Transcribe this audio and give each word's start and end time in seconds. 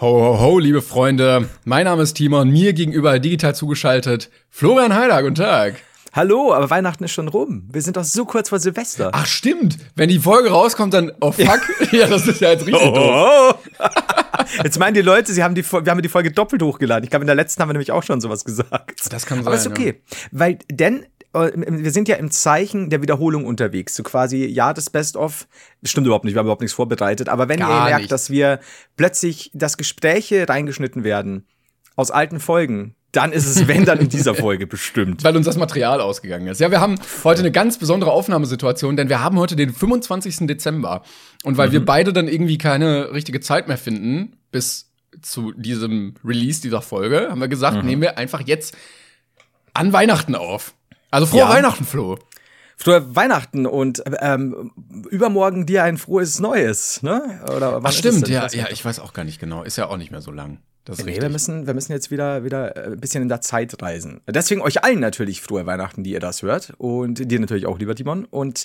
Ho, 0.00 0.06
ho, 0.08 0.40
ho, 0.40 0.58
liebe 0.58 0.80
Freunde. 0.80 1.48
Mein 1.64 1.84
Name 1.84 2.02
ist 2.02 2.14
Timon, 2.14 2.48
mir 2.50 2.72
gegenüber 2.72 3.18
digital 3.18 3.54
zugeschaltet 3.54 4.30
Florian 4.48 4.94
Heider, 4.94 5.22
guten 5.22 5.34
Tag. 5.34 5.74
Hallo, 6.12 6.52
aber 6.54 6.70
Weihnachten 6.70 7.04
ist 7.04 7.12
schon 7.12 7.28
rum. 7.28 7.68
Wir 7.70 7.82
sind 7.82 7.96
doch 7.96 8.04
so 8.04 8.24
kurz 8.24 8.48
vor 8.48 8.58
Silvester. 8.58 9.10
Ach 9.12 9.26
stimmt, 9.26 9.76
wenn 9.94 10.08
die 10.08 10.18
Folge 10.18 10.50
rauskommt, 10.50 10.94
dann, 10.94 11.12
oh 11.20 11.30
fuck, 11.30 11.60
ja, 11.92 12.06
das 12.08 12.26
ist 12.26 12.40
ja 12.40 12.50
jetzt 12.50 12.66
richtig 12.66 12.82
Oh. 12.84 12.94
doof. 12.94 13.58
Jetzt 14.64 14.80
meinen 14.80 14.94
die 14.94 15.02
Leute, 15.02 15.32
sie 15.32 15.44
haben 15.44 15.54
die, 15.54 15.62
wir 15.62 15.90
haben 15.90 16.02
die 16.02 16.08
Folge 16.08 16.32
doppelt 16.32 16.62
hochgeladen. 16.62 17.04
Ich 17.04 17.10
glaube, 17.10 17.22
in 17.22 17.28
der 17.28 17.36
letzten 17.36 17.62
haben 17.62 17.68
wir 17.68 17.74
nämlich 17.74 17.92
auch 17.92 18.02
schon 18.02 18.20
sowas 18.20 18.44
gesagt. 18.44 19.12
Das 19.12 19.24
kann 19.26 19.40
Aber 19.46 19.54
ist 19.54 19.62
sein, 19.64 19.72
okay, 19.72 20.00
weil 20.32 20.58
denn 20.68 21.06
wir 21.32 21.92
sind 21.92 22.08
ja 22.08 22.16
im 22.16 22.30
Zeichen 22.30 22.90
der 22.90 23.02
Wiederholung 23.02 23.44
unterwegs. 23.44 23.94
So 23.94 24.02
quasi, 24.02 24.46
ja, 24.46 24.72
das 24.72 24.90
Best-of. 24.90 25.46
Stimmt 25.84 26.06
überhaupt 26.06 26.24
nicht, 26.24 26.34
wir 26.34 26.40
haben 26.40 26.46
überhaupt 26.46 26.62
nichts 26.62 26.74
vorbereitet. 26.74 27.28
Aber 27.28 27.48
wenn 27.48 27.60
Gar 27.60 27.70
ihr 27.70 27.84
merkt, 27.84 28.00
nicht. 28.00 28.12
dass 28.12 28.30
wir 28.30 28.60
plötzlich, 28.96 29.50
dass 29.54 29.76
Gespräche 29.76 30.48
reingeschnitten 30.48 31.04
werden 31.04 31.46
aus 31.94 32.10
alten 32.10 32.40
Folgen, 32.40 32.94
dann 33.12 33.32
ist 33.32 33.46
es, 33.46 33.66
wenn, 33.68 33.84
dann 33.84 33.98
in 33.98 34.08
dieser 34.08 34.34
Folge 34.36 34.66
bestimmt. 34.66 35.24
Weil 35.24 35.36
uns 35.36 35.46
das 35.46 35.56
Material 35.56 36.00
ausgegangen 36.00 36.46
ist. 36.46 36.60
Ja, 36.60 36.70
wir 36.70 36.80
haben 36.80 36.96
heute 37.24 37.40
eine 37.40 37.52
ganz 37.52 37.78
besondere 37.78 38.12
Aufnahmesituation, 38.12 38.96
denn 38.96 39.08
wir 39.08 39.22
haben 39.22 39.38
heute 39.38 39.56
den 39.56 39.72
25. 39.72 40.46
Dezember. 40.46 41.02
Und 41.44 41.56
weil 41.56 41.72
wir 41.72 41.84
beide 41.84 42.12
dann 42.12 42.28
irgendwie 42.28 42.58
keine 42.58 43.12
richtige 43.12 43.40
Zeit 43.40 43.68
mehr 43.68 43.78
finden, 43.78 44.36
bis 44.52 44.90
zu 45.22 45.52
diesem 45.52 46.14
Release 46.24 46.60
dieser 46.60 46.82
Folge, 46.82 47.28
haben 47.30 47.40
wir 47.40 47.48
gesagt, 47.48 47.84
nehmen 47.84 48.02
wir 48.02 48.16
einfach 48.16 48.40
jetzt 48.40 48.76
an 49.74 49.92
Weihnachten 49.92 50.34
auf. 50.34 50.74
Also 51.10 51.26
frohe 51.26 51.40
Ja. 51.40 51.48
Weihnachten, 51.50 51.84
Flo. 51.84 52.18
Frohe 52.76 53.14
Weihnachten 53.14 53.66
und 53.66 54.02
ähm, 54.20 54.72
übermorgen 55.10 55.66
dir 55.66 55.84
ein 55.84 55.98
frohes 55.98 56.40
Neues, 56.40 57.02
ne? 57.02 57.40
Oder 57.54 57.80
Ach 57.82 57.92
stimmt, 57.92 58.26
ja, 58.28 58.46
ja, 58.48 58.68
ich 58.70 58.82
weiß 58.82 59.00
auch 59.00 59.12
gar 59.12 59.24
nicht 59.24 59.38
genau. 59.38 59.62
Ist 59.62 59.76
ja 59.76 59.88
auch 59.88 59.98
nicht 59.98 60.10
mehr 60.10 60.22
so 60.22 60.30
lang. 60.30 60.60
Das 60.84 60.96
Nee, 60.98 61.04
richtig. 61.04 61.22
wir 61.22 61.28
müssen, 61.28 61.66
wir 61.66 61.74
müssen 61.74 61.92
jetzt 61.92 62.10
wieder, 62.10 62.42
wieder 62.42 62.74
äh, 62.74 62.92
ein 62.92 63.00
bisschen 63.00 63.22
in 63.22 63.28
der 63.28 63.42
Zeit 63.42 63.82
reisen. 63.82 64.22
Deswegen 64.26 64.62
euch 64.62 64.82
allen 64.82 64.98
natürlich 64.98 65.42
frohe 65.42 65.66
Weihnachten, 65.66 66.04
die 66.04 66.12
ihr 66.12 66.20
das 66.20 66.40
hört. 66.40 66.72
Und 66.78 67.30
dir 67.30 67.38
natürlich 67.38 67.66
auch, 67.66 67.78
lieber 67.78 67.94
Timon. 67.94 68.24
Und 68.24 68.64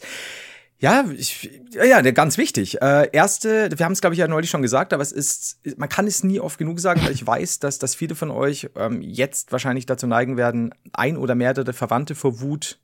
ja, 0.80 1.06
ich, 1.18 1.50
ja, 1.72 2.02
ganz 2.02 2.38
wichtig. 2.38 2.82
Äh, 2.82 3.10
erste, 3.12 3.70
wir 3.76 3.86
haben 3.86 3.94
es, 3.94 4.02
glaube 4.02 4.14
ich, 4.14 4.20
ja 4.20 4.28
neulich 4.28 4.50
schon 4.50 4.62
gesagt, 4.62 4.94
aber 4.94 5.02
es 5.04 5.12
ist, 5.12 5.60
man 5.78 5.90
kann 5.90 6.06
es 6.08 6.24
nie 6.24 6.40
oft 6.40 6.58
genug 6.58 6.80
sagen, 6.80 7.02
weil 7.04 7.12
ich 7.14 7.26
weiß, 7.26 7.60
dass, 7.60 7.80
dass 7.80 7.96
viele 7.96 8.16
von 8.16 8.30
euch 8.32 8.70
ähm, 8.76 9.02
jetzt 9.02 9.52
wahrscheinlich 9.52 9.86
dazu 9.86 10.06
neigen 10.08 10.38
werden, 10.38 10.74
ein 10.94 11.18
oder 11.18 11.34
mehrere 11.36 11.74
Verwandte 11.74 12.16
vor 12.16 12.42
Wut 12.42 12.80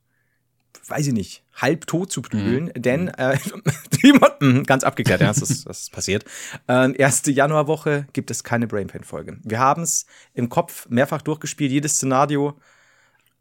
weiß 0.88 1.06
ich 1.08 1.12
nicht, 1.12 1.44
halb 1.54 1.86
tot 1.86 2.10
zu 2.10 2.22
prügeln, 2.22 2.72
denn 2.74 3.08
äh, 3.08 3.36
Timon, 4.00 4.30
mhm, 4.40 4.64
ganz 4.64 4.84
abgeklärt, 4.84 5.20
ja, 5.20 5.28
das 5.28 5.38
ist, 5.42 5.68
das 5.68 5.82
ist 5.82 5.92
passiert. 5.92 6.24
Äh, 6.66 6.96
erste 6.96 7.30
Januarwoche 7.30 8.06
gibt 8.12 8.30
es 8.30 8.42
keine 8.42 8.66
Brainpain-Folge. 8.66 9.36
Wir 9.44 9.58
haben 9.58 9.82
es 9.82 10.06
im 10.34 10.48
Kopf 10.48 10.86
mehrfach 10.88 11.22
durchgespielt, 11.22 11.70
jedes 11.70 11.96
Szenario, 11.96 12.54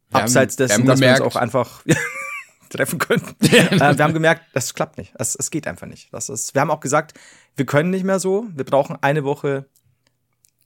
Wir 0.09 0.17
haben- 0.17 0.23
abseits 0.23 0.59
wir 0.59 0.67
dessen, 0.67 0.81
haben 0.81 0.87
dass 0.87 0.99
wir 0.99 1.09
uns 1.11 1.21
auch 1.21 1.35
einfach 1.35 1.83
treffen 2.71 2.99
könnten. 2.99 3.35
äh, 3.45 3.97
wir 3.97 4.03
haben 4.03 4.13
gemerkt, 4.13 4.43
das 4.53 4.73
klappt 4.73 4.97
nicht. 4.97 5.13
Es, 5.17 5.35
es 5.35 5.51
geht 5.51 5.67
einfach 5.67 5.87
nicht. 5.87 6.13
Das 6.13 6.29
ist, 6.29 6.53
wir 6.53 6.61
haben 6.61 6.71
auch 6.71 6.79
gesagt, 6.79 7.13
wir 7.55 7.65
können 7.65 7.89
nicht 7.89 8.03
mehr 8.03 8.19
so. 8.19 8.47
Wir 8.55 8.65
brauchen 8.65 8.97
eine 9.01 9.23
Woche 9.23 9.65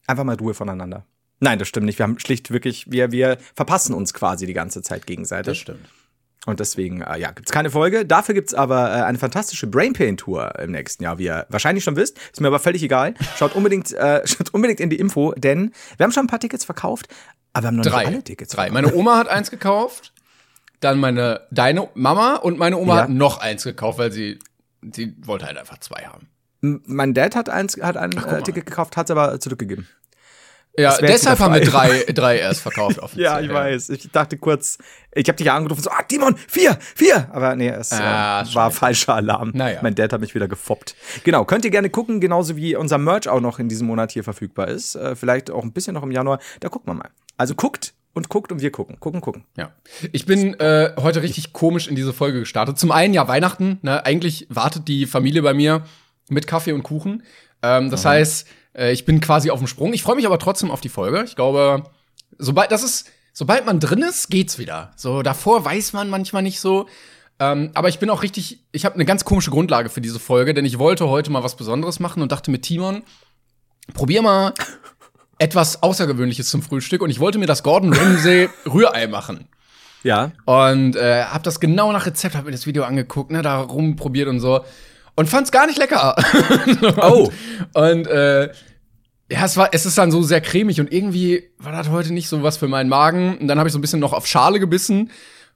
einfach 0.07 0.23
mal 0.23 0.35
Ruhe 0.35 0.53
voneinander. 0.53 1.05
Nein, 1.39 1.59
das 1.59 1.67
stimmt 1.67 1.85
nicht. 1.85 1.99
Wir 1.99 2.03
haben 2.03 2.19
schlicht 2.19 2.51
wirklich, 2.51 2.89
wir, 2.89 3.11
wir 3.11 3.37
verpassen 3.53 3.93
uns 3.93 4.13
quasi 4.13 4.45
die 4.45 4.53
ganze 4.53 4.81
Zeit 4.81 5.05
gegenseitig. 5.05 5.51
Das 5.51 5.57
stimmt. 5.57 5.89
Und 6.45 6.59
deswegen, 6.59 7.01
äh, 7.01 7.17
ja, 7.17 7.31
gibt's 7.31 7.51
keine 7.51 7.71
Folge. 7.71 8.05
Dafür 8.05 8.35
gibt's 8.35 8.53
aber 8.53 8.89
äh, 8.89 9.01
eine 9.01 9.17
fantastische 9.17 9.67
Brainpain-Tour 9.67 10.59
im 10.59 10.71
nächsten 10.71 11.03
Jahr, 11.03 11.17
wie 11.17 11.25
ihr 11.25 11.45
wahrscheinlich 11.49 11.83
schon 11.83 11.95
wisst. 11.95 12.17
Ist 12.31 12.39
mir 12.39 12.47
aber 12.47 12.59
völlig 12.59 12.83
egal. 12.83 13.15
Schaut 13.35 13.55
unbedingt, 13.55 13.91
äh, 13.93 14.21
schaut 14.27 14.53
unbedingt 14.53 14.79
in 14.79 14.89
die 14.89 14.97
Info, 14.97 15.33
denn 15.33 15.71
wir 15.97 16.03
haben 16.03 16.11
schon 16.11 16.25
ein 16.25 16.29
paar 16.29 16.39
Tickets 16.39 16.63
verkauft, 16.63 17.07
aber 17.53 17.63
wir 17.63 17.67
haben 17.67 17.75
noch 17.77 17.85
Drei. 17.85 17.99
nicht 18.03 18.07
alle 18.07 18.23
Tickets 18.23 18.51
Drei. 18.51 18.67
verkauft. 18.67 18.83
Meine 18.85 18.95
Oma 18.95 19.17
hat 19.17 19.27
eins 19.27 19.49
gekauft, 19.49 20.13
dann 20.79 20.99
meine, 20.99 21.41
deine 21.51 21.87
Mama 21.93 22.35
und 22.35 22.57
meine 22.57 22.77
Oma 22.77 22.95
Ja. 22.95 23.01
hat 23.03 23.09
noch 23.09 23.37
eins 23.39 23.63
gekauft, 23.63 23.97
weil 23.99 24.11
sie, 24.11 24.39
sie 24.91 25.15
wollte 25.25 25.45
halt 25.45 25.57
einfach 25.57 25.79
zwei 25.79 26.03
haben. 26.05 26.27
M- 26.61 26.81
Mein 26.85 27.13
Dad 27.13 27.35
hat 27.35 27.49
eins, 27.49 27.77
hat 27.81 27.97
ein 27.97 28.11
guck 28.11 28.31
äh. 28.31 28.41
Ticket 28.41 28.65
gekauft, 28.65 28.97
hat's 28.97 29.11
aber 29.11 29.39
zurückgegeben. 29.39 29.87
Ja, 30.77 30.97
deshalb 30.97 31.39
haben 31.39 31.53
wir 31.53 31.61
drei, 31.61 32.03
drei 32.13 32.37
erst 32.37 32.59
verkauft. 32.59 32.99
Ja, 33.15 33.39
ich 33.39 33.49
weiß. 33.49 33.89
Ich 33.91 34.11
dachte 34.11 34.37
kurz, 34.37 34.77
ich 35.13 35.25
habe 35.29 35.37
dich 35.37 35.45
ja 35.47 35.55
angerufen, 35.55 35.81
so, 35.81 35.89
ah, 35.89 36.01
Timon, 36.03 36.35
vier, 36.49 36.77
vier. 36.95 37.29
Aber 37.31 37.55
nee, 37.55 37.69
es 37.69 37.93
Ah, 37.93 38.41
äh, 38.41 38.55
war 38.55 38.71
falscher 38.71 39.15
Alarm. 39.15 39.51
Naja. 39.53 39.79
Mein 39.81 39.95
Dad 39.95 40.11
hat 40.11 40.19
mich 40.19 40.35
wieder 40.35 40.49
gefoppt. 40.49 40.95
Genau, 41.23 41.45
könnt 41.45 41.63
ihr 41.63 41.71
gerne 41.71 41.89
gucken, 41.89 42.19
genauso 42.19 42.57
wie 42.57 42.75
unser 42.75 42.97
Merch 42.97 43.29
auch 43.29 43.39
noch 43.39 43.57
in 43.59 43.69
diesem 43.69 43.87
Monat 43.87 44.11
hier 44.11 44.25
verfügbar 44.25 44.67
ist. 44.67 44.95
Äh, 44.95 45.15
vielleicht 45.15 45.49
auch 45.49 45.63
ein 45.63 45.71
bisschen 45.71 45.93
noch 45.93 46.03
im 46.03 46.11
Januar. 46.11 46.39
Da 46.59 46.67
gucken 46.67 46.89
wir 46.89 46.95
mal. 46.95 47.09
Also 47.37 47.55
guckt 47.55 47.93
und 48.15 48.29
guckt 48.29 48.51
und 48.51 48.61
wir 48.61 48.71
gucken. 48.71 48.99
Gucken, 48.99 49.21
gucken. 49.21 49.43
Ja. 49.57 49.71
Ich 50.11 50.25
bin 50.25 50.59
äh, 50.59 50.93
heute 50.97 51.21
richtig 51.21 51.53
komisch 51.53 51.87
in 51.87 51.95
diese 51.95 52.13
Folge 52.13 52.39
gestartet. 52.39 52.79
Zum 52.79 52.91
einen 52.91 53.13
ja 53.13 53.27
Weihnachten. 53.27 53.77
Ne? 53.83 54.03
Eigentlich 54.05 54.47
wartet 54.49 54.87
die 54.87 55.05
Familie 55.05 55.43
bei 55.43 55.53
mir 55.53 55.83
mit 56.29 56.47
Kaffee 56.47 56.71
und 56.71 56.83
Kuchen. 56.83 57.23
Ähm, 57.61 57.91
das 57.91 58.05
heißt, 58.05 58.47
äh, 58.73 58.93
ich 58.93 59.05
bin 59.05 59.19
quasi 59.19 59.51
auf 59.51 59.59
dem 59.59 59.67
Sprung. 59.67 59.93
Ich 59.93 60.01
freue 60.01 60.15
mich 60.15 60.25
aber 60.25 60.39
trotzdem 60.39 60.71
auf 60.71 60.81
die 60.81 60.89
Folge. 60.89 61.23
Ich 61.25 61.35
glaube, 61.35 61.83
sobald 62.39 62.71
das 62.71 62.83
ist, 62.83 63.11
sobald 63.33 63.65
man 63.65 63.81
drin 63.81 64.01
ist, 64.01 64.29
geht's 64.29 64.57
wieder. 64.57 64.91
So 64.95 65.21
davor 65.21 65.65
weiß 65.65 65.91
man 65.91 66.09
manchmal 66.09 66.41
nicht 66.41 66.61
so. 66.61 66.87
Ähm, 67.37 67.71
aber 67.73 67.89
ich 67.89 67.99
bin 67.99 68.09
auch 68.09 68.23
richtig, 68.23 68.65
ich 68.71 68.85
habe 68.85 68.95
eine 68.95 69.03
ganz 69.03 69.25
komische 69.25 69.51
Grundlage 69.51 69.89
für 69.89 69.99
diese 69.99 70.19
Folge, 70.19 70.53
denn 70.53 70.63
ich 70.63 70.79
wollte 70.79 71.09
heute 71.09 71.31
mal 71.31 71.43
was 71.43 71.57
Besonderes 71.57 71.99
machen 71.99 72.23
und 72.23 72.31
dachte 72.31 72.49
mit 72.49 72.61
Timon, 72.61 73.03
probier 73.93 74.21
mal 74.21 74.53
etwas 75.37 75.83
Außergewöhnliches 75.83 76.49
zum 76.49 76.61
Frühstück 76.61 77.01
und 77.01 77.09
ich 77.09 77.19
wollte 77.19 77.37
mir 77.37 77.45
das 77.45 77.63
Gordon 77.63 77.93
Ramsay 77.93 78.49
Rührei 78.65 79.07
machen. 79.07 79.47
Ja. 80.03 80.31
Und 80.45 80.95
äh, 80.95 81.23
hab 81.23 81.43
das 81.43 81.59
genau 81.59 81.91
nach 81.91 82.05
Rezept, 82.05 82.35
hab 82.35 82.45
mir 82.45 82.51
das 82.51 82.67
Video 82.67 82.83
angeguckt, 82.83 83.31
ne, 83.31 83.41
da 83.41 83.59
rumprobiert 83.59 84.27
und 84.27 84.39
so. 84.39 84.61
Und 85.15 85.29
fand's 85.29 85.51
gar 85.51 85.65
nicht 85.65 85.77
lecker. 85.77 86.15
Oh. 87.01 87.29
Und 87.73 88.07
äh, 88.07 88.49
ja, 89.31 89.45
es 89.45 89.57
war, 89.57 89.69
es 89.71 89.85
ist 89.85 89.97
dann 89.97 90.11
so 90.11 90.21
sehr 90.21 90.41
cremig 90.41 90.79
und 90.79 90.91
irgendwie 90.91 91.49
war 91.57 91.71
das 91.71 91.89
heute 91.89 92.13
nicht 92.13 92.27
so 92.27 92.43
was 92.43 92.57
für 92.57 92.67
meinen 92.67 92.89
Magen. 92.89 93.37
Und 93.37 93.47
dann 93.47 93.57
habe 93.57 93.67
ich 93.67 93.73
so 93.73 93.79
ein 93.79 93.81
bisschen 93.81 93.99
noch 93.99 94.13
auf 94.13 94.27
Schale 94.27 94.59
gebissen 94.59 95.11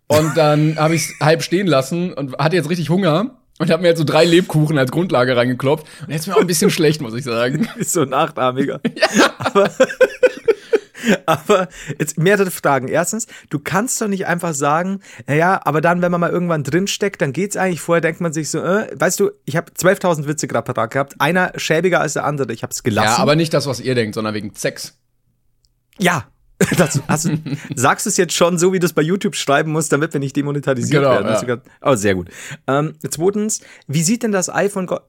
und 0.07 0.35
dann 0.35 0.77
habe 0.79 0.95
ich 0.95 1.03
es 1.03 1.13
halb 1.21 1.43
stehen 1.43 1.67
lassen 1.67 2.13
und 2.13 2.37
hatte 2.37 2.55
jetzt 2.55 2.69
richtig 2.69 2.89
Hunger 2.89 3.39
und 3.59 3.69
habe 3.69 3.81
mir 3.81 3.89
jetzt 3.89 3.99
so 3.99 4.05
drei 4.05 4.25
Lebkuchen 4.25 4.77
als 4.77 4.89
Grundlage 4.89 5.35
reingeklopft. 5.35 5.85
Und 6.07 6.13
jetzt 6.13 6.27
mir 6.27 6.35
auch 6.35 6.41
ein 6.41 6.47
bisschen 6.47 6.71
schlecht, 6.71 7.01
muss 7.01 7.13
ich 7.13 7.23
sagen. 7.23 7.67
Ist 7.77 7.93
so 7.93 8.01
ein 8.01 8.09
Nachtarmiger. 8.09 8.81
Aber, 9.37 9.69
aber 11.25 11.69
jetzt 11.97 12.17
mehrere 12.17 12.51
Fragen. 12.51 12.87
Erstens, 12.87 13.27
du 13.49 13.59
kannst 13.59 14.01
doch 14.01 14.07
nicht 14.07 14.27
einfach 14.27 14.53
sagen, 14.53 14.99
naja, 15.27 15.61
aber 15.63 15.79
dann, 15.79 16.01
wenn 16.01 16.11
man 16.11 16.19
mal 16.19 16.29
irgendwann 16.29 16.63
drinsteckt, 16.63 17.21
dann 17.21 17.31
geht's 17.31 17.55
eigentlich. 17.55 17.79
Vorher 17.79 18.01
denkt 18.01 18.19
man 18.19 18.33
sich 18.33 18.49
so, 18.49 18.59
äh, 18.59 18.87
weißt 18.93 19.19
du, 19.19 19.31
ich 19.45 19.55
habe 19.55 19.71
12.000 19.71 20.27
Witze 20.27 20.47
gerade 20.47 20.71
parat 20.71 20.91
gehabt. 20.91 21.15
Einer 21.19 21.53
schäbiger 21.55 22.01
als 22.01 22.13
der 22.13 22.25
andere. 22.25 22.51
Ich 22.51 22.63
habe 22.63 22.71
es 22.71 22.83
gelassen. 22.83 23.15
Ja, 23.15 23.17
aber 23.17 23.35
nicht 23.35 23.53
das, 23.53 23.65
was 23.65 23.79
ihr 23.79 23.95
denkt, 23.95 24.15
sondern 24.15 24.33
wegen 24.33 24.53
Sex. 24.55 24.97
Ja. 25.97 26.27
Das, 26.77 27.01
hast 27.07 27.29
sagst 27.73 28.05
du 28.05 28.09
es 28.09 28.17
jetzt 28.17 28.33
schon 28.33 28.57
so, 28.57 28.73
wie 28.73 28.79
du 28.79 28.85
es 28.85 28.91
bei 28.93 29.01
YouTube 29.01 29.35
schreiben 29.35 29.71
musst, 29.71 29.93
damit 29.93 30.11
wir 30.11 30.19
nicht 30.19 30.35
demonetarisiert 30.35 31.03
Genau, 31.03 31.11
werden? 31.11 31.47
Ja. 31.47 31.57
Oh, 31.81 31.95
sehr 31.95 32.15
gut. 32.15 32.29
Ähm, 32.67 32.95
zweitens, 33.09 33.61
wie 33.87 34.03
sieht 34.03 34.23
denn 34.23 34.33
das 34.33 34.49
Ei 34.49 34.69
von 34.69 34.85
Gott? 34.85 35.03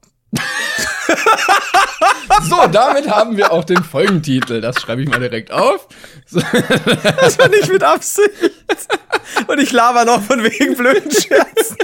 So, 2.48 2.66
damit 2.68 3.08
haben 3.10 3.36
wir 3.36 3.52
auch 3.52 3.64
den 3.64 3.82
Folgentitel. 3.82 4.60
Das 4.60 4.80
schreibe 4.80 5.02
ich 5.02 5.08
mal 5.08 5.20
direkt 5.20 5.50
auf. 5.50 5.88
So. 6.26 6.40
Das 7.20 7.38
war 7.38 7.48
nicht 7.48 7.70
mit 7.70 7.82
Absicht. 7.82 8.30
Und 9.46 9.58
ich 9.60 9.72
laber 9.72 10.04
noch 10.04 10.22
von 10.22 10.42
wegen 10.42 10.76
blöden 10.76 11.10
Scherzen. 11.10 11.76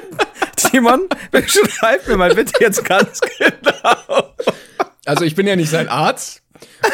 Timon, 0.56 1.08
beschreib 1.30 2.06
mir 2.08 2.16
mal 2.16 2.34
bitte 2.34 2.52
jetzt 2.60 2.84
ganz 2.84 3.20
genau. 3.38 4.34
Also 5.06 5.24
ich 5.24 5.34
bin 5.34 5.46
ja 5.46 5.56
nicht 5.56 5.70
sein 5.70 5.88
Arzt. 5.88 6.42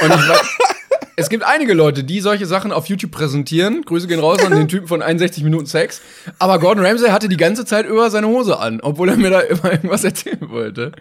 Und 0.00 0.10
ich 0.10 0.28
weiß, 0.28 0.58
es 1.16 1.28
gibt 1.30 1.44
einige 1.44 1.72
Leute, 1.72 2.04
die 2.04 2.20
solche 2.20 2.46
Sachen 2.46 2.70
auf 2.72 2.86
YouTube 2.86 3.10
präsentieren. 3.10 3.82
Grüße 3.82 4.06
gehen 4.06 4.20
raus 4.20 4.44
an 4.44 4.52
den 4.52 4.68
Typen 4.68 4.86
von 4.86 5.02
61 5.02 5.42
Minuten 5.44 5.66
Sex. 5.66 6.02
Aber 6.38 6.58
Gordon 6.58 6.84
Ramsay 6.84 7.10
hatte 7.10 7.28
die 7.28 7.38
ganze 7.38 7.64
Zeit 7.64 7.86
über 7.86 8.10
seine 8.10 8.28
Hose 8.28 8.58
an, 8.58 8.80
obwohl 8.82 9.08
er 9.08 9.16
mir 9.16 9.30
da 9.30 9.40
immer 9.40 9.72
irgendwas 9.72 10.04
erzählen 10.04 10.50
wollte. 10.50 10.92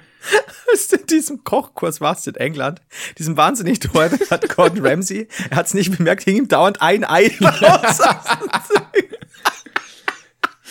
Ist 0.73 0.93
in 0.93 1.05
diesem 1.07 1.43
Kochkurs 1.43 1.99
warst 1.99 2.27
in 2.27 2.35
England, 2.35 2.81
diesem 3.17 3.35
wahnsinnig 3.35 3.79
teuren, 3.79 4.17
hat 4.29 4.47
Gordon 4.55 4.85
Ramsay, 4.85 5.27
er 5.49 5.57
hat 5.57 5.65
es 5.65 5.73
nicht 5.73 5.97
bemerkt, 5.97 6.23
hing 6.23 6.37
ihm 6.37 6.47
dauernd 6.47 6.81
ein 6.81 7.03
Ei 7.03 7.29
raus. 7.41 7.99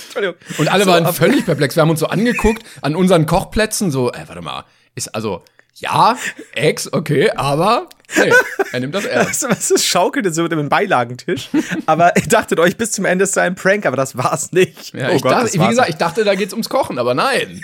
Entschuldigung. 0.04 0.36
Und 0.58 0.68
alle 0.68 0.84
so, 0.84 0.90
waren 0.90 1.12
völlig 1.12 1.44
perplex. 1.44 1.76
Wir 1.76 1.82
haben 1.82 1.90
uns 1.90 2.00
so 2.00 2.06
angeguckt 2.06 2.64
an 2.80 2.96
unseren 2.96 3.26
Kochplätzen, 3.26 3.90
so, 3.90 4.10
ey, 4.10 4.22
warte 4.26 4.40
mal, 4.40 4.64
ist 4.94 5.14
also, 5.14 5.44
ja, 5.74 6.16
Ex, 6.52 6.92
okay, 6.92 7.30
aber 7.30 7.88
hey, 8.08 8.32
er 8.72 8.80
nimmt 8.80 8.94
das 8.94 9.04
ernst. 9.04 9.42
Was 9.48 9.70
ist 9.70 9.86
schaukelte 9.86 10.32
so 10.32 10.42
mit 10.42 10.52
dem 10.52 10.68
Beilagentisch? 10.68 11.48
aber 11.86 12.16
ihr 12.16 12.26
dachtet 12.28 12.60
euch 12.60 12.76
bis 12.76 12.92
zum 12.92 13.04
Ende 13.04 13.24
ist 13.24 13.36
ein 13.38 13.54
Prank, 13.54 13.86
aber 13.86 13.96
das 13.96 14.16
war's 14.16 14.52
nicht. 14.52 14.94
Ja, 14.94 15.10
oh 15.10 15.18
Gott, 15.18 15.32
dachte, 15.32 15.54
wie 15.54 15.68
gesagt, 15.68 15.88
ich 15.88 15.96
dachte, 15.96 16.24
da 16.24 16.34
geht's 16.34 16.52
ums 16.52 16.68
Kochen, 16.68 16.98
aber 16.98 17.14
nein. 17.14 17.62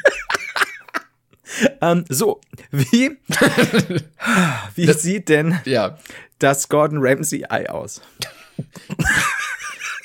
ähm, 1.80 2.04
so, 2.08 2.40
wie, 2.70 3.18
wie 4.74 4.86
das, 4.86 5.02
sieht 5.02 5.28
denn 5.28 5.58
ja. 5.64 5.98
das 6.38 6.68
Gordon 6.68 6.98
Ramsay 7.00 7.44
Ei 7.48 7.68
aus? 7.68 8.00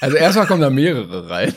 Also 0.02 0.18
erstmal 0.18 0.48
kommen 0.48 0.62
da 0.62 0.70
mehrere 0.70 1.30
rein. 1.30 1.54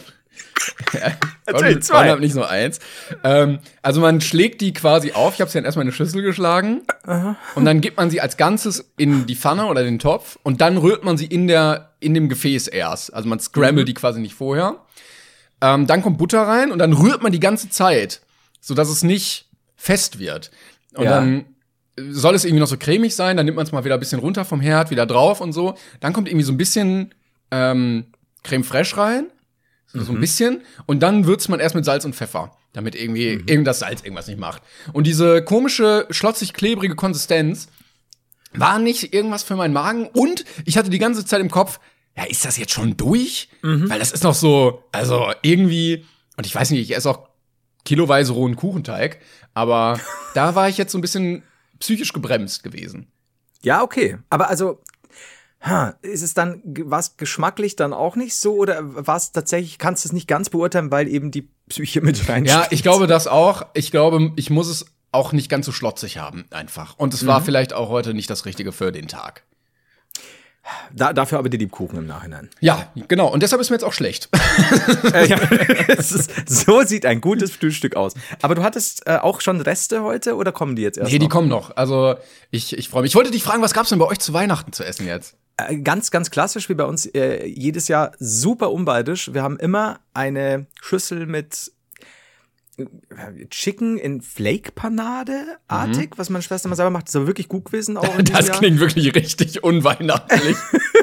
Erzähl 1.46 1.80
zwei. 1.80 2.14
nicht 2.16 2.34
nur 2.34 2.48
eins. 2.48 2.78
Ähm, 3.22 3.58
also 3.82 4.00
man 4.00 4.20
schlägt 4.20 4.60
die 4.60 4.72
quasi 4.72 5.12
auf. 5.12 5.34
Ich 5.34 5.40
habe 5.40 5.50
sie 5.50 5.58
dann 5.58 5.64
erstmal 5.64 5.82
in 5.82 5.88
eine 5.88 5.96
Schüssel 5.96 6.22
geschlagen. 6.22 6.82
Aha. 7.04 7.36
Und 7.54 7.64
dann 7.64 7.80
gibt 7.80 7.96
man 7.96 8.10
sie 8.10 8.20
als 8.20 8.36
Ganzes 8.36 8.92
in 8.96 9.26
die 9.26 9.36
Pfanne 9.36 9.66
oder 9.66 9.82
den 9.82 9.98
Topf. 9.98 10.38
Und 10.42 10.60
dann 10.60 10.76
rührt 10.76 11.04
man 11.04 11.16
sie 11.16 11.26
in, 11.26 11.48
der, 11.48 11.92
in 12.00 12.14
dem 12.14 12.28
Gefäß 12.28 12.68
erst. 12.68 13.12
Also 13.12 13.28
man 13.28 13.40
scrambled 13.40 13.84
mhm. 13.84 13.86
die 13.86 13.94
quasi 13.94 14.20
nicht 14.20 14.34
vorher. 14.34 14.76
Ähm, 15.60 15.86
dann 15.86 16.02
kommt 16.02 16.18
Butter 16.18 16.42
rein 16.42 16.72
und 16.72 16.78
dann 16.78 16.92
rührt 16.92 17.22
man 17.22 17.32
die 17.32 17.40
ganze 17.40 17.68
Zeit, 17.68 18.20
sodass 18.60 18.88
es 18.88 19.02
nicht 19.02 19.48
fest 19.76 20.18
wird. 20.18 20.50
Und 20.94 21.04
ja. 21.04 21.10
dann 21.10 21.46
soll 21.96 22.34
es 22.34 22.44
irgendwie 22.44 22.60
noch 22.60 22.68
so 22.68 22.76
cremig 22.76 23.14
sein. 23.14 23.36
Dann 23.36 23.46
nimmt 23.46 23.56
man 23.56 23.66
es 23.66 23.72
mal 23.72 23.84
wieder 23.84 23.94
ein 23.94 24.00
bisschen 24.00 24.20
runter 24.20 24.44
vom 24.44 24.60
Herd, 24.60 24.90
wieder 24.90 25.06
drauf 25.06 25.40
und 25.40 25.52
so. 25.52 25.74
Dann 26.00 26.12
kommt 26.12 26.28
irgendwie 26.28 26.44
so 26.44 26.52
ein 26.52 26.58
bisschen 26.58 27.14
ähm, 27.50 28.06
Creme 28.42 28.64
fraiche 28.64 28.96
rein 28.96 29.26
so 30.02 30.12
ein 30.12 30.16
mhm. 30.16 30.20
bisschen. 30.20 30.62
Und 30.86 31.00
dann 31.00 31.26
würzt 31.26 31.48
man 31.48 31.60
erst 31.60 31.74
mit 31.74 31.84
Salz 31.84 32.04
und 32.04 32.14
Pfeffer, 32.14 32.56
damit 32.72 32.94
irgendwie 32.94 33.36
mhm. 33.36 33.44
irgend 33.46 33.66
das 33.66 33.78
Salz 33.78 34.02
irgendwas 34.02 34.26
nicht 34.26 34.40
macht. 34.40 34.62
Und 34.92 35.06
diese 35.06 35.42
komische, 35.44 36.06
schlotzig-klebrige 36.10 36.96
Konsistenz 36.96 37.68
war 38.52 38.78
nicht 38.78 39.14
irgendwas 39.14 39.42
für 39.42 39.56
meinen 39.56 39.74
Magen. 39.74 40.06
Und 40.06 40.44
ich 40.64 40.76
hatte 40.78 40.90
die 40.90 40.98
ganze 40.98 41.24
Zeit 41.24 41.40
im 41.40 41.50
Kopf, 41.50 41.80
ja, 42.16 42.24
ist 42.24 42.44
das 42.44 42.56
jetzt 42.56 42.72
schon 42.72 42.96
durch? 42.96 43.48
Mhm. 43.62 43.90
Weil 43.90 43.98
das 43.98 44.12
ist 44.12 44.24
noch 44.24 44.34
so, 44.34 44.84
also 44.92 45.32
irgendwie, 45.42 46.04
und 46.36 46.46
ich 46.46 46.54
weiß 46.54 46.70
nicht, 46.70 46.80
ich 46.80 46.96
esse 46.96 47.10
auch 47.10 47.28
kiloweise 47.84 48.32
rohen 48.32 48.56
Kuchenteig, 48.56 49.20
aber 49.52 50.00
da 50.34 50.54
war 50.54 50.68
ich 50.68 50.78
jetzt 50.78 50.92
so 50.92 50.98
ein 50.98 51.02
bisschen 51.02 51.42
psychisch 51.80 52.12
gebremst 52.12 52.62
gewesen. 52.62 53.08
Ja, 53.62 53.82
okay. 53.82 54.18
Aber 54.30 54.48
also, 54.48 54.80
Ha, 55.64 55.94
ist 56.02 56.22
es 56.22 56.34
dann 56.34 56.60
was 56.64 57.16
geschmacklich 57.16 57.74
dann 57.74 57.94
auch 57.94 58.16
nicht 58.16 58.36
so 58.36 58.54
oder 58.56 58.80
was 58.82 59.32
tatsächlich 59.32 59.78
kannst 59.78 60.04
du 60.04 60.08
es 60.08 60.12
nicht 60.12 60.28
ganz 60.28 60.50
beurteilen, 60.50 60.90
weil 60.90 61.08
eben 61.08 61.30
die 61.30 61.48
Psyche 61.68 62.02
mit 62.02 62.28
reinspielt? 62.28 62.64
Ja, 62.64 62.66
ich 62.70 62.82
glaube 62.82 63.06
das 63.06 63.26
auch. 63.26 63.66
Ich 63.72 63.90
glaube, 63.90 64.32
ich 64.36 64.50
muss 64.50 64.68
es 64.68 64.84
auch 65.10 65.32
nicht 65.32 65.48
ganz 65.48 65.64
so 65.64 65.72
schlotzig 65.72 66.18
haben 66.18 66.44
einfach. 66.50 66.98
Und 66.98 67.14
es 67.14 67.22
mhm. 67.22 67.28
war 67.28 67.42
vielleicht 67.42 67.72
auch 67.72 67.88
heute 67.88 68.12
nicht 68.12 68.28
das 68.28 68.44
Richtige 68.44 68.72
für 68.72 68.92
den 68.92 69.08
Tag. 69.08 69.44
Da, 70.92 71.12
dafür 71.12 71.38
aber 71.38 71.50
die 71.50 71.58
Liebkuchen 71.58 71.98
im 71.98 72.06
Nachhinein. 72.06 72.48
Ja, 72.60 72.90
genau. 73.08 73.28
Und 73.28 73.42
deshalb 73.42 73.60
ist 73.60 73.68
mir 73.68 73.76
jetzt 73.76 73.84
auch 73.84 73.92
schlecht. 73.92 74.30
äh, 75.12 75.26
ja. 75.28 75.36
ist, 75.88 76.30
so 76.48 76.82
sieht 76.82 77.04
ein 77.04 77.20
gutes 77.20 77.50
Frühstück 77.50 77.96
aus. 77.96 78.14
Aber 78.40 78.54
du 78.54 78.62
hattest 78.62 79.06
äh, 79.06 79.16
auch 79.16 79.40
schon 79.40 79.60
Reste 79.60 80.02
heute 80.02 80.36
oder 80.36 80.52
kommen 80.52 80.74
die 80.74 80.82
jetzt 80.82 80.96
erst? 80.96 81.12
Nee, 81.12 81.18
die 81.18 81.28
kommen 81.28 81.48
noch. 81.48 81.76
Also 81.76 82.16
ich, 82.50 82.76
ich 82.76 82.88
freue 82.88 83.02
mich. 83.02 83.12
Ich 83.12 83.14
wollte 83.14 83.30
dich 83.30 83.42
fragen, 83.42 83.62
was 83.62 83.74
gab's 83.74 83.90
denn 83.90 83.98
bei 83.98 84.06
euch 84.06 84.20
zu 84.20 84.32
Weihnachten 84.32 84.72
zu 84.72 84.84
essen 84.84 85.06
jetzt? 85.06 85.36
Äh, 85.56 85.76
ganz, 85.78 86.10
ganz 86.10 86.30
klassisch 86.30 86.68
wie 86.68 86.74
bei 86.74 86.84
uns 86.84 87.06
äh, 87.06 87.46
jedes 87.46 87.88
Jahr 87.88 88.12
super 88.18 88.72
unbeidisch. 88.72 89.32
Wir 89.32 89.42
haben 89.42 89.56
immer 89.58 90.00
eine 90.12 90.66
Schüssel 90.80 91.26
mit 91.26 91.72
äh, 92.76 92.86
Chicken 93.50 93.96
in 93.96 94.20
Flake-Panade-artig, 94.20 96.10
mhm. 96.10 96.14
was 96.18 96.30
meine 96.30 96.42
Schwester 96.42 96.68
mal 96.68 96.74
selber 96.74 96.90
macht. 96.90 97.06
Das 97.06 97.12
ist 97.12 97.16
aber 97.16 97.28
wirklich 97.28 97.48
gut 97.48 97.66
gewesen. 97.66 97.96
Auch 97.96 98.20
das 98.22 98.50
klingt 98.50 98.80
wirklich 98.80 99.14
richtig 99.14 99.62
unweihnachtlich. 99.62 100.56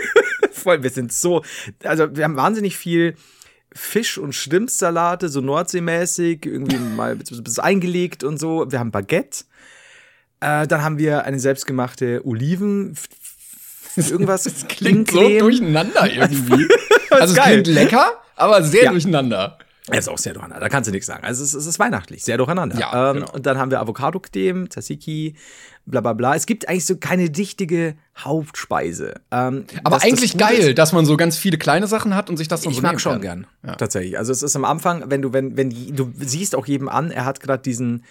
Voll, 0.51 0.83
wir 0.83 0.89
sind 0.89 1.13
so, 1.13 1.44
also 1.83 2.15
wir 2.15 2.25
haben 2.25 2.36
wahnsinnig 2.36 2.75
viel 2.75 3.15
Fisch- 3.74 4.18
und 4.18 4.36
Schrimpsalate, 4.36 5.30
so 5.30 5.39
Nordseemäßig, 5.39 6.45
irgendwie 6.45 6.77
mal 6.77 7.12
ein 7.12 7.19
bisschen 7.19 7.63
eingelegt 7.63 8.25
und 8.25 8.38
so. 8.38 8.69
Wir 8.69 8.80
haben 8.80 8.92
Baguette. 8.92 9.45
Äh, 10.42 10.68
dann 10.68 10.83
haben 10.83 10.98
wir 10.98 11.24
eine 11.24 11.39
selbstgemachte 11.39 12.25
Oliven 12.25 12.95
irgendwas. 13.97 14.43
Das 14.51 14.67
klingt 14.67 15.11
so 15.11 15.39
durcheinander 15.39 16.11
irgendwie. 16.11 16.67
also 17.09 17.33
es 17.33 17.35
geil. 17.35 17.63
klingt 17.63 17.67
lecker, 17.67 18.11
aber 18.35 18.63
sehr 18.63 18.85
ja. 18.85 18.91
durcheinander. 18.91 19.57
Er 19.88 19.99
ist 19.99 20.07
auch 20.07 20.17
sehr 20.17 20.33
durcheinander, 20.33 20.61
da 20.61 20.69
kannst 20.69 20.88
du 20.88 20.91
nichts 20.91 21.07
sagen. 21.07 21.23
Also 21.23 21.43
es 21.43 21.49
ist, 21.49 21.61
es 21.61 21.65
ist 21.65 21.79
weihnachtlich, 21.79 22.23
sehr 22.23 22.38
durcheinander. 22.38 22.77
Ja, 22.79 23.09
ähm, 23.09 23.21
genau. 23.21 23.31
Und 23.31 23.45
dann 23.45 23.57
haben 23.57 23.71
wir 23.71 23.79
Avocado-Creme, 23.81 24.69
Tzatziki, 24.69 25.35
bla 25.85 26.01
bla 26.01 26.13
bla. 26.13 26.35
Es 26.35 26.45
gibt 26.45 26.69
eigentlich 26.69 26.85
so 26.85 26.97
keine 26.97 27.29
dichtige 27.29 27.95
Hauptspeise. 28.17 29.15
Ähm, 29.31 29.65
Aber 29.83 30.01
eigentlich 30.03 30.38
das 30.38 30.49
geil, 30.49 30.59
ist, 30.59 30.77
dass 30.77 30.93
man 30.93 31.05
so 31.05 31.17
ganz 31.17 31.38
viele 31.38 31.57
kleine 31.57 31.88
Sachen 31.88 32.15
hat 32.15 32.29
und 32.29 32.38
sich 32.38 32.47
das 32.47 32.61
dann 32.61 32.71
ich 32.71 32.77
so 32.77 32.83
mag 32.83 33.01
schon 33.01 33.13
kann. 33.13 33.21
gern, 33.21 33.47
ja. 33.65 33.75
tatsächlich. 33.75 34.17
Also 34.17 34.31
es 34.31 34.43
ist 34.43 34.55
am 34.55 34.65
Anfang, 34.65 35.05
wenn 35.07 35.21
du, 35.21 35.33
wenn, 35.33 35.57
wenn, 35.57 35.69
du 35.71 36.13
siehst 36.19 36.55
auch 36.55 36.67
jedem 36.67 36.88
an, 36.88 37.09
er 37.09 37.25
hat 37.25 37.39
gerade 37.39 37.63
diesen 37.63 38.03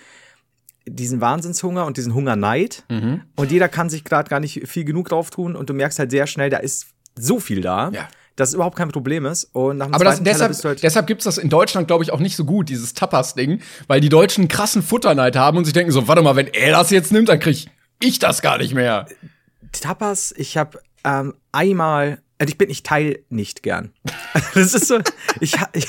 diesen 0.87 1.21
Wahnsinnshunger 1.21 1.87
und 1.87 1.97
diesen 1.97 2.15
Hungerneid. 2.15 2.85
Mhm. 2.89 3.23
Und 3.37 3.51
jeder 3.51 3.69
kann 3.69 3.91
sich 3.91 4.05
gerade 4.05 4.29
gar 4.29 4.41
nicht 4.41 4.67
viel 4.69 4.85
genug 4.85 5.09
drauf 5.09 5.31
tun. 5.31 5.57
Und 5.57 5.71
du 5.71 5.75
merkst 5.75 5.99
halt 5.99 6.11
sehr 6.11 6.27
schnell, 6.27 6.51
da 6.51 6.59
ist 6.59 6.87
so 7.19 7.41
viel 7.41 7.61
da. 7.61 7.91
Ja. 7.91 8.09
Dass 8.37 8.51
es 8.51 8.55
überhaupt 8.55 8.77
kein 8.77 8.89
Problem 8.89 9.27
ist. 9.27 9.45
Und 9.53 9.79
nach 9.79 9.87
dem 9.87 9.95
Aber 9.95 10.05
das, 10.05 10.23
deshalb, 10.23 10.55
halt 10.65 10.83
deshalb 10.83 11.07
gibt 11.07 11.21
es 11.21 11.25
das 11.25 11.37
in 11.37 11.51
Deutschland, 11.51 11.89
glaube 11.89 12.05
ich, 12.05 12.13
auch 12.13 12.21
nicht 12.21 12.37
so 12.37 12.45
gut, 12.45 12.69
dieses 12.69 12.95
Tapas-Ding, 12.95 13.61
weil 13.87 14.01
die 14.01 14.09
Deutschen 14.09 14.49
krassen 14.49 14.83
Futterneid 14.83 15.37
haben 15.37 15.59
und 15.59 15.65
sich 15.65 15.75
denken 15.75 15.93
so, 15.93 16.09
warte 16.09 16.23
mal, 16.23 16.37
wenn 16.37 16.47
er 16.47 16.73
das 16.73 16.91
jetzt 16.91 17.13
nimmt, 17.13 17.29
dann 17.29 17.39
krieg 17.39 17.67
ich 18.01 18.19
das 18.19 18.41
gar 18.41 18.59
nicht 18.59 18.73
mehr. 18.73 19.07
Tapas, 19.73 20.33
ich 20.37 20.57
habe 20.57 20.81
ähm, 21.05 21.35
einmal, 21.53 22.23
also 22.39 22.51
ich 22.51 22.57
bin, 22.57 22.71
ich 22.71 22.83
teile 22.83 23.19
nicht 23.29 23.63
gern. 23.63 23.93
das 24.55 24.75
ist 24.75 24.87
so, 24.87 24.99
ich, 25.41 25.57
ich, 25.75 25.89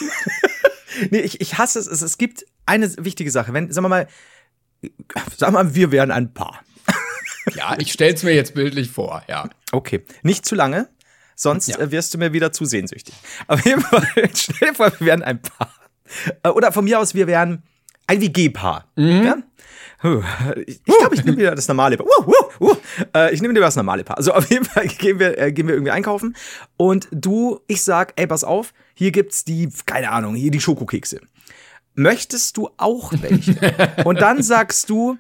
nee, 1.10 1.20
ich, 1.20 1.40
ich 1.42 1.58
hasse 1.58 1.80
es. 1.80 1.88
es. 1.88 2.02
Es 2.02 2.18
gibt 2.18 2.46
eine 2.66 2.92
wichtige 2.98 3.32
Sache. 3.32 3.54
Wenn, 3.54 3.72
sagen 3.72 3.86
wir 3.86 3.90
mal, 3.90 4.08
Sag 5.38 5.52
mal, 5.52 5.76
wir 5.76 5.92
wären 5.92 6.12
ein 6.12 6.34
Paar. 6.34 6.62
ja, 7.56 7.76
ich 7.78 7.92
stell's 7.92 8.24
mir 8.24 8.34
jetzt 8.34 8.54
bildlich 8.54 8.90
vor, 8.90 9.24
ja. 9.28 9.50
Okay, 9.72 10.04
nicht 10.24 10.46
zu 10.46 10.56
lange, 10.56 10.90
sonst 11.36 11.68
ja. 11.68 11.80
Äh, 11.80 11.92
wirst 11.92 12.14
du 12.14 12.18
mir 12.18 12.34
wieder 12.34 12.52
zu 12.52 12.66
sehnsüchtig. 12.66 13.14
Auf 13.48 13.64
jeden 13.66 13.82
Fall, 13.82 14.08
stell 14.34 14.70
dir 14.70 14.76
vor, 14.76 14.92
wir 15.00 15.08
wären 15.08 15.24
ein 15.24 15.42
Paar. 15.42 15.74
Äh, 16.44 16.50
oder 16.50 16.72
von 16.72 16.84
mir 16.84 17.00
aus, 17.00 17.14
wir 17.14 17.28
wären 17.28 17.64
ein 18.08 18.22
WG-Paar. 18.22 18.92
Mhm. 18.96 19.24
Ja? 19.24 19.38
Ich 20.66 20.84
glaube, 20.84 21.14
ich 21.14 21.24
nehme 21.24 21.38
wieder 21.38 21.54
das 21.54 21.68
normale 21.68 21.96
Paar. 21.96 22.08
Uh, 22.08 22.34
uh, 22.60 22.72
uh. 22.72 22.76
Ich 23.32 23.42
nehme 23.42 23.54
dir 23.54 23.60
das 23.60 23.76
normale 23.76 24.04
Paar. 24.04 24.18
Also 24.18 24.34
auf 24.34 24.50
jeden 24.50 24.66
Fall 24.66 24.88
gehen 24.98 25.20
wir, 25.20 25.38
äh, 25.38 25.52
gehen 25.52 25.68
wir 25.68 25.76
irgendwie 25.76 25.92
einkaufen. 25.92 26.36
Und 26.76 27.08
du, 27.12 27.60
ich 27.68 27.84
sag, 27.84 28.14
ey, 28.16 28.26
pass 28.26 28.44
auf, 28.44 28.74
hier 28.96 29.12
gibt's 29.12 29.46
die, 29.46 29.70
keine 29.86 30.10
Ahnung, 30.10 30.34
hier 30.34 30.50
die 30.50 30.60
Schokokekse 30.60 31.22
möchtest 31.94 32.58
du 32.58 32.70
auch 32.78 33.14
welche? 33.22 33.58
und 34.06 34.22
dann 34.22 34.42
sagst 34.44 34.90
du, 34.90 35.18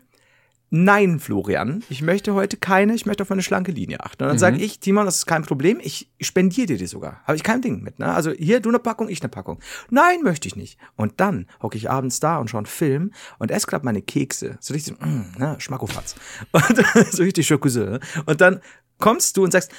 nein, 0.71 1.19
Florian, 1.19 1.83
ich 1.89 2.01
möchte 2.01 2.33
heute 2.33 2.57
keine, 2.57 2.95
ich 2.95 3.05
möchte 3.05 3.23
auf 3.23 3.31
eine 3.31 3.43
schlanke 3.43 3.71
Linie 3.71 3.99
achten. 3.99 4.23
Und 4.23 4.29
dann 4.29 4.37
mhm. 4.37 4.39
sage 4.39 4.57
ich, 4.57 4.79
Timon, 4.79 5.05
das 5.05 5.17
ist 5.17 5.25
kein 5.25 5.43
Problem, 5.43 5.79
ich 5.81 6.09
spendiere 6.19 6.67
dir 6.67 6.77
die 6.77 6.87
sogar. 6.87 7.21
Habe 7.25 7.35
ich 7.35 7.43
kein 7.43 7.61
Ding 7.61 7.81
mit. 7.81 7.99
Ne? 7.99 8.07
Also 8.11 8.31
hier, 8.31 8.61
du 8.61 8.69
eine 8.69 8.79
Packung, 8.79 9.09
ich 9.09 9.21
eine 9.21 9.29
Packung. 9.29 9.59
Nein, 9.89 10.21
möchte 10.23 10.47
ich 10.47 10.55
nicht. 10.55 10.79
Und 10.95 11.19
dann 11.19 11.47
hocke 11.61 11.77
ich 11.77 11.89
abends 11.89 12.19
da 12.19 12.37
und 12.37 12.49
schaue 12.49 12.59
einen 12.59 12.65
Film 12.65 13.11
und 13.37 13.51
esse 13.51 13.67
gerade 13.67 13.85
meine 13.85 14.01
Kekse. 14.01 14.57
So 14.61 14.73
richtig, 14.73 14.99
mm, 14.99 15.37
ne, 15.37 15.55
Schmackofatz. 15.59 16.15
Und 16.51 16.85
so 17.11 17.23
richtig 17.23 17.47
Schokose. 17.47 17.99
Und 18.25 18.41
dann 18.41 18.61
kommst 18.97 19.35
du 19.37 19.43
und 19.43 19.51
sagst, 19.51 19.71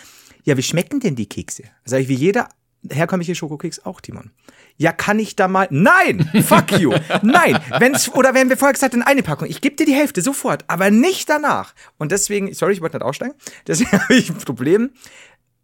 ja, 0.45 0.57
wie 0.57 0.63
schmecken 0.63 1.01
denn 1.01 1.17
die 1.17 1.27
Kekse? 1.27 1.65
Sag 1.85 2.01
ich, 2.01 2.09
wie 2.09 2.15
jeder 2.15 2.49
herkömmliche 2.91 3.35
Schokokeks 3.35 3.81
auch, 3.87 4.01
Timon. 4.01 4.31
Ja, 4.77 4.93
kann 4.93 5.19
ich 5.19 5.37
da 5.37 5.49
mal. 5.49 5.69
Nein! 5.71 6.29
Fuck 6.45 6.73
you! 6.73 6.93
Nein! 7.23 7.59
Wenn's, 7.79 8.09
oder 8.09 8.35
wenn 8.35 8.49
wir 8.49 8.57
vorher 8.57 8.73
gesagt 8.73 8.95
in 8.95 9.03
eine 9.03 9.23
Packung, 9.23 9.49
ich 9.49 9.61
gebe 9.61 9.77
dir 9.77 9.87
die 9.87 9.95
Hälfte 9.95 10.23
sofort, 10.23 10.65
aber 10.69 10.91
nicht 10.91 11.29
danach. 11.29 11.75
Und 11.99 12.13
deswegen, 12.13 12.53
sorry, 12.55 12.73
ich 12.73 12.81
wollte 12.81 12.97
nicht 12.97 13.05
aussteigen, 13.05 13.35
deswegen 13.67 13.93
habe 14.01 14.15
ich 14.15 14.31
ein 14.31 14.39
Problem 14.39 14.91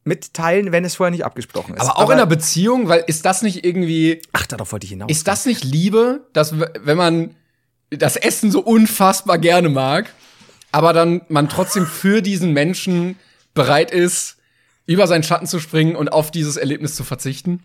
mit 0.05 0.35
Teilen, 0.35 0.73
wenn 0.73 0.85
es 0.85 0.97
vorher 0.97 1.11
nicht 1.11 1.25
abgesprochen 1.25 1.75
ist. 1.75 1.81
Aber 1.81 1.99
auch 1.99 2.03
aber, 2.03 2.15
in 2.15 2.19
einer 2.21 2.27
Beziehung, 2.27 2.89
weil 2.89 3.05
ist 3.07 3.25
das 3.25 3.43
nicht 3.43 3.65
irgendwie. 3.65 4.23
Ach, 4.33 4.47
darauf 4.47 4.73
wollte 4.73 4.85
ich 4.85 4.91
hinaus. 4.91 5.11
Ist 5.11 5.29
das 5.29 5.47
nicht 5.47 5.65
Liebe, 5.65 6.27
dass 6.33 6.59
wenn 6.59 6.97
man 6.97 7.35
das 7.91 8.17
Essen 8.17 8.51
so 8.51 8.61
unfassbar 8.61 9.39
gerne 9.39 9.69
mag, 9.69 10.13
aber 10.73 10.93
dann 10.93 11.23
man 11.29 11.49
trotzdem 11.49 11.87
für 11.87 12.23
diesen 12.23 12.53
Menschen 12.53 13.19
bereit 13.55 13.91
ist, 13.91 14.37
über 14.87 15.07
seinen 15.07 15.23
Schatten 15.23 15.47
zu 15.47 15.61
springen 15.61 15.95
und 15.95 16.09
auf 16.09 16.31
dieses 16.31 16.57
Erlebnis 16.57 16.95
zu 16.95 17.05
verzichten? 17.05 17.65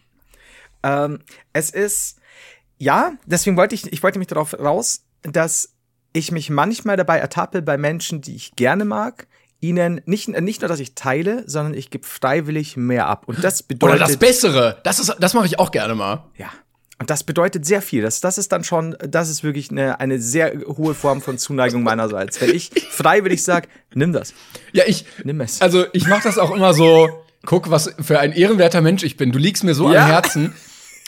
Ähm, 0.83 1.19
es 1.53 1.69
ist, 1.69 2.17
ja, 2.77 3.13
deswegen 3.25 3.57
wollte 3.57 3.75
ich, 3.75 3.91
ich 3.91 4.03
wollte 4.03 4.19
mich 4.19 4.27
darauf 4.27 4.53
raus, 4.59 5.03
dass 5.23 5.73
ich 6.13 6.31
mich 6.31 6.49
manchmal 6.49 6.97
dabei 6.97 7.17
ertappe 7.17 7.61
bei 7.61 7.77
Menschen, 7.77 8.21
die 8.21 8.35
ich 8.35 8.55
gerne 8.55 8.85
mag, 8.85 9.27
ihnen 9.61 10.01
nicht, 10.05 10.27
nicht 10.27 10.61
nur, 10.61 10.67
dass 10.67 10.79
ich 10.79 10.93
teile, 10.93 11.43
sondern 11.47 11.73
ich 11.73 11.89
gebe 11.89 12.05
freiwillig 12.05 12.75
mehr 12.75 13.07
ab. 13.07 13.23
Und 13.27 13.43
das 13.43 13.63
bedeutet. 13.63 13.95
Oder 13.97 14.07
das 14.07 14.17
Bessere. 14.17 14.81
Das, 14.83 14.99
ist, 14.99 15.15
das 15.19 15.33
mache 15.33 15.45
ich 15.45 15.57
auch 15.57 15.71
gerne 15.71 15.95
mal. 15.95 16.25
Ja. 16.37 16.49
Und 16.99 17.09
das 17.09 17.23
bedeutet 17.23 17.65
sehr 17.65 17.81
viel. 17.81 18.01
Das, 18.01 18.21
das 18.21 18.37
ist 18.37 18.51
dann 18.51 18.63
schon, 18.63 18.95
das 18.99 19.29
ist 19.29 19.43
wirklich 19.43 19.71
eine, 19.71 19.99
eine 19.99 20.19
sehr 20.21 20.53
hohe 20.77 20.93
Form 20.93 21.21
von 21.21 21.37
Zuneigung 21.37 21.81
meinerseits. 21.83 22.39
Wenn 22.41 22.53
ich 22.53 22.69
freiwillig 22.91 23.43
sage, 23.43 23.67
nimm 23.93 24.13
das. 24.13 24.33
Ja, 24.73 24.83
ich. 24.85 25.05
Nimm 25.23 25.41
es. 25.41 25.61
Also, 25.61 25.85
ich 25.93 26.07
mache 26.07 26.23
das 26.23 26.37
auch 26.37 26.51
immer 26.53 26.73
so. 26.73 27.09
Guck, 27.45 27.69
was 27.71 27.93
für 27.99 28.19
ein 28.19 28.31
ehrenwerter 28.31 28.81
Mensch 28.81 29.03
ich 29.03 29.17
bin. 29.17 29.31
Du 29.31 29.39
liegst 29.39 29.63
mir 29.63 29.73
so 29.73 29.91
Ja. 29.91 30.03
am 30.03 30.07
Herzen. 30.11 30.53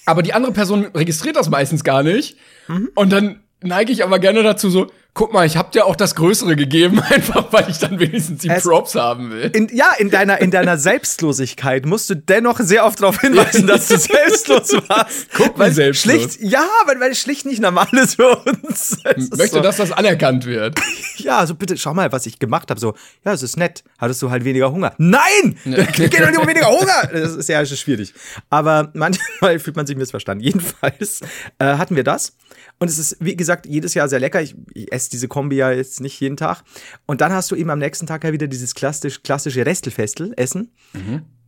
Aber 0.05 0.21
die 0.21 0.33
andere 0.33 0.53
Person 0.53 0.85
registriert 0.93 1.35
das 1.35 1.50
meistens 1.50 1.83
gar 1.83 2.03
nicht. 2.03 2.38
Mhm. 2.67 2.89
Und 2.95 3.12
dann 3.12 3.44
neige 3.65 3.91
ich 3.91 4.03
aber 4.03 4.19
gerne 4.19 4.43
dazu 4.43 4.69
so, 4.69 4.88
guck 5.13 5.31
mal, 5.31 5.45
ich 5.45 5.55
hab 5.55 5.72
dir 5.72 5.86
auch 5.86 5.95
das 5.95 6.15
Größere 6.15 6.55
gegeben, 6.57 7.00
einfach 7.10 7.51
weil 7.51 7.69
ich 7.69 7.77
dann 7.79 8.00
wenigstens 8.00 8.41
die 8.41 8.50
Es- 8.50 8.63
Props 8.63 8.95
haben 8.95 9.31
will. 9.31 9.50
In, 9.53 9.69
ja, 9.74 9.91
in 9.98 10.10
deiner, 10.10 10.41
in 10.41 10.51
deiner 10.51 10.77
Selbstlosigkeit 10.77 11.86
musst 11.86 12.10
du 12.10 12.15
dennoch 12.15 12.60
sehr 12.60 12.86
oft 12.86 13.01
darauf 13.01 13.22
hinweisen, 13.22 13.65
dass 13.67 13.88
du 13.88 13.98
selbstlos 13.98 14.74
warst. 14.89 15.27
Guck, 15.34 15.57
weil 15.57 15.72
selbstlos. 15.72 16.15
Schlicht, 16.15 16.41
ja, 16.41 16.67
weil, 16.86 17.00
weil 17.00 17.12
es 17.12 17.19
schlicht 17.19 17.45
nicht 17.45 17.62
normal 17.62 17.88
ist 17.93 18.15
für 18.15 18.36
uns. 18.38 18.98
Es 19.15 19.29
Möchte, 19.31 19.55
so, 19.55 19.60
dass 19.62 19.77
das 19.77 19.91
anerkannt 19.91 20.45
wird. 20.45 20.79
Ja, 21.17 21.38
also 21.39 21.55
bitte, 21.55 21.77
schau 21.77 21.93
mal, 21.93 22.12
was 22.12 22.25
ich 22.25 22.39
gemacht 22.39 22.69
habe. 22.69 22.79
So, 22.79 22.93
ja, 23.24 23.31
es 23.31 23.41
ist 23.41 23.55
nett. 23.55 23.86
Hattest 23.98 24.22
du 24.22 24.29
halt 24.29 24.43
weniger 24.43 24.69
Hunger. 24.72 24.93
Nein! 24.98 25.57
Geht 25.63 26.13
doch 26.22 26.29
nicht 26.29 26.38
um 26.38 26.45
weniger 26.45 26.67
Hunger! 26.67 27.10
Das 27.12 27.36
ist 27.38 27.48
ja 27.48 27.65
schwierig. 27.65 28.13
Aber 28.50 28.91
manchmal 28.93 29.57
fühlt 29.60 29.77
man 29.77 29.88
sich 29.88 29.95
missverstanden. 29.95 30.43
Jedenfalls 30.45 31.22
äh, 31.57 31.77
hatten 31.77 31.95
wir 31.95 32.03
das. 32.03 32.34
Und 32.79 32.89
es 32.89 33.00
ist, 33.00 33.17
wie 33.20 33.36
gesagt, 33.36 33.65
jedes 33.65 33.94
Jahr 33.94 34.10
sehr 34.10 34.20
lecker. 34.20 34.41
Ich, 34.41 34.55
ich 34.74 34.91
esse 34.91 35.10
diese 35.10 35.27
Kombi 35.27 35.55
ja 35.55 35.72
jetzt 35.72 36.01
nicht 36.01 36.20
jeden 36.20 36.36
Tag. 36.38 36.63
Und 37.05 37.22
dann 37.22 37.32
hast 37.32 37.50
du 37.51 37.55
eben 37.55 37.70
am 37.70 37.79
nächsten 37.79 38.05
Tag 38.05 38.24
ja 38.24 38.34
wieder 38.34 38.48
dieses 38.48 38.75
klassisch, 38.75 39.24
klassische 39.24 39.65
Restelfestel 39.65 40.34
essen. 40.36 40.72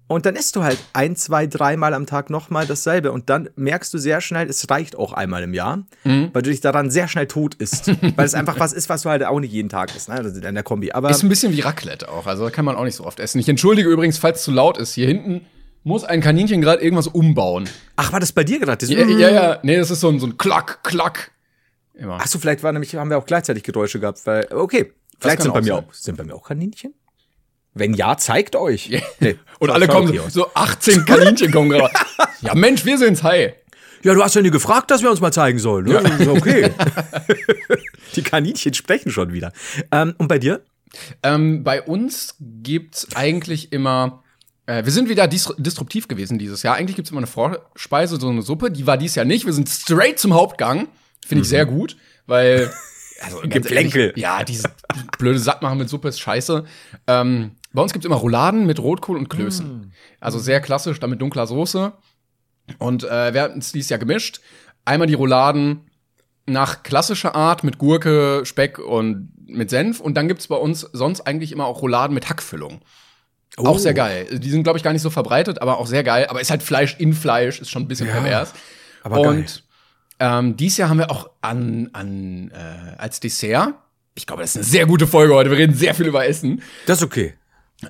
Und 0.09 0.25
dann 0.25 0.37
isst 0.37 0.55
du 0.55 0.63
halt 0.63 0.77
ein, 0.93 1.17
zwei, 1.17 1.47
dreimal 1.47 1.93
am 1.93 2.05
Tag 2.05 2.29
nochmal 2.29 2.65
dasselbe. 2.65 3.11
Und 3.11 3.29
dann 3.29 3.49
merkst 3.57 3.93
du 3.93 3.97
sehr 3.97 4.21
schnell, 4.21 4.49
es 4.49 4.69
reicht 4.69 4.95
auch 4.95 5.11
einmal 5.11 5.43
im 5.43 5.53
Jahr, 5.53 5.83
weil 6.31 6.41
du 6.41 6.49
dich 6.49 6.61
daran 6.61 6.89
sehr 6.89 7.09
schnell 7.09 7.27
tot 7.27 7.55
isst. 7.55 7.87
weil 8.15 8.25
es 8.25 8.33
einfach 8.33 8.57
was 8.57 8.71
ist, 8.71 8.87
was 8.87 9.01
du 9.01 9.09
halt 9.09 9.23
auch 9.25 9.41
nicht 9.41 9.51
jeden 9.51 9.67
Tag 9.67 9.93
isst, 9.97 10.07
ne? 10.07 10.15
Das 10.23 10.31
ist 10.33 10.45
in 10.45 10.55
der 10.55 10.63
Kombi. 10.63 10.93
Aber 10.93 11.09
Ist 11.09 11.23
ein 11.23 11.29
bisschen 11.29 11.51
wie 11.51 11.59
Raclette 11.59 12.07
auch. 12.09 12.25
Also 12.25 12.45
da 12.45 12.51
kann 12.51 12.63
man 12.63 12.77
auch 12.77 12.85
nicht 12.85 12.95
so 12.95 13.03
oft 13.03 13.19
essen. 13.19 13.39
Ich 13.39 13.49
entschuldige 13.49 13.89
übrigens, 13.89 14.17
falls 14.17 14.39
es 14.39 14.43
zu 14.45 14.51
laut 14.51 14.77
ist. 14.77 14.93
Hier 14.93 15.07
hinten 15.07 15.41
muss 15.87 16.03
ein 16.03 16.21
Kaninchen 16.21 16.61
gerade 16.61 16.83
irgendwas 16.83 17.07
umbauen. 17.07 17.67
ach, 17.95 18.11
war 18.11 18.19
das 18.19 18.33
bei 18.33 18.43
dir 18.43 18.59
gerade? 18.59 18.85
Ja, 18.85 19.05
ja, 19.05 19.29
ja. 19.29 19.59
Nee, 19.63 19.77
das 19.77 19.89
ist 19.89 20.01
so 20.01 20.09
ein, 20.09 20.19
so 20.19 20.27
ein 20.27 20.37
Klack, 20.37 20.83
Klack. 20.83 21.31
Immer. 21.93 22.19
Ach 22.21 22.27
so, 22.27 22.37
vielleicht 22.39 22.61
war 22.61 22.71
nämlich, 22.73 22.93
haben 22.95 23.09
wir 23.09 23.17
auch 23.17 23.25
gleichzeitig 23.25 23.63
Geräusche 23.63 23.99
gehabt, 23.99 24.19
weil, 24.25 24.47
okay. 24.51 24.91
Vielleicht 25.19 25.41
sind 25.41 25.53
bei 25.53 25.61
mir 25.61 25.67
sein. 25.67 25.85
auch, 25.87 25.93
sind 25.93 26.17
bei 26.17 26.23
mir 26.25 26.35
auch 26.35 26.43
Kaninchen? 26.43 26.93
Wenn 27.73 27.93
ja, 27.93 28.17
zeigt 28.17 28.55
euch. 28.55 29.01
Nee, 29.19 29.39
Und 29.59 29.71
alle 29.71 29.87
kommen 29.87 30.13
so, 30.13 30.21
aus. 30.21 30.33
so 30.33 30.53
18 30.53 31.05
Kaninchen 31.05 31.51
kommen 31.51 31.69
gerade. 31.69 31.93
Ja, 32.41 32.53
Mensch, 32.53 32.85
wir 32.85 32.99
sind's. 32.99 33.23
Hi. 33.23 33.53
Ja, 34.03 34.13
du 34.13 34.23
hast 34.23 34.35
ja 34.35 34.43
nie 34.43 34.51
gefragt, 34.51 34.91
dass 34.91 35.01
wir 35.01 35.09
uns 35.09 35.21
mal 35.21 35.31
zeigen 35.31 35.57
sollen. 35.57 35.85
Ne? 35.85 35.97
Ist 36.19 36.27
Okay. 36.27 36.69
Die 38.15 38.21
Kaninchen 38.21 38.75
sprechen 38.75 39.11
schon 39.11 39.33
wieder. 39.33 39.51
Ähm, 39.91 40.13
und 40.19 40.27
bei 40.27 40.37
dir? 40.37 40.61
Ähm, 41.23 41.63
bei 41.63 41.81
uns 41.81 42.35
gibt's 42.39 43.07
eigentlich 43.15 43.71
immer. 43.71 44.23
Äh, 44.67 44.85
wir 44.85 44.91
sind 44.91 45.09
wieder 45.09 45.27
dis 45.27 45.51
disruptiv 45.57 46.07
gewesen 46.07 46.37
dieses 46.37 46.61
Jahr. 46.61 46.75
Eigentlich 46.75 46.95
gibt's 46.95 47.09
immer 47.09 47.19
eine 47.19 47.27
Vorspeise, 47.27 48.19
so 48.19 48.29
eine 48.29 48.43
Suppe. 48.43 48.69
Die 48.69 48.85
war 48.85 48.97
dieses 48.97 49.15
Jahr 49.15 49.25
nicht. 49.25 49.45
Wir 49.45 49.53
sind 49.53 49.67
straight 49.67 50.19
zum 50.19 50.33
Hauptgang. 50.33 50.89
Finde 51.25 51.41
ich 51.41 51.49
sehr 51.49 51.65
gut, 51.65 51.97
weil. 52.27 52.71
Also, 53.19 53.39
Geplänkel. 53.41 54.13
Ja, 54.15 54.43
diese 54.43 54.69
blöde 55.17 55.39
Sattmachen 55.39 55.79
mit 55.79 55.89
Suppe 55.89 56.09
ist 56.09 56.19
scheiße. 56.19 56.65
Ähm, 57.07 57.55
bei 57.73 57.81
uns 57.81 57.91
gibt's 57.91 58.05
immer 58.05 58.17
Rouladen 58.17 58.67
mit 58.67 58.79
Rotkohl 58.79 59.17
und 59.17 59.27
Klößen. 59.27 59.91
Also 60.19 60.37
sehr 60.37 60.61
klassisch, 60.61 60.99
dann 60.99 61.09
mit 61.09 61.19
dunkler 61.19 61.47
Soße. 61.47 61.93
Und 62.77 63.05
äh, 63.05 63.33
wir 63.33 63.41
hatten 63.41 63.57
es 63.57 63.71
dieses 63.71 63.89
Jahr 63.89 63.97
gemischt. 63.97 64.41
Einmal 64.85 65.07
die 65.07 65.15
Rouladen 65.15 65.89
nach 66.45 66.83
klassischer 66.83 67.33
Art 67.33 67.63
mit 67.63 67.79
Gurke, 67.79 68.43
Speck 68.45 68.77
und 68.77 69.31
mit 69.47 69.71
Senf. 69.71 69.99
Und 69.99 70.13
dann 70.13 70.27
gibt's 70.27 70.47
bei 70.47 70.55
uns 70.55 70.81
sonst 70.81 71.21
eigentlich 71.21 71.51
immer 71.51 71.65
auch 71.65 71.81
Rouladen 71.81 72.13
mit 72.13 72.29
Hackfüllung. 72.29 72.81
Auch 73.55 73.79
sehr 73.79 73.93
geil. 73.93 74.27
Die 74.39 74.49
sind, 74.51 74.63
glaube 74.63 74.77
ich, 74.77 74.83
gar 74.83 74.93
nicht 74.93 75.01
so 75.01 75.09
verbreitet, 75.09 75.61
aber 75.61 75.79
auch 75.79 75.87
sehr 75.87 76.03
geil. 76.03 76.27
Aber 76.29 76.41
ist 76.41 76.51
halt 76.51 76.61
Fleisch 76.61 76.95
in 76.99 77.13
Fleisch, 77.13 77.59
ist 77.59 77.71
schon 77.71 77.83
ein 77.83 77.87
bisschen 77.87 78.07
pervers. 78.07 78.53
aber 79.03 79.21
geil. 79.21 79.27
und 79.27 79.63
ähm, 80.19 80.57
dieses 80.57 80.77
Jahr 80.77 80.89
haben 80.89 80.97
wir 80.99 81.09
auch 81.11 81.29
an, 81.41 81.89
an 81.93 82.51
äh, 82.51 82.95
als 82.97 83.19
Dessert, 83.19 83.73
ich 84.15 84.25
glaube, 84.25 84.41
das 84.41 84.51
ist 84.51 84.55
eine 84.57 84.65
sehr 84.65 84.85
gute 84.85 85.05
Folge 85.07 85.33
heute, 85.33 85.51
wir 85.51 85.57
reden 85.57 85.75
sehr 85.75 85.93
viel 85.93 86.07
über 86.07 86.25
Essen, 86.25 86.61
Das 86.87 86.99
ist 86.99 87.03
okay. 87.03 87.35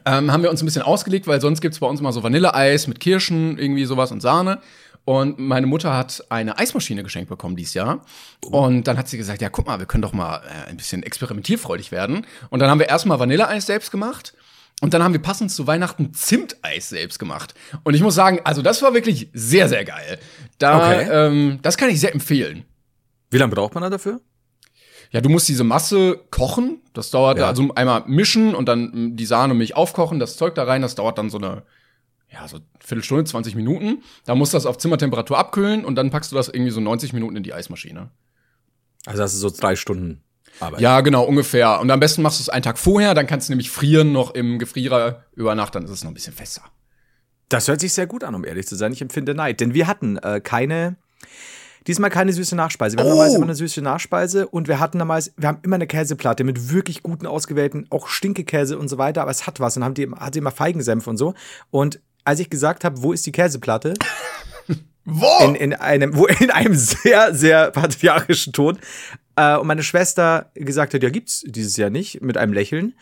ähm, 0.05 0.31
haben 0.31 0.43
wir 0.43 0.49
uns 0.49 0.61
ein 0.61 0.65
bisschen 0.65 0.81
ausgelegt, 0.81 1.27
weil 1.27 1.39
sonst 1.39 1.61
gibt's 1.61 1.79
bei 1.79 1.87
uns 1.87 1.99
immer 2.01 2.11
so 2.11 2.23
Vanilleeis 2.23 2.87
mit 2.87 2.99
Kirschen, 2.99 3.57
irgendwie 3.57 3.85
sowas 3.85 4.11
und 4.11 4.21
Sahne. 4.21 4.59
Und 5.05 5.39
meine 5.39 5.67
Mutter 5.67 5.95
hat 5.95 6.21
eine 6.27 6.57
Eismaschine 6.59 7.01
geschenkt 7.01 7.29
bekommen 7.29 7.55
dieses 7.55 7.73
Jahr. 7.73 8.03
Und 8.45 8.89
dann 8.89 8.97
hat 8.97 9.07
sie 9.07 9.17
gesagt, 9.17 9.41
ja, 9.41 9.47
guck 9.47 9.65
mal, 9.65 9.79
wir 9.79 9.85
können 9.85 10.01
doch 10.01 10.11
mal 10.11 10.41
äh, 10.45 10.69
ein 10.69 10.75
bisschen 10.75 11.01
experimentierfreudig 11.01 11.93
werden. 11.93 12.27
Und 12.49 12.59
dann 12.59 12.69
haben 12.69 12.79
wir 12.79 12.89
erstmal 12.89 13.17
Vanilleeis 13.17 13.65
selbst 13.65 13.89
gemacht. 13.89 14.33
Und 14.81 14.93
dann 14.93 15.01
haben 15.03 15.13
wir 15.13 15.21
passend 15.21 15.51
zu 15.51 15.65
Weihnachten 15.65 16.13
Zimteis 16.13 16.89
selbst 16.89 17.17
gemacht. 17.17 17.55
Und 17.83 17.95
ich 17.95 18.01
muss 18.01 18.13
sagen, 18.13 18.39
also 18.43 18.61
das 18.61 18.81
war 18.83 18.93
wirklich 18.93 19.29
sehr, 19.33 19.67
sehr 19.69 19.83
geil. 19.85 20.19
Da, 20.59 20.77
Okay. 20.77 21.07
ähm, 21.11 21.59
das 21.63 21.77
kann 21.77 21.89
ich 21.89 21.99
sehr 21.99 22.13
empfehlen. 22.13 22.63
Wie 23.31 23.37
lange 23.37 23.53
braucht 23.55 23.73
man 23.73 23.81
da 23.81 23.89
dafür? 23.89 24.21
Ja, 25.09 25.21
du 25.21 25.29
musst 25.29 25.47
diese 25.47 25.63
Masse 25.63 26.19
kochen. 26.29 26.81
Das 26.93 27.09
dauert, 27.09 27.39
Ja. 27.39 27.47
also 27.47 27.73
einmal 27.73 28.03
mischen 28.07 28.53
und 28.53 28.67
dann 28.67 28.91
mm, 29.13 29.15
die 29.17 29.25
Sahne 29.25 29.53
und 29.53 29.57
Milch 29.57 29.75
aufkochen, 29.75 30.19
das 30.19 30.37
Zeug 30.37 30.53
da 30.53 30.63
rein. 30.65 30.81
Das 30.83 30.93
dauert 30.95 31.17
dann 31.17 31.29
so 31.31 31.37
eine, 31.39 31.63
ja, 32.31 32.47
so 32.47 32.59
Viertelstunde, 32.79 33.23
20 33.23 33.55
Minuten. 33.55 34.03
Da 34.25 34.35
musst 34.35 34.53
du 34.53 34.57
das 34.57 34.65
auf 34.67 34.77
Zimmertemperatur 34.77 35.39
abkühlen 35.39 35.85
und 35.85 35.95
dann 35.95 36.11
packst 36.11 36.31
du 36.31 36.35
das 36.35 36.49
irgendwie 36.49 36.71
so 36.71 36.81
90 36.81 37.13
Minuten 37.13 37.35
in 37.37 37.43
die 37.43 37.53
Eismaschine. 37.53 38.11
Also 39.07 39.19
das 39.19 39.33
ist 39.33 39.39
so 39.39 39.49
drei 39.49 39.75
Stunden 39.75 40.21
Arbeit. 40.59 40.81
Ja, 40.81 41.01
genau, 41.01 41.23
ungefähr. 41.23 41.79
Und 41.79 41.89
am 41.91 41.99
besten 41.99 42.21
machst 42.21 42.39
du 42.39 42.43
es 42.43 42.49
einen 42.49 42.63
Tag 42.63 42.77
vorher, 42.77 43.13
dann 43.13 43.27
kannst 43.27 43.47
du 43.49 43.51
nämlich 43.51 43.69
frieren 43.71 44.11
noch 44.11 44.33
im 44.33 44.59
Gefrierer 44.59 45.23
über 45.35 45.55
Nacht, 45.55 45.75
dann 45.75 45.85
ist 45.85 45.91
es 45.91 46.03
noch 46.03 46.11
ein 46.11 46.13
bisschen 46.13 46.33
fester. 46.33 46.61
Das 47.49 47.67
hört 47.67 47.79
sich 47.79 47.93
sehr 47.93 48.07
gut 48.07 48.23
an, 48.23 48.35
um 48.35 48.43
ehrlich 48.43 48.67
zu 48.67 48.75
sein. 48.75 48.91
Ich 48.91 49.01
empfinde 49.01 49.33
Neid. 49.33 49.59
Denn 49.61 49.73
wir 49.73 49.87
hatten 49.87 50.17
äh, 50.17 50.41
keine, 50.41 50.97
diesmal 51.87 52.09
keine 52.09 52.33
süße 52.33 52.55
Nachspeise. 52.55 52.97
Wir 52.97 53.01
hatten 53.01 53.07
Oh. 53.07 53.11
normalerweise 53.13 53.37
immer 53.37 53.45
eine 53.45 53.55
süße 53.55 53.81
Nachspeise 53.81 54.47
und 54.47 54.67
wir 54.67 54.79
hatten 54.79 54.99
damals, 54.99 55.31
wir 55.37 55.47
haben 55.47 55.59
immer 55.63 55.75
eine 55.75 55.87
Käseplatte 55.87 56.43
mit 56.43 56.71
wirklich 56.71 57.03
guten, 57.03 57.25
ausgewählten, 57.25 57.87
auch 57.89 58.07
Stinkekäse 58.09 58.77
und 58.77 58.89
so 58.89 58.97
weiter, 58.97 59.21
aber 59.21 59.31
es 59.31 59.47
hat 59.47 59.59
was 59.61 59.77
und 59.77 59.83
haben 59.85 59.93
die, 59.93 60.09
hatte 60.09 60.39
immer 60.39 60.51
Feigensenf 60.51 61.07
und 61.07 61.15
so. 61.17 61.35
Und 61.71 62.01
als 62.25 62.41
ich 62.41 62.49
gesagt 62.49 62.83
habe, 62.83 63.01
wo 63.01 63.13
ist 63.13 63.25
die 63.25 63.31
Käseplatte? 63.31 63.93
Wo? 65.09 65.45
in, 65.45 65.55
in 65.55 65.73
einem, 65.73 66.17
wo 66.17 66.25
in 66.25 66.51
einem 66.51 66.75
sehr, 66.75 67.33
sehr 67.33 67.71
patriarchischen 67.71 68.51
Ton. 68.51 68.77
Äh, 69.37 69.55
und 69.57 69.67
meine 69.67 69.83
Schwester 69.83 70.51
gesagt 70.55 70.93
hat, 70.93 71.03
ja, 71.03 71.09
gibt's 71.09 71.43
dieses 71.45 71.77
Jahr 71.77 71.89
nicht, 71.89 72.21
mit 72.21 72.35
einem 72.37 72.51
Lächeln. 72.51 72.93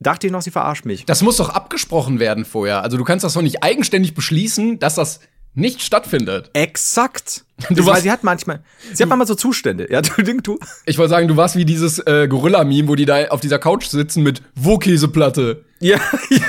Dachte 0.00 0.26
ich 0.26 0.32
noch, 0.32 0.42
sie 0.42 0.50
verarscht 0.50 0.84
mich. 0.84 1.04
das 1.06 1.22
muss 1.22 1.36
doch 1.36 1.48
abgesprochen 1.50 2.18
werden 2.18 2.44
vorher. 2.44 2.82
Also 2.82 2.96
du 2.98 3.04
kannst 3.04 3.24
das 3.24 3.32
doch 3.34 3.42
nicht 3.42 3.62
eigenständig 3.62 4.14
beschließen, 4.14 4.78
dass 4.78 4.96
das 4.96 5.20
nicht 5.54 5.82
stattfindet. 5.82 6.50
Exakt. 6.52 7.44
Du 7.70 7.76
warst- 7.86 7.88
weil 7.88 8.02
sie 8.02 8.10
hat 8.10 8.22
manchmal, 8.22 8.62
sie 8.92 9.02
hat 9.02 9.08
manchmal 9.08 9.26
so 9.26 9.34
Zustände. 9.34 9.90
Ja, 9.90 10.02
du, 10.02 10.22
du, 10.22 10.40
du. 10.42 10.58
Ich 10.84 10.98
wollte 10.98 11.10
sagen, 11.10 11.28
du 11.28 11.36
warst 11.38 11.56
wie 11.56 11.64
dieses 11.64 11.98
äh, 12.00 12.28
Gorilla-Meme, 12.28 12.88
wo 12.88 12.94
die 12.94 13.06
da 13.06 13.28
auf 13.28 13.40
dieser 13.40 13.58
Couch 13.58 13.86
sitzen 13.86 14.22
mit 14.22 14.42
Wo 14.54 14.76
Käseplatte? 14.76 15.64
Ja, 15.80 15.96
ja, 16.30 16.40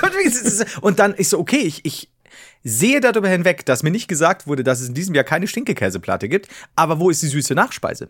und 0.82 1.00
dann 1.00 1.14
ist 1.14 1.30
so, 1.30 1.40
okay, 1.40 1.62
ich, 1.62 1.86
ich 1.86 2.10
sehe 2.66 3.00
darüber 3.00 3.30
hinweg, 3.30 3.66
dass 3.66 3.82
mir 3.82 3.92
nicht 3.92 4.10
gesagt 4.10 4.46
wurde, 4.48 4.64
dass 4.66 4.82
es 4.82 4.90
in 4.90 4.94
diesem 4.94 5.16
Jahr 5.16 5.24
keine 5.24 5.48
Stinkekäseplatte 5.48 6.28
gibt, 6.28 6.50
aber 6.76 7.00
wo 7.00 7.10
ist 7.10 7.22
die 7.24 7.28
süße 7.28 7.56
Nachspeise? 7.56 8.10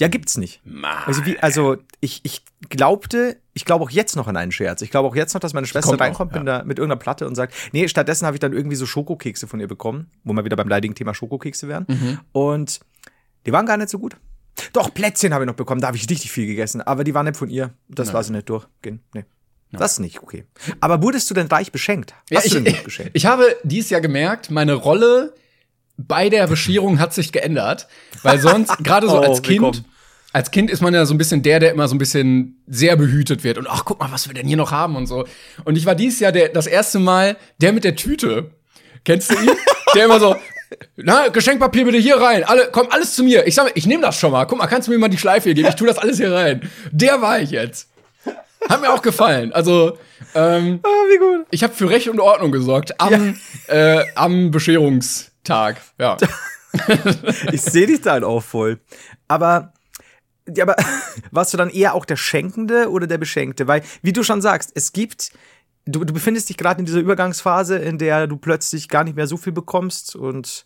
Ja, 0.00 0.08
gibt's 0.08 0.36
nicht. 0.36 0.60
Also, 1.06 1.24
wie, 1.26 1.38
also 1.38 1.76
ich, 2.00 2.20
ich 2.24 2.42
glaubte, 2.68 3.36
ich 3.52 3.64
glaube 3.64 3.84
auch 3.84 3.90
jetzt 3.90 4.16
noch 4.16 4.26
an 4.26 4.36
einen 4.36 4.52
Scherz. 4.52 4.82
Ich 4.82 4.90
glaube 4.90 5.08
auch 5.08 5.16
jetzt 5.16 5.34
noch, 5.34 5.40
dass 5.40 5.54
meine 5.54 5.66
Schwester 5.66 5.90
Kommt 5.90 6.00
reinkommt 6.00 6.32
ja. 6.32 6.38
mit, 6.38 6.48
einer, 6.48 6.64
mit 6.64 6.78
irgendeiner 6.78 6.98
Platte 6.98 7.26
und 7.26 7.34
sagt, 7.34 7.54
nee, 7.72 7.86
stattdessen 7.88 8.26
habe 8.26 8.36
ich 8.36 8.40
dann 8.40 8.52
irgendwie 8.52 8.76
so 8.76 8.86
Schokokekse 8.86 9.46
von 9.46 9.60
ihr 9.60 9.68
bekommen, 9.68 10.10
wo 10.24 10.32
wir 10.32 10.44
wieder 10.44 10.56
beim 10.56 10.68
leidigen 10.68 10.94
Thema 10.94 11.14
Schokokekse 11.14 11.68
wären. 11.68 11.86
Mhm. 11.88 12.20
Und 12.32 12.80
die 13.46 13.52
waren 13.52 13.66
gar 13.66 13.76
nicht 13.76 13.90
so 13.90 13.98
gut. 13.98 14.16
Doch, 14.72 14.92
Plätzchen 14.92 15.34
habe 15.34 15.44
ich 15.44 15.48
noch 15.48 15.56
bekommen, 15.56 15.80
da 15.80 15.88
habe 15.88 15.96
ich 15.96 16.08
richtig 16.08 16.30
viel 16.30 16.46
gegessen, 16.46 16.80
aber 16.80 17.04
die 17.04 17.14
waren 17.14 17.26
nicht 17.26 17.36
von 17.36 17.50
ihr. 17.50 17.74
Das 17.88 18.12
war 18.12 18.22
sie 18.22 18.32
nicht 18.32 18.48
durchgehen. 18.48 19.00
Nee. 19.12 19.24
Das 19.78 19.92
ist 19.92 19.98
nicht 19.98 20.22
okay. 20.22 20.44
Aber 20.80 21.02
wurdest 21.02 21.28
du 21.30 21.34
denn 21.34 21.48
reich 21.48 21.72
beschenkt? 21.72 22.14
Ja, 22.30 22.38
Hast 22.38 22.46
ich, 22.46 22.52
du 22.52 22.60
denn 22.60 22.72
gut 22.72 22.78
ich, 22.78 22.84
geschenkt? 22.84 23.10
ich 23.14 23.26
habe 23.26 23.56
dieses 23.64 23.90
Jahr 23.90 24.00
gemerkt, 24.00 24.50
meine 24.50 24.74
Rolle 24.74 25.34
bei 25.96 26.28
der 26.28 26.46
Bescherung 26.46 26.98
hat 26.98 27.14
sich 27.14 27.32
geändert. 27.32 27.86
Weil 28.22 28.38
sonst, 28.38 28.78
gerade 28.84 29.08
so 29.08 29.18
Oh, 29.18 29.22
als 29.22 29.42
Kind, 29.42 29.62
willkommen. 29.62 29.84
als 30.32 30.50
Kind 30.50 30.70
ist 30.70 30.80
man 30.82 30.92
ja 30.94 31.06
so 31.06 31.14
ein 31.14 31.18
bisschen 31.18 31.42
der, 31.42 31.60
der 31.60 31.70
immer 31.72 31.88
so 31.88 31.94
ein 31.94 31.98
bisschen 31.98 32.62
sehr 32.66 32.96
behütet 32.96 33.44
wird 33.44 33.58
und 33.58 33.66
ach, 33.68 33.84
guck 33.84 34.00
mal, 34.00 34.10
was 34.10 34.26
wir 34.28 34.34
denn 34.34 34.46
hier 34.46 34.56
noch 34.56 34.72
haben 34.72 34.96
und 34.96 35.06
so. 35.06 35.24
Und 35.64 35.76
ich 35.76 35.86
war 35.86 35.94
dieses 35.94 36.20
Jahr 36.20 36.32
der, 36.32 36.48
das 36.48 36.66
erste 36.66 36.98
Mal 36.98 37.36
der 37.60 37.72
mit 37.72 37.84
der 37.84 37.96
Tüte. 37.96 38.50
Kennst 39.04 39.30
du 39.30 39.34
ihn? 39.34 39.50
der 39.94 40.06
immer 40.06 40.18
so, 40.18 40.34
na, 40.96 41.28
Geschenkpapier 41.28 41.84
bitte 41.84 41.98
hier 41.98 42.16
rein. 42.16 42.42
Alle, 42.44 42.68
komm, 42.72 42.88
alles 42.90 43.14
zu 43.14 43.22
mir. 43.22 43.46
Ich 43.46 43.54
sag, 43.54 43.70
ich 43.74 43.86
nehme 43.86 44.02
das 44.02 44.18
schon 44.18 44.32
mal. 44.32 44.44
Guck 44.46 44.58
mal, 44.58 44.66
kannst 44.66 44.88
du 44.88 44.92
mir 44.92 44.98
mal 44.98 45.08
die 45.08 45.18
Schleife 45.18 45.44
hier 45.44 45.54
geben? 45.54 45.68
Ich 45.68 45.74
tu 45.76 45.86
das 45.86 45.98
alles 45.98 46.16
hier 46.16 46.32
rein. 46.32 46.68
Der 46.90 47.20
war 47.22 47.38
ich 47.40 47.50
jetzt. 47.50 47.88
Hat 48.68 48.80
mir 48.80 48.90
auch 48.92 49.02
gefallen. 49.02 49.52
Also, 49.52 49.98
ähm, 50.34 50.80
Ah, 50.82 50.88
wie 51.12 51.18
gut. 51.18 51.46
ich 51.50 51.62
habe 51.62 51.74
für 51.74 51.90
Recht 51.90 52.08
und 52.08 52.18
Ordnung 52.18 52.50
gesorgt 52.50 52.98
am, 52.98 53.36
äh, 53.68 54.02
am 54.14 54.50
Bescherungstag. 55.44 55.80
Ja. 55.98 56.16
Ich 57.52 57.62
sehe 57.62 57.86
dich 57.86 58.00
da 58.00 58.10
halt 58.12 58.24
auch 58.24 58.42
voll. 58.42 58.80
Aber, 59.28 59.72
ja, 60.52 60.64
aber 60.64 60.74
warst 61.30 61.52
du 61.54 61.56
dann 61.56 61.70
eher 61.70 61.94
auch 61.94 62.04
der 62.04 62.16
Schenkende 62.16 62.90
oder 62.90 63.06
der 63.06 63.18
Beschenkte? 63.18 63.68
Weil, 63.68 63.82
wie 64.02 64.12
du 64.12 64.24
schon 64.24 64.42
sagst, 64.42 64.72
es 64.74 64.92
gibt, 64.92 65.30
du, 65.86 66.04
du 66.04 66.12
befindest 66.12 66.48
dich 66.48 66.56
gerade 66.56 66.80
in 66.80 66.86
dieser 66.86 66.98
Übergangsphase, 66.98 67.76
in 67.78 67.98
der 67.98 68.26
du 68.26 68.36
plötzlich 68.38 68.88
gar 68.88 69.04
nicht 69.04 69.14
mehr 69.14 69.28
so 69.28 69.36
viel 69.36 69.52
bekommst 69.52 70.16
und 70.16 70.64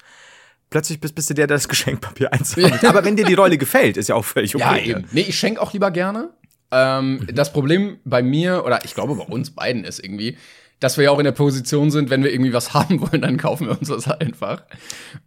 plötzlich 0.71 0.99
bist, 0.99 1.15
bist 1.15 1.29
du 1.29 1.35
der, 1.35 1.47
der 1.47 1.59
das 1.59 1.69
Geschenkpapier 1.69 2.33
einsammelt. 2.33 2.83
Aber 2.87 3.05
wenn 3.05 3.17
dir 3.17 3.27
die 3.27 3.35
Rolle 3.35 3.59
gefällt, 3.59 3.99
ist 3.99 4.09
ja 4.09 4.15
auch 4.15 4.25
völlig 4.25 4.57
okay. 4.57 4.65
Ja, 4.65 4.97
eben. 4.97 5.09
Nee, 5.13 5.27
ich 5.29 5.39
schenke 5.39 5.61
auch 5.61 5.75
lieber 5.75 5.91
gerne. 5.91 6.31
Ähm, 6.71 7.27
Das 7.35 7.53
Problem 7.53 7.99
bei 8.07 8.23
mir, 8.23 8.65
oder 8.65 8.83
ich 8.87 8.95
glaube 8.95 9.15
bei 9.15 9.25
uns 9.25 9.51
beiden 9.51 9.85
ist 9.85 9.99
irgendwie, 10.03 10.39
dass 10.81 10.97
wir 10.97 11.05
ja 11.05 11.11
auch 11.11 11.19
in 11.19 11.25
der 11.25 11.33
Position 11.33 11.91
sind, 11.91 12.11
wenn 12.11 12.23
wir 12.23 12.33
irgendwie 12.33 12.53
was 12.53 12.75
haben 12.75 13.01
wollen, 13.01 13.23
dann 13.23 13.37
kaufen 13.37 13.67
wir 13.67 13.79
uns 13.79 13.89
das 13.89 14.09
einfach. 14.09 14.63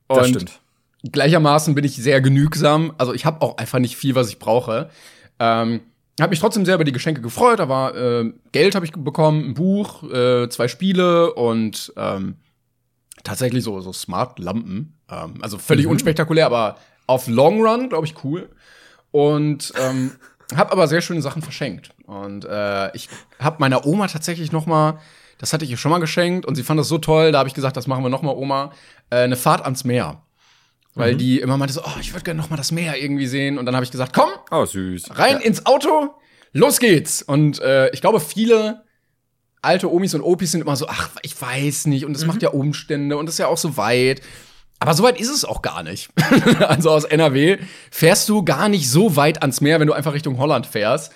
Und 0.08 0.18
Das 0.18 0.30
stimmt. 0.30 0.60
gleichermaßen 1.12 1.76
bin 1.76 1.84
ich 1.84 1.96
sehr 1.96 2.22
genügsam. 2.22 2.94
Also 2.98 3.14
ich 3.14 3.26
habe 3.26 3.42
auch 3.42 3.58
einfach 3.58 3.80
nicht 3.80 3.96
viel, 3.98 4.16
was 4.16 4.30
ich 4.30 4.40
brauche. 4.40 4.90
Ähm, 5.40 5.82
habe 6.20 6.30
mich 6.32 6.40
trotzdem 6.40 6.66
sehr 6.66 6.76
über 6.76 6.84
die 6.84 6.92
Geschenke 6.92 7.22
gefreut. 7.22 7.60
Da 7.60 7.70
war 7.70 7.96
äh, 7.96 8.32
Geld 8.52 8.76
habe 8.76 8.86
ich 8.86 8.92
bekommen, 8.92 9.50
ein 9.50 9.54
Buch, 9.54 10.04
äh, 10.12 10.50
zwei 10.50 10.68
Spiele 10.68 11.34
und 11.34 11.92
ähm, 11.98 12.36
tatsächlich 13.24 13.64
so 13.64 13.80
so 13.82 13.92
Smart 13.94 14.38
Lampen. 14.40 15.00
Ähm, 15.10 15.36
also 15.42 15.58
völlig 15.58 15.88
unspektakulär, 15.88 16.46
aber 16.46 16.78
auf 17.08 17.28
Long 17.28 17.66
Run 17.66 17.90
glaube 17.90 18.06
ich 18.06 18.24
cool. 18.24 18.50
Und 19.12 19.74
ähm, 19.82 20.12
habe 20.56 20.72
aber 20.72 20.88
sehr 20.88 21.02
schöne 21.02 21.22
Sachen 21.22 21.42
verschenkt. 21.42 21.92
Und 22.06 22.46
äh, 22.46 22.96
ich 22.96 23.10
habe 23.40 23.58
meiner 23.60 23.86
Oma 23.86 24.08
tatsächlich 24.08 24.52
noch 24.52 24.66
mal, 24.66 25.00
das 25.42 25.52
hatte 25.52 25.66
ich 25.66 25.72
ihr 25.72 25.78
schon 25.78 25.92
mal 25.92 25.98
geschenkt 26.00 26.46
und 26.46 26.56
sie 26.56 26.64
fand 26.64 26.80
das 26.80 26.88
so 26.88 27.00
toll. 27.00 27.32
Da 27.32 27.40
habe 27.40 27.50
ich 27.50 27.56
gesagt, 27.56 27.76
das 27.76 27.88
machen 27.88 28.04
wir 28.04 28.10
noch 28.10 28.22
mal, 28.22 28.32
Oma, 28.36 28.72
äh, 29.10 29.18
eine 29.18 29.36
Fahrt 29.36 29.66
ans 29.66 29.84
Meer. 29.84 30.22
Weil 30.94 31.16
die 31.16 31.40
immer 31.40 31.58
meinte 31.58 31.74
so, 31.74 31.82
oh, 31.84 32.00
ich 32.02 32.14
würde 32.14 32.24
gerne 32.26 32.40
noch 32.42 32.50
mal 32.50 32.58
das 32.58 32.72
Meer 32.72 33.02
irgendwie 33.02 33.26
sehen. 33.26 33.58
Und 33.58 33.66
dann 33.66 33.76
habe 33.76 33.86
ich 33.86 33.92
gesagt, 33.92 34.14
komm, 34.14 34.30
Oh, 34.52 34.66
süß. 34.66 35.18
rein 35.18 35.40
ins 35.40 35.66
Auto, 35.66 36.14
los 36.54 36.80
geht's. 36.80 37.22
Und 37.22 37.60
äh, 37.62 37.90
ich 37.92 38.02
glaube, 38.02 38.20
viele 38.20 38.84
alte 39.62 39.92
Omis 39.92 40.14
und 40.14 40.22
Opis 40.22 40.52
sind 40.52 40.62
immer 40.62 40.76
so, 40.76 40.88
ach, 40.88 41.10
ich 41.22 41.40
weiß 41.42 41.88
nicht, 41.88 42.06
und 42.06 42.16
es 42.16 42.26
macht 42.26 42.42
ja 42.42 42.50
Umstände 42.50 43.18
und 43.18 43.30
ist 43.30 43.40
ja 43.40 43.48
auch 43.48 43.58
so 43.58 43.78
weit. 43.78 44.22
Aber 44.80 44.94
so 44.94 45.04
weit 45.04 45.20
ist 45.20 45.30
es 45.30 45.46
auch 45.46 45.62
gar 45.62 45.82
nicht. 45.84 46.10
also 46.60 46.92
aus 46.92 47.06
NRW 47.06 47.60
fährst 47.90 48.28
du 48.28 48.44
gar 48.44 48.68
nicht 48.68 48.90
so 48.90 49.16
weit 49.16 49.42
ans 49.44 49.62
Meer, 49.62 49.80
wenn 49.80 49.88
du 49.88 49.94
einfach 49.94 50.14
Richtung 50.14 50.40
Holland 50.40 50.66
fährst. 50.66 51.14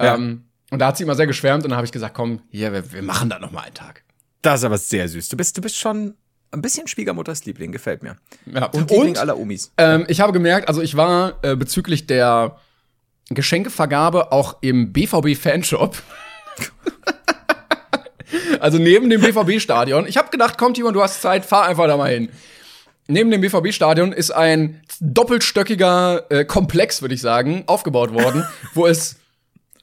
Ja. 0.00 0.16
Ähm, 0.16 0.44
und 0.70 0.78
da 0.78 0.88
hat 0.88 0.96
sie 0.96 1.04
immer 1.04 1.14
sehr 1.14 1.26
geschwärmt 1.26 1.64
und 1.64 1.70
dann 1.70 1.76
habe 1.76 1.86
ich 1.86 1.92
gesagt, 1.92 2.14
komm, 2.14 2.40
hier, 2.50 2.72
wir, 2.72 2.92
wir 2.92 3.02
machen 3.02 3.28
da 3.28 3.38
noch 3.38 3.52
mal 3.52 3.62
einen 3.62 3.74
Tag. 3.74 4.02
Das 4.42 4.60
ist 4.60 4.64
aber 4.64 4.78
sehr 4.78 5.08
süß. 5.08 5.28
Du 5.28 5.36
bist, 5.36 5.56
du 5.56 5.62
bist 5.62 5.76
schon 5.76 6.14
ein 6.50 6.62
bisschen 6.62 6.86
Schwiegermutters 6.86 7.44
Liebling, 7.44 7.72
gefällt 7.72 8.02
mir. 8.02 8.16
Ja. 8.46 8.66
Und 8.66 8.90
Liebling 8.90 9.16
aller 9.18 9.38
Omis. 9.38 9.72
Ähm, 9.76 10.04
ich 10.08 10.20
habe 10.20 10.32
gemerkt, 10.32 10.68
also 10.68 10.82
ich 10.82 10.96
war 10.96 11.38
äh, 11.42 11.56
bezüglich 11.56 12.06
der 12.06 12.58
Geschenkevergabe 13.30 14.32
auch 14.32 14.58
im 14.60 14.92
BVB-Fanshop. 14.92 15.96
also 18.60 18.78
neben 18.78 19.10
dem 19.10 19.20
BVB-Stadion. 19.20 20.06
Ich 20.06 20.16
habe 20.16 20.30
gedacht, 20.30 20.58
komm 20.58 20.74
Timon, 20.74 20.94
du 20.94 21.02
hast 21.02 21.22
Zeit, 21.22 21.44
fahr 21.44 21.64
einfach 21.64 21.86
da 21.86 21.96
mal 21.96 22.10
hin. 22.10 22.30
Neben 23.06 23.30
dem 23.30 23.40
BVB-Stadion 23.42 24.12
ist 24.12 24.30
ein 24.30 24.82
doppelstöckiger 25.00 26.30
äh, 26.30 26.44
Komplex, 26.44 27.02
würde 27.02 27.14
ich 27.14 27.20
sagen, 27.20 27.64
aufgebaut 27.66 28.14
worden, 28.14 28.46
wo 28.72 28.86
es 28.86 29.16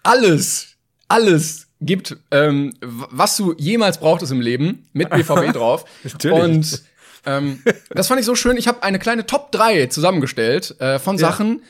alles, 0.01 0.70
alles 1.11 1.67
gibt, 1.81 2.17
ähm, 2.31 2.73
was 2.81 3.37
du 3.37 3.53
jemals 3.57 3.99
brauchtest 3.99 4.31
im 4.31 4.41
Leben, 4.41 4.87
mit 4.93 5.09
BVB 5.09 5.51
drauf. 5.53 5.85
Natürlich. 6.03 6.39
Und 6.39 6.83
ähm, 7.25 7.61
das 7.89 8.07
fand 8.07 8.19
ich 8.19 8.25
so 8.25 8.35
schön. 8.35 8.57
Ich 8.57 8.67
habe 8.67 8.83
eine 8.83 8.99
kleine 8.99 9.25
Top 9.25 9.51
3 9.51 9.87
zusammengestellt 9.87 10.79
äh, 10.79 10.99
von 10.99 11.17
Sachen, 11.17 11.63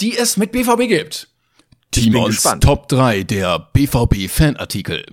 die 0.00 0.16
es 0.16 0.36
mit 0.36 0.52
BVB 0.52 0.88
gibt. 0.88 1.28
gespannt. 2.26 2.62
Top 2.62 2.88
3 2.88 3.24
der 3.24 3.58
BVB-Fanartikel. 3.72 5.06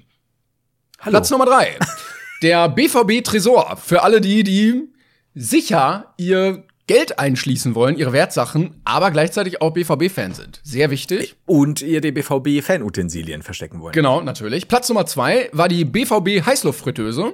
Platz 1.00 1.30
Nummer 1.30 1.46
3. 1.46 1.78
Der 2.44 2.70
BVB 2.70 3.24
Tresor. 3.24 3.78
Für 3.84 4.04
alle 4.04 4.22
die, 4.22 4.44
die 4.44 4.90
sicher 5.34 6.14
ihr 6.18 6.67
Geld 6.88 7.20
einschließen 7.20 7.76
wollen, 7.76 7.98
ihre 7.98 8.14
Wertsachen, 8.14 8.80
aber 8.86 9.12
gleichzeitig 9.12 9.62
auch 9.62 9.72
BVB-Fan 9.74 10.34
sind. 10.34 10.62
Sehr 10.64 10.90
wichtig. 10.90 11.36
Und 11.46 11.82
ihr 11.82 12.00
die 12.00 12.14
BVB-Fanutensilien 12.14 13.42
verstecken 13.44 13.82
wollt. 13.82 13.94
Genau, 13.94 14.22
natürlich. 14.22 14.68
Platz 14.70 14.88
Nummer 14.88 15.06
zwei 15.06 15.50
war 15.52 15.68
die 15.68 15.84
BVB 15.84 16.46
Heißluftfritteuse. 16.46 17.34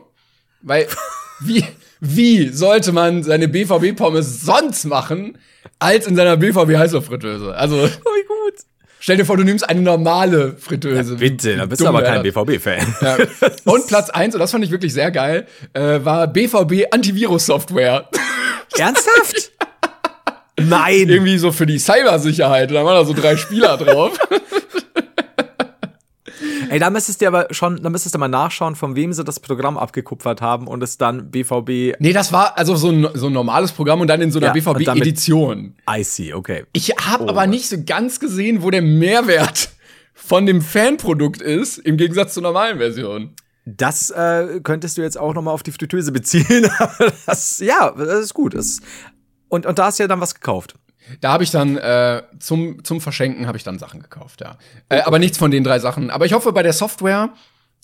Weil, 0.63 0.87
wie, 1.39 1.63
wie 1.99 2.49
sollte 2.49 2.91
man 2.93 3.21
seine 3.21 3.47
BVB-Pommes 3.47 4.41
sonst 4.41 4.85
machen, 4.85 5.37
als 5.77 6.07
in 6.07 6.15
seiner 6.15 6.35
BVB 6.37 6.75
Heißluftfritteuse? 6.77 7.53
Also, 7.55 7.75
Oh, 7.75 7.85
wie 7.87 8.25
gut. 8.27 8.59
stell 8.99 9.17
dir 9.17 9.25
vor, 9.25 9.37
du 9.37 9.43
nimmst 9.43 9.69
eine 9.69 9.81
normale 9.81 10.55
Fritteuse. 10.57 11.17
Bitte, 11.17 11.57
da 11.57 11.65
bist 11.67 11.79
du 11.81 11.87
aber 11.87 12.01
kein. 12.01 12.23
BVB-Fan. 12.23 12.95
Ja. 13.01 13.17
Und 13.71 13.85
Platz 13.87 14.09
eins 14.09 14.33
und 14.33 14.39
das 14.39 14.49
fand 14.51 14.63
ich 14.65 14.71
wirklich 14.71 14.93
sehr 14.93 15.11
geil, 15.11 15.45
äh, 15.73 15.99
war 16.03 16.25
BVB 16.27 16.85
Antivirus-Software. 16.91 18.09
Ernsthaft? 18.77 19.51
Nein. 20.59 21.09
Irgendwie 21.09 21.37
so 21.37 21.51
für 21.51 21.65
die 21.65 21.79
Cybersicherheit. 21.79 22.71
Da 22.71 22.85
waren 22.85 22.95
da 22.95 23.05
so 23.05 23.13
drei 23.13 23.35
Spieler 23.37 23.77
drauf. 23.77 24.17
Ey, 26.69 26.79
da 26.79 26.89
müsstest 26.89 27.21
du 27.21 27.27
aber 27.27 27.47
schon, 27.51 27.83
da 27.83 27.89
müsstest 27.89 28.15
du 28.15 28.19
mal 28.19 28.27
nachschauen, 28.27 28.75
von 28.75 28.95
wem 28.95 29.13
sie 29.13 29.23
das 29.23 29.39
Programm 29.39 29.77
abgekupfert 29.77 30.41
haben 30.41 30.67
und 30.67 30.81
es 30.81 30.97
dann 30.97 31.29
BVB 31.29 31.99
Nee, 31.99 32.13
das 32.13 32.33
war 32.33 32.57
also 32.57 32.75
so 32.75 32.89
ein, 32.89 33.07
so 33.13 33.27
ein 33.27 33.33
normales 33.33 33.71
Programm 33.71 34.01
und 34.01 34.07
dann 34.07 34.21
in 34.21 34.31
so 34.31 34.39
einer 34.39 34.47
Ja, 34.47 34.53
BVB-Edition. 34.53 35.75
IC, 35.87 36.33
okay. 36.33 36.65
Ich 36.73 36.89
habe 36.99 37.25
Oh 37.25 37.29
aber 37.29 37.45
nicht 37.45 37.67
so 37.69 37.77
ganz 37.85 38.19
gesehen, 38.19 38.63
wo 38.63 38.71
der 38.71 38.81
Mehrwert 38.81 39.69
von 40.15 40.47
dem 40.47 40.61
Fanprodukt 40.61 41.41
ist, 41.43 41.77
im 41.77 41.97
Gegensatz 41.97 42.33
zur 42.33 42.41
normalen 42.43 42.79
Version. 42.79 43.35
Das 43.65 44.09
äh, 44.09 44.59
könntest 44.61 44.97
du 44.97 45.01
jetzt 45.01 45.17
auch 45.17 45.33
noch 45.33 45.41
mal 45.41 45.51
auf 45.51 45.63
die 45.63 45.71
Fritteuse 45.71 46.11
beziehen. 46.11 46.69
aber 46.77 47.13
das, 47.25 47.59
ja, 47.59 47.91
das 47.91 48.19
ist 48.19 48.33
gut. 48.33 48.55
Das, 48.55 48.79
und, 49.47 49.65
und 49.65 49.79
da 49.79 49.85
hast 49.85 49.99
du 49.99 50.03
ja 50.03 50.07
dann 50.07 50.21
was 50.21 50.35
gekauft. 50.35 50.75
Da 51.21 51.31
habe 51.33 51.43
ich 51.43 51.51
dann 51.51 51.77
äh, 51.77 52.23
zum, 52.39 52.83
zum 52.83 53.01
Verschenken 53.01 53.47
habe 53.47 53.57
ich 53.57 53.63
dann 53.63 53.77
Sachen 53.77 54.01
gekauft, 54.01 54.41
ja. 54.41 54.57
Äh, 54.89 55.01
aber 55.01 55.19
nichts 55.19 55.37
von 55.37 55.51
den 55.51 55.63
drei 55.63 55.79
Sachen. 55.79 56.09
Aber 56.09 56.25
ich 56.25 56.33
hoffe, 56.33 56.51
bei 56.53 56.63
der 56.63 56.73
Software 56.73 57.29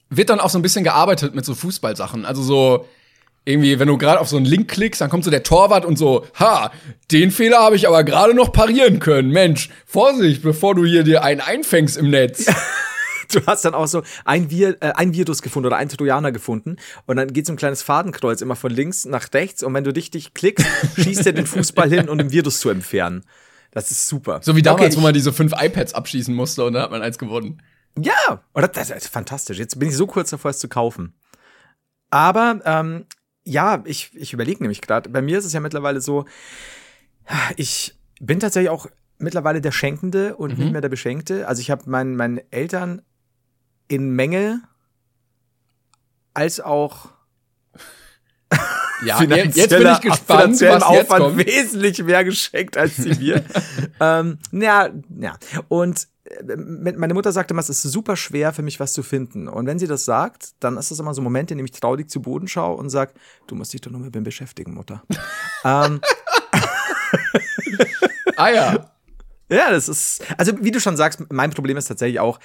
wird 0.10 0.30
dann 0.30 0.40
auch 0.40 0.50
so 0.50 0.58
ein 0.58 0.62
bisschen 0.62 0.84
gearbeitet 0.84 1.36
mit 1.36 1.46
so 1.46 1.54
Fußballsachen. 1.54 2.26
Also 2.26 2.42
so 2.42 2.86
irgendwie, 3.46 3.80
wenn 3.80 3.88
du 3.88 3.98
gerade 3.98 4.20
auf 4.20 4.30
so 4.30 4.38
einen 4.38 4.46
Link 4.46 4.70
klickst, 4.70 5.02
dann 5.02 5.10
kommt 5.10 5.24
so 5.24 5.32
der 5.32 5.44
Torwart 5.44 5.86
und 5.86 5.98
so, 5.98 6.26
ha, 6.40 6.72
den 7.12 7.32
Fehler 7.32 7.60
habe 7.60 7.76
ich 7.76 7.88
aber 7.88 8.04
gerade 8.04 8.34
noch 8.34 8.52
parieren 8.52 9.00
können. 9.00 9.32
Mensch, 9.32 9.70
Vorsicht, 9.86 10.42
bevor 10.42 10.76
du 10.76 10.86
hier 10.86 11.04
dir 11.04 11.24
einen 11.24 11.42
einfängst 11.42 11.98
im 11.98 12.10
Netz. 12.10 12.46
Du 13.34 13.46
hast 13.46 13.64
dann 13.64 13.74
auch 13.74 13.88
so 13.88 14.04
ein, 14.26 14.50
Vir 14.50 14.78
äh, 14.82 14.92
ein 14.94 15.14
Virus 15.14 15.42
gefunden 15.42 15.68
oder 15.68 15.78
ein 15.78 15.90
Trojaner 15.90 16.32
gefunden 16.32 16.78
und 17.06 17.18
dann 17.18 17.32
geht 17.32 17.46
so 17.46 17.54
ein 17.54 17.58
kleines 17.58 17.84
Fadenkreuz 17.84 18.42
immer 18.42 18.56
von 18.56 18.72
links 18.72 19.06
nach 19.06 19.32
rechts 19.34 19.64
und 19.64 19.74
wenn 19.74 19.84
du 19.84 19.96
richtig 19.96 20.34
klickst, 20.34 20.66
schießt 20.98 21.26
er 21.28 21.34
den 21.34 21.46
Fußball 21.46 21.90
hin, 21.90 22.10
um 22.10 22.18
den 22.18 22.32
Virus 22.32 22.60
zu 22.60 22.70
entfernen. 22.70 23.24
Das 23.72 23.92
ist 23.92 24.08
super. 24.08 24.40
So 24.42 24.56
wie 24.56 24.62
damals, 24.62 24.88
Okay, 24.88 24.98
wo 24.98 25.02
man 25.02 25.14
diese 25.14 25.32
fünf 25.32 25.54
iPads 25.56 25.94
abschießen 25.94 26.34
musste 26.34 26.64
und 26.64 26.74
dann 26.74 26.84
hat 26.84 26.92
man 26.92 27.02
eins 27.02 27.18
gewonnen. 27.18 27.62
Ja, 28.00 28.44
oder 28.54 28.68
das, 28.68 28.90
ist 28.90 29.10
fantastisch. 29.10 29.60
Jetzt 29.60 29.78
bin 29.78 29.90
ich 29.90 29.96
so 29.96 30.08
kurz 30.08 30.32
davor, 30.32 30.52
es 30.52 30.60
zu 30.60 30.70
kaufen. 30.70 31.14
Aber 32.10 32.60
ähm, 32.66 33.06
ja, 33.44 33.84
ich, 33.86 34.12
ich 34.16 34.34
überlege 34.34 34.64
nämlich 34.64 34.82
gerade, 34.82 35.10
bei 35.10 35.22
mir 35.22 35.38
ist 35.38 35.46
es 35.46 35.54
ja 35.54 35.60
mittlerweile 35.60 36.02
so, 36.02 36.26
ich 37.58 37.96
bin 38.20 38.40
tatsächlich 38.40 38.70
auch 38.70 38.88
mittlerweile 39.18 39.62
der 39.62 39.72
Schenkende 39.72 40.36
und 40.36 40.58
nicht 40.58 40.72
mehr 40.72 40.82
der 40.82 40.90
Beschenkte. 40.90 41.48
Also 41.48 41.62
ich 41.62 41.70
habe 41.70 41.90
meinen, 41.90 42.16
meinen 42.16 42.40
Eltern 42.52 43.02
in 43.90 44.12
Menge 44.12 44.62
als 46.34 46.62
auch 46.62 47.10
Ja, 49.06 49.22
jetzt, 49.24 49.70
bin 49.70 49.88
ich 49.88 50.02
gespannt, 50.02 50.62
was 50.62 50.84
Aufwand 50.84 51.24
kommt. 51.24 51.46
wesentlich 51.46 52.02
mehr 52.04 52.24
geschenkt 52.24 52.78
als 52.78 52.96
sie 52.96 53.16
mir. 53.16 53.44
ähm, 54.00 54.40
ja, 54.52 54.90
ja. 55.20 55.38
Und 55.68 56.08
äh, 56.24 56.56
meine 56.56 57.14
Mutter 57.14 57.32
sagte 57.32 57.54
immer, 57.54 57.62
es 57.62 57.70
ist 57.70 57.82
super 57.82 58.16
schwer 58.16 58.54
für 58.54 58.62
mich, 58.62 58.80
was 58.80 58.94
zu 58.94 59.04
finden. 59.04 59.48
Und 59.48 59.66
wenn 59.66 59.80
sie 59.80 59.88
das 59.88 60.06
sagt, 60.06 60.52
dann 60.62 60.78
ist 60.78 60.92
das 60.92 61.00
immer 61.00 61.14
so 61.14 61.22
ein 61.22 61.24
Moment, 61.26 61.52
in 61.52 61.58
dem 61.58 61.66
ich 61.66 61.72
traurig 61.72 62.10
zu 62.10 62.22
Boden 62.22 62.48
schaue 62.48 62.78
und 62.78 62.90
sage, 62.90 63.14
du 63.48 63.56
musst 63.56 63.74
dich 63.74 63.82
doch 63.82 63.92
nur 63.92 64.02
mit 64.02 64.16
mir 64.16 64.22
beschäftigen, 64.22 64.74
Mutter. 64.74 65.04
ähm, 65.66 66.02
Ah 68.40 68.50
ja. 68.50 68.92
Ja, 69.52 69.72
das 69.72 69.90
ist, 69.90 70.24
also 70.38 70.54
wie 70.62 70.72
du 70.72 70.80
schon 70.80 70.96
sagst, 70.96 71.22
mein 71.32 71.50
Problem 71.52 71.76
ist 71.76 71.88
tatsächlich 71.88 72.20
auch, 72.20 72.40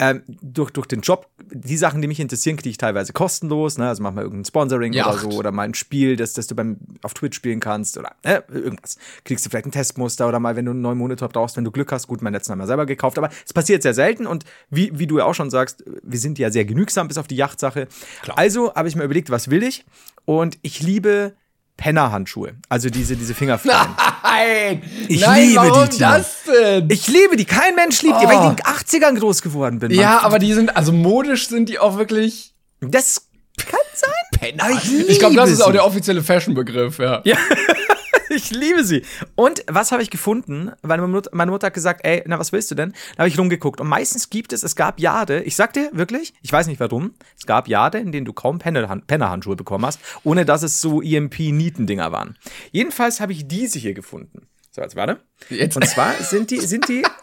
ähm, 0.00 0.22
durch, 0.26 0.70
durch 0.70 0.86
den 0.86 1.00
Job, 1.00 1.28
die 1.50 1.76
Sachen, 1.76 2.00
die 2.00 2.08
mich 2.08 2.20
interessieren, 2.20 2.56
kriege 2.56 2.70
ich 2.70 2.78
teilweise 2.78 3.12
kostenlos, 3.12 3.78
ne? 3.78 3.88
Also 3.88 4.02
mach 4.02 4.12
mal 4.12 4.22
irgendein 4.22 4.44
Sponsoring 4.44 4.92
Ja, 4.92 5.08
oder 5.08 5.18
so 5.18 5.28
oder 5.30 5.50
mal 5.50 5.64
ein 5.64 5.74
Spiel, 5.74 6.16
das, 6.16 6.34
das 6.34 6.46
du 6.46 6.54
beim 6.54 6.76
auf 7.02 7.14
Twitch 7.14 7.36
spielen 7.36 7.58
kannst 7.58 7.98
oder 7.98 8.14
äh, 8.22 8.40
irgendwas. 8.48 8.98
Kriegst 9.24 9.44
du 9.44 9.50
vielleicht 9.50 9.66
ein 9.66 9.72
Testmuster 9.72 10.28
oder 10.28 10.38
mal, 10.38 10.54
wenn 10.54 10.66
du 10.66 10.70
einen 10.70 10.82
neuen 10.82 10.98
Monitor 10.98 11.28
brauchst, 11.28 11.56
wenn 11.56 11.64
du 11.64 11.72
Glück 11.72 11.90
hast, 11.90 12.06
gut, 12.06 12.22
mein 12.22 12.32
letzten 12.32 12.56
Mal 12.56 12.66
selber 12.66 12.86
gekauft, 12.86 13.18
aber 13.18 13.30
es 13.44 13.52
passiert 13.52 13.82
sehr 13.82 13.94
selten 13.94 14.26
und 14.26 14.44
wie, 14.70 14.96
wie 14.98 15.06
du 15.06 15.18
ja 15.18 15.24
auch 15.24 15.34
schon 15.34 15.50
sagst, 15.50 15.84
wir 16.02 16.18
sind 16.18 16.38
ja 16.38 16.50
sehr 16.50 16.64
genügsam 16.64 17.08
bis 17.08 17.18
auf 17.18 17.26
die 17.26 17.36
Yachtsache. 17.36 17.88
Also 18.36 18.72
habe 18.74 18.88
ich 18.88 18.94
mir 18.94 19.04
überlegt, 19.04 19.30
was 19.30 19.50
will 19.50 19.62
ich? 19.62 19.84
Und 20.24 20.58
ich 20.62 20.80
liebe 20.80 21.34
Pennerhandschuhe, 21.78 22.56
also 22.68 22.90
diese, 22.90 23.16
diese 23.16 23.34
Fingerfallen. 23.34 23.88
Nein! 24.22 24.82
Ich 25.08 25.20
Nein, 25.20 25.48
liebe 25.48 25.62
die, 25.62 25.70
warum 25.70 25.98
das 25.98 26.42
denn? 26.44 26.90
Ich 26.90 27.06
liebe 27.08 27.36
die, 27.36 27.46
kein 27.46 27.74
Mensch 27.76 28.02
liebt 28.02 28.20
die, 28.20 28.26
weil 28.26 28.34
ich 28.34 28.50
in 28.50 28.56
den 28.56 28.66
80ern 28.66 29.18
groß 29.18 29.40
geworden 29.40 29.78
bin. 29.78 29.92
Mann. 29.92 30.00
ja, 30.00 30.20
aber 30.20 30.38
die 30.38 30.52
sind, 30.52 30.76
also 30.76 30.92
modisch 30.92 31.48
sind 31.48 31.68
die 31.70 31.78
auch 31.78 31.96
wirklich 31.96 32.52
Das 32.80 33.28
kann 33.56 33.80
sein. 33.94 34.10
Penner. 34.38 34.70
Ich 34.70 35.08
Ich 35.08 35.18
glaube, 35.18 35.36
das 35.36 35.50
ist 35.50 35.62
auch 35.62 35.72
der 35.72 35.86
offizielle 35.86 36.22
Fashion-Begriff, 36.22 36.98
ja. 36.98 37.22
Ja. 37.24 37.36
Ich 38.34 38.50
liebe 38.50 38.84
sie. 38.84 39.02
Und 39.34 39.64
was 39.68 39.92
habe 39.92 40.02
ich 40.02 40.10
gefunden? 40.10 40.70
Weil 40.82 40.98
meine 40.98 41.08
Mutter, 41.12 41.30
meine 41.32 41.50
Mutter 41.50 41.66
hat 41.68 41.74
gesagt, 41.74 42.00
ey, 42.04 42.22
na, 42.26 42.38
was 42.38 42.52
willst 42.52 42.70
du 42.70 42.74
denn? 42.74 42.92
Da 43.16 43.20
habe 43.20 43.28
ich 43.28 43.38
rumgeguckt. 43.38 43.80
Und 43.80 43.88
meistens 43.88 44.30
gibt 44.30 44.52
es, 44.52 44.62
es 44.62 44.76
gab 44.76 45.00
Jahre, 45.00 45.42
ich 45.42 45.56
sag 45.56 45.72
dir 45.72 45.90
wirklich, 45.92 46.34
ich 46.42 46.52
weiß 46.52 46.66
nicht 46.66 46.80
warum, 46.80 47.14
es 47.38 47.46
gab 47.46 47.68
Jahre, 47.68 47.98
in 47.98 48.12
denen 48.12 48.26
du 48.26 48.32
kaum 48.32 48.58
Pennerhand- 48.58 49.06
Pennerhandschuhe 49.06 49.56
bekommen 49.56 49.86
hast, 49.86 50.00
ohne 50.24 50.44
dass 50.44 50.62
es 50.62 50.80
so 50.80 51.00
EMP-Nietendinger 51.02 52.12
waren. 52.12 52.36
Jedenfalls 52.70 53.20
habe 53.20 53.32
ich 53.32 53.48
diese 53.48 53.78
hier 53.78 53.94
gefunden. 53.94 54.48
So, 54.70 54.82
jetzt 54.82 54.96
warte. 54.96 55.20
Jetzt. 55.48 55.76
Und 55.76 55.86
zwar 55.88 56.12
sind 56.14 56.50
die, 56.50 56.60
sind 56.60 56.88
die. 56.88 57.02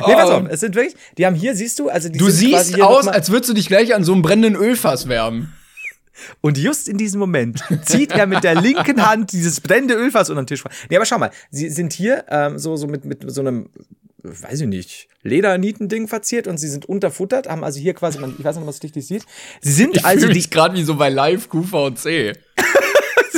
nee, 0.06 0.14
pass 0.14 0.30
auf, 0.30 0.44
es 0.48 0.60
sind 0.60 0.74
wirklich, 0.74 0.94
die 1.18 1.26
haben 1.26 1.34
hier, 1.34 1.54
siehst 1.54 1.78
du, 1.78 1.88
also 1.90 2.08
die 2.08 2.18
Du 2.18 2.30
siehst 2.30 2.74
hier 2.74 2.86
aus, 2.86 3.06
als 3.06 3.30
würdest 3.30 3.50
du 3.50 3.54
dich 3.54 3.66
gleich 3.68 3.94
an 3.94 4.04
so 4.04 4.12
einem 4.12 4.22
brennenden 4.22 4.56
Ölfass 4.56 5.08
wärmen. 5.08 5.52
Und 6.40 6.58
just 6.58 6.88
in 6.88 6.96
diesem 6.96 7.20
Moment 7.20 7.62
zieht 7.84 8.12
er 8.12 8.26
mit 8.26 8.44
der 8.44 8.60
linken 8.60 9.06
Hand 9.06 9.32
dieses 9.32 9.60
brennende 9.60 9.94
Ölfass 9.94 10.30
unter 10.30 10.42
den 10.42 10.46
Tisch. 10.46 10.64
Nee, 10.88 10.96
aber 10.96 11.06
schau 11.06 11.18
mal, 11.18 11.30
sie 11.50 11.68
sind 11.68 11.92
hier 11.92 12.24
ähm, 12.28 12.58
so, 12.58 12.76
so 12.76 12.86
mit, 12.86 13.04
mit 13.04 13.30
so 13.30 13.40
einem, 13.40 13.70
weiß 14.22 14.60
ich 14.62 14.66
nicht, 14.66 15.08
Ledernietending 15.22 16.08
verziert 16.08 16.46
und 16.46 16.58
sie 16.58 16.68
sind 16.68 16.86
unterfuttert, 16.86 17.48
haben 17.48 17.64
also 17.64 17.78
hier 17.78 17.94
quasi, 17.94 18.18
man, 18.18 18.34
ich 18.38 18.44
weiß 18.44 18.56
nicht, 18.56 18.62
ob 18.62 18.66
man 18.66 18.74
das 18.74 18.82
richtig 18.82 19.06
sieht. 19.06 19.24
Sie 19.60 19.72
sind 19.72 19.96
Ich 19.96 20.04
also 20.04 20.28
mich 20.28 20.50
gerade 20.50 20.74
wie 20.76 20.82
so 20.82 20.96
bei 20.96 21.08
Live 21.08 21.48
QVC. 21.48 22.36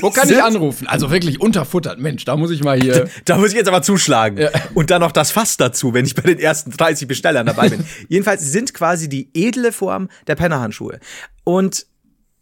Wo 0.03 0.11
kann 0.11 0.29
ich 0.29 0.43
anrufen? 0.43 0.89
Also 0.89 1.11
wirklich 1.11 1.41
unterfuttert. 1.41 1.99
Mensch, 2.01 2.25
da 2.25 2.37
muss 2.37 2.51
ich 2.51 2.65
mal 2.65 2.81
hier. 2.81 3.09
da 3.25 3.37
muss 3.37 3.51
ich 3.51 3.57
jetzt 3.57 3.69
aber 3.69 3.83
zuschlagen. 3.83 4.37
Ja. 4.39 4.51
Und 4.75 4.91
dann 4.91 5.01
noch 5.01 5.13
das 5.13 5.31
Fass 5.31 5.57
dazu, 5.57 5.95
wenn 5.95 6.05
ich 6.05 6.15
bei 6.15 6.23
den 6.23 6.41
ersten 6.41 6.73
30 6.73 7.07
Bestellern 7.07 7.47
dabei 7.47 7.69
bin. 7.69 7.85
Jedenfalls 8.09 8.43
sind 8.43 8.75
quasi 8.75 9.09
die 9.09 9.31
edle 9.33 9.71
Form 9.71 10.09
der 10.27 10.35
Pennerhandschuhe. 10.35 10.99
Und 11.45 11.87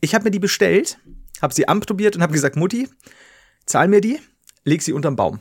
ich 0.00 0.14
habe 0.14 0.24
mir 0.24 0.30
die 0.30 0.38
bestellt, 0.38 0.98
habe 1.42 1.54
sie 1.54 1.68
anprobiert 1.68 2.16
und 2.16 2.22
habe 2.22 2.32
gesagt, 2.32 2.56
Mutti, 2.56 2.88
zahl 3.66 3.88
mir 3.88 4.00
die, 4.00 4.20
leg 4.64 4.82
sie 4.82 4.92
unterm 4.92 5.16
Baum. 5.16 5.40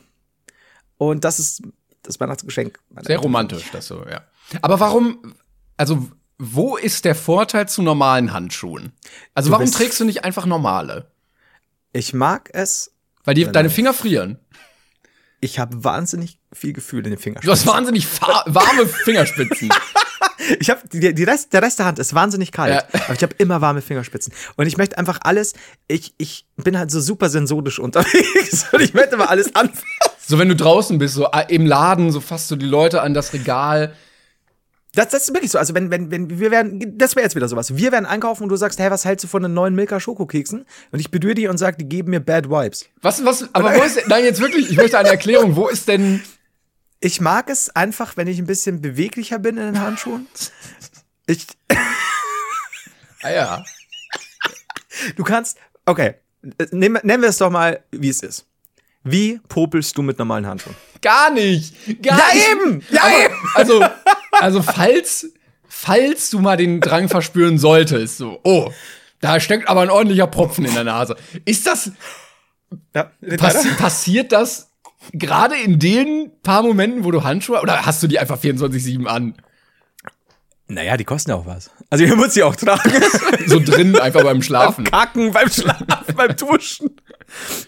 Und 0.96 1.24
das 1.24 1.38
ist 1.38 1.62
das 2.02 2.20
Weihnachtsgeschenk. 2.20 2.78
Sehr 3.02 3.16
Mutter. 3.16 3.22
romantisch, 3.22 3.70
das 3.72 3.86
so, 3.86 4.04
ja. 4.06 4.24
Aber 4.62 4.80
warum, 4.80 5.34
also, 5.76 6.08
wo 6.38 6.76
ist 6.76 7.04
der 7.04 7.14
Vorteil 7.14 7.68
zu 7.68 7.82
normalen 7.82 8.32
Handschuhen? 8.32 8.92
Also, 9.34 9.48
Du 9.50 9.52
warum 9.52 9.70
trägst 9.70 10.00
du 10.00 10.04
nicht 10.04 10.24
einfach 10.24 10.46
normale? 10.46 11.10
Ich 11.92 12.12
mag 12.14 12.50
es. 12.52 12.92
Weil 13.24 13.34
die, 13.34 13.44
deine. 13.44 13.70
Finger 13.70 13.92
frieren. 13.92 14.38
Ich 15.40 15.58
habe 15.58 15.84
wahnsinnig 15.84 16.38
viel 16.52 16.72
Gefühl 16.72 17.04
in 17.04 17.10
den 17.10 17.18
Fingern. 17.18 17.42
Du 17.42 17.50
hast 17.50 17.66
wahnsinnig 17.66 18.06
warme 18.20 18.86
Fingerspitzen. 18.86 19.70
Ich 20.58 20.70
habe 20.70 20.80
die, 20.92 21.14
die 21.14 21.24
Rest, 21.24 21.52
der 21.52 21.62
Rest 21.62 21.78
der 21.78 21.86
Hand 21.86 21.98
ist 21.98 22.14
wahnsinnig 22.14 22.50
kalt, 22.52 22.74
Ja. 22.74 23.00
aber 23.04 23.14
ich 23.14 23.22
habe 23.22 23.34
immer 23.38 23.60
warme 23.60 23.82
Fingerspitzen 23.82 24.32
und 24.56 24.66
ich 24.66 24.76
möchte 24.76 24.98
einfach 24.98 25.20
alles. 25.22 25.54
Ich, 25.88 26.14
ich 26.18 26.46
bin 26.56 26.78
halt 26.78 26.90
so 26.90 27.00
super 27.00 27.28
sensorisch 27.30 27.78
unterwegs 27.78 28.66
und 28.72 28.80
ich 28.80 28.94
möchte 28.94 29.16
mal 29.16 29.26
alles 29.26 29.54
anfassen. 29.54 29.84
So, 30.26 30.38
wenn 30.38 30.48
du 30.48 30.56
draußen 30.56 30.98
bist, 30.98 31.14
so 31.14 31.26
äh, 31.30 31.44
im 31.54 31.66
Laden, 31.66 32.10
so 32.12 32.20
fasst 32.20 32.50
du 32.50 32.56
die 32.56 32.66
Leute 32.66 33.02
an 33.02 33.14
das 33.14 33.32
Regal. 33.32 33.94
Das, 34.94 35.08
das 35.08 35.22
ist 35.28 35.34
wirklich 35.34 35.50
so. 35.52 35.58
Also 35.58 35.74
wenn, 35.74 35.90
wenn, 35.90 36.10
wenn 36.10 36.40
wir 36.40 36.50
werden, 36.50 36.98
das 36.98 37.14
wäre 37.14 37.24
jetzt 37.24 37.36
wieder 37.36 37.48
sowas. 37.48 37.76
Wir 37.76 37.92
werden 37.92 38.06
einkaufen 38.06 38.42
und 38.44 38.48
du 38.48 38.56
sagst, 38.56 38.78
hey, 38.80 38.90
was 38.90 39.04
hältst 39.04 39.22
du 39.24 39.28
von 39.28 39.42
den 39.42 39.54
neuen 39.54 39.74
Milka 39.74 40.00
Schokokeksen? 40.00 40.66
Und 40.90 40.98
ich 40.98 41.10
berühre 41.12 41.34
die 41.34 41.46
und 41.48 41.58
sag, 41.58 41.78
die 41.78 41.88
geben 41.88 42.10
mir 42.10 42.20
Bad 42.20 42.50
Vibes. 42.50 42.86
Was, 43.00 43.24
was, 43.24 43.48
aber 43.54 43.74
wo 43.76 43.82
ist, 43.82 44.00
nein, 44.08 44.24
jetzt 44.24 44.40
wirklich, 44.40 44.68
ich 44.70 44.76
möchte 44.76 44.98
eine 44.98 45.08
Erklärung. 45.10 45.54
Wo 45.54 45.68
ist 45.68 45.86
denn, 45.86 46.20
Ich 47.00 47.20
mag 47.20 47.48
es 47.48 47.70
einfach, 47.74 48.16
wenn 48.16 48.26
ich 48.28 48.38
ein 48.38 48.46
bisschen 48.46 48.82
beweglicher 48.82 49.38
bin 49.38 49.56
in 49.56 49.64
den 49.72 49.80
Handschuhen. 49.80 50.26
Ich, 51.26 51.46
ah 53.22 53.30
ja, 53.30 53.64
Du 55.16 55.24
kannst, 55.24 55.56
okay, 55.86 56.14
nehmen, 56.72 57.00
nennen 57.04 57.22
wir 57.22 57.30
es 57.30 57.38
doch 57.38 57.50
mal, 57.50 57.82
wie 57.90 58.10
es 58.10 58.22
ist. 58.22 58.46
Wie 59.02 59.40
popelst 59.48 59.96
du 59.96 60.02
mit 60.02 60.18
normalen 60.18 60.46
Handschuhen? 60.46 60.76
gar 61.00 61.30
nicht. 61.30 61.74
Gar 62.02 62.18
Ja, 62.18 62.34
nicht. 62.34 62.48
eben! 62.50 62.84
Ja, 62.90 63.02
aber, 63.04 63.24
eben! 63.24 63.34
Also, 63.54 63.86
also 64.32 64.62
falls, 64.62 65.26
falls 65.66 66.28
du 66.28 66.38
mal 66.40 66.58
den 66.58 66.82
Drang 66.82 67.08
verspüren 67.08 67.56
solltest, 67.58 68.18
so, 68.18 68.40
oh, 68.44 68.70
da 69.20 69.40
steckt 69.40 69.68
aber 69.68 69.80
ein 69.82 69.88
ordentlicher 69.90 70.26
Propfen 70.26 70.66
in 70.66 70.74
der 70.74 70.84
Nase. 70.84 71.16
Ist 71.46 71.66
das, 71.66 71.92
Ja, 72.94 73.10
weiter. 73.22 73.64
passiert 73.78 74.32
das 74.32 74.69
gerade 75.12 75.56
in 75.56 75.78
den 75.78 76.30
paar 76.42 76.62
Momenten, 76.62 77.04
wo 77.04 77.10
du 77.10 77.24
Handschuhe, 77.24 77.60
oder 77.60 77.86
hast 77.86 78.02
du 78.02 78.06
die 78.06 78.18
einfach 78.18 78.38
24-7 78.40 79.06
an? 79.06 79.34
naja, 80.68 80.96
die 80.96 81.04
kosten 81.04 81.30
ja 81.30 81.36
auch 81.36 81.46
was. 81.46 81.70
Also 81.90 82.04
ihr 82.04 82.14
müsst 82.14 82.34
sie 82.34 82.44
auch 82.44 82.54
tragen. 82.54 82.92
So 83.46 83.58
drin, 83.58 83.98
einfach 83.98 84.22
beim 84.22 84.40
Schlafen. 84.40 84.84
Kacken, 84.84 85.32
beim 85.32 85.48
Schlafen, 85.50 86.14
beim 86.14 86.36
Duschen. 86.36 86.90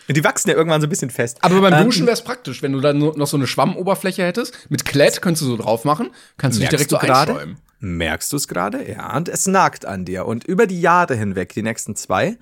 Die 0.09 0.23
wachsen 0.23 0.51
ja 0.51 0.57
irgendwann 0.57 0.81
so 0.81 0.87
ein 0.87 0.91
bisschen 0.91 1.11
fest. 1.11 1.39
Aber 1.41 1.61
beim 1.61 1.73
Ähm, 1.75 1.85
Duschen 1.85 2.07
wäre 2.07 2.15
es 2.15 2.23
praktisch, 2.23 2.63
wenn 2.63 2.73
du 2.73 2.81
dann 2.81 2.99
noch 2.99 3.27
so 3.27 3.37
eine 3.37 3.49
Schwammoberfläche 3.49 4.25
hättest. 4.25 4.55
Mit 4.71 4.85
Klett 4.85 5.21
könntest 5.21 5.43
du 5.43 5.47
so 5.47 5.57
drauf 5.57 5.85
machen, 5.85 6.11
kannst 6.37 6.59
du 6.59 6.61
dich 6.61 6.69
direkt 6.69 6.91
so 6.91 6.97
du 6.99 7.05
gerade? 7.07 7.33
einschäumen. 7.33 7.57
Merkst 7.81 8.33
du 8.33 8.37
es 8.37 8.47
gerade? 8.47 8.89
Ja, 8.89 9.17
und 9.17 9.29
es 9.29 9.49
nagt 9.49 9.85
an 9.85 10.05
dir. 10.05 10.27
Und 10.27 10.45
über 10.45 10.69
die 10.69 10.81
Jahre 10.81 11.17
hinweg, 11.17 11.53
die 11.55 11.63
nächsten 11.65 11.97
zwei, 11.97 12.39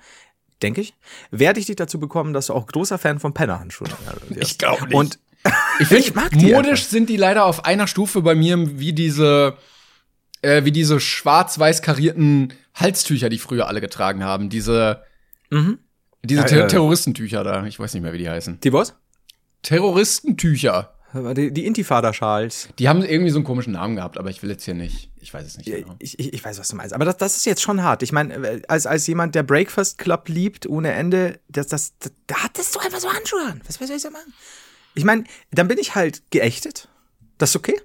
denke 0.63 0.81
ich, 0.81 0.93
werde 1.31 1.59
ich 1.59 1.65
dich 1.67 1.75
dazu 1.75 1.99
bekommen, 1.99 2.33
dass 2.33 2.47
du 2.47 2.53
auch 2.53 2.67
großer 2.67 2.97
Fan 2.97 3.19
von 3.19 3.33
Pennerhandschuhen 3.33 3.91
wirst. 4.29 4.51
Ich 4.51 4.57
glaub 4.57 4.81
nicht. 4.81 4.93
Und 4.93 5.19
Ich 5.79 5.87
finde, 5.87 6.03
Ich 6.07 6.13
mag 6.15 6.29
die 6.31 6.51
modisch 6.53 6.79
einfach. 6.81 6.91
sind 6.91 7.09
die 7.09 7.17
leider 7.17 7.45
auf 7.45 7.65
einer 7.65 7.87
Stufe 7.87 8.21
bei 8.21 8.35
mir 8.35 8.79
wie 8.79 8.93
diese, 8.93 9.57
äh, 10.41 10.63
wie 10.65 10.71
diese 10.71 10.99
schwarz-weiß 10.99 11.81
karierten 11.81 12.53
Halstücher, 12.75 13.29
die 13.29 13.39
früher 13.39 13.67
alle 13.67 13.81
getragen 13.81 14.23
haben. 14.23 14.49
Diese, 14.49 15.03
Mhm. 15.49 15.79
diese 16.23 16.41
Ja, 16.41 16.47
Ter 16.47 16.59
ja. 16.59 16.67
Terroristentücher 16.67 17.43
da. 17.43 17.65
Ich 17.65 17.79
weiß 17.79 17.93
nicht 17.93 18.03
mehr, 18.03 18.13
wie 18.13 18.19
die 18.19 18.29
heißen. 18.29 18.59
die 18.61 18.71
was? 18.71 18.95
Terroristentücher. 19.63 20.93
Die, 21.13 21.51
die 21.51 21.65
Intifada-Schals. 21.65 22.69
Die 22.79 22.87
haben 22.87 23.03
irgendwie 23.03 23.31
so 23.31 23.37
einen 23.37 23.45
komischen 23.45 23.73
Namen 23.73 23.97
gehabt, 23.97 24.17
aber 24.17 24.29
ich 24.29 24.41
will 24.41 24.49
jetzt 24.49 24.63
hier 24.63 24.73
nicht. 24.73 25.09
Ich 25.19 25.33
weiß 25.33 25.45
es 25.45 25.57
nicht 25.57 25.65
genau. 25.65 25.95
Ich, 25.99 26.17
ich, 26.19 26.33
ich 26.33 26.43
weiß, 26.43 26.57
was 26.59 26.69
du 26.69 26.75
meinst. 26.75 26.93
Aber 26.93 27.05
das, 27.05 27.17
das 27.17 27.35
ist 27.35 27.45
jetzt 27.45 27.61
schon 27.61 27.83
hart. 27.83 28.01
Ich 28.01 28.11
meine, 28.11 28.61
als, 28.67 28.85
als 28.85 29.05
jemand, 29.07 29.35
der 29.35 29.43
Breakfast 29.43 29.97
Club 29.97 30.29
liebt, 30.29 30.67
ohne 30.67 30.91
Ende, 30.93 31.39
das, 31.49 31.67
das, 31.67 31.93
das, 31.99 32.11
da 32.27 32.35
hattest 32.43 32.75
du 32.75 32.79
einfach 32.79 32.99
so 32.99 33.11
Handschuhe 33.11 33.41
an. 33.45 33.61
Was, 33.67 33.81
was 33.81 33.87
soll 33.87 33.97
ich 33.97 34.03
da 34.03 34.09
machen? 34.09 34.33
Ich 34.95 35.03
meine, 35.03 35.25
dann 35.51 35.67
bin 35.67 35.77
ich 35.77 35.95
halt 35.95 36.23
geächtet. 36.31 36.87
Das 37.37 37.51
ist 37.51 37.55
okay. 37.55 37.79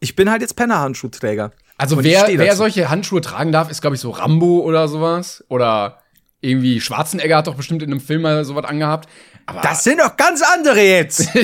Ich 0.00 0.16
bin 0.16 0.30
halt 0.30 0.42
jetzt 0.42 0.56
Penner-Handschuhträger. 0.56 1.52
Also 1.78 1.96
Und 1.96 2.04
wer, 2.04 2.26
wer 2.28 2.56
solche 2.56 2.90
Handschuhe 2.90 3.20
tragen 3.20 3.52
darf, 3.52 3.70
ist, 3.70 3.80
glaube 3.80 3.96
ich, 3.96 4.00
so 4.00 4.10
Rambo 4.10 4.60
oder 4.60 4.88
sowas. 4.88 5.44
Oder 5.48 6.01
irgendwie 6.42 6.80
Schwarzenegger 6.80 7.38
hat 7.38 7.46
doch 7.46 7.54
bestimmt 7.54 7.82
in 7.82 7.90
einem 7.90 8.00
Film 8.00 8.22
mal 8.22 8.44
sowas 8.44 8.64
angehabt. 8.66 9.08
Aber 9.46 9.60
Das 9.62 9.82
sind 9.84 9.98
doch 10.00 10.16
ganz 10.16 10.42
andere 10.42 10.80
jetzt. 10.82 11.28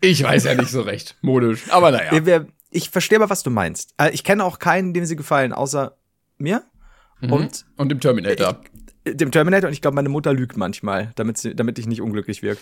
ich 0.00 0.22
weiß 0.22 0.44
ja 0.44 0.54
nicht 0.54 0.70
so 0.70 0.82
recht. 0.82 1.16
Modisch. 1.22 1.62
Aber 1.70 1.90
naja. 1.90 2.44
Ich 2.70 2.88
verstehe 2.90 3.18
aber, 3.18 3.28
was 3.30 3.42
du 3.42 3.50
meinst. 3.50 3.94
Äh, 3.98 4.10
Ich 4.12 4.24
kenne 4.24 4.44
auch 4.44 4.58
keinen, 4.58 4.94
dem 4.94 5.04
sie 5.04 5.16
gefallen, 5.16 5.52
außer 5.52 5.96
mir 6.38 6.64
und 7.20 7.64
Und 7.76 7.88
dem 7.90 8.00
Terminator. 8.00 8.60
äh, 9.04 9.14
dem 9.14 9.30
Terminator. 9.30 9.68
Und 9.68 9.74
ich 9.74 9.80
glaube, 9.82 9.94
meine 9.94 10.08
Mutter 10.08 10.32
lügt 10.32 10.56
manchmal, 10.56 11.12
damit, 11.14 11.38
sie, 11.38 11.54
damit 11.54 11.78
ich 11.78 11.86
nicht 11.86 12.00
unglücklich 12.00 12.42
wirke. 12.42 12.60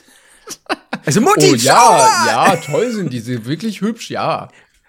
Also 1.06 1.20
Mutti, 1.20 1.52
Oh 1.52 1.54
ja, 1.54 2.26
ja, 2.26 2.56
toll 2.56 2.90
sind 2.90 3.12
die. 3.12 3.20
Sie 3.20 3.46
wirklich 3.46 3.80
hübsch, 3.80 4.10
ja. 4.10 4.48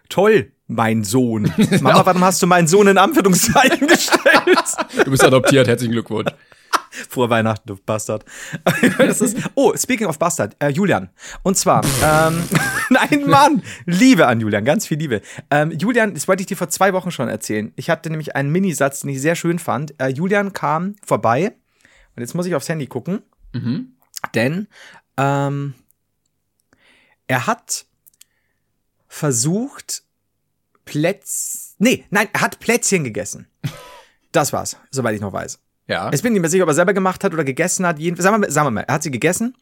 Toll, 0.09 0.51
mein 0.71 1.03
Sohn. 1.03 1.51
Mama, 1.81 2.05
warum 2.05 2.23
hast 2.23 2.41
du 2.41 2.47
meinen 2.47 2.67
Sohn 2.67 2.87
in 2.87 2.97
Anführungszeichen 2.97 3.87
gestellt? 3.87 5.05
Du 5.05 5.11
bist 5.11 5.23
adoptiert, 5.23 5.67
herzlichen 5.67 5.91
Glückwunsch. 5.91 6.31
Frohe 7.09 7.29
Weihnachten, 7.29 7.67
du 7.67 7.77
Bastard. 7.77 8.25
Ist, 8.99 9.37
oh, 9.55 9.73
speaking 9.75 10.07
of 10.07 10.19
Bastard, 10.19 10.55
äh, 10.59 10.69
Julian. 10.69 11.09
Und 11.43 11.57
zwar, 11.57 11.83
ähm, 12.03 12.43
nein, 12.89 13.25
Mann, 13.27 13.63
Liebe 13.85 14.27
an 14.27 14.39
Julian, 14.41 14.65
ganz 14.65 14.87
viel 14.87 14.97
Liebe. 14.97 15.21
Ähm, 15.49 15.71
Julian, 15.71 16.13
das 16.13 16.27
wollte 16.27 16.41
ich 16.41 16.47
dir 16.47 16.57
vor 16.57 16.69
zwei 16.69 16.93
Wochen 16.93 17.11
schon 17.11 17.29
erzählen. 17.29 17.71
Ich 17.75 17.89
hatte 17.89 18.09
nämlich 18.09 18.35
einen 18.35 18.51
Minisatz, 18.51 19.01
den 19.01 19.09
ich 19.09 19.21
sehr 19.21 19.35
schön 19.35 19.59
fand. 19.59 19.93
Äh, 20.01 20.09
Julian 20.09 20.53
kam 20.53 20.95
vorbei 21.05 21.53
und 22.15 22.21
jetzt 22.21 22.35
muss 22.35 22.45
ich 22.45 22.55
aufs 22.55 22.67
Handy 22.67 22.87
gucken, 22.87 23.21
denn 24.35 24.67
ähm, 25.17 25.73
Er 27.27 27.47
hat 27.47 27.85
versucht, 29.07 30.03
Plätz. 30.85 31.75
Nee, 31.79 32.05
nein, 32.09 32.27
er 32.33 32.41
hat 32.41 32.59
Plätzchen 32.59 33.03
gegessen. 33.03 33.47
Das 34.31 34.53
war's, 34.53 34.77
soweit 34.91 35.15
ich 35.15 35.21
noch 35.21 35.33
weiß. 35.33 35.59
Ja. 35.87 36.09
Ich 36.13 36.21
bin 36.21 36.31
nicht 36.33 36.41
mehr 36.41 36.49
sicher, 36.49 36.63
ob 36.63 36.69
er 36.69 36.73
selber 36.75 36.93
gemacht 36.93 37.23
hat 37.23 37.33
oder 37.33 37.43
gegessen 37.43 37.85
hat. 37.85 37.99
Jeden, 37.99 38.15
sagen, 38.21 38.35
wir, 38.35 38.39
mal- 38.39 38.51
sagen 38.51 38.67
wir 38.67 38.71
mal, 38.71 38.85
er 38.87 38.93
hat 38.95 39.03
sie 39.03 39.11
gegessen. 39.11 39.55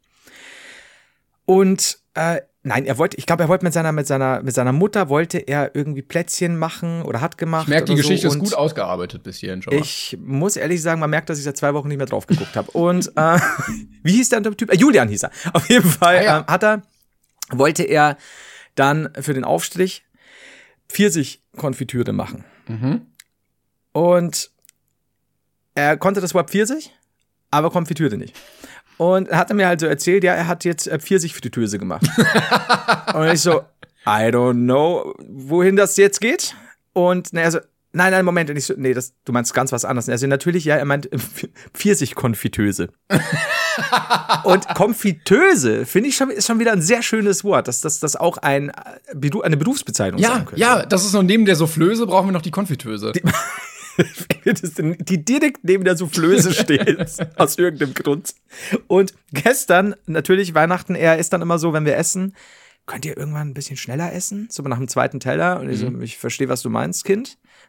Und 1.45 1.99
äh, 2.13 2.41
nein, 2.63 2.85
er 2.85 2.97
wollte, 2.97 3.17
ich 3.17 3.25
glaube, 3.25 3.43
er 3.43 3.49
wollte 3.49 3.65
mit 3.65 3.73
seiner, 3.73 3.91
mit 3.91 4.05
seiner, 4.05 4.43
mit 4.43 4.53
seiner 4.53 4.71
Mutter 4.71 5.09
wollte 5.09 5.39
er 5.39 5.75
irgendwie 5.75 6.01
Plätzchen 6.03 6.57
machen 6.57 7.01
oder 7.01 7.21
hat 7.21 7.37
gemacht. 7.37 7.63
Ich 7.63 7.69
merke, 7.69 7.85
die 7.85 7.95
Geschichte 7.95 8.29
so. 8.29 8.35
ist 8.35 8.39
gut 8.39 8.53
ausgearbeitet 8.53 9.23
bis 9.23 9.37
hierhin 9.37 9.61
schon 9.61 9.73
mal. 9.73 9.79
Ich 9.81 10.17
muss 10.23 10.55
ehrlich 10.55 10.81
sagen, 10.81 10.99
man 10.99 11.09
merkt, 11.09 11.29
dass 11.29 11.39
ich 11.39 11.43
seit 11.45 11.57
zwei 11.57 11.73
Wochen 11.73 11.87
nicht 11.87 11.97
mehr 11.97 12.05
drauf 12.05 12.27
geguckt 12.27 12.55
habe. 12.55 12.69
Und 12.71 13.11
äh, 13.15 13.39
wie 14.03 14.11
hieß 14.13 14.29
der 14.29 14.43
Typ? 14.43 14.71
Äh, 14.71 14.75
Julian 14.77 15.07
hieß 15.09 15.23
er. 15.23 15.31
Auf 15.53 15.67
jeden 15.69 15.89
Fall 15.89 16.17
Ah, 16.17 16.23
ja. 16.23 16.39
äh, 16.41 16.43
hat 16.51 16.63
er, 16.63 16.81
wollte 17.49 17.83
er 17.83 18.17
dann 18.75 19.09
für 19.19 19.33
den 19.33 19.43
Aufstrich 19.43 20.03
Pfirsich-Konfitüre 20.89 22.13
machen. 22.13 22.43
Mhm. 22.67 23.01
Und 23.93 24.51
er 25.75 25.97
konnte 25.97 26.21
das 26.21 26.33
Wort 26.33 26.49
Pfirsich, 26.49 26.91
aber 27.51 27.69
Konfitüre 27.71 28.17
nicht. 28.17 28.35
Und 28.97 29.29
er 29.29 29.37
hat 29.37 29.53
mir 29.53 29.67
halt 29.67 29.79
so 29.79 29.85
erzählt, 29.85 30.23
ja, 30.23 30.33
er 30.33 30.47
hat 30.47 30.65
jetzt 30.65 30.87
äh, 30.87 30.99
Pfirsich-Fritteuse 30.99 31.79
gemacht. 31.79 32.05
und 33.13 33.27
ich 33.27 33.41
so, 33.41 33.61
I 34.05 34.27
don't 34.29 34.65
know, 34.65 35.13
wohin 35.19 35.75
das 35.77 35.95
jetzt 35.95 36.19
geht. 36.19 36.55
Und 36.93 37.29
na, 37.31 37.41
er 37.41 37.51
so, 37.51 37.59
nein, 37.91 38.11
nein, 38.11 38.25
Moment. 38.25 38.49
Und 38.49 38.57
ich 38.57 38.65
so, 38.65 38.73
nee, 38.77 38.93
das, 38.93 39.13
du 39.25 39.31
meinst 39.31 39.53
ganz 39.53 39.71
was 39.71 39.85
anderes. 39.85 40.07
Und 40.07 40.11
er 40.13 40.17
so, 40.17 40.27
natürlich, 40.27 40.65
ja, 40.65 40.75
er 40.75 40.85
meint 40.85 41.11
äh, 41.11 41.17
Pfirsich-Konfitüse. 41.73 42.89
und 44.43 44.67
Konfitüse, 44.75 45.85
finde 45.85 46.09
ich 46.09 46.15
schon, 46.15 46.29
ist 46.29 46.47
schon 46.47 46.59
wieder 46.59 46.71
ein 46.71 46.81
sehr 46.81 47.01
schönes 47.01 47.43
Wort, 47.43 47.67
dass 47.67 47.81
das, 47.81 47.99
das 47.99 48.15
auch 48.15 48.37
ein, 48.37 48.71
eine 48.71 49.57
Berufsbezeichnung 49.57 50.21
sein 50.21 50.31
Ja, 50.31 50.39
könnte. 50.43 50.59
ja, 50.61 50.85
das 50.85 51.05
ist 51.05 51.13
noch 51.13 51.23
neben 51.23 51.45
der 51.45 51.55
Soufflöse 51.55 52.05
brauchen 52.05 52.27
wir 52.27 52.31
noch 52.33 52.41
die 52.41 52.51
Konfitüse. 52.51 53.11
das 54.45 54.73
denn- 54.73 54.97
die 54.99 55.23
direkt 55.23 55.63
neben 55.63 55.83
der 55.83 55.97
Soufflöse 55.97 56.53
steht, 56.53 57.05
aus 57.37 57.57
irgendeinem 57.57 57.93
Grund. 57.93 58.33
Und 58.87 59.13
gestern, 59.31 59.95
natürlich 60.05 60.53
Weihnachten, 60.53 60.95
er 60.95 61.17
ist 61.17 61.33
dann 61.33 61.41
immer 61.41 61.59
so, 61.59 61.73
wenn 61.73 61.85
wir 61.85 61.97
essen, 61.97 62.35
könnt 62.85 63.05
ihr 63.05 63.17
irgendwann 63.17 63.49
ein 63.49 63.53
bisschen 63.53 63.77
schneller 63.77 64.13
essen? 64.13 64.47
So 64.51 64.63
nach 64.63 64.77
dem 64.77 64.87
zweiten 64.87 65.19
Teller. 65.19 65.59
Und 65.59 65.69
ich 65.69 65.79
so, 65.79 65.87
ich 66.01 66.17
verstehe, 66.17 66.49
was 66.49 66.61
du 66.61 66.69
meinst, 66.69 67.05
Kind. 67.05 67.37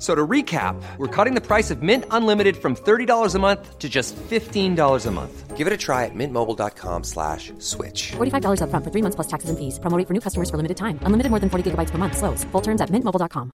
So 0.00 0.14
to 0.14 0.26
recap, 0.26 0.82
we're 0.96 1.14
cutting 1.14 1.34
the 1.34 1.46
price 1.46 1.70
of 1.70 1.82
Mint 1.82 2.06
Unlimited 2.10 2.56
from 2.56 2.74
$30 2.74 3.34
a 3.34 3.38
month 3.38 3.78
to 3.78 3.88
just 3.88 4.16
$15 4.16 5.06
a 5.06 5.10
month. 5.10 5.56
Give 5.58 5.66
it 5.66 5.74
a 5.74 5.76
try 5.76 6.06
at 6.06 6.14
mintmobile.com 6.14 7.04
slash 7.04 7.52
switch. 7.58 8.12
$45 8.16 8.62
upfront 8.62 8.82
for 8.82 8.90
three 8.90 9.02
months 9.02 9.16
plus 9.16 9.28
taxes 9.28 9.50
and 9.50 9.58
fees. 9.58 9.78
Promo 9.78 9.98
rate 9.98 10.08
for 10.08 10.14
new 10.14 10.20
customers 10.20 10.48
for 10.48 10.56
limited 10.56 10.78
time. 10.78 10.98
Unlimited 11.02 11.28
more 11.28 11.38
than 11.38 11.50
40 11.50 11.70
gigabytes 11.70 11.90
per 11.90 11.98
month. 11.98 12.16
Slows. 12.16 12.44
Full 12.44 12.62
terms 12.62 12.80
at 12.80 12.88
mintmobile.com. 12.88 13.50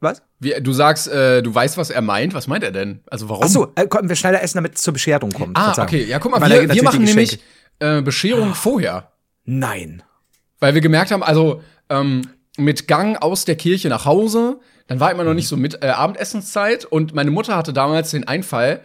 was? 0.00 0.22
Wie, 0.40 0.54
du 0.60 0.72
sagst, 0.72 1.08
äh, 1.08 1.42
du 1.42 1.54
weißt, 1.54 1.78
was 1.78 1.90
er 1.90 2.02
meint. 2.02 2.34
Was 2.34 2.46
meint 2.46 2.64
er 2.64 2.72
denn? 2.72 3.00
Also 3.06 3.28
warum? 3.28 3.44
Ach 3.44 3.48
so, 3.48 3.72
äh, 3.76 3.86
konnten 3.86 4.08
wir 4.08 4.16
schneller 4.16 4.42
essen, 4.42 4.58
damit 4.58 4.74
es 4.74 4.82
zur 4.82 4.92
Bescherung 4.92 5.30
kommt. 5.30 5.56
Ah, 5.56 5.74
okay. 5.82 6.04
Ja, 6.04 6.18
guck 6.18 6.32
mal, 6.32 6.40
Weil 6.40 6.68
wir, 6.68 6.74
wir 6.74 6.82
machen 6.82 7.04
nämlich 7.04 7.40
äh, 7.78 8.02
Bescherung 8.02 8.54
vorher. 8.54 9.12
Nein. 9.44 10.02
Weil 10.58 10.74
wir 10.74 10.80
gemerkt 10.80 11.10
haben, 11.10 11.22
also 11.22 11.62
ähm, 11.88 12.22
mit 12.56 12.88
Gang 12.88 13.20
aus 13.20 13.44
der 13.44 13.56
Kirche 13.56 13.88
nach 13.88 14.04
Hause, 14.04 14.60
dann 14.86 15.00
war 15.00 15.10
immer 15.10 15.24
noch 15.24 15.34
nicht 15.34 15.48
so 15.48 15.56
mit 15.56 15.82
äh, 15.82 15.88
Abendessenszeit 15.88 16.84
und 16.84 17.14
meine 17.14 17.30
Mutter 17.30 17.56
hatte 17.56 17.72
damals 17.72 18.10
den 18.10 18.26
Einfall, 18.26 18.82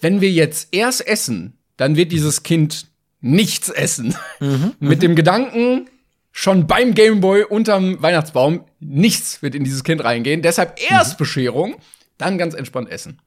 wenn 0.00 0.20
wir 0.20 0.30
jetzt 0.30 0.68
erst 0.72 1.06
essen, 1.06 1.58
dann 1.76 1.96
wird 1.96 2.12
dieses 2.12 2.42
Kind 2.42 2.86
nichts 3.20 3.68
essen. 3.68 4.14
mit 4.80 5.02
dem 5.02 5.14
Gedanken, 5.14 5.88
schon 6.32 6.66
beim 6.66 6.94
Gameboy 6.94 7.44
unterm 7.44 8.00
Weihnachtsbaum, 8.02 8.64
nichts 8.78 9.42
wird 9.42 9.54
in 9.54 9.64
dieses 9.64 9.84
Kind 9.84 10.02
reingehen. 10.02 10.42
Deshalb 10.42 10.80
erst 10.90 11.18
Bescherung, 11.18 11.76
dann 12.18 12.38
ganz 12.38 12.54
entspannt 12.54 12.90
essen. 12.90 13.20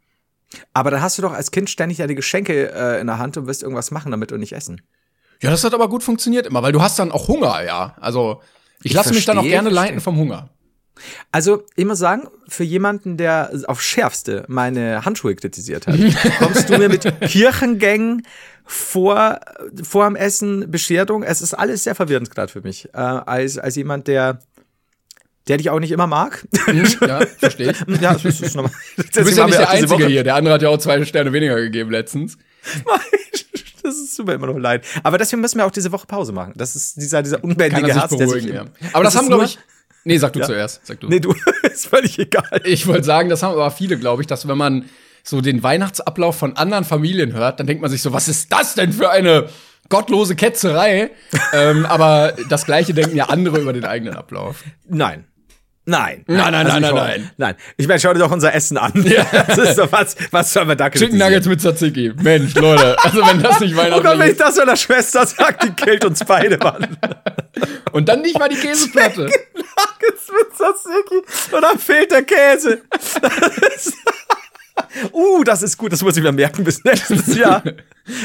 Aber 0.73 0.91
dann 0.91 1.01
hast 1.01 1.17
du 1.17 1.21
doch 1.21 1.33
als 1.33 1.51
Kind 1.51 1.69
ständig 1.69 1.97
deine 1.97 2.15
Geschenke 2.15 2.71
äh, 2.71 3.01
in 3.01 3.07
der 3.07 3.17
Hand 3.17 3.37
und 3.37 3.47
wirst 3.47 3.63
irgendwas 3.63 3.91
machen 3.91 4.11
damit 4.11 4.31
und 4.31 4.39
nicht 4.39 4.53
essen. 4.53 4.81
Ja, 5.41 5.49
das 5.49 5.63
hat 5.63 5.73
aber 5.73 5.89
gut 5.89 6.03
funktioniert 6.03 6.45
immer, 6.45 6.61
weil 6.63 6.71
du 6.71 6.81
hast 6.81 6.99
dann 6.99 7.11
auch 7.11 7.27
Hunger, 7.27 7.63
ja. 7.63 7.95
Also 7.99 8.41
ich, 8.83 8.91
Ich 8.91 8.93
lasse 8.93 9.13
mich 9.13 9.25
dann 9.25 9.37
auch 9.37 9.43
gerne 9.43 9.69
leiten 9.69 9.99
vom 9.99 10.17
Hunger. 10.17 10.49
Also, 11.31 11.63
ich 11.75 11.85
muss 11.85 11.97
sagen, 11.97 12.27
für 12.47 12.63
jemanden, 12.63 13.17
der 13.17 13.51
auf 13.67 13.81
schärfste 13.81 14.45
meine 14.47 15.03
Handschuhe 15.05 15.35
kritisiert 15.35 15.87
hat, 15.87 15.97
kommst 16.39 16.69
du 16.69 16.77
mir 16.77 16.87
mit 16.89 17.01
Kirchengängen 17.21 18.25
vor, 18.65 19.39
vor 19.83 20.05
dem 20.05 20.15
Essen, 20.15 20.69
Bescherung. 20.71 21.23
Es 21.23 21.41
ist 21.41 21.53
alles 21.53 21.83
sehr 21.83 21.95
verwirrend 21.95 22.29
gerade 22.29 22.51
für 22.51 22.61
mich. 22.61 22.89
Äh, 22.93 22.97
als, 22.97 23.57
als 23.57 23.75
jemand, 23.75 24.07
der, 24.07 24.39
der 25.47 25.57
dich 25.57 25.69
auch 25.69 25.79
nicht 25.79 25.91
immer 25.91 26.07
mag. 26.07 26.47
Ja, 27.01 27.25
verstehe 27.37 27.71
ich. 27.71 28.01
ja, 28.01 28.13
das 28.13 28.41
ist 28.41 28.55
normal. 28.55 28.71
Du 28.95 29.23
bist 29.23 29.37
ja 29.37 29.45
nicht 29.45 29.57
der 29.57 29.69
Einzige 29.69 30.07
hier. 30.07 30.23
Der 30.23 30.35
andere 30.35 30.53
hat 30.53 30.61
ja 30.61 30.69
auch 30.69 30.77
zwei 30.77 31.03
Sterne 31.05 31.33
weniger 31.33 31.59
gegeben 31.59 31.91
letztens. 31.91 32.37
Das 33.83 33.95
ist 33.95 34.15
super 34.15 34.33
immer 34.33 34.47
noch 34.47 34.57
leid. 34.57 34.85
Aber 35.03 35.17
deswegen 35.17 35.41
müssen 35.41 35.57
wir 35.57 35.65
auch 35.65 35.71
diese 35.71 35.91
Woche 35.91 36.07
Pause 36.07 36.31
machen. 36.31 36.53
Das 36.55 36.75
ist 36.75 36.95
dieser, 36.97 37.21
dieser 37.21 37.43
unbändige 37.43 37.93
Herz, 37.93 38.15
der 38.15 38.27
sich 38.27 38.45
ja. 38.45 38.65
Aber 38.93 39.03
das, 39.03 39.13
ist 39.13 39.19
haben, 39.19 39.27
glaube 39.27 39.45
ich. 39.45 39.59
Nee, 40.05 40.17
sag 40.17 40.33
du 40.33 40.39
Ja. 40.39 40.45
zuerst. 40.45 40.85
Sag 40.85 40.99
du. 40.99 41.07
Nee, 41.07 41.19
du, 41.19 41.33
ist 41.63 41.87
völlig 41.87 42.17
egal. 42.19 42.61
Ich 42.65 42.87
wollte 42.87 43.03
sagen, 43.03 43.29
das 43.29 43.43
haben 43.43 43.53
aber 43.53 43.71
viele, 43.71 43.97
glaube 43.97 44.21
ich, 44.21 44.27
dass 44.27 44.47
wenn 44.47 44.57
man 44.57 44.85
so 45.23 45.39
den 45.41 45.63
Weihnachtsablauf 45.63 46.37
von 46.37 46.57
anderen 46.57 46.83
Familien 46.83 47.33
hört, 47.33 47.59
dann 47.59 47.67
denkt 47.67 47.81
man 47.81 47.89
sich 47.89 48.01
so, 48.01 48.11
was 48.11 48.27
ist 48.27 48.51
das 48.51 48.75
denn 48.75 48.91
für 48.91 49.09
eine 49.09 49.47
gottlose 49.89 50.35
Ketzerei? 50.35 51.11
ähm, 51.53 51.85
aber 51.85 52.33
das 52.49 52.65
Gleiche 52.65 52.93
denken 52.93 53.15
ja 53.15 53.25
andere 53.25 53.59
über 53.59 53.73
den 53.73 53.85
eigenen 53.85 54.15
Ablauf. 54.15 54.63
Nein. 54.87 55.25
Nein. 55.85 56.23
Nein, 56.27 56.37
nein, 56.53 56.55
Also 56.67 56.79
nein, 56.79 56.81
nein, 56.81 56.93
nein. 56.95 57.31
Nein. 57.37 57.55
Ich 57.75 57.87
meine, 57.87 57.99
schau 57.99 58.13
dir 58.13 58.19
doch 58.19 58.31
unser 58.31 58.53
Essen 58.53 58.77
an. 58.77 58.93
Das 59.47 59.57
ist 59.57 59.77
doch 59.77 59.91
was, 59.91 60.15
was 60.31 60.53
sollen 60.53 60.69
wir 60.69 60.75
da 60.75 60.89
Chicken? 60.89 61.17
Nuggets 61.17 61.45
mit 61.47 61.59
Tzatziki. 61.59 62.13
Mensch, 62.21 62.53
Leute. 62.55 62.95
Also 63.03 63.19
wenn 63.27 63.41
das 63.41 63.59
nicht 63.59 63.73
Oh 63.77 63.81
Gott, 63.81 63.89
wenn 63.91 64.03
weihnachtlich 64.03 64.25
ich 64.27 64.31
ist. 64.31 64.39
das 64.39 64.55
meiner 64.57 64.75
Schwester 64.77 65.25
sage, 65.25 65.57
die 65.63 65.71
killt 65.73 66.05
uns 66.05 66.23
beide, 66.23 66.57
Mann. 66.57 66.97
Und 67.91 68.07
dann 68.09 68.21
nicht 68.21 68.39
mal 68.39 68.47
die 68.49 68.55
Käseplatte. 68.55 69.23
Nuggets 69.23 70.27
mit 70.31 70.55
Tzatziki 70.55 71.55
und 71.55 71.61
dann 71.61 71.77
fehlt 71.77 72.11
der 72.11 72.23
Käse. 72.23 72.81
Das 72.89 73.75
ist- 73.75 73.93
Uh, 75.11 75.43
das 75.43 75.61
ist 75.61 75.77
gut, 75.77 75.91
das 75.93 76.01
muss 76.01 76.17
ich 76.17 76.23
mir 76.23 76.31
merken 76.31 76.63
bis 76.63 76.83
nächstes 76.83 77.35
Jahr. 77.35 77.61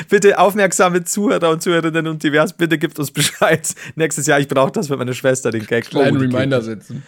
Bitte 0.09 0.39
aufmerksame 0.39 1.05
Zuhörer 1.05 1.51
und 1.51 1.63
Zuhörerinnen 1.63 2.07
und 2.07 2.23
divers, 2.23 2.53
bitte 2.55 2.79
gebt 2.79 2.99
uns 2.99 3.11
Bescheid. 3.11 3.67
Nächstes 3.97 4.27
Jahr, 4.27 4.41
ich 4.41 4.49
brauche 4.49 4.73
das 4.73 4.87
für 4.89 4.97
meine 4.97 5.13
Schwester, 5.15 5.51
den 5.51 5.67
Gag. 5.67 5.87
Kleinen 5.91 6.17
Oh, 6.17 6.21
Reminder 6.21 6.63
setzen. 6.63 7.03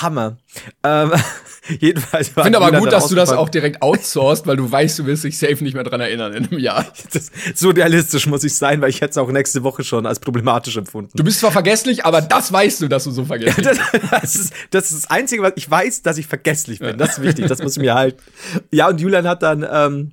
Hammer. 0.00 0.38
Ähm, 0.82 1.12
jedenfalls 1.80 2.34
war 2.34 2.42
Ich 2.42 2.46
finde 2.46 2.60
aber 2.60 2.78
gut, 2.78 2.92
dass 2.92 3.08
du 3.08 3.14
das 3.14 3.30
auch 3.30 3.48
direkt 3.48 3.82
outsourcest, 3.82 4.46
weil 4.46 4.56
du 4.56 4.70
weißt, 4.70 4.98
du 5.00 5.06
wirst 5.06 5.24
dich 5.24 5.38
safe 5.38 5.62
nicht 5.62 5.74
mehr 5.74 5.84
dran 5.84 6.00
erinnern 6.00 6.32
in 6.32 6.46
einem 6.46 6.58
Jahr. 6.58 6.86
Das, 7.12 7.30
so 7.54 7.70
realistisch 7.70 8.26
muss 8.26 8.42
ich 8.42 8.54
sein, 8.54 8.80
weil 8.80 8.88
ich 8.88 9.02
hätte 9.02 9.10
es 9.10 9.18
auch 9.18 9.30
nächste 9.30 9.62
Woche 9.64 9.84
schon 9.84 10.06
als 10.06 10.18
problematisch 10.18 10.76
empfunden. 10.76 11.10
Du 11.14 11.24
bist 11.24 11.40
zwar 11.40 11.52
vergesslich, 11.52 12.06
aber 12.06 12.22
das 12.22 12.52
weißt 12.52 12.80
du, 12.80 12.88
dass 12.88 13.04
du 13.04 13.10
so 13.10 13.24
vergesslich 13.26 13.66
Das, 13.66 13.78
bist. 13.92 14.04
das, 14.12 14.34
ist, 14.36 14.52
das 14.70 14.90
ist 14.92 15.04
das 15.04 15.10
Einzige, 15.10 15.42
was 15.42 15.52
ich 15.56 15.70
weiß, 15.70 16.02
dass 16.02 16.16
ich 16.16 16.26
vergesslich 16.26 16.78
bin. 16.78 16.96
Das 16.96 17.18
ist 17.18 17.22
wichtig, 17.22 17.46
das 17.46 17.62
muss 17.62 17.76
ich 17.76 17.82
mir 17.82 17.94
halten. 17.94 18.22
Ja, 18.70 18.88
und 18.88 19.00
Julian 19.00 19.28
hat 19.28 19.42
dann, 19.42 19.66
ähm, 19.70 20.12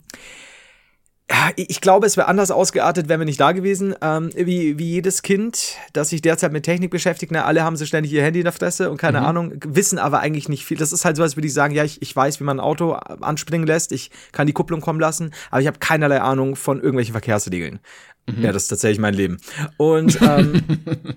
ich 1.56 1.82
glaube, 1.82 2.08
es 2.08 2.18
wäre 2.18 2.28
anders 2.28 2.50
ausgeartet, 2.50 3.08
wären 3.08 3.20
wir 3.22 3.26
nicht 3.26 3.40
da 3.40 3.52
gewesen. 3.52 3.94
Ähm, 4.02 4.32
wie, 4.36 4.80
wie 4.80 4.90
jedes 4.90 5.22
Kind, 5.22 5.76
das 5.94 6.10
sich 6.10 6.22
derzeit 6.22 6.52
mit 6.52 6.64
Technik 6.64 6.90
beschäftigt, 6.90 7.32
ne, 7.32 7.46
alle 7.46 7.64
haben 7.64 7.76
so 7.76 7.86
ständig 7.86 8.12
ihr 8.14 8.24
Handy 8.24 8.40
in 8.40 8.46
der 8.46 8.54
Fresse 8.54 8.90
und 8.90 8.98
keine 8.98 9.22
Ahnung, 9.22 9.54
wissen 9.66 10.00
aber 10.00 10.20
eigentlich 10.22 10.50
nicht 10.50 10.66
viel. 10.66 10.78
Das 10.78 10.92
ist 10.92 11.06
halt 11.06 11.18
so, 11.18 11.24
als 11.24 11.38
würde 11.38 11.48
ich 11.48 11.54
sagen, 11.54 11.74
ja, 11.76 11.84
ich, 11.84 12.02
ich 12.02 12.16
weiß, 12.16 12.40
wie 12.40 12.44
man 12.44 12.58
ein 12.58 12.64
Auto 12.64 12.94
anspringen 12.94 13.68
lässt, 13.68 13.92
ich 13.92 14.10
kann 14.32 14.48
die 14.48 14.54
Kupplung 14.54 14.82
kommen 14.82 15.00
lassen, 15.00 15.32
aber 15.52 15.62
ich 15.62 15.68
habe 15.68 15.80
keinerlei 15.80 16.20
Ahnung 16.22 16.56
von 16.56 16.78
irgendwelchen 16.78 17.14
Verkehrsregeln. 17.14 17.80
Ja, 18.38 18.52
das 18.52 18.64
ist 18.64 18.68
tatsächlich 18.70 19.00
mein 19.00 19.14
Leben. 19.14 19.38
Und 19.78 20.22
ähm, 20.22 20.62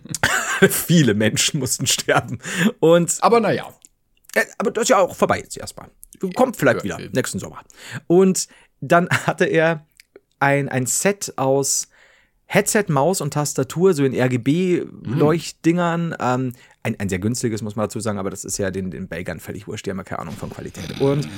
viele 0.71 1.15
Menschen 1.15 1.61
mussten 1.61 1.87
sterben. 1.87 2.39
Und 2.81 3.19
Aber 3.21 3.41
naja. 3.41 3.69
äh, 4.35 4.45
aber 4.59 4.71
das 4.71 4.85
ist 4.85 4.89
ja 4.89 4.99
auch 4.99 5.15
vorbei 5.15 5.39
jetzt 5.41 5.57
erstmal. 5.57 5.91
Kommt 6.35 6.57
vielleicht 6.57 6.85
ja, 6.85 6.99
wieder 6.99 7.11
nächsten 7.13 7.39
Sommer. 7.39 7.61
Und 8.07 8.49
dann 8.81 9.09
hatte 9.11 9.45
er 9.45 9.87
ein, 10.43 10.69
ein 10.69 10.87
Set 10.87 11.33
aus 11.37 11.89
Headset, 12.47 12.87
Maus 12.89 13.21
und 13.21 13.33
Tastatur, 13.33 13.95
so 13.95 14.05
in 14.05 14.13
RGB-Leuchtdingern. 14.15 16.17
Ähm, 16.21 16.53
ein, 16.83 16.99
ein 16.99 17.09
sehr 17.09 17.21
günstiges, 17.21 17.63
muss 17.63 17.77
man 17.77 17.85
dazu 17.85 18.01
sagen, 18.01 18.19
aber 18.19 18.29
das 18.29 18.45
ist 18.45 18.59
ja 18.59 18.71
den, 18.71 18.91
den 18.91 19.09
Belgern 19.09 19.41
völlig 19.41 19.67
wurscht, 19.69 19.87
die 19.87 19.91
haben 19.91 19.99
ja 19.99 20.05
keine 20.05 20.19
Ahnung 20.19 20.35
von 20.35 20.51
Qualität. 20.51 21.01
Und 21.01 21.29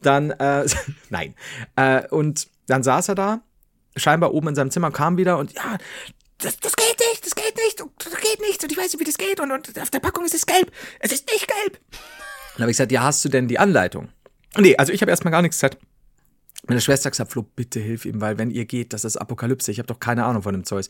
dann, 0.00 0.30
äh, 0.30 0.64
nein. 1.10 1.34
Äh, 1.76 2.08
und 2.08 2.48
dann 2.68 2.82
saß 2.82 3.08
er 3.08 3.14
da, 3.16 3.42
scheinbar 3.96 4.32
oben 4.32 4.48
in 4.48 4.54
seinem 4.54 4.70
Zimmer, 4.70 4.90
kam 4.92 5.18
wieder 5.18 5.36
und 5.38 5.52
ja, 5.52 5.76
das, 6.38 6.56
das 6.58 6.74
geht 6.76 6.96
nicht, 7.10 7.26
das 7.26 7.34
geht 7.34 7.56
nicht, 7.56 7.84
das 7.98 8.16
geht 8.16 8.40
nicht 8.40 8.62
und 8.62 8.72
ich 8.72 8.78
weiß 8.78 8.92
nicht, 8.92 9.00
wie 9.00 9.04
das 9.04 9.18
geht 9.18 9.40
und, 9.40 9.50
und 9.50 9.78
auf 9.78 9.90
der 9.90 10.00
Packung 10.00 10.24
ist 10.24 10.34
es 10.34 10.46
gelb, 10.46 10.70
es 11.00 11.12
ist 11.12 11.28
nicht 11.30 11.48
gelb. 11.48 11.78
Dann 12.54 12.62
habe 12.62 12.70
ich 12.70 12.76
gesagt, 12.76 12.92
ja, 12.92 13.02
hast 13.02 13.22
du 13.24 13.28
denn 13.28 13.48
die 13.48 13.58
Anleitung? 13.58 14.08
Nee, 14.56 14.76
also 14.76 14.92
ich 14.92 15.02
habe 15.02 15.10
erstmal 15.10 15.32
gar 15.32 15.42
nichts 15.42 15.58
gesagt. 15.58 15.78
Meine 16.68 16.80
Schwester 16.80 17.10
gesagt, 17.10 17.32
Flo, 17.32 17.42
bitte 17.42 17.80
hilf 17.80 18.04
ihm, 18.04 18.20
weil 18.20 18.38
wenn 18.38 18.50
ihr 18.50 18.64
geht, 18.66 18.92
das 18.92 19.04
ist 19.04 19.16
Apokalypse. 19.16 19.70
Ich 19.72 19.78
habe 19.78 19.88
doch 19.88 19.98
keine 19.98 20.24
Ahnung 20.24 20.42
von 20.42 20.52
dem 20.54 20.64
Zeus. 20.64 20.88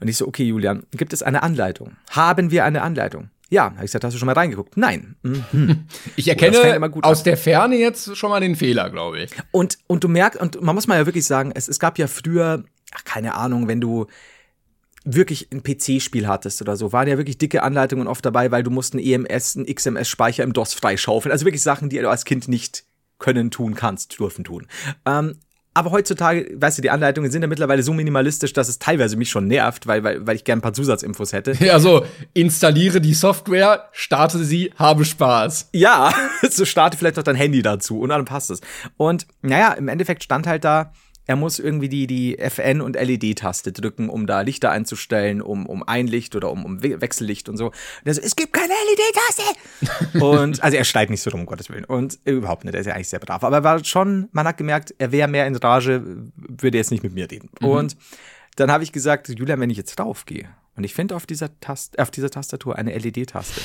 Und 0.00 0.08
ich 0.08 0.16
so, 0.18 0.26
okay, 0.28 0.44
Julian, 0.44 0.84
gibt 0.92 1.12
es 1.14 1.22
eine 1.22 1.42
Anleitung? 1.42 1.96
Haben 2.10 2.50
wir 2.50 2.64
eine 2.64 2.82
Anleitung? 2.82 3.30
Ja, 3.50 3.64
habe 3.64 3.76
ich 3.76 3.82
gesagt, 3.82 4.04
hast 4.04 4.12
du 4.12 4.18
schon 4.18 4.26
mal 4.26 4.32
reingeguckt? 4.34 4.76
Nein. 4.76 5.16
Mhm. 5.22 5.86
Ich 6.16 6.26
Oh, 6.26 6.30
erkenne 6.30 6.58
immer 6.76 6.90
gut 6.90 7.04
aus 7.04 7.20
an. 7.20 7.24
der 7.24 7.36
Ferne 7.38 7.76
jetzt 7.76 8.14
schon 8.18 8.28
mal 8.28 8.40
den 8.40 8.54
Fehler, 8.56 8.90
glaube 8.90 9.20
ich. 9.22 9.30
Und, 9.50 9.78
und 9.86 10.04
du 10.04 10.08
merkst, 10.08 10.38
und 10.38 10.60
man 10.60 10.74
muss 10.74 10.86
mal 10.86 10.98
ja 10.98 11.06
wirklich 11.06 11.24
sagen, 11.24 11.52
es, 11.54 11.66
es 11.68 11.78
gab 11.78 11.98
ja 11.98 12.06
früher, 12.06 12.64
ach, 12.94 13.04
keine 13.04 13.34
Ahnung, 13.34 13.66
wenn 13.66 13.80
du 13.80 14.06
wirklich 15.04 15.48
ein 15.50 15.62
PC-Spiel 15.62 16.28
hattest 16.28 16.60
oder 16.60 16.76
so, 16.76 16.92
waren 16.92 17.08
ja 17.08 17.16
wirklich 17.16 17.38
dicke 17.38 17.62
Anleitungen 17.62 18.06
oft 18.06 18.22
dabei, 18.26 18.50
weil 18.50 18.62
du 18.62 18.70
musst 18.70 18.92
ein 18.94 18.98
EMS, 18.98 19.54
ein 19.54 19.64
XMS-Speicher 19.64 20.44
im 20.44 20.52
DOS 20.52 20.74
freischaufeln. 20.74 21.32
Also 21.32 21.46
wirklich 21.46 21.62
Sachen, 21.62 21.88
die 21.88 21.98
du 21.98 22.10
als 22.10 22.26
Kind 22.26 22.48
nicht 22.48 22.84
können, 23.18 23.50
tun 23.50 23.74
kannst, 23.74 24.18
dürfen 24.18 24.44
tun. 24.44 24.66
Ähm, 25.06 25.36
aber 25.78 25.92
heutzutage, 25.92 26.50
weißt 26.56 26.78
du, 26.78 26.82
die 26.82 26.90
Anleitungen 26.90 27.30
sind 27.30 27.42
ja 27.42 27.46
mittlerweile 27.46 27.84
so 27.84 27.92
minimalistisch, 27.92 28.52
dass 28.52 28.68
es 28.68 28.80
teilweise 28.80 29.16
mich 29.16 29.30
schon 29.30 29.46
nervt, 29.46 29.86
weil, 29.86 30.02
weil, 30.02 30.26
weil 30.26 30.34
ich 30.34 30.42
gerne 30.42 30.58
ein 30.58 30.62
paar 30.62 30.72
Zusatzinfos 30.72 31.32
hätte. 31.32 31.52
Ja, 31.60 31.78
so, 31.78 32.04
installiere 32.34 33.00
die 33.00 33.14
Software, 33.14 33.88
starte 33.92 34.42
sie, 34.42 34.72
habe 34.76 35.04
Spaß. 35.04 35.68
Ja, 35.72 36.12
so 36.50 36.64
starte 36.64 36.96
vielleicht 36.96 37.16
noch 37.16 37.22
dein 37.22 37.36
Handy 37.36 37.62
dazu 37.62 38.00
und 38.00 38.08
dann 38.08 38.24
passt 38.24 38.50
es. 38.50 38.60
Und 38.96 39.28
naja, 39.42 39.72
im 39.74 39.86
Endeffekt 39.86 40.24
stand 40.24 40.48
halt 40.48 40.64
da, 40.64 40.92
er 41.28 41.36
muss 41.36 41.58
irgendwie 41.58 41.90
die, 41.90 42.06
die 42.06 42.38
FN- 42.38 42.80
und 42.80 42.96
LED-Taste 42.96 43.70
drücken, 43.70 44.08
um 44.08 44.26
da 44.26 44.40
Lichter 44.40 44.70
einzustellen, 44.70 45.42
um, 45.42 45.66
um 45.66 45.82
Einlicht 45.82 46.34
oder 46.34 46.50
um, 46.50 46.64
um 46.64 46.82
We- 46.82 47.02
Wechsellicht 47.02 47.50
und 47.50 47.58
so. 47.58 47.66
Und 47.66 47.74
er 48.06 48.14
so, 48.14 48.22
es 48.22 48.34
gibt 48.34 48.54
keine 48.54 48.72
LED-Taste! 48.72 50.20
und, 50.24 50.62
also 50.64 50.76
er 50.76 50.84
schreit 50.84 51.10
nicht 51.10 51.20
so 51.20 51.28
rum, 51.30 51.40
um 51.40 51.46
Gottes 51.46 51.68
Willen. 51.68 51.84
Und 51.84 52.18
äh, 52.24 52.32
überhaupt 52.32 52.64
nicht, 52.64 52.72
er 52.74 52.80
ist 52.80 52.86
ja 52.86 52.94
eigentlich 52.94 53.10
sehr 53.10 53.18
brav. 53.18 53.44
Aber 53.44 53.56
er 53.56 53.62
war 53.64 53.84
schon, 53.84 54.30
man 54.32 54.46
hat 54.48 54.56
gemerkt, 54.56 54.94
er 54.96 55.12
wäre 55.12 55.28
mehr 55.28 55.46
in 55.46 55.54
Rage, 55.56 56.02
würde 56.34 56.78
jetzt 56.78 56.90
nicht 56.90 57.02
mit 57.02 57.12
mir 57.12 57.30
reden. 57.30 57.50
Und 57.60 57.96
dann 58.56 58.72
habe 58.72 58.82
ich 58.82 58.90
gesagt, 58.92 59.28
Julian, 59.28 59.60
wenn 59.60 59.68
ich 59.68 59.76
jetzt 59.76 59.98
draufgehe 59.98 60.48
und 60.76 60.84
ich 60.84 60.94
finde 60.94 61.14
auf 61.14 61.26
dieser 61.26 61.50
auf 61.98 62.10
dieser 62.10 62.30
Tastatur 62.30 62.76
eine 62.76 62.96
LED-Taste, 62.96 63.60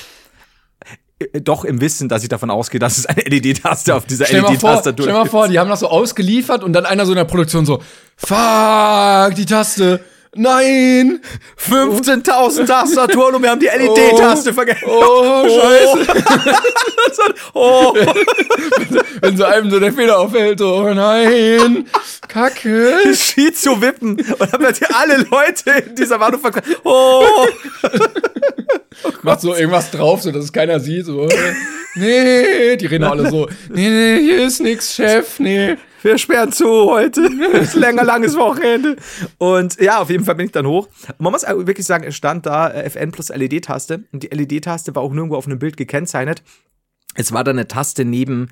doch 1.43 1.65
im 1.65 1.81
Wissen, 1.81 2.09
dass 2.09 2.23
ich 2.23 2.29
davon 2.29 2.49
ausgehe, 2.49 2.79
dass 2.79 2.97
es 2.97 3.05
eine 3.05 3.21
LED-Taste 3.25 3.95
auf 3.95 4.05
dieser 4.05 4.25
LED-Tastatur 4.25 5.05
stell 5.05 5.13
mal 5.13 5.25
vor, 5.25 5.47
die 5.47 5.59
haben 5.59 5.69
das 5.69 5.81
so 5.81 5.87
ausgeliefert 5.87 6.63
und 6.63 6.73
dann 6.73 6.85
einer 6.85 7.05
so 7.05 7.11
in 7.11 7.17
der 7.17 7.25
Produktion 7.25 7.65
so, 7.65 7.81
fuck, 8.15 9.35
die 9.35 9.45
Taste, 9.45 10.01
nein, 10.35 11.19
15.000 11.69 12.65
Tastaturen 12.65 13.35
und 13.35 13.43
wir 13.43 13.49
haben 13.51 13.59
die 13.59 13.67
LED-Taste 13.67 14.53
vergessen. 14.53 14.85
oh, 14.87 15.43
scheiße. 15.47 16.07
Oh, 17.53 17.93
Wenn 19.21 19.37
so 19.37 19.43
einem 19.45 19.69
so 19.69 19.79
der 19.79 19.93
Fehler 19.93 20.17
auffällt, 20.19 20.59
so, 20.59 20.77
oh 20.77 20.93
nein, 20.93 21.85
kacke. 22.27 23.13
schied 23.15 23.57
zu 23.57 23.79
wippen. 23.81 24.13
Und 24.39 24.53
dann 24.53 24.61
wird 24.61 24.77
hier 24.77 24.95
alle 24.95 25.17
Leute 25.17 25.85
in 25.87 25.95
dieser 25.95 26.17
Manufaktur. 26.17 26.63
Oh, 26.83 27.23
Macht 29.21 29.41
so 29.41 29.53
irgendwas 29.55 29.91
drauf, 29.91 30.21
so 30.23 30.31
dass 30.31 30.45
es 30.45 30.51
keiner 30.53 30.79
sieht, 30.79 31.05
so, 31.05 31.27
nee, 31.95 32.75
die 32.77 32.85
reden 32.87 33.03
alle 33.03 33.29
so, 33.29 33.47
nee, 33.69 33.89
nee, 33.89 34.19
hier 34.19 34.45
ist 34.47 34.59
nix, 34.59 34.95
Chef, 34.95 35.39
nee. 35.39 35.77
Wir 36.03 36.17
sperren 36.17 36.51
zu 36.51 36.67
heute. 36.67 37.21
Es 37.53 37.69
ist 37.69 37.75
länger 37.75 38.03
langes 38.03 38.35
Wochenende. 38.35 38.97
Und 39.37 39.79
ja, 39.79 39.99
auf 39.99 40.09
jeden 40.09 40.25
Fall 40.25 40.35
bin 40.35 40.47
ich 40.47 40.51
dann 40.51 40.65
hoch. 40.65 40.87
Man 41.17 41.31
muss 41.31 41.43
wirklich 41.43 41.85
sagen, 41.85 42.03
es 42.03 42.15
stand 42.15 42.45
da 42.45 42.69
äh, 42.69 42.83
FN 42.83 43.11
plus 43.11 43.29
LED-Taste. 43.29 44.03
Und 44.11 44.23
die 44.23 44.27
LED-Taste 44.27 44.95
war 44.95 45.03
auch 45.03 45.11
nirgendwo 45.11 45.35
auf 45.35 45.47
einem 45.47 45.59
Bild 45.59 45.77
gekennzeichnet. 45.77 46.43
Es 47.15 47.31
war 47.31 47.43
da 47.43 47.51
eine 47.51 47.67
Taste 47.67 48.05
neben 48.05 48.49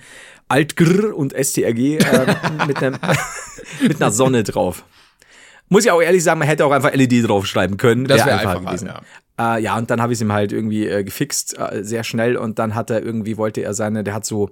Alt-Grr 0.48 1.16
und 1.16 1.34
STRG 1.34 1.98
äh, 1.98 2.36
mit, 2.68 2.82
einem, 2.84 2.98
mit 3.82 4.02
einer 4.02 4.12
Sonne 4.12 4.44
drauf. 4.44 4.84
Muss 5.70 5.86
ich 5.86 5.92
auch 5.92 6.02
ehrlich 6.02 6.24
sagen, 6.24 6.40
man 6.40 6.48
hätte 6.48 6.66
auch 6.66 6.72
einfach 6.72 6.94
LED 6.94 7.28
draufschreiben 7.28 7.78
können. 7.78 8.06
Das 8.06 8.20
Wär 8.20 8.26
wär 8.26 8.34
einfacher 8.34 8.58
einfacher, 8.58 8.66
gewesen. 8.66 8.88
Ja. 9.40 9.56
Äh, 9.56 9.62
ja, 9.64 9.78
und 9.78 9.90
dann 9.90 10.02
habe 10.02 10.14
ich 10.14 10.18
es 10.18 10.22
ihm 10.22 10.34
halt 10.34 10.52
irgendwie 10.52 10.86
äh, 10.86 11.04
gefixt, 11.04 11.58
äh, 11.58 11.84
sehr 11.84 12.04
schnell. 12.04 12.38
Und 12.38 12.60
dann 12.60 12.76
hat 12.76 12.90
er 12.90 13.02
irgendwie, 13.02 13.38
wollte 13.38 13.62
er 13.62 13.74
seine, 13.74 14.04
der 14.04 14.14
hat 14.14 14.26
so 14.26 14.52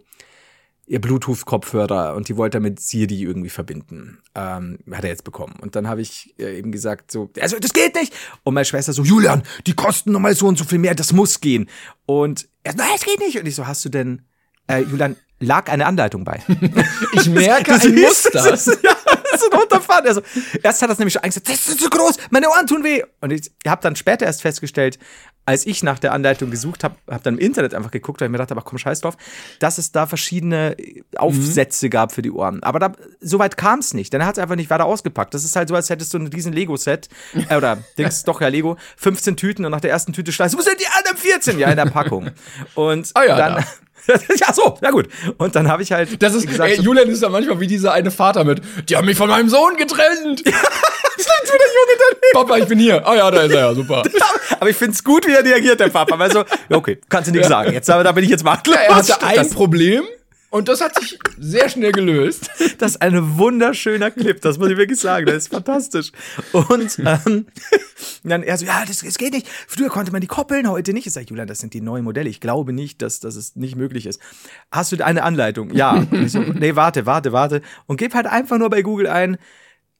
ihr 0.89 0.99
Bluetooth-Kopfhörer 0.99 2.15
und 2.15 2.27
die 2.29 2.35
wollte 2.35 2.57
er 2.57 2.61
mit 2.61 2.79
Siri 2.79 3.21
irgendwie 3.21 3.49
verbinden. 3.49 4.17
Ähm, 4.33 4.79
hat 4.91 5.03
er 5.03 5.11
jetzt 5.11 5.23
bekommen. 5.23 5.55
Und 5.61 5.75
dann 5.75 5.87
habe 5.87 6.01
ich 6.01 6.33
äh, 6.39 6.57
eben 6.57 6.71
gesagt, 6.71 7.11
so, 7.11 7.29
also 7.39 7.59
das 7.59 7.73
geht 7.73 7.93
nicht. 7.93 8.11
Und 8.43 8.55
meine 8.55 8.65
Schwester 8.65 8.91
so, 8.91 9.03
Julian, 9.03 9.43
die 9.67 9.73
kosten 9.73 10.11
nochmal 10.11 10.33
so 10.35 10.47
und 10.47 10.57
so 10.57 10.65
viel 10.65 10.79
mehr, 10.79 10.95
das 10.95 11.13
muss 11.13 11.41
gehen. 11.41 11.69
Und 12.07 12.49
er 12.63 12.71
so, 12.71 12.79
nein, 12.79 12.89
es 12.95 13.05
geht 13.05 13.19
nicht. 13.19 13.39
Und 13.39 13.45
ich 13.45 13.53
so, 13.53 13.67
hast 13.67 13.85
du 13.85 13.89
denn, 13.89 14.23
äh, 14.67 14.81
Julian, 14.81 15.15
lag 15.39 15.69
eine 15.69 15.85
Anleitung 15.85 16.23
bei? 16.23 16.41
Ich 17.13 17.29
merke 17.29 17.71
Das 17.71 17.85
ein 17.85 17.93
hieß, 17.93 18.01
Muster. 18.01 18.31
Das 18.31 18.67
ist, 18.67 18.79
ja, 18.83 18.95
das 19.31 19.43
ist 19.43 19.53
ein 19.53 19.59
Unterfahren. 19.59 20.07
Also, 20.07 20.21
erst 20.63 20.81
hat 20.81 20.89
er 20.89 20.93
es 20.93 20.99
nämlich 20.99 21.13
schon 21.13 21.23
Angst, 21.23 21.47
das 21.47 21.69
ist 21.69 21.79
zu 21.79 21.89
groß, 21.89 22.17
meine 22.31 22.49
Ohren 22.49 22.65
tun 22.65 22.83
weh. 22.83 23.03
Und 23.21 23.31
ich 23.31 23.51
habe 23.67 23.81
dann 23.83 23.95
später 23.95 24.25
erst 24.25 24.41
festgestellt, 24.41 24.97
als 25.49 25.65
ich 25.65 25.81
nach 25.81 25.97
der 25.97 26.13
Anleitung 26.13 26.51
gesucht 26.51 26.83
habe, 26.83 26.95
habe 27.09 27.23
dann 27.23 27.33
im 27.33 27.39
Internet 27.39 27.73
einfach 27.73 27.89
geguckt, 27.89 28.21
weil 28.21 28.27
ich 28.27 28.31
mir 28.31 28.37
dachte, 28.37 28.53
aber 28.53 28.61
komm, 28.61 28.77
scheiß 28.77 29.01
drauf, 29.01 29.17
dass 29.57 29.79
es 29.79 29.91
da 29.91 30.05
verschiedene 30.05 30.77
Aufsätze 31.17 31.89
gab 31.89 32.11
für 32.11 32.21
die 32.21 32.29
Ohren. 32.29 32.61
Aber 32.61 32.77
da, 32.77 32.91
so 33.19 33.39
weit 33.39 33.57
kam 33.57 33.79
es 33.79 33.95
nicht. 33.95 34.13
Dann 34.13 34.23
hat 34.23 34.37
es 34.37 34.39
einfach 34.39 34.55
nicht 34.55 34.69
weiter 34.69 34.85
ausgepackt. 34.85 35.33
Das 35.33 35.43
ist 35.43 35.55
halt 35.55 35.69
so, 35.69 35.73
als 35.73 35.89
hättest 35.89 36.13
du 36.13 36.19
ein 36.19 36.27
riesen 36.27 36.53
Lego-Set, 36.53 37.09
äh, 37.49 37.55
oder 37.55 37.77
Dings, 37.97 38.23
doch 38.25 38.41
ja 38.41 38.47
Lego, 38.47 38.77
15 38.97 39.37
Tüten 39.37 39.65
und 39.65 39.71
nach 39.71 39.81
der 39.81 39.89
ersten 39.89 40.13
Tüte 40.13 40.31
schreist 40.31 40.53
du, 40.53 40.59
wo 40.59 40.61
sind 40.61 40.79
die 40.79 40.85
anderen 40.95 41.17
14? 41.17 41.57
Ja, 41.57 41.71
in 41.71 41.77
der 41.77 41.85
Packung. 41.87 42.29
Und 42.75 43.09
Ah 43.15 43.23
ja, 43.23 43.35
dann, 43.35 43.65
ja, 44.39 44.53
so, 44.53 44.77
na 44.81 44.91
gut. 44.91 45.07
Und 45.37 45.55
dann 45.55 45.69
habe 45.69 45.83
ich 45.83 45.91
halt 45.91 46.21
Das 46.21 46.33
ist, 46.33 46.47
gesagt, 46.47 46.71
ey, 46.71 46.81
Julian 46.81 47.09
ist 47.09 47.21
ja 47.21 47.29
manchmal 47.29 47.59
wie 47.59 47.67
dieser 47.67 47.93
eine 47.93 48.11
Vater 48.11 48.43
mit, 48.43 48.61
die 48.89 48.95
haben 48.95 49.05
mich 49.05 49.17
von 49.17 49.29
meinem 49.29 49.49
Sohn 49.49 49.75
getrennt. 49.77 50.43
du 51.51 51.57
der 51.57 51.67
Junge 51.67 51.99
daneben. 52.09 52.33
Papa, 52.33 52.57
ich 52.57 52.67
bin 52.67 52.79
hier. 52.79 53.05
Ah 53.05 53.15
ja, 53.15 53.31
da 53.31 53.41
ist 53.41 53.51
er 53.51 53.59
ja, 53.59 53.73
super. 53.73 54.03
Aber 54.59 54.69
ich 54.69 54.75
find's 54.75 55.03
gut, 55.03 55.27
wie 55.27 55.31
er 55.31 55.43
reagiert, 55.43 55.79
der 55.79 55.89
Papa. 55.89 56.17
Weil 56.17 56.31
so, 56.31 56.39
ja, 56.39 56.77
okay, 56.77 56.99
kannst 57.09 57.29
du 57.29 57.31
nichts 57.31 57.47
sagen. 57.47 57.73
Jetzt, 57.73 57.89
aber 57.89 58.03
da 58.03 58.11
bin 58.11 58.23
ich 58.23 58.29
jetzt 58.29 58.43
machtlos. 58.43 58.75
Er 58.75 58.95
hatte 58.95 59.21
ein 59.21 59.35
das, 59.35 59.49
Problem 59.51 60.03
und 60.51 60.67
das 60.67 60.81
hat 60.81 60.95
sich 60.99 61.19
sehr 61.37 61.69
schnell 61.69 61.91
gelöst. 61.91 62.49
das 62.79 62.91
ist 62.91 63.01
ein 63.01 63.37
wunderschöner 63.37 64.09
Clip, 64.11 64.41
das 64.41 64.57
muss 64.57 64.69
ich 64.69 64.77
wirklich 64.77 64.99
sagen. 64.99 65.27
Das 65.27 65.35
ist 65.35 65.47
fantastisch. 65.49 66.11
Und 66.51 66.99
ähm, 66.99 67.45
dann 68.23 68.43
er 68.43 68.57
so, 68.57 68.65
ja, 68.65 68.83
das, 68.85 68.99
das 68.99 69.17
geht 69.17 69.33
nicht. 69.33 69.47
Früher 69.67 69.89
konnte 69.89 70.11
man 70.11 70.21
die 70.21 70.27
koppeln, 70.27 70.69
heute 70.69 70.93
nicht. 70.93 71.05
Ich 71.05 71.13
sage, 71.13 71.27
Julian, 71.29 71.47
das 71.47 71.59
sind 71.59 71.73
die 71.73 71.81
neuen 71.81 72.03
Modelle. 72.03 72.29
Ich 72.29 72.39
glaube 72.39 72.73
nicht, 72.73 73.01
dass, 73.01 73.19
dass 73.19 73.35
es 73.35 73.55
nicht 73.55 73.75
möglich 73.75 74.05
ist. 74.05 74.19
Hast 74.71 74.91
du 74.91 75.03
eine 75.03 75.23
Anleitung? 75.23 75.73
Ja. 75.73 76.05
Ich 76.11 76.31
so, 76.31 76.39
nee, 76.53 76.75
warte, 76.75 77.05
warte, 77.05 77.31
warte. 77.31 77.61
Und 77.85 77.97
gib 77.97 78.15
halt 78.15 78.25
einfach 78.25 78.57
nur 78.57 78.69
bei 78.69 78.81
Google 78.81 79.07
ein, 79.07 79.37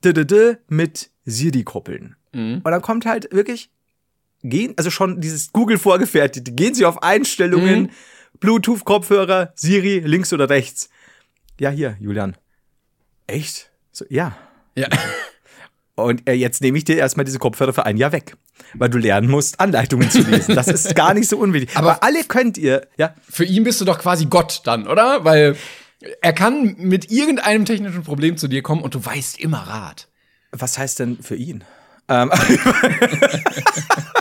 d 0.04 0.10
-d 0.10 0.24
-d 0.24 0.58
mit 0.68 1.12
Siri 1.26 1.64
koppeln. 1.64 2.16
Und 2.32 2.64
dann 2.64 2.82
kommt 2.82 3.06
halt 3.08 3.34
wirklich 3.34 3.72
gehen, 4.44 4.74
also 4.78 4.90
schon 4.90 5.20
dieses 5.22 5.52
Google 5.52 5.78
vorgefertigte, 5.78 6.52
gehen 6.52 6.74
Sie 6.74 6.86
auf 6.86 7.04
Einstellungen, 7.04 7.92
Bluetooth-Kopfhörer, 8.40 9.54
Siri, 9.56 10.00
links 10.00 10.34
oder 10.34 10.50
rechts. 10.50 10.90
Ja, 11.60 11.70
hier, 11.70 11.98
Julian. 12.00 12.36
Echt? 13.28 13.72
So, 13.92 14.06
ja. 14.10 14.38
Ja. 14.76 14.88
Und 15.96 16.28
äh, 16.30 16.34
jetzt 16.34 16.62
nehme 16.62 16.78
ich 16.78 16.86
dir 16.86 16.96
erstmal 16.98 17.26
diese 17.26 17.40
Kopfhörer 17.40 17.74
für 17.74 17.86
ein 17.86 17.98
Jahr 17.98 18.14
weg, 18.14 18.38
weil 18.74 18.90
du 18.90 18.98
lernen 18.98 19.30
musst, 19.30 19.60
Anleitungen 19.60 20.10
zu 20.10 20.22
lesen. 20.22 20.56
Das 20.56 20.68
ist 20.68 20.96
gar 20.96 21.14
nicht 21.14 21.28
so 21.28 21.38
unwichtig. 21.38 21.76
Aber 21.76 22.04
alle 22.04 22.24
könnt 22.24 22.58
ihr, 22.58 22.88
ja, 22.98 23.14
Für 23.30 23.44
ihn 23.44 23.66
bist 23.66 23.82
du 23.82 23.86
doch 23.86 24.00
quasi 24.00 24.26
Gott 24.28 24.62
dann, 24.64 24.88
oder? 24.88 25.26
Weil 25.26 25.58
er 26.22 26.32
kann 26.32 26.76
mit 26.78 27.12
irgendeinem 27.12 27.66
technischen 27.66 28.04
Problem 28.04 28.38
zu 28.38 28.48
dir 28.48 28.62
kommen 28.62 28.82
und 28.82 28.96
du 28.96 29.04
weißt 29.06 29.40
immer 29.40 29.60
Rat. 29.68 30.08
was 30.52 30.78
heißt 30.78 31.00
denn 31.00 31.22
für 31.22 31.36
ihn? 31.36 31.66
Ähm, 32.08 32.32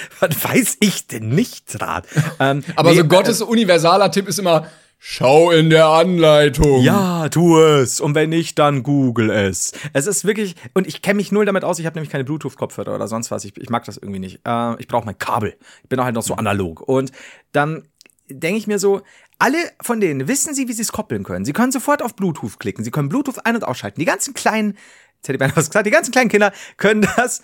was 0.20 0.44
weiß 0.44 0.76
ich 0.80 1.06
denn 1.06 1.28
nicht, 1.30 1.80
Rat? 1.80 2.06
Ähm, 2.40 2.64
Aber 2.76 2.90
nee, 2.90 2.98
so 2.98 3.04
Gottes 3.04 3.42
universaler 3.42 4.10
Tipp 4.10 4.28
ist 4.28 4.38
immer, 4.38 4.66
schau 4.98 5.50
in 5.50 5.70
der 5.70 5.86
Anleitung. 5.86 6.82
Ja, 6.82 7.28
tu 7.28 7.58
es. 7.58 8.00
Und 8.00 8.14
wenn 8.14 8.30
nicht, 8.30 8.58
dann 8.58 8.82
google 8.82 9.30
es. 9.30 9.72
Es 9.92 10.06
ist 10.06 10.24
wirklich, 10.24 10.56
und 10.74 10.86
ich 10.86 11.02
kenne 11.02 11.16
mich 11.16 11.32
null 11.32 11.44
damit 11.44 11.64
aus. 11.64 11.78
Ich 11.78 11.86
habe 11.86 11.94
nämlich 11.96 12.10
keine 12.10 12.24
Bluetooth-Kopfhörer 12.24 12.94
oder 12.94 13.08
sonst 13.08 13.30
was. 13.30 13.44
Ich, 13.44 13.56
ich 13.56 13.70
mag 13.70 13.84
das 13.84 13.96
irgendwie 13.96 14.20
nicht. 14.20 14.40
Äh, 14.46 14.80
ich 14.80 14.88
brauche 14.88 15.06
mein 15.06 15.18
Kabel. 15.18 15.56
Ich 15.82 15.88
bin 15.88 16.00
auch 16.00 16.04
halt 16.04 16.14
noch 16.14 16.22
so 16.22 16.34
analog. 16.34 16.80
Und 16.80 17.12
dann 17.52 17.84
denke 18.28 18.58
ich 18.58 18.66
mir 18.66 18.78
so, 18.78 19.02
alle 19.38 19.58
von 19.80 20.00
denen 20.00 20.26
wissen 20.26 20.54
sie, 20.54 20.68
wie 20.68 20.72
sie 20.72 20.82
es 20.82 20.92
koppeln 20.92 21.22
können. 21.22 21.44
Sie 21.44 21.52
können 21.52 21.72
sofort 21.72 22.02
auf 22.02 22.16
Bluetooth 22.16 22.58
klicken. 22.58 22.84
Sie 22.84 22.90
können 22.90 23.08
Bluetooth 23.08 23.46
ein- 23.46 23.54
und 23.54 23.64
ausschalten. 23.64 24.00
Die 24.00 24.04
ganzen 24.04 24.34
kleinen 24.34 24.76
jetzt 25.18 25.28
hätte 25.28 25.34
ich 25.34 25.38
beinahe 25.38 25.56
was 25.56 25.70
gesagt, 25.70 25.86
die 25.86 25.90
ganzen 25.90 26.12
kleinen 26.12 26.30
Kinder 26.30 26.52
können 26.76 27.06
das, 27.16 27.42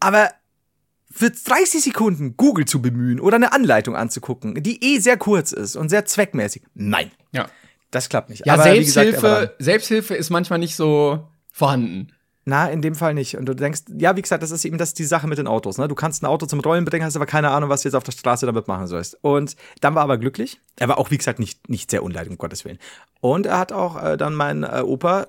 aber 0.00 0.30
für 1.14 1.30
30 1.30 1.82
Sekunden 1.84 2.36
Google 2.36 2.64
zu 2.64 2.82
bemühen 2.82 3.20
oder 3.20 3.36
eine 3.36 3.52
Anleitung 3.52 3.94
anzugucken, 3.96 4.54
die 4.62 4.82
eh 4.84 4.98
sehr 4.98 5.16
kurz 5.16 5.52
ist 5.52 5.76
und 5.76 5.88
sehr 5.88 6.04
zweckmäßig. 6.04 6.62
Nein, 6.74 7.10
Ja. 7.32 7.46
das 7.90 8.08
klappt 8.08 8.30
nicht. 8.30 8.44
Ja, 8.46 8.54
Aber 8.54 8.64
gesagt, 8.64 8.76
Selbsthilfe, 8.92 9.20
dann- 9.26 9.50
Selbsthilfe 9.64 10.14
ist 10.16 10.30
manchmal 10.30 10.58
nicht 10.58 10.76
so 10.76 11.26
vorhanden. 11.52 12.08
Na, 12.46 12.68
in 12.68 12.82
dem 12.82 12.94
Fall 12.94 13.14
nicht. 13.14 13.38
Und 13.38 13.46
du 13.46 13.54
denkst, 13.54 13.82
ja, 13.96 14.16
wie 14.16 14.20
gesagt, 14.22 14.42
das 14.42 14.50
ist 14.50 14.66
eben 14.66 14.76
das 14.76 14.92
die 14.92 15.04
Sache 15.04 15.26
mit 15.26 15.38
den 15.38 15.46
Autos. 15.46 15.78
Ne? 15.78 15.88
Du 15.88 15.94
kannst 15.94 16.22
ein 16.22 16.26
Auto 16.26 16.44
zum 16.44 16.60
Rollen 16.60 16.84
bringen, 16.84 17.02
hast 17.06 17.16
aber 17.16 17.24
keine 17.24 17.48
Ahnung, 17.50 17.70
was 17.70 17.80
du 17.82 17.88
jetzt 17.88 17.94
auf 17.94 18.04
der 18.04 18.12
Straße 18.12 18.44
damit 18.44 18.68
machen 18.68 18.86
sollst. 18.86 19.16
Und 19.22 19.56
dann 19.80 19.94
war 19.94 20.02
er 20.02 20.04
aber 20.04 20.18
glücklich. 20.18 20.60
Er 20.76 20.88
war 20.88 20.98
auch, 20.98 21.10
wie 21.10 21.16
gesagt, 21.16 21.38
nicht, 21.38 21.70
nicht 21.70 21.90
sehr 21.90 22.02
unleid, 22.02 22.28
um 22.28 22.36
Gottes 22.36 22.66
Willen. 22.66 22.78
Und 23.20 23.46
er 23.46 23.56
hat 23.58 23.72
auch 23.72 24.02
äh, 24.02 24.18
dann 24.18 24.34
mein 24.34 24.62
äh, 24.62 24.82
Opa 24.84 25.28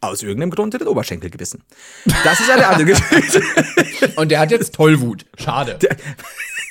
aus 0.00 0.22
irgendeinem 0.22 0.50
Grund 0.50 0.74
in 0.74 0.78
den 0.78 0.88
Oberschenkel 0.88 1.30
gebissen. 1.30 1.62
Das 2.24 2.38
ist 2.40 2.50
eine 2.50 2.66
andere 2.66 2.86
Geschichte. 2.86 3.42
Und 4.16 4.30
der 4.30 4.38
hat 4.40 4.50
jetzt 4.50 4.74
Tollwut. 4.74 5.24
Schade. 5.38 5.78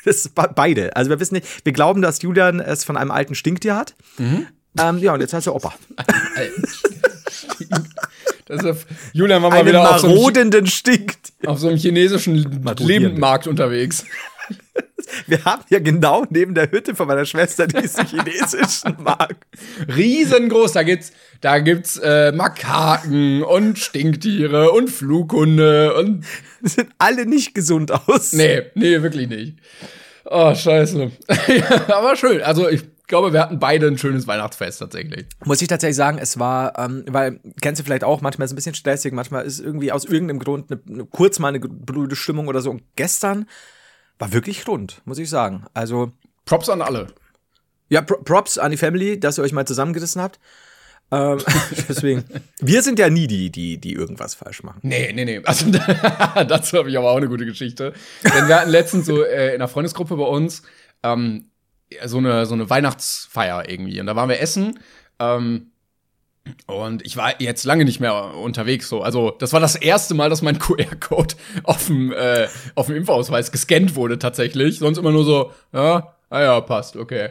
Das 0.06 0.16
ist 0.18 0.36
be- 0.36 0.50
beide. 0.56 0.96
Also 0.96 1.10
wir 1.10 1.20
wissen 1.20 1.34
nicht, 1.36 1.66
wir 1.66 1.74
glauben, 1.74 2.02
dass 2.02 2.22
Julian 2.22 2.60
es 2.60 2.84
von 2.86 2.96
einem 2.98 3.12
alten 3.12 3.36
Stinktier 3.36 3.76
hat. 3.76 3.96
Mhm. 4.18 4.48
Ähm, 4.80 4.98
ja, 5.00 5.14
und 5.14 5.22
jetzt 5.22 5.34
heißt 5.34 5.48
er 5.48 5.56
Opa. 5.56 5.74
Das 8.46 8.64
ist, 8.64 8.88
Julian 9.12 9.44
war 9.44 9.50
mal 9.50 9.58
Einen 9.58 9.68
wieder 9.68 9.94
auf 9.94 10.00
so, 10.00 10.08
einem, 10.08 10.66
Stinktier. 10.68 11.50
auf 11.50 11.60
so 11.60 11.68
einem 11.68 11.78
chinesischen. 11.78 12.64
Lebendmarkt 12.80 13.48
unterwegs. 13.48 14.06
Wir 15.28 15.44
haben 15.46 15.64
ja 15.70 15.80
genau 15.80 16.26
neben 16.30 16.56
der 16.56 16.72
Hütte 16.72 16.96
von 16.96 17.08
meiner 17.08 17.26
Schwester 17.26 17.68
diesen 17.68 18.06
chinesischen 18.08 18.96
Markt. 19.04 19.46
Riesengroß. 19.96 20.74
Da 20.74 20.84
gibt's, 20.84 21.12
da 21.42 21.60
gibt's 21.60 21.98
äh, 21.98 22.32
Makaken 22.32 23.44
und 23.44 23.78
Stinktiere 23.78 24.72
und 24.72 24.90
Flughunde 24.90 25.94
und. 25.96 26.26
Die 26.62 26.70
sehen 26.70 26.94
alle 26.98 27.26
nicht 27.26 27.54
gesund 27.54 27.92
aus. 27.92 28.34
Nee, 28.34 28.64
nee, 28.74 29.02
wirklich 29.02 29.30
nicht. 29.30 29.58
Oh, 30.26 30.54
scheiße. 30.54 31.12
Ja, 31.48 31.96
Aber 31.96 32.16
schön. 32.16 32.42
Also 32.42 32.68
ich 32.68 32.84
glaube, 33.08 33.32
wir 33.34 33.40
hatten 33.40 33.60
beide 33.60 33.88
ein 33.88 33.98
schönes 33.98 34.28
Weihnachtsfest 34.28 34.80
tatsächlich. 34.80 35.28
Muss 35.46 35.62
ich 35.62 35.68
tatsächlich 35.68 35.96
sagen, 35.96 36.18
es 36.20 36.38
war, 36.40 36.78
ähm, 36.78 37.06
weil, 37.08 37.40
kennst 37.62 37.80
du 37.80 37.86
vielleicht 37.86 38.04
auch, 38.04 38.22
manchmal 38.22 38.46
ist 38.46 38.52
es 38.52 38.54
ein 38.54 38.58
bisschen 38.58 38.76
stressig, 38.76 39.14
manchmal 39.14 39.46
ist 39.46 39.60
irgendwie 39.60 39.92
aus 39.92 40.04
irgendeinem 40.04 40.40
Grund 40.40 40.72
eine, 40.72 40.82
eine, 40.90 41.06
kurz 41.06 41.40
mal 41.40 41.50
eine 41.50 41.60
blöde 41.60 42.16
Stimmung 42.16 42.48
oder 42.48 42.62
so. 42.62 42.72
Und 42.72 42.84
gestern 42.96 43.46
war 44.20 44.34
wirklich 44.34 44.68
rund, 44.68 45.02
muss 45.06 45.20
ich 45.20 45.30
sagen. 45.30 45.66
Also, 45.74 46.12
Props 46.46 46.70
an 46.70 46.82
alle. 46.82 47.08
ja, 47.90 48.02
Pro 48.02 48.18
Props 48.24 48.58
an 48.58 48.72
die 48.72 48.78
Family, 48.78 49.20
dass 49.20 49.38
ihr 49.38 49.44
euch 49.44 49.54
mal 49.54 49.66
zusammengerissen 49.66 50.22
habt. 50.22 50.40
Ähm, 51.10 51.40
deswegen, 51.90 52.26
wir 52.60 52.82
sind 52.82 53.00
ja 53.00 53.10
nie 53.10 53.28
die, 53.28 53.50
die, 53.50 53.78
die 53.78 53.94
irgendwas 53.94 54.36
falsch 54.36 54.64
machen. 54.64 54.80
Nee, 54.84 55.12
nee, 55.14 55.26
nee. 55.26 55.42
Also, 55.46 55.70
dazu 56.48 56.78
habe 56.78 56.90
ich 56.90 56.98
aber 56.98 57.12
auch 57.12 57.18
eine 57.18 57.30
gute 57.30 57.46
Geschichte. 57.46 57.94
Denn 58.24 58.48
wir 58.48 58.60
hatten 58.60 58.72
letztens 58.72 59.06
so 59.06 59.24
äh, 59.24 59.50
in 59.50 59.56
einer 59.56 59.68
Freundesgruppe 59.68 60.18
bei 60.18 60.26
uns 60.26 60.64
ähm, 61.04 61.50
so, 62.06 62.18
eine, 62.18 62.46
so 62.46 62.56
eine 62.56 62.70
Weihnachtsfeier 62.70 63.70
irgendwie. 63.70 64.00
Und 64.00 64.08
da 64.08 64.16
waren 64.16 64.30
wir 64.30 64.40
essen. 64.42 64.80
Ähm, 65.20 65.72
und 66.66 67.06
ich 67.06 67.18
war 67.18 67.42
jetzt 67.42 67.64
lange 67.66 67.86
nicht 67.86 68.00
mehr 68.00 68.36
unterwegs 68.36 68.90
so. 68.90 69.02
Also, 69.02 69.32
das 69.32 69.54
war 69.54 69.60
das 69.60 69.76
erste 69.76 70.14
Mal, 70.14 70.30
dass 70.30 70.42
mein 70.42 70.60
QR-Code 70.60 71.36
auf 71.64 71.88
dem, 71.88 72.12
äh, 72.12 72.48
auf 72.76 72.88
dem 72.88 72.96
Impfausweis 72.96 73.52
gescannt 73.52 73.96
wurde 73.96 74.20
tatsächlich. 74.20 74.80
Sonst 74.80 74.98
immer 74.98 75.12
nur 75.12 75.26
so, 75.26 75.52
ja, 75.74 76.14
ah 76.30 76.42
ja, 76.42 76.62
passt, 76.62 76.96
okay. 76.96 77.30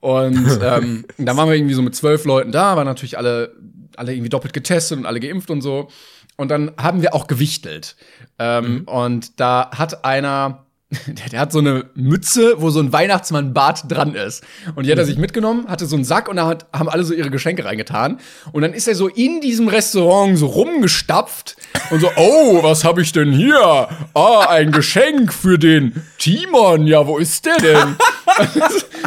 Und 0.00 0.58
ähm, 0.62 1.06
dann 1.16 1.36
waren 1.36 1.48
wir 1.48 1.56
irgendwie 1.56 1.74
so 1.74 1.82
mit 1.82 1.94
zwölf 1.94 2.24
Leuten 2.24 2.52
da, 2.52 2.76
waren 2.76 2.86
natürlich 2.86 3.16
alle, 3.16 3.54
alle 3.96 4.12
irgendwie 4.12 4.28
doppelt 4.28 4.52
getestet 4.52 4.98
und 4.98 5.06
alle 5.06 5.20
geimpft 5.20 5.50
und 5.50 5.62
so. 5.62 5.88
Und 6.36 6.50
dann 6.50 6.72
haben 6.76 7.00
wir 7.02 7.14
auch 7.14 7.26
gewichtelt. 7.26 7.96
Ähm, 8.38 8.84
Und 8.86 9.40
da 9.40 9.70
hat 9.72 10.04
einer, 10.04 10.66
der, 11.06 11.28
der 11.30 11.40
hat 11.40 11.52
so 11.52 11.58
eine 11.58 11.86
Mütze, 11.94 12.54
wo 12.58 12.70
so 12.70 12.80
ein 12.80 12.92
Weihnachtsmannbart 12.92 13.90
dran 13.90 14.14
ist. 14.14 14.44
Und 14.74 14.86
die 14.86 14.92
hat 14.92 14.98
er 14.98 15.04
sich 15.04 15.18
mitgenommen, 15.18 15.68
hatte 15.68 15.86
so 15.86 15.96
einen 15.96 16.04
Sack 16.04 16.28
und 16.28 16.36
da 16.36 16.46
hat, 16.46 16.66
haben 16.72 16.88
alle 16.88 17.04
so 17.04 17.14
ihre 17.14 17.30
Geschenke 17.30 17.64
reingetan. 17.64 18.20
Und 18.52 18.62
dann 18.62 18.72
ist 18.72 18.86
er 18.86 18.94
so 18.94 19.08
in 19.08 19.40
diesem 19.40 19.68
Restaurant 19.68 20.38
so 20.38 20.46
rumgestapft 20.46 21.56
und 21.90 22.00
so, 22.00 22.10
oh, 22.16 22.62
was 22.62 22.84
habe 22.84 23.02
ich 23.02 23.12
denn 23.12 23.32
hier? 23.32 23.88
Ah, 24.14 24.46
ein 24.48 24.72
Geschenk 24.72 25.32
für 25.32 25.58
den 25.58 26.02
Timon. 26.18 26.86
Ja, 26.86 27.06
wo 27.06 27.18
ist 27.18 27.46
der 27.46 27.56
denn? 27.56 27.96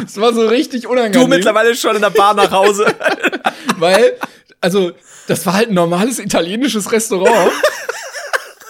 Das 0.00 0.16
war 0.16 0.32
so 0.32 0.46
richtig 0.46 0.86
unangenehm. 0.86 1.28
Du 1.28 1.36
mittlerweile 1.36 1.74
schon 1.74 1.94
in 1.94 2.00
der 2.00 2.08
Bar 2.08 2.32
nach 2.32 2.50
Hause. 2.50 2.86
Weil, 3.76 4.12
also, 4.60 4.92
das 5.26 5.44
war 5.44 5.52
halt 5.52 5.68
ein 5.68 5.74
normales 5.74 6.18
italienisches 6.18 6.90
Restaurant. 6.92 7.52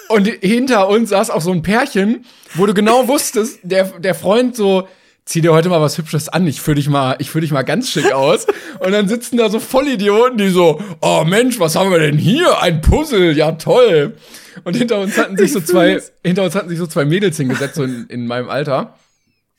Und 0.08 0.26
hinter 0.26 0.88
uns 0.88 1.10
saß 1.10 1.30
auch 1.30 1.40
so 1.40 1.52
ein 1.52 1.62
Pärchen, 1.62 2.24
wo 2.54 2.66
du 2.66 2.74
genau 2.74 3.08
wusstest, 3.08 3.60
der, 3.62 3.84
der 3.98 4.14
Freund 4.14 4.56
so, 4.56 4.88
zieh 5.24 5.42
dir 5.42 5.52
heute 5.52 5.68
mal 5.68 5.82
was 5.82 5.98
Hübsches 5.98 6.30
an, 6.30 6.46
ich 6.46 6.62
führ 6.62 6.74
dich 6.74 6.88
mal, 6.88 7.16
ich 7.18 7.30
führ 7.30 7.42
dich 7.42 7.50
mal 7.50 7.62
ganz 7.62 7.90
schick 7.90 8.12
aus. 8.12 8.46
Und 8.80 8.92
dann 8.92 9.08
sitzen 9.08 9.36
da 9.36 9.50
so 9.50 9.60
Vollidioten, 9.60 10.38
die 10.38 10.48
so, 10.48 10.80
oh 11.02 11.24
Mensch, 11.26 11.60
was 11.60 11.76
haben 11.76 11.90
wir 11.90 11.98
denn 11.98 12.16
hier? 12.16 12.62
Ein 12.62 12.80
Puzzle, 12.80 13.36
ja 13.36 13.52
toll. 13.52 14.16
Und 14.64 14.76
hinter 14.76 15.00
uns 15.00 15.18
hatten 15.18 15.36
sich 15.36 15.52
so 15.52 15.60
zwei, 15.60 16.00
hinter 16.24 16.44
uns 16.44 16.54
hatten 16.54 16.70
sich 16.70 16.78
so 16.78 16.86
zwei 16.86 17.04
Mädels 17.04 17.36
hingesetzt, 17.36 17.74
so 17.74 17.84
in, 17.84 18.06
in 18.08 18.26
meinem 18.26 18.48
Alter. 18.48 18.94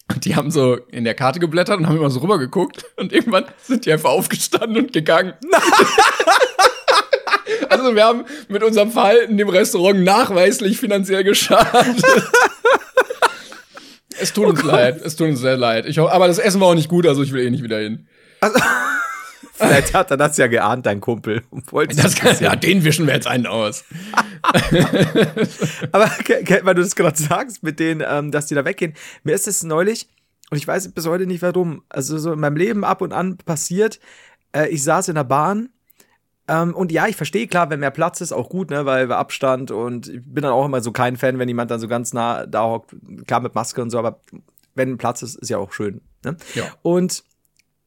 Und 0.07 0.25
die 0.25 0.35
haben 0.35 0.49
so 0.49 0.75
in 0.91 1.03
der 1.03 1.13
Karte 1.13 1.39
geblättert 1.39 1.77
und 1.77 1.87
haben 1.87 1.97
immer 1.97 2.09
so 2.09 2.19
rüber 2.21 2.39
geguckt. 2.39 2.85
Und 2.97 3.13
irgendwann 3.13 3.45
sind 3.61 3.85
die 3.85 3.93
einfach 3.93 4.09
aufgestanden 4.09 4.85
und 4.85 4.93
gegangen. 4.93 5.33
also 7.69 7.95
wir 7.95 8.03
haben 8.03 8.25
mit 8.47 8.63
unserem 8.63 8.91
Verhalten 8.91 9.37
dem 9.37 9.49
Restaurant 9.49 10.03
nachweislich 10.03 10.79
finanziell 10.79 11.23
geschadet. 11.23 12.03
es 14.19 14.33
tut 14.33 14.47
uns 14.47 14.63
leid, 14.63 15.01
es 15.03 15.15
tut 15.15 15.29
uns 15.29 15.39
sehr 15.39 15.57
leid. 15.57 15.85
Ich 15.85 15.97
hoffe, 15.97 16.11
aber 16.11 16.27
das 16.27 16.39
Essen 16.39 16.59
war 16.61 16.67
auch 16.69 16.75
nicht 16.75 16.89
gut, 16.89 17.07
also 17.07 17.23
ich 17.23 17.31
will 17.31 17.45
eh 17.45 17.49
nicht 17.49 17.63
wieder 17.63 17.79
hin. 17.79 18.07
Vielleicht 19.59 19.93
hat 19.93 20.09
er 20.09 20.15
das 20.15 20.37
ja 20.37 20.47
geahnt, 20.47 20.85
dein 20.85 21.01
Kumpel. 21.01 21.43
Das 21.95 22.15
kann, 22.15 22.37
ja, 22.39 22.55
den 22.55 22.85
wischen 22.85 23.07
wir 23.07 23.13
jetzt 23.13 23.27
einen 23.27 23.45
aus. 23.45 23.83
Aber 25.91 26.05
weil 26.05 26.75
du 26.75 26.81
das 26.81 26.95
gerade 26.95 27.17
sagst, 27.17 27.61
mit 27.61 27.77
denen, 27.77 28.01
ähm, 28.07 28.31
dass 28.31 28.45
die 28.45 28.55
da 28.55 28.63
weggehen, 28.63 28.93
mir 29.23 29.35
ist 29.35 29.49
es 29.49 29.63
neulich, 29.63 30.07
und 30.49 30.57
ich 30.57 30.65
weiß 30.65 30.93
bis 30.93 31.05
heute 31.07 31.27
nicht 31.27 31.41
warum, 31.41 31.83
also 31.89 32.17
so 32.17 32.31
in 32.31 32.39
meinem 32.39 32.55
Leben 32.55 32.85
ab 32.85 33.01
und 33.01 33.11
an 33.11 33.37
passiert, 33.37 33.99
äh, 34.55 34.69
ich 34.69 34.81
saß 34.83 35.09
in 35.09 35.15
der 35.15 35.25
Bahn, 35.25 35.69
ähm, 36.49 36.75
und 36.75 36.91
ja, 36.91 37.07
ich 37.07 37.15
verstehe, 37.15 37.47
klar, 37.47 37.69
wenn 37.69 37.79
mehr 37.79 37.91
Platz 37.91 38.21
ist, 38.21 38.31
auch 38.31 38.49
gut, 38.49 38.71
ne, 38.71 38.85
weil 38.85 39.07
wir 39.07 39.17
Abstand 39.17 39.71
und 39.71 40.07
ich 40.07 40.21
bin 40.23 40.41
dann 40.41 40.51
auch 40.51 40.65
immer 40.65 40.81
so 40.81 40.91
kein 40.91 41.15
Fan, 41.15 41.37
wenn 41.37 41.47
jemand 41.47 41.69
dann 41.69 41.79
so 41.79 41.87
ganz 41.87 42.11
nah 42.11 42.45
da 42.45 42.63
hockt, 42.63 42.95
klar 43.27 43.39
mit 43.39 43.53
Maske 43.55 43.81
und 43.81 43.89
so, 43.89 43.99
aber 43.99 44.19
wenn 44.75 44.97
Platz 44.97 45.21
ist, 45.21 45.35
ist 45.35 45.49
ja 45.49 45.57
auch 45.59 45.71
schön. 45.71 46.01
Ne? 46.25 46.35
Ja. 46.55 46.63
Und 46.81 47.23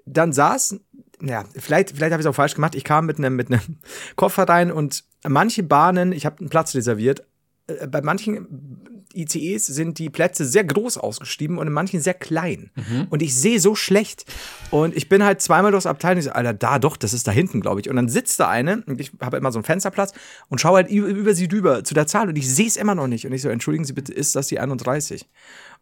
dann 0.07 0.33
saß, 0.33 0.81
ja, 1.23 1.45
vielleicht, 1.57 1.91
vielleicht 1.91 2.13
habe 2.13 2.21
ich 2.21 2.27
es 2.27 2.31
auch 2.31 2.35
falsch 2.35 2.55
gemacht. 2.55 2.75
Ich 2.75 2.85
kam 2.85 3.07
mit 3.07 3.19
einem 3.19 3.37
mit 3.37 3.51
einem 3.51 3.79
Koffer 4.17 4.49
rein 4.49 4.73
und 4.73 5.05
manche 5.27 5.63
Bahnen, 5.63 6.13
ich 6.13 6.27
habe 6.27 6.41
einen 6.41 6.49
Platz 6.49 6.75
reserviert. 6.75 7.25
äh, 7.67 7.87
Bei 7.87 8.03
manchen 8.03 8.92
ICEs 9.15 9.67
sind 9.67 9.99
die 9.99 10.11
Plätze 10.11 10.45
sehr 10.45 10.65
groß 10.65 10.99
ausgeschrieben 10.99 11.59
und 11.59 11.67
in 11.67 11.73
manchen 11.73 12.01
sehr 12.01 12.15
klein. 12.15 12.71
Und 13.11 13.23
ich 13.23 13.35
sehe 13.35 13.61
so 13.61 13.75
schlecht. 13.75 14.25
Und 14.71 14.97
ich 14.97 15.09
bin 15.09 15.23
halt 15.25 15.41
zweimal 15.41 15.71
durchs 15.71 15.87
Abteil 15.87 16.13
und 16.13 16.19
ich 16.19 16.25
so, 16.25 16.33
Alter, 16.33 16.55
da 16.55 16.79
doch, 16.79 16.97
das 16.97 17.13
ist 17.13 17.27
da 17.27 17.33
hinten, 17.33 17.61
glaube 17.61 17.81
ich. 17.81 17.89
Und 17.89 17.97
dann 17.97 18.09
sitzt 18.09 18.41
da 18.41 18.49
eine 18.49 18.83
und 18.87 19.01
ich 19.01 19.13
habe 19.21 19.37
immer 19.37 19.53
so 19.53 19.59
einen 19.59 19.65
Fensterplatz 19.65 20.13
und 20.49 20.61
schaue 20.61 20.77
halt 20.77 20.91
über, 20.91 21.09
über 21.09 21.35
sie 21.35 21.49
drüber 21.49 21.85
zu 21.85 21.95
der 21.95 22.07
Zahl 22.07 22.29
und 22.29 22.37
ich 22.37 22.53
sehe 22.53 22.67
es 22.67 22.77
immer 22.77 22.95
noch 22.95 23.07
nicht. 23.07 23.27
Und 23.27 23.33
ich 23.33 23.43
so, 23.43 23.49
entschuldigen 23.49 23.85
Sie 23.85 23.93
bitte, 23.93 24.13
ist 24.13 24.35
das 24.37 24.49
die 24.49 24.59
31? 24.59 25.29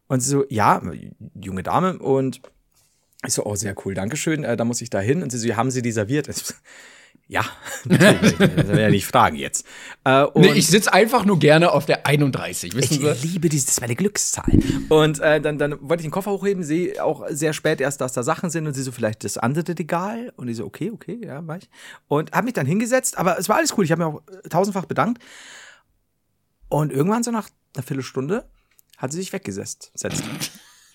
Und 0.09 0.20
sie 0.20 0.31
so, 0.31 0.45
ja, 0.49 0.83
junge 1.41 1.62
Dame 1.62 1.99
und 1.99 2.41
ich 3.26 3.35
so, 3.35 3.45
oh, 3.45 3.55
sehr 3.55 3.74
cool, 3.85 3.95
Dankeschön. 3.95 4.45
Äh, 4.45 4.57
da 4.57 4.64
muss 4.64 4.81
ich 4.81 4.91
da 4.91 5.01
hin. 5.01 5.22
Und 5.22 5.31
sie 5.31 5.39
so, 5.39 5.57
haben 5.57 5.70
Sie 5.70 5.83
die 5.83 5.93
serviert? 5.93 6.28
Ich 7.31 7.35
ja, 7.35 7.45
natürlich. 7.85 8.37
das 8.39 8.66
werde 8.66 8.83
ja 8.83 8.91
nicht 8.91 9.07
fragen 9.07 9.37
jetzt. 9.37 9.64
Äh, 10.03 10.24
und 10.24 10.43
Nee, 10.43 10.53
ich 10.55 10.66
sitze 10.66 10.93
einfach 10.93 11.24
nur 11.24 11.39
gerne 11.39 11.70
auf 11.70 11.87
der 11.87 12.05
31, 12.05 12.74
wissen 12.74 13.07
ich 13.07 13.20
Sie? 13.20 13.28
liebe 13.28 13.49
dieses, 13.49 13.66
das 13.66 13.74
ist 13.74 13.81
meine 13.81 13.95
Glückszahl. 13.95 14.53
Und 14.89 15.20
äh, 15.20 15.41
dann, 15.41 15.57
dann 15.57 15.76
wollte 15.81 16.01
ich 16.01 16.07
den 16.07 16.11
Koffer 16.11 16.33
hochheben, 16.33 16.64
sehe 16.64 17.03
auch 17.05 17.24
sehr 17.31 17.53
spät 17.53 17.81
erst, 17.81 18.01
dass 18.01 18.14
da 18.14 18.24
Sachen 18.24 18.51
sind 18.51 18.66
und 18.66 18.74
sie 18.74 18.83
so, 18.83 18.91
vielleicht 18.91 19.22
das 19.22 19.39
andere 19.39 19.78
Regal. 19.78 20.33
Und 20.37 20.49
ich 20.49 20.57
so, 20.57 20.64
okay, 20.64 20.91
okay, 20.91 21.20
ja, 21.24 21.47
war 21.47 21.59
ich. 21.59 21.70
Und 22.09 22.33
habe 22.33 22.47
mich 22.47 22.55
dann 22.55 22.66
hingesetzt, 22.66 23.16
aber 23.16 23.39
es 23.39 23.49
war 23.49 23.59
alles 23.59 23.78
cool. 23.78 23.85
Ich 23.85 23.93
habe 23.93 24.03
mir 24.03 24.09
auch 24.09 24.22
äh, 24.26 24.49
tausendfach 24.49 24.87
bedankt. 24.87 25.22
Und 26.68 26.93
irgendwann 26.93 27.22
so 27.22 27.31
nach 27.31 27.49
einer 27.76 27.85
Viertelstunde 27.85 28.51
hat 28.97 29.12
sie 29.12 29.18
sich 29.18 29.33
weggesetzt. 29.33 29.93
Setzt. 29.95 30.24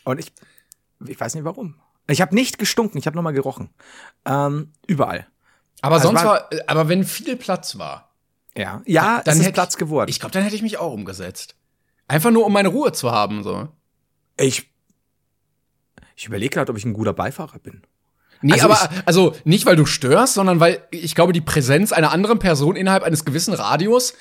Und 0.04 0.20
ich, 0.20 0.34
ich 1.08 1.18
weiß 1.18 1.34
nicht 1.36 1.46
warum. 1.46 1.76
Ich 2.08 2.20
habe 2.20 2.36
nicht 2.36 2.60
gestunken, 2.60 2.98
ich 2.98 3.08
habe 3.08 3.16
nochmal 3.16 3.34
gerochen. 3.34 3.70
Ähm, 4.26 4.74
überall. 4.86 5.28
Aber 5.82 5.96
Also 5.96 6.08
sonst 6.10 6.24
war- 6.24 6.50
aber 6.68 6.88
wenn 6.90 7.04
viel 7.04 7.36
Platz 7.36 7.78
war, 7.78 8.14
Ja, 8.58 8.82
ja, 8.86 9.22
dann 9.24 9.38
ist 9.38 9.44
hätte 9.44 9.54
Platz 9.54 9.74
ich, 9.74 9.80
geworden. 9.80 10.10
Ich 10.10 10.20
glaube, 10.20 10.32
dann 10.34 10.44
hätte 10.44 10.56
ich 10.56 10.62
mich 10.62 10.78
auch 10.78 10.94
umgesetzt. 10.94 11.56
Einfach 12.08 12.32
nur, 12.32 12.46
um 12.46 12.54
meine 12.54 12.70
Ruhe 12.70 12.92
zu 12.94 13.12
haben, 13.12 13.44
so. 13.44 13.68
Ich, 14.38 14.70
ich 16.16 16.26
überlege 16.26 16.54
gerade, 16.54 16.72
ob 16.72 16.78
ich 16.78 16.86
ein 16.86 16.94
guter 16.94 17.14
Beifahrer 17.14 17.60
bin. 17.60 17.82
Nee, 18.42 18.54
Also 18.54 18.66
aber 18.66 18.90
also 19.06 19.36
nicht, 19.44 19.66
weil 19.66 19.76
du 19.76 19.86
störst, 19.86 20.34
sondern 20.36 20.60
weil 20.60 20.86
ich 20.92 21.16
glaube, 21.16 21.34
die 21.34 21.42
Präsenz 21.42 21.92
einer 21.92 22.12
anderen 22.12 22.38
Person 22.40 22.76
innerhalb 22.76 23.04
eines 23.04 23.26
gewissen 23.26 23.54
Radius, 23.54 24.14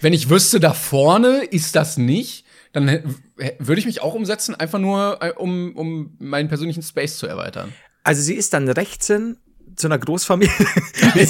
wenn 0.00 0.12
ich 0.12 0.30
wüsste, 0.30 0.60
da 0.60 0.72
vorne 0.72 1.38
ist 1.44 1.74
das 1.76 1.96
nicht, 1.96 2.44
dann 2.72 3.14
würde 3.58 3.78
ich 3.80 3.86
mich 3.86 4.02
auch 4.02 4.14
umsetzen, 4.14 4.54
einfach 4.54 4.78
nur, 4.78 5.18
äh, 5.22 5.32
um, 5.32 5.74
um 5.76 6.16
meinen 6.18 6.48
persönlichen 6.48 6.82
Space 6.82 7.18
zu 7.18 7.26
erweitern. 7.26 7.72
Also 8.02 8.22
sie 8.22 8.34
ist 8.34 8.52
dann 8.52 8.68
rechts 8.68 9.06
hin 9.08 9.36
zu 9.76 9.86
einer 9.88 9.98
Großfamilie. 9.98 10.52
Äh, 11.16 11.24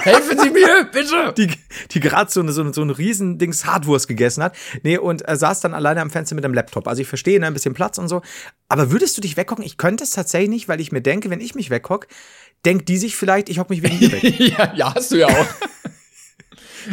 Helfen 0.00 0.38
Sie 0.38 0.50
mir, 0.50 0.88
bitte! 0.92 1.34
die, 1.36 1.48
die 1.90 2.00
gerade 2.00 2.30
so, 2.30 2.40
eine- 2.40 2.52
so, 2.52 2.72
so 2.72 2.82
ein 2.82 2.90
Riesendings 2.90 3.64
Hardwurst 3.64 4.08
gegessen 4.08 4.42
hat. 4.42 4.54
Nee, 4.82 4.98
und 4.98 5.28
äh, 5.28 5.36
saß 5.36 5.60
dann 5.60 5.74
alleine 5.74 6.00
am 6.00 6.10
Fenster 6.10 6.34
mit 6.34 6.44
dem 6.44 6.54
Laptop. 6.54 6.86
Also 6.88 7.02
ich 7.02 7.08
verstehe, 7.08 7.38
ne, 7.40 7.46
ein 7.46 7.54
bisschen 7.54 7.74
Platz 7.74 7.98
und 7.98 8.08
so. 8.08 8.22
Aber 8.68 8.90
würdest 8.92 9.16
du 9.16 9.20
dich 9.20 9.36
weghocken? 9.36 9.64
Ich 9.64 9.76
könnte 9.76 10.04
es 10.04 10.10
tatsächlich 10.12 10.48
nicht, 10.50 10.68
weil 10.68 10.80
ich 10.80 10.92
mir 10.92 11.00
denke, 11.02 11.28
wenn 11.30 11.40
ich 11.40 11.54
mich 11.54 11.70
weghock, 11.70 12.06
denkt 12.64 12.88
die 12.88 12.96
sich 12.98 13.16
vielleicht, 13.16 13.48
ich 13.48 13.58
hock 13.58 13.70
mich 13.70 13.82
wegen 13.82 13.98
ihr 14.00 14.12
weg. 14.12 14.22
ja, 14.40 14.72
ja, 14.74 14.94
hast 14.94 15.10
du 15.12 15.16
ja 15.16 15.26
auch. 15.28 15.46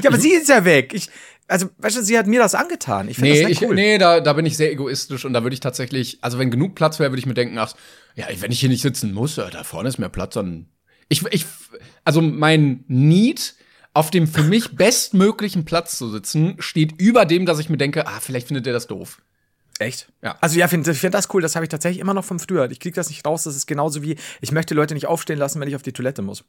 ja, 0.02 0.10
aber 0.10 0.18
sie 0.20 0.32
ist 0.34 0.50
ja 0.50 0.66
weg. 0.66 0.94
Ich, 0.94 1.10
also, 1.48 1.70
weißt 1.80 1.98
du, 1.98 2.02
sie 2.04 2.18
hat 2.18 2.28
mir 2.28 2.40
das 2.40 2.56
angetan. 2.56 3.08
Ich 3.10 3.18
finde 3.18 3.32
Nee, 3.32 3.42
das 3.44 3.52
ich, 3.52 3.60
nicht 3.62 3.70
cool. 3.70 3.76
nee 3.76 3.98
da, 3.98 4.20
da 4.22 4.34
bin 4.34 4.46
ich 4.46 4.58
sehr 4.58 4.72
egoistisch 4.72 5.26
und 5.26 5.34
da 5.34 5.44
würde 5.44 5.54
ich 5.54 5.60
tatsächlich, 5.60 6.18
also 6.22 6.40
wenn 6.40 6.50
genug 6.52 6.76
Platz 6.76 7.00
wäre, 7.00 7.12
würde 7.12 7.20
ich 7.20 7.26
mir 7.26 7.34
denken, 7.34 7.58
ach, 7.58 7.74
ja, 8.16 8.28
wenn 8.40 8.52
ich 8.52 8.60
hier 8.60 8.70
nicht 8.70 8.82
sitzen 8.82 9.14
muss, 9.14 9.36
ja, 9.38 9.50
da 9.50 9.64
vorne 9.64 9.90
ist 9.90 9.98
mehr 9.98 10.10
Platz, 10.10 10.34
dann. 10.34 10.68
Ich, 11.10 11.26
ich, 11.32 11.46
also 12.06 12.22
mein 12.22 12.84
Need, 12.88 13.56
auf 13.94 14.12
dem 14.12 14.28
für 14.28 14.44
mich 14.44 14.76
bestmöglichen 14.76 15.66
Platz 15.66 15.98
zu 15.98 16.10
sitzen, 16.10 16.56
steht 16.60 16.94
über 17.02 17.26
dem, 17.26 17.46
dass 17.46 17.60
ich 17.60 17.70
mir 17.70 17.78
denke, 17.78 18.08
ah, 18.08 18.20
vielleicht 18.22 18.48
findet 18.48 18.66
ihr 18.68 18.74
das 18.74 18.88
doof. 18.88 19.22
Echt? 19.80 20.12
Ja. 20.22 20.38
Also 20.42 20.60
ja, 20.60 20.68
find- 20.68 20.88
ich 20.88 20.98
finde 21.00 21.18
das 21.18 21.34
cool. 21.34 21.42
Das 21.42 21.56
habe 21.56 21.66
ich 21.66 21.70
tatsächlich 21.70 22.00
immer 22.00 22.14
noch 22.14 22.24
vom 22.24 22.40
früher. 22.40 22.70
Ich 22.70 22.80
krieg 22.80 22.94
das 22.94 23.10
nicht 23.10 23.26
raus. 23.26 23.44
Das 23.44 23.56
ist 23.56 23.66
genauso 23.66 24.04
wie, 24.04 24.16
ich 24.40 24.52
möchte 24.52 24.76
Leute 24.76 24.94
nicht 24.94 25.08
aufstehen 25.08 25.40
lassen, 25.40 25.60
wenn 25.60 25.68
ich 25.68 25.76
auf 25.76 25.82
die 25.82 25.92
Toilette 25.92 26.22
muss. 26.22 26.44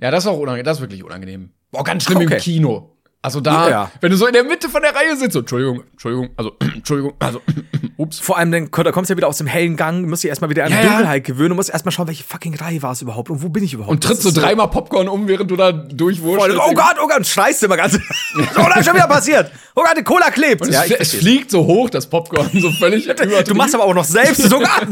Ja, 0.00 0.10
das 0.10 0.24
ist 0.24 0.28
auch 0.28 0.38
unangenehm, 0.38 0.64
das 0.64 0.78
ist 0.78 0.80
wirklich 0.80 1.02
unangenehm. 1.04 1.50
Boah, 1.70 1.84
ganz 1.84 2.04
schlimm 2.04 2.18
Okay. 2.18 2.34
im 2.34 2.40
Kino. 2.40 2.95
Also 3.22 3.40
da, 3.40 3.68
Ja. 3.68 3.90
wenn 4.00 4.12
du 4.12 4.16
so 4.16 4.26
in 4.26 4.34
der 4.34 4.44
Mitte 4.44 4.68
von 4.68 4.82
der 4.82 4.94
Reihe 4.94 5.16
sitzt, 5.16 5.32
so, 5.32 5.40
Entschuldigung, 5.40 5.82
Entschuldigung, 5.92 6.30
also, 6.36 6.52
Entschuldigung, 6.60 7.14
also, 7.18 7.42
ups. 7.96 8.20
Vor 8.20 8.38
allem, 8.38 8.52
dann, 8.52 8.70
da 8.70 8.92
kommst 8.92 9.10
du 9.10 9.14
ja 9.14 9.16
wieder 9.16 9.26
aus 9.26 9.38
dem 9.38 9.48
hellen 9.48 9.76
Gang, 9.76 10.08
musst 10.08 10.22
dich 10.22 10.28
erstmal 10.28 10.48
wieder 10.50 10.64
an 10.64 10.70
die 10.70 10.76
Ja. 10.76 10.82
Dunkelheit 10.84 11.24
gewöhnen 11.24 11.50
und 11.52 11.56
musst 11.56 11.70
erstmal 11.70 11.90
schauen, 11.90 12.06
welche 12.06 12.22
fucking 12.22 12.54
Reihe 12.54 12.82
war 12.82 12.92
es 12.92 13.02
überhaupt 13.02 13.28
und 13.30 13.42
wo 13.42 13.48
bin 13.48 13.64
ich 13.64 13.72
überhaupt. 13.72 13.90
Und 13.90 14.04
trittst 14.04 14.22
so 14.22 14.30
dreimal 14.30 14.68
Popcorn 14.68 15.08
um, 15.08 15.26
während 15.26 15.50
du 15.50 15.56
da 15.56 15.72
durchwurschtelst. 15.72 16.60
oh 16.64 16.72
Gott, 16.74 16.96
oh 17.02 17.08
Gott, 17.08 17.16
und 17.16 17.26
schreist 17.26 17.62
immer 17.64 17.76
ganz. 17.76 17.94
so, 18.34 18.40
das 18.54 18.76
ist 18.78 18.86
schon 18.86 18.94
wieder 18.94 19.08
passiert. 19.08 19.50
Oh 19.74 19.82
Gott, 19.82 19.96
die 19.98 20.04
Cola 20.04 20.30
klebt. 20.30 20.62
Und 20.62 20.70
Ja, 20.72 20.84
es, 20.84 20.92
es 20.92 21.14
fliegt 21.14 21.50
so 21.50 21.64
hoch, 21.66 21.90
das 21.90 22.06
Popcorn, 22.06 22.48
so 22.54 22.70
völlig 22.70 23.06
Du 23.46 23.54
machst 23.54 23.74
aber 23.74 23.84
auch 23.84 23.94
noch 23.94 24.04
selbst 24.04 24.42
sogar. 24.42 24.82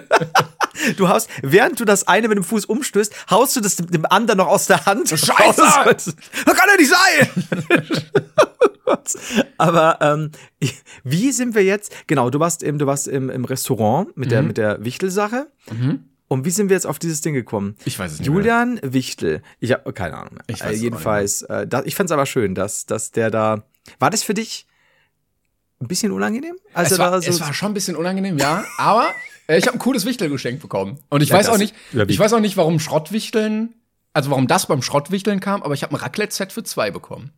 du 0.96 1.08
haust, 1.08 1.28
während 1.42 1.78
du 1.78 1.84
das 1.84 2.08
eine 2.08 2.26
mit 2.28 2.36
dem 2.36 2.44
Fuß 2.44 2.64
umstößt, 2.64 3.30
haust 3.30 3.54
du 3.56 3.60
das 3.60 3.76
dem, 3.76 3.86
dem 3.90 4.06
anderen 4.06 4.38
noch 4.38 4.48
aus 4.48 4.66
der 4.66 4.84
Hand. 4.86 5.08
Scheiße! 5.08 5.62
raus. 5.62 6.14
Das 6.44 6.56
kann 6.56 6.68
ja 6.68 6.76
nicht 6.76 6.90
sein! 6.90 7.44
Aber 9.58 9.98
ähm, 10.00 10.30
wie 11.04 11.32
sind 11.32 11.54
wir 11.54 11.62
jetzt? 11.64 11.92
Genau, 12.06 12.30
du 12.30 12.40
warst 12.40 12.62
im, 12.62 12.78
du 12.78 12.86
warst 12.86 13.08
im, 13.08 13.30
im 13.30 13.44
Restaurant 13.44 14.16
mit 14.16 14.26
Mhm. 14.28 14.30
der, 14.30 14.42
mit 14.42 14.56
der 14.56 14.84
Wichtel-Sache. 14.84 15.46
Und 16.28 16.44
wie 16.44 16.50
sind 16.50 16.68
wir 16.68 16.76
jetzt 16.76 16.86
auf 16.86 16.98
dieses 16.98 17.20
Ding 17.22 17.34
gekommen? 17.34 17.76
Ich 17.84 17.98
weiß 17.98 18.12
es 18.12 18.18
nicht 18.20 18.26
Julian 18.26 18.78
Wichtel. 18.82 19.42
Ich 19.58 19.72
habe 19.72 19.92
keine 19.92 20.16
Ahnung 20.16 20.34
mehr. 20.34 20.44
Ich 20.46 20.60
weiß 20.60 20.76
äh, 20.78 20.82
jedenfalls, 20.82 21.42
äh, 21.42 21.66
da, 21.66 21.82
ich 21.84 21.94
fand 21.96 22.08
es 22.08 22.12
aber 22.12 22.26
schön, 22.26 22.54
dass, 22.54 22.86
dass 22.86 23.10
der 23.10 23.30
da. 23.30 23.64
War 23.98 24.10
das 24.10 24.22
für 24.22 24.34
dich 24.34 24.66
ein 25.80 25.88
bisschen 25.88 26.12
unangenehm? 26.12 26.56
Also 26.74 26.94
es, 26.94 26.98
war, 27.00 27.10
da 27.10 27.20
so, 27.20 27.28
es 27.30 27.40
war 27.40 27.52
schon 27.54 27.72
ein 27.72 27.74
bisschen 27.74 27.96
unangenehm, 27.96 28.38
ja. 28.38 28.64
Aber 28.78 29.08
äh, 29.48 29.58
ich 29.58 29.66
habe 29.66 29.76
ein 29.76 29.80
cooles 29.80 30.04
Wichtel 30.06 30.28
geschenkt 30.28 30.62
bekommen. 30.62 30.98
Und 31.08 31.22
ich 31.22 31.30
Ja, 31.30 31.36
weiß 31.36 31.48
auch 31.48 31.58
nicht, 31.58 31.74
ich 32.06 32.18
weiß 32.18 32.32
auch 32.34 32.40
nicht, 32.40 32.56
warum 32.56 32.78
Schrottwichteln, 32.78 33.74
also 34.12 34.30
warum 34.30 34.46
das 34.46 34.66
beim 34.66 34.82
Schrottwichteln 34.82 35.40
kam, 35.40 35.62
aber 35.62 35.74
ich 35.74 35.82
habe 35.82 35.94
ein 35.94 36.00
Raclette-Set 36.00 36.52
für 36.52 36.62
zwei 36.62 36.90
bekommen. 36.92 37.32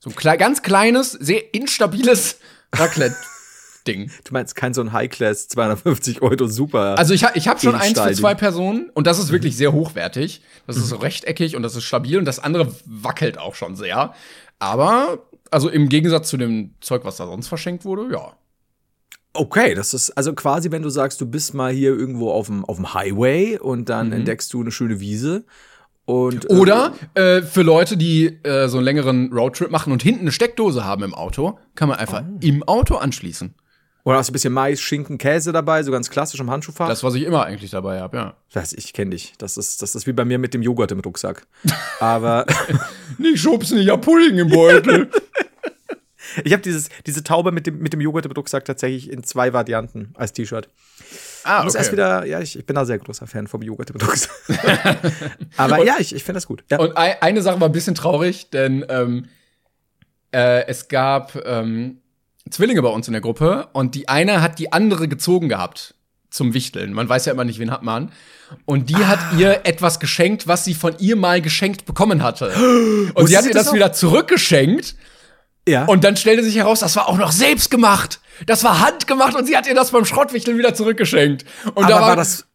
So 0.00 0.10
ein 0.10 0.16
klei 0.16 0.36
ganz 0.36 0.62
kleines, 0.62 1.12
sehr 1.12 1.52
instabiles 1.54 2.38
Raclette-Ding. 2.74 4.10
Du 4.24 4.32
meinst 4.32 4.56
kein 4.56 4.72
so 4.74 4.80
ein 4.80 4.92
High-Class 4.92 5.48
250 5.48 6.22
Euro 6.22 6.46
super. 6.46 6.98
Also 6.98 7.14
ich, 7.14 7.24
ha- 7.24 7.32
ich 7.34 7.48
habe 7.48 7.60
schon 7.60 7.74
eins 7.74 8.00
für 8.00 8.12
zwei 8.12 8.34
Personen 8.34 8.90
und 8.94 9.06
das 9.06 9.18
ist 9.18 9.30
wirklich 9.30 9.56
sehr 9.56 9.72
hochwertig. 9.72 10.42
Das 10.66 10.76
ist 10.76 10.88
so 10.88 10.96
Mhm. 10.96 11.02
rechteckig 11.02 11.54
und 11.56 11.62
das 11.62 11.76
ist 11.76 11.84
stabil 11.84 12.16
und 12.18 12.24
das 12.24 12.38
andere 12.38 12.72
wackelt 12.86 13.38
auch 13.38 13.54
schon 13.54 13.76
sehr. 13.76 14.14
Aber, 14.58 15.26
also 15.50 15.68
im 15.68 15.88
Gegensatz 15.88 16.28
zu 16.28 16.36
dem 16.36 16.74
Zeug, 16.80 17.04
was 17.04 17.16
da 17.16 17.26
sonst 17.26 17.48
verschenkt 17.48 17.84
wurde, 17.84 18.10
ja. 18.12 18.32
okay, 19.34 19.74
das 19.74 19.94
ist 19.94 20.10
also 20.12 20.32
quasi, 20.34 20.70
wenn 20.70 20.82
du 20.82 20.90
sagst, 20.90 21.20
du 21.20 21.26
bist 21.26 21.54
mal 21.54 21.72
hier 21.72 21.90
irgendwo 21.90 22.30
auf 22.32 22.46
dem, 22.46 22.64
auf 22.64 22.76
dem 22.76 22.94
Highway 22.94 23.58
und 23.58 23.88
dann 23.88 24.12
entdeckst 24.12 24.52
du 24.52 24.60
eine 24.60 24.70
schöne 24.70 25.00
Wiese. 25.00 25.44
Und, 26.10 26.50
äh. 26.50 26.54
Oder 26.54 26.92
äh, 27.14 27.42
für 27.42 27.62
Leute, 27.62 27.96
die 27.96 28.26
äh, 28.42 28.68
so 28.68 28.78
einen 28.78 28.84
längeren 28.84 29.32
Roadtrip 29.32 29.70
machen 29.70 29.92
und 29.92 30.02
hinten 30.02 30.22
eine 30.22 30.32
Steckdose 30.32 30.84
haben 30.84 31.02
im 31.04 31.14
Auto, 31.14 31.58
kann 31.74 31.88
man 31.88 31.98
einfach 31.98 32.22
Oh. 32.26 32.38
im 32.40 32.62
Auto 32.64 32.96
anschließen. 32.96 33.54
Oder 34.02 34.16
hast 34.16 34.28
du 34.28 34.32
ein 34.32 34.34
bisschen 34.34 34.52
Mais, 34.54 34.80
Schinken, 34.80 35.18
Käse 35.18 35.52
dabei, 35.52 35.82
so 35.82 35.92
ganz 35.92 36.08
klassisch 36.10 36.40
im 36.40 36.50
Handschuhfach? 36.50 36.88
Das, 36.88 37.04
was 37.04 37.14
ich 37.14 37.22
immer 37.22 37.44
eigentlich 37.44 37.70
dabei 37.70 38.00
habe, 38.00 38.16
ja. 38.16 38.34
Das, 38.52 38.72
ich 38.72 38.92
kenne 38.94 39.10
dich. 39.10 39.34
Das 39.38 39.56
ist, 39.58 39.82
das 39.82 39.94
ist 39.94 40.06
wie 40.06 40.12
bei 40.14 40.24
mir 40.24 40.38
mit 40.38 40.54
dem 40.54 40.62
Joghurt 40.62 40.90
im 40.90 41.00
Rucksack. 41.00 41.46
Aber 42.00 42.46
Nicht 43.18 43.40
schubsen, 43.40 43.78
ich 43.78 43.90
hab 43.90 44.00
Pudding 44.00 44.38
im 44.38 44.48
Beutel. 44.48 45.10
ich 46.44 46.52
habe 46.52 46.62
diese 46.62 47.24
Taube 47.24 47.52
mit 47.52 47.66
dem, 47.66 47.78
mit 47.78 47.92
dem 47.92 48.00
Joghurt 48.00 48.24
im 48.24 48.32
Rucksack 48.32 48.64
tatsächlich 48.64 49.10
in 49.12 49.22
zwei 49.22 49.52
Varianten 49.52 50.12
als 50.14 50.32
T-Shirt. 50.32 50.68
Ah, 51.44 51.58
Ich 51.58 51.64
muss 51.64 51.74
erst 51.74 51.92
wieder, 51.92 52.24
ja, 52.26 52.40
ich, 52.40 52.58
ich 52.58 52.64
bin 52.66 52.74
da 52.76 52.84
sehr 52.84 52.98
großer 52.98 53.26
Fan 53.26 53.46
vom 53.46 53.62
Joghurt 53.62 53.90
im 53.90 53.96
Rucksack. 54.00 54.30
Aber 55.56 55.84
ja, 55.84 55.96
ich, 55.98 56.14
ich 56.14 56.22
finde 56.24 56.36
das 56.38 56.46
gut. 56.46 56.64
Ja. 56.70 56.78
Und 56.78 56.96
ei- 56.96 57.20
eine 57.22 57.42
Sache 57.42 57.60
war 57.60 57.68
ein 57.68 57.72
bisschen 57.72 57.94
traurig, 57.94 58.50
denn 58.50 58.84
ähm, 58.88 59.26
äh, 60.32 60.66
es 60.66 60.88
gab 60.88 61.36
ähm, 61.44 61.98
Zwillinge 62.50 62.82
bei 62.82 62.88
uns 62.88 63.06
in 63.08 63.12
der 63.12 63.20
Gruppe 63.20 63.68
und 63.72 63.94
die 63.94 64.08
eine 64.08 64.42
hat 64.42 64.58
die 64.58 64.72
andere 64.72 65.08
gezogen 65.08 65.48
gehabt 65.48 65.94
zum 66.30 66.54
Wichteln. 66.54 66.92
Man 66.92 67.08
weiß 67.08 67.26
ja 67.26 67.32
immer 67.32 67.44
nicht, 67.44 67.58
wen 67.58 67.70
hat 67.70 67.82
man. 67.82 68.12
Und 68.64 68.88
die 68.90 68.96
hat 68.96 69.18
Ah. 69.32 69.36
ihr 69.38 69.60
etwas 69.64 69.98
geschenkt, 70.00 70.46
was 70.48 70.64
sie 70.64 70.74
von 70.74 70.94
ihr 70.98 71.16
mal 71.16 71.40
geschenkt 71.40 71.86
bekommen 71.86 72.22
hatte. 72.22 72.52
Und 73.14 73.26
sie 73.28 73.36
hat 73.36 73.44
ihr 73.46 73.52
das 73.52 73.66
das 73.66 73.74
wieder 73.74 73.92
zurückgeschenkt. 73.92 74.94
Ja. 75.70 75.84
Und 75.86 76.04
dann 76.04 76.16
stellte 76.16 76.42
sich 76.42 76.56
heraus, 76.56 76.80
das 76.80 76.94
war 76.96 77.08
auch 77.08 77.16
noch 77.18 77.32
selbst 77.32 77.70
gemacht. 77.70 78.20
Das 78.46 78.64
war 78.64 78.80
handgemacht 78.80 79.34
und 79.34 79.46
sie 79.46 79.56
hat 79.56 79.66
ihr 79.66 79.74
das 79.74 79.90
beim 79.90 80.04
Schrottwichteln 80.04 80.58
wieder 80.58 80.74
zurückgeschenkt. 80.74 81.44
Und 81.74 81.84
aber 81.84 81.88
da 81.94 82.00
war, 82.00 82.16
das 82.16 82.46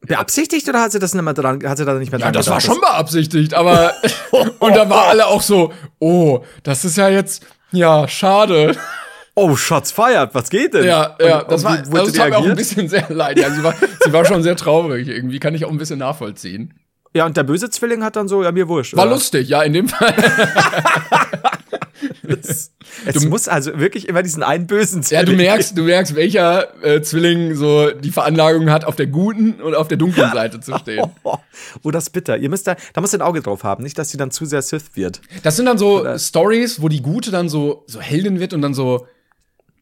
beabsichtigt 0.00 0.68
oder 0.68 0.80
hat 0.80 0.92
sie 0.92 0.98
das 0.98 1.12
nicht 1.14 1.22
mehr 1.24 1.34
dran, 1.34 1.62
hat 1.68 1.76
sie 1.78 1.84
da 1.84 1.94
nicht 1.94 2.10
mehr 2.12 2.20
Ja, 2.20 2.26
dran 2.26 2.32
das 2.34 2.46
war 2.48 2.58
gedacht? 2.58 2.72
schon 2.72 2.80
beabsichtigt, 2.80 3.54
aber 3.54 3.94
und 4.58 4.74
da 4.76 4.88
waren 4.88 5.10
alle 5.10 5.26
auch 5.26 5.42
so, 5.42 5.72
oh, 5.98 6.40
das 6.62 6.84
ist 6.84 6.96
ja 6.96 7.08
jetzt 7.08 7.44
ja 7.72 8.06
schade. 8.08 8.76
Oh, 9.34 9.54
Shots 9.54 9.92
feiert, 9.92 10.34
was 10.34 10.50
geht 10.50 10.74
denn? 10.74 10.84
Ja, 10.84 11.16
ja, 11.20 11.40
Und- 11.40 11.52
das 11.52 11.62
war 11.64 11.72
also 11.78 11.90
das 11.92 12.12
tat 12.12 12.30
mir 12.30 12.38
auch 12.38 12.44
ein 12.46 12.56
bisschen 12.56 12.88
sehr 12.88 13.06
leid. 13.10 13.38
Ja, 13.38 13.50
sie 13.50 13.62
war 13.62 13.74
sie 14.02 14.12
war 14.12 14.24
schon 14.24 14.42
sehr 14.42 14.56
traurig 14.56 15.06
irgendwie, 15.08 15.38
kann 15.38 15.54
ich 15.54 15.64
auch 15.64 15.70
ein 15.70 15.78
bisschen 15.78 15.98
nachvollziehen. 15.98 16.74
Ja, 17.14 17.24
und 17.26 17.36
der 17.36 17.42
böse 17.42 17.70
Zwilling 17.70 18.04
hat 18.04 18.16
dann 18.16 18.28
so, 18.28 18.42
ja, 18.44 18.52
mir 18.52 18.68
wurscht. 18.68 18.94
War 18.96 19.04
oder? 19.06 19.14
lustig, 19.14 19.48
ja, 19.48 19.62
in 19.62 19.72
dem 19.72 19.88
Fall. 19.88 20.14
Es 22.28 23.24
muss 23.24 23.48
also 23.48 23.78
wirklich 23.78 24.08
immer 24.08 24.22
diesen 24.22 24.42
einen 24.42 24.66
bösen 24.66 25.02
Ja, 25.02 25.20
Zwilling 25.20 25.26
du 25.26 25.36
merkst, 25.36 25.78
du 25.78 25.82
merkst, 25.82 26.14
welcher 26.14 26.84
äh, 26.84 27.02
Zwilling 27.02 27.54
so 27.54 27.90
die 27.90 28.10
Veranlagung 28.10 28.70
hat, 28.70 28.84
auf 28.84 28.96
der 28.96 29.06
guten 29.06 29.54
und 29.60 29.74
auf 29.74 29.88
der 29.88 29.96
dunklen 29.96 30.30
Seite 30.32 30.60
zu 30.60 30.76
stehen. 30.78 31.10
Oh, 31.22 31.36
oh, 31.82 31.90
das 31.90 32.04
ist 32.04 32.10
bitter. 32.10 32.36
Ihr 32.36 32.48
müsst 32.48 32.66
da, 32.66 32.76
da 32.92 33.00
musst 33.00 33.14
ihr 33.14 33.18
ein 33.18 33.22
Auge 33.22 33.40
drauf 33.40 33.64
haben, 33.64 33.82
nicht, 33.82 33.98
dass 33.98 34.10
sie 34.10 34.16
dann 34.16 34.30
zu 34.30 34.44
sehr 34.44 34.62
Sith 34.62 34.90
wird. 34.94 35.20
Das 35.42 35.56
sind 35.56 35.66
dann 35.66 35.78
so 35.78 36.06
Stories, 36.18 36.82
wo 36.82 36.88
die 36.88 37.02
Gute 37.02 37.30
dann 37.30 37.48
so, 37.48 37.84
so 37.86 38.00
Heldin 38.00 38.40
wird 38.40 38.52
und 38.52 38.62
dann 38.62 38.74
so, 38.74 39.06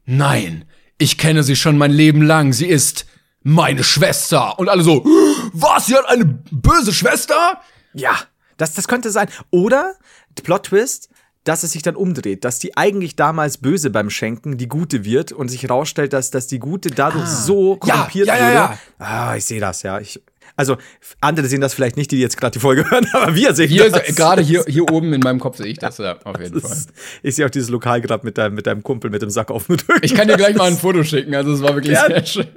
nein, 0.05 0.64
ich 0.99 1.18
kenne 1.18 1.42
sie 1.42 1.57
schon 1.57 1.76
mein 1.78 1.90
Leben 1.92 2.22
lang, 2.22 2.53
sie 2.53 2.66
ist 2.66 3.07
meine 3.42 3.84
Schwester. 3.84 4.59
Und 4.59 4.68
alle 4.68 4.82
so, 4.82 5.05
was, 5.53 5.86
sie 5.86 5.94
hat 5.94 6.09
eine 6.09 6.24
böse 6.24 6.92
Schwester? 6.92 7.61
Ja, 7.94 8.16
das, 8.57 8.74
das 8.74 8.88
könnte 8.88 9.11
sein. 9.11 9.28
Oder, 9.51 9.94
Plot 10.42 10.64
Twist, 10.64 11.09
dass 11.47 11.62
es 11.62 11.72
sich 11.72 11.82
dann 11.82 11.97
umdreht, 11.97 12.44
dass 12.44 12.59
die 12.59 12.76
eigentlich 12.76 13.16
damals 13.16 13.59
böse 13.59 13.90
beim 13.90 14.11
Schenken 14.11 14.57
die 14.59 14.68
Gute 14.68 15.05
wird 15.05 15.32
und 15.32 15.49
sich 15.49 15.62
herausstellt, 15.62 16.12
dass, 16.12 16.30
dass 16.30 16.47
die 16.47 16.59
Gute 16.59 16.90
dadurch 16.90 17.26
so 17.26 17.78
Ja, 17.84 17.94
korrumpiert 17.94 18.26
ja, 18.28 18.36
ja, 18.36 18.44
wurde. 18.44 18.55
ja. 18.55 18.78
Ah, 18.99 19.36
ich 19.36 19.44
sehe 19.44 19.61
das, 19.61 19.82
ja. 19.82 20.01
Ich, 20.01 20.20
also, 20.57 20.76
andere 21.20 21.47
sehen 21.49 21.61
das 21.61 21.74
vielleicht 21.74 21.97
nicht, 21.97 22.11
die 22.11 22.18
jetzt 22.20 22.36
gerade 22.36 22.53
die 22.53 22.61
Folge 22.61 22.84
hören, 22.90 23.07
aber 23.12 23.34
wir 23.34 23.55
sehen 23.55 23.68
Hier, 23.68 23.90
das. 23.90 24.14
gerade 24.14 24.42
hier, 24.42 24.64
hier 24.66 24.90
oben 24.90 25.12
in 25.12 25.20
meinem 25.20 25.38
Kopf 25.40 25.57
sehe 25.59 25.66
ich 25.66 25.78
das, 25.78 25.99
ja, 25.99 26.18
auf 26.24 26.38
jeden 26.40 26.61
Fall. 26.61 26.70
Das- 26.70 26.86
Ich 27.22 27.34
sehe 27.36 27.44
auch 27.47 27.51
dieses 27.51 27.68
Lokal 27.68 28.01
gerade 28.01 28.24
mit 28.24 28.38
deinem, 28.38 28.55
mit 28.55 28.66
deinem 28.66 28.82
Kumpel 28.82 29.11
mit 29.11 29.22
dem 29.22 29.30
Sack 29.30 29.51
auf 29.51 29.66
dem 29.66 29.76
Rücken. 29.76 30.01
Ich 30.03 30.14
kann 30.14 30.28
dir 30.28 30.36
gleich 30.36 30.57
mal 30.57 30.68
ein 30.68 30.76
Foto 30.76 31.03
schicken, 31.05 31.34
also 31.34 31.53
es 31.53 31.62
war 31.62 31.74
wirklich 31.74 31.94
Ja. 31.94 32.07
sehr 32.07 32.24
schön. 32.26 32.47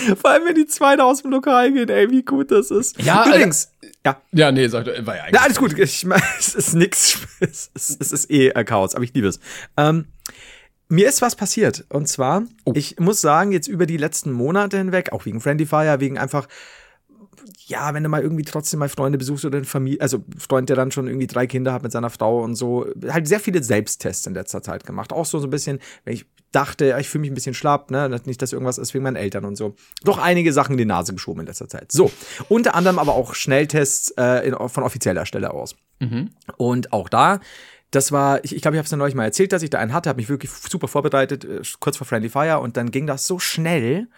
Vor 0.20 0.30
allem, 0.30 0.44
wenn 0.46 0.54
die 0.54 0.66
zwei 0.66 0.96
da 0.96 1.04
aus 1.04 1.22
dem 1.22 1.30
Lokal 1.30 1.72
gehen, 1.72 1.88
ey, 1.88 2.10
wie 2.10 2.22
gut 2.22 2.50
das 2.50 2.70
ist. 2.70 3.00
Ja, 3.02 3.26
übrigens. 3.26 3.72
Ja, 4.04 4.20
Ja, 4.32 4.52
nee, 4.52 4.68
sag, 4.68 4.86
war 4.86 5.16
ja 5.16 5.22
eigentlich. 5.24 5.34
Ja, 5.34 5.40
alles 5.42 5.58
gut. 5.58 5.78
Ich 5.78 6.04
meine, 6.04 6.22
es 6.38 6.54
ist 6.54 6.74
nix. 6.74 7.18
Es 7.40 7.70
ist, 7.74 8.00
es 8.00 8.12
ist 8.12 8.30
eh 8.30 8.50
Chaos, 8.64 8.94
aber 8.94 9.04
ich 9.04 9.14
liebe 9.14 9.28
es. 9.28 9.40
Ähm, 9.76 10.06
Mir 10.88 11.08
ist 11.08 11.20
was 11.22 11.34
passiert. 11.34 11.84
Und 11.88 12.06
zwar, 12.06 12.44
ich 12.74 12.98
muss 13.00 13.20
sagen, 13.20 13.50
jetzt 13.52 13.66
über 13.66 13.86
die 13.86 13.96
letzten 13.96 14.30
Monate 14.30 14.78
hinweg, 14.78 15.12
auch 15.12 15.24
wegen 15.26 15.40
Friendly 15.40 15.66
Fire, 15.66 15.98
wegen 16.00 16.18
einfach, 16.18 16.46
ja, 17.68 17.92
wenn 17.94 18.04
du 18.04 18.08
mal 18.08 18.22
irgendwie 18.22 18.44
trotzdem 18.44 18.78
mal 18.78 18.88
Freunde 18.88 19.18
besuchst 19.18 19.44
oder 19.44 19.56
eine 19.56 19.66
Familie, 19.66 20.00
also 20.00 20.24
Freund, 20.38 20.68
der 20.68 20.76
dann 20.76 20.92
schon 20.92 21.08
irgendwie 21.08 21.26
drei 21.26 21.48
Kinder 21.48 21.72
hat 21.72 21.82
mit 21.82 21.90
seiner 21.90 22.10
Frau 22.10 22.42
und 22.42 22.54
so, 22.54 22.86
halt 23.08 23.26
sehr 23.26 23.40
viele 23.40 23.62
Selbsttests 23.62 24.26
in 24.26 24.34
letzter 24.34 24.62
Zeit 24.62 24.86
gemacht. 24.86 25.12
Auch 25.12 25.26
so, 25.26 25.40
so 25.40 25.48
ein 25.48 25.50
bisschen, 25.50 25.80
wenn 26.04 26.14
ich 26.14 26.26
dachte, 26.52 26.96
ich 27.00 27.08
fühle 27.08 27.22
mich 27.22 27.30
ein 27.32 27.34
bisschen 27.34 27.54
schlapp, 27.54 27.90
ne, 27.90 28.08
nicht, 28.24 28.40
dass 28.40 28.52
irgendwas 28.52 28.78
ist 28.78 28.94
wegen 28.94 29.02
meinen 29.02 29.16
Eltern 29.16 29.44
und 29.44 29.56
so. 29.56 29.74
Doch 30.04 30.18
einige 30.18 30.52
Sachen 30.52 30.72
in 30.72 30.78
die 30.78 30.84
Nase 30.84 31.12
geschoben 31.12 31.40
in 31.40 31.46
letzter 31.46 31.68
Zeit. 31.68 31.90
So, 31.90 32.12
unter 32.48 32.76
anderem 32.76 33.00
aber 33.00 33.14
auch 33.14 33.34
Schnelltests 33.34 34.14
äh, 34.16 34.46
in, 34.46 34.68
von 34.68 34.84
offizieller 34.84 35.26
Stelle 35.26 35.52
aus. 35.52 35.74
Und 36.56 36.92
auch 36.92 37.08
da, 37.08 37.40
das 37.90 38.12
war, 38.12 38.44
ich 38.44 38.50
glaube, 38.50 38.56
ich, 38.56 38.62
glaub, 38.62 38.74
ich 38.74 38.78
habe 38.78 38.84
es 38.86 38.90
ja 38.92 38.96
neulich 38.96 39.14
mal 39.16 39.24
erzählt, 39.24 39.52
dass 39.52 39.62
ich 39.62 39.70
da 39.70 39.78
einen 39.78 39.92
hatte, 39.92 40.08
habe 40.08 40.18
mich 40.18 40.28
wirklich 40.28 40.52
super 40.52 40.86
vorbereitet, 40.86 41.44
äh, 41.44 41.62
kurz 41.80 41.96
vor 41.96 42.06
Friendly 42.06 42.28
Fire 42.28 42.60
und 42.60 42.76
dann 42.76 42.92
ging 42.92 43.08
das 43.08 43.26
so 43.26 43.40
schnell, 43.40 44.08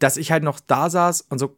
dass 0.00 0.16
ich 0.16 0.32
halt 0.32 0.42
noch 0.42 0.58
da 0.58 0.90
saß 0.90 1.22
und 1.22 1.38
so, 1.38 1.56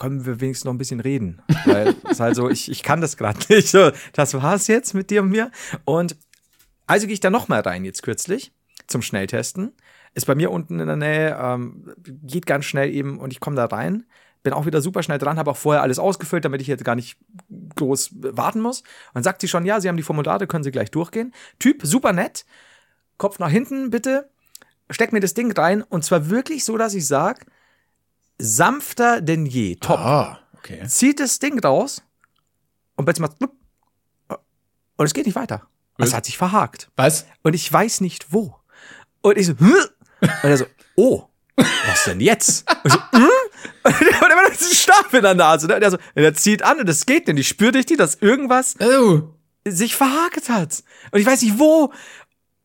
können 0.00 0.24
wir 0.26 0.40
wenigstens 0.40 0.64
noch 0.64 0.72
ein 0.72 0.78
bisschen 0.78 0.98
reden. 0.98 1.40
Weil 1.66 1.94
es 2.04 2.12
ist 2.12 2.20
halt 2.20 2.34
so, 2.34 2.50
ich, 2.50 2.70
ich 2.70 2.82
kann 2.82 3.00
das 3.00 3.16
gerade 3.16 3.38
nicht. 3.48 3.68
So, 3.68 3.92
das 4.14 4.34
war's 4.34 4.66
jetzt 4.66 4.94
mit 4.94 5.10
dir 5.10 5.22
und 5.22 5.28
mir. 5.28 5.52
Und 5.84 6.16
also 6.86 7.06
gehe 7.06 7.14
ich 7.14 7.20
da 7.20 7.30
noch 7.30 7.46
mal 7.46 7.60
rein 7.60 7.84
jetzt 7.84 8.02
kürzlich 8.02 8.52
zum 8.88 9.02
Schnelltesten. 9.02 9.72
Ist 10.14 10.26
bei 10.26 10.34
mir 10.34 10.50
unten 10.50 10.80
in 10.80 10.86
der 10.88 10.96
Nähe, 10.96 11.38
ähm, 11.40 11.94
geht 12.04 12.46
ganz 12.46 12.64
schnell 12.64 12.92
eben 12.92 13.20
und 13.20 13.32
ich 13.32 13.38
komme 13.38 13.54
da 13.54 13.66
rein. 13.66 14.06
Bin 14.42 14.54
auch 14.54 14.64
wieder 14.64 14.80
super 14.80 15.02
schnell 15.02 15.18
dran, 15.18 15.38
habe 15.38 15.50
auch 15.50 15.56
vorher 15.56 15.82
alles 15.82 15.98
ausgefüllt, 15.98 16.46
damit 16.46 16.62
ich 16.62 16.66
jetzt 16.66 16.82
gar 16.82 16.96
nicht 16.96 17.18
groß 17.76 18.10
warten 18.14 18.60
muss. 18.60 18.80
Und 18.80 18.86
dann 19.14 19.22
sagt 19.22 19.42
sie 19.42 19.48
schon, 19.48 19.66
ja, 19.66 19.80
Sie 19.80 19.88
haben 19.88 19.98
die 19.98 20.02
Formulare, 20.02 20.46
können 20.46 20.64
Sie 20.64 20.70
gleich 20.70 20.90
durchgehen. 20.90 21.34
Typ, 21.58 21.82
super 21.84 22.14
nett. 22.14 22.46
Kopf 23.18 23.38
nach 23.38 23.50
hinten, 23.50 23.90
bitte. 23.90 24.30
Steck 24.88 25.12
mir 25.12 25.20
das 25.20 25.34
Ding 25.34 25.52
rein. 25.52 25.82
Und 25.82 26.06
zwar 26.06 26.30
wirklich 26.30 26.64
so, 26.64 26.78
dass 26.78 26.94
ich 26.94 27.06
sage, 27.06 27.44
sanfter 28.40 29.20
denn 29.20 29.46
je. 29.46 29.76
Top. 29.76 29.98
Ah, 29.98 30.38
okay. 30.58 30.86
Zieht 30.86 31.20
das 31.20 31.38
Ding 31.38 31.58
raus 31.60 32.02
und 32.96 33.04
plötzlich 33.04 33.28
macht 33.28 33.36
und 34.96 35.06
es 35.06 35.14
geht 35.14 35.26
nicht 35.26 35.34
weiter. 35.36 35.66
Es 35.96 36.08
Was? 36.08 36.14
hat 36.14 36.24
sich 36.26 36.36
verhakt. 36.36 36.90
Was? 36.96 37.26
Und 37.42 37.54
ich 37.54 37.70
weiß 37.72 38.00
nicht 38.02 38.32
wo. 38.32 38.54
Und 39.22 39.38
ich 39.38 39.46
so, 39.46 39.54
"Hä?" 39.58 39.72
und 40.20 40.28
er 40.50 40.56
so, 40.58 40.66
oh, 40.96 41.24
was 41.56 42.04
denn 42.04 42.20
jetzt? 42.20 42.70
Und, 42.84 42.90
so, 42.92 42.98
"Hm?" 43.12 43.28
und 43.84 44.02
er 44.02 44.20
war 44.36 44.54
so 44.54 44.74
Stab 44.74 45.12
in 45.14 45.22
der 45.22 45.34
Nase. 45.34 45.66
Ne? 45.66 45.76
Und 45.76 45.82
er 45.82 45.90
so, 45.90 45.96
und 45.96 46.22
er 46.22 46.34
zieht 46.34 46.62
an 46.62 46.80
und 46.80 46.88
es 46.88 47.06
geht 47.06 47.26
nicht. 47.28 47.38
Ich 47.38 47.48
spüre 47.48 47.74
richtig, 47.74 47.96
dass 47.98 48.16
irgendwas 48.16 48.76
Oh. 48.80 49.22
sich 49.66 49.94
verhakt 49.96 50.48
hat. 50.50 50.82
Und 51.12 51.20
ich 51.20 51.26
weiß 51.26 51.42
nicht 51.42 51.58
wo. 51.58 51.92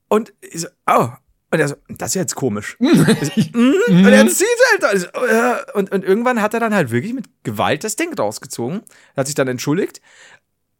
Und 0.09 0.33
ich 0.41 0.61
so, 0.61 0.67
oh. 0.87 1.09
Und 1.55 1.61
er 1.61 1.67
so, 1.69 1.75
das 1.89 2.09
ist 2.09 2.15
jetzt 2.15 2.35
komisch. 2.35 2.77
Ich 2.79 3.51
so, 3.53 3.59
"Mm." 3.59 3.73
und 3.87 4.05
er 4.07 4.27
zieht 4.27 4.47
halt. 4.81 4.83
Und, 4.93 4.97
ich 4.97 5.09
so, 5.13 5.25
"Äh." 5.25 5.55
und, 5.73 5.91
und 5.91 6.03
irgendwann 6.03 6.41
hat 6.41 6.53
er 6.53 6.59
dann 6.59 6.73
halt 6.73 6.91
wirklich 6.91 7.13
mit 7.13 7.25
Gewalt 7.43 7.83
das 7.83 7.95
Ding 7.95 8.13
rausgezogen. 8.13 8.81
Hat 9.17 9.25
sich 9.25 9.35
dann 9.35 9.47
entschuldigt. 9.47 10.01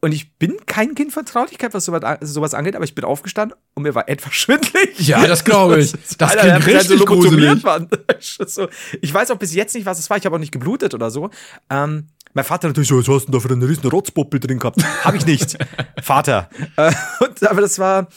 Und 0.01 0.11
ich 0.11 0.38
bin 0.38 0.57
kein 0.67 0.93
Kind 0.93 1.13
von 1.13 1.26
Traurigkeit, 1.26 1.73
was 1.73 1.86
sowas, 1.86 2.03
an- 2.03 2.17
sowas 2.21 2.53
angeht, 2.53 2.76
aber 2.76 2.86
ich 2.86 2.93
bin 2.93 3.05
aufgestanden 3.05 3.57
und 3.73 3.84
mir 3.84 3.95
war 3.95 4.07
etwas 4.07 4.34
schwindelig. 4.36 4.99
Ja, 4.99 5.26
das 5.26 5.43
glaube 5.43 5.80
ich. 5.80 5.93
Das 6.19 6.32
Alter, 6.32 6.59
klingt 6.59 6.78
halt 6.78 6.89
richtig 6.89 6.99
lobotomiert, 6.99 7.63
gruselig. 7.63 8.38
So, 8.47 8.67
ich 9.01 9.11
weiß 9.13 9.32
auch 9.32 9.38
bis 9.38 9.55
jetzt 9.55 9.73
nicht, 9.73 9.86
was 9.88 9.97
es 9.97 10.09
war. 10.09 10.17
Ich 10.17 10.26
habe 10.26 10.36
auch 10.36 10.39
nicht 10.39 10.51
geblutet 10.51 10.93
oder 10.93 11.09
so. 11.09 11.32
Ähm, 11.71 12.07
mein 12.34 12.43
Vater 12.45 12.67
natürlich 12.67 12.89
so, 12.89 12.97
was 12.97 13.07
hast 13.07 13.26
du 13.28 13.32
denn 13.32 13.32
da 13.32 13.39
für 13.39 13.51
eine 13.53 13.67
riesen 13.67 13.89
Rotzpuppe 13.89 14.39
drin 14.41 14.59
gehabt? 14.59 14.84
Habe 15.05 15.17
ich 15.17 15.26
nicht. 15.26 15.57
Vater. 16.03 16.49
Äh, 16.76 16.91
und, 17.21 17.41
aber 17.47 17.61
das 17.61 17.80
war, 17.80 18.07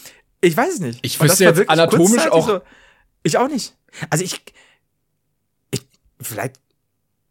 ich 0.40 0.56
weiß 0.56 0.74
es 0.74 0.80
nicht. 0.80 1.00
Ich 1.02 1.20
wüsste 1.20 1.44
jetzt 1.44 1.68
anatomisch 1.68 2.26
auch- 2.28 2.46
So, 2.46 2.60
ich 3.22 3.36
auch 3.38 3.48
nicht. 3.48 3.76
Also 4.10 4.24
ich, 4.24 4.40
ich, 5.70 5.80
vielleicht, 6.20 6.60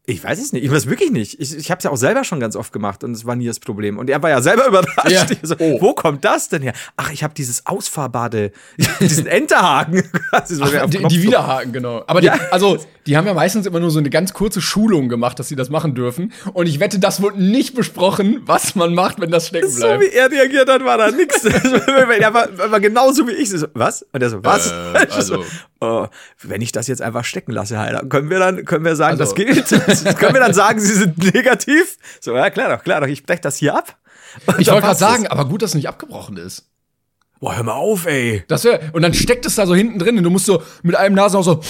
ich 0.10 0.24
weiß 0.24 0.40
es 0.40 0.54
nicht. 0.54 0.64
Ich 0.64 0.72
weiß 0.72 0.88
wirklich 0.88 1.12
nicht. 1.12 1.38
Ich, 1.40 1.54
ich 1.56 1.70
habe 1.70 1.80
es 1.80 1.84
ja 1.84 1.92
auch 1.92 1.98
selber 1.98 2.24
schon 2.24 2.40
ganz 2.40 2.56
oft 2.56 2.72
gemacht 2.72 3.04
und 3.04 3.12
es 3.12 3.26
war 3.26 3.36
nie 3.36 3.46
das 3.46 3.60
Problem. 3.60 3.98
Und 4.00 4.10
er 4.10 4.24
war 4.24 4.30
ja 4.30 4.42
selber 4.42 4.66
überrascht. 4.68 5.10
Ja. 5.12 5.26
So, 5.44 5.56
Oh. 5.60 5.82
Wo 5.82 5.94
kommt 5.94 6.24
das 6.24 6.48
denn 6.48 6.62
her? 6.62 6.72
Ach, 6.96 7.12
ich 7.12 7.24
habe 7.24 7.34
dieses 7.34 7.66
ausfahrbare, 7.66 8.52
diesen 9.02 9.28
Enterhaken. 9.28 10.02
so 10.46 10.64
Ach, 10.64 10.86
die, 10.88 11.04
die 11.04 11.24
Widerhaken, 11.24 11.74
genau. 11.74 12.04
Aber 12.08 12.22
die, 12.22 12.28
Ja. 12.28 12.40
also, 12.52 12.78
die 13.06 13.18
haben 13.18 13.28
ja 13.28 13.34
meistens 13.34 13.66
immer 13.66 13.80
nur 13.82 13.92
so 13.92 14.00
eine 14.00 14.10
ganz 14.10 14.32
kurze 14.34 14.62
Schulung 14.62 15.10
gemacht, 15.10 15.40
dass 15.40 15.50
sie 15.50 15.56
das 15.58 15.70
machen 15.70 15.94
dürfen. 15.94 16.32
Und 16.54 16.68
ich 16.68 16.80
wette, 16.80 17.00
das 17.00 17.22
wurde 17.22 17.42
nicht 17.44 17.76
besprochen, 17.76 18.42
was 18.46 18.76
man 18.76 18.94
macht, 18.94 19.20
wenn 19.20 19.30
das 19.32 19.48
stecken 19.48 19.70
So 19.70 19.82
bleibt. 19.88 20.04
wie 20.04 20.10
er 20.10 20.32
reagiert 20.32 20.70
hat, 20.70 20.84
war 20.86 20.98
da 20.98 21.12
nix. 21.12 21.44
er 21.46 22.34
war, 22.34 22.48
war 22.72 22.80
genauso 22.80 23.28
wie 23.28 23.32
ich. 23.34 23.50
So, 23.50 23.68
was? 23.74 24.06
Und 24.14 24.24
er 24.24 24.30
so, 24.30 24.44
was? 24.44 24.72
Äh, 24.72 25.06
Ich 25.08 25.24
so, 25.26 25.36
also- 25.36 25.46
oh, 25.82 26.08
wenn 26.44 26.62
ich 26.62 26.72
das 26.72 26.88
jetzt 26.88 27.02
einfach 27.02 27.24
stecken 27.26 27.52
lasse, 27.52 27.78
Heiler, 27.80 28.04
können 28.08 28.30
wir 28.30 28.40
dann, 28.40 28.64
können 28.66 28.86
wir 28.86 28.96
sagen, 28.96 29.20
Also- 29.20 29.36
das 29.36 29.36
gilt? 29.36 29.72
können 30.18 30.34
wir 30.34 30.42
dann 30.42 30.54
sagen, 30.54 30.80
sie 30.80 30.94
sind 30.94 31.18
negativ? 31.34 31.98
So, 32.20 32.36
ja, 32.36 32.50
klar 32.50 32.76
doch, 32.76 32.84
klar 32.84 33.02
doch, 33.02 33.08
ich 33.08 33.24
brech 33.24 33.42
das 33.42 33.58
hier 33.58 33.76
ab. 33.76 33.98
Und 34.46 34.60
ich 34.60 34.68
wollte 34.68 34.82
gerade 34.82 34.94
es. 34.94 35.00
sagen, 35.00 35.28
aber 35.28 35.46
gut, 35.46 35.62
dass 35.62 35.72
es 35.72 35.76
nicht 35.76 35.88
abgebrochen 35.88 36.38
ist. 36.38 36.70
Boah, 37.40 37.56
hör 37.56 37.64
mal 37.64 37.74
auf, 37.74 38.06
ey. 38.06 38.44
Das 38.48 38.64
wär, 38.64 38.80
und 38.94 39.02
dann 39.04 39.14
steckt 39.14 39.46
es 39.46 39.56
da 39.56 39.68
so 39.68 39.76
hinten 39.76 40.00
drin 40.00 40.18
und 40.18 40.24
du 40.24 40.30
musst 40.30 40.46
so 40.46 40.64
mit 40.82 40.96
einem 40.96 41.16
Nasen 41.16 41.38
auch 41.38 41.44
so 41.44 41.62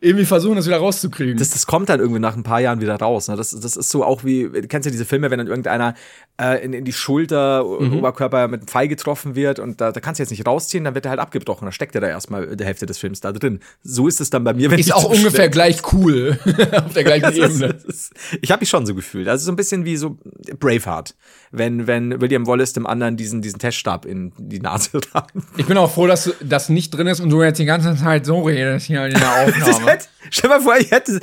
irgendwie 0.00 0.24
versuchen, 0.24 0.56
das 0.56 0.66
wieder 0.66 0.78
rauszukriegen. 0.78 1.36
Das, 1.38 1.50
das 1.50 1.66
kommt 1.66 1.88
dann 1.88 2.00
irgendwie 2.00 2.20
nach 2.20 2.36
ein 2.36 2.42
paar 2.42 2.60
Jahren 2.60 2.80
wieder 2.80 2.96
raus. 2.96 3.28
Ne? 3.28 3.36
Das, 3.36 3.50
das 3.50 3.76
ist 3.76 3.90
so 3.90 4.04
auch 4.04 4.24
wie, 4.24 4.44
du 4.44 4.66
kennst 4.68 4.86
ja 4.86 4.92
diese 4.92 5.04
Filme, 5.04 5.30
wenn 5.30 5.38
dann 5.38 5.46
irgendeiner 5.46 5.94
äh, 6.40 6.64
in, 6.64 6.72
in 6.72 6.84
die 6.84 6.92
Schulter, 6.92 7.64
Mhm. 7.64 7.98
Oberkörper 7.98 8.48
mit 8.48 8.60
einem 8.60 8.68
Pfeil 8.68 8.88
getroffen 8.88 9.34
wird 9.34 9.58
und 9.58 9.80
da, 9.80 9.92
da 9.92 10.00
kannst 10.00 10.18
du 10.18 10.22
jetzt 10.22 10.30
nicht 10.30 10.46
rausziehen, 10.46 10.84
dann 10.84 10.94
wird 10.94 11.06
er 11.06 11.10
halt 11.10 11.20
abgebrochen. 11.20 11.66
Da 11.66 11.72
steckt 11.72 11.94
er 11.94 12.00
da 12.00 12.08
erstmal 12.08 12.56
die 12.56 12.64
Hälfte 12.64 12.86
des 12.86 12.98
Films 12.98 13.20
da 13.20 13.32
drin. 13.32 13.60
So 13.82 14.08
ist 14.08 14.20
es 14.20 14.30
dann 14.30 14.44
bei 14.44 14.54
mir, 14.54 14.70
wenn 14.70 14.78
ist 14.78 14.86
ich 14.86 14.94
auch 14.94 15.04
zum 15.04 15.12
ungefähr 15.12 15.48
gleich 15.48 15.92
cool 15.92 16.38
auf 16.72 16.92
der 16.92 17.04
gleichen 17.04 17.32
ist, 17.32 17.60
Ebene. 17.60 17.78
ist, 17.86 18.12
ich 18.40 18.50
habe 18.50 18.60
mich 18.60 18.68
schon 18.68 18.86
so 18.86 18.94
gefühlt. 18.94 19.28
Also 19.28 19.44
so 19.46 19.52
ein 19.52 19.56
bisschen 19.56 19.84
wie 19.84 19.96
so 19.96 20.18
Braveheart, 20.58 21.14
wenn, 21.56 21.86
wenn 21.86 22.20
William 22.20 22.46
Wallace 22.46 22.72
dem 22.72 22.86
anderen 22.86 23.16
diesen, 23.16 23.42
diesen 23.42 23.58
Teststab 23.58 24.04
in 24.04 24.32
die 24.38 24.60
Nase 24.60 25.00
rammt. 25.14 25.32
Ich 25.56 25.66
bin 25.66 25.76
auch 25.78 25.90
froh, 25.90 26.06
dass 26.06 26.34
das 26.40 26.68
nicht 26.68 26.90
drin 26.90 27.06
ist 27.06 27.20
und 27.20 27.30
du 27.30 27.42
jetzt 27.42 27.58
die 27.58 27.64
ganze 27.64 27.96
Zeit 27.96 28.26
so 28.26 28.42
redest 28.42 28.86
hier 28.86 29.06
in 29.06 29.14
der 29.14 29.30
Aufnahme. 29.46 29.90
hätte, 29.90 30.06
stell 30.30 30.50
dir 30.50 30.56
mal 30.56 30.62
vor, 30.62 30.76
ich 30.76 30.90
hätte 30.90 31.20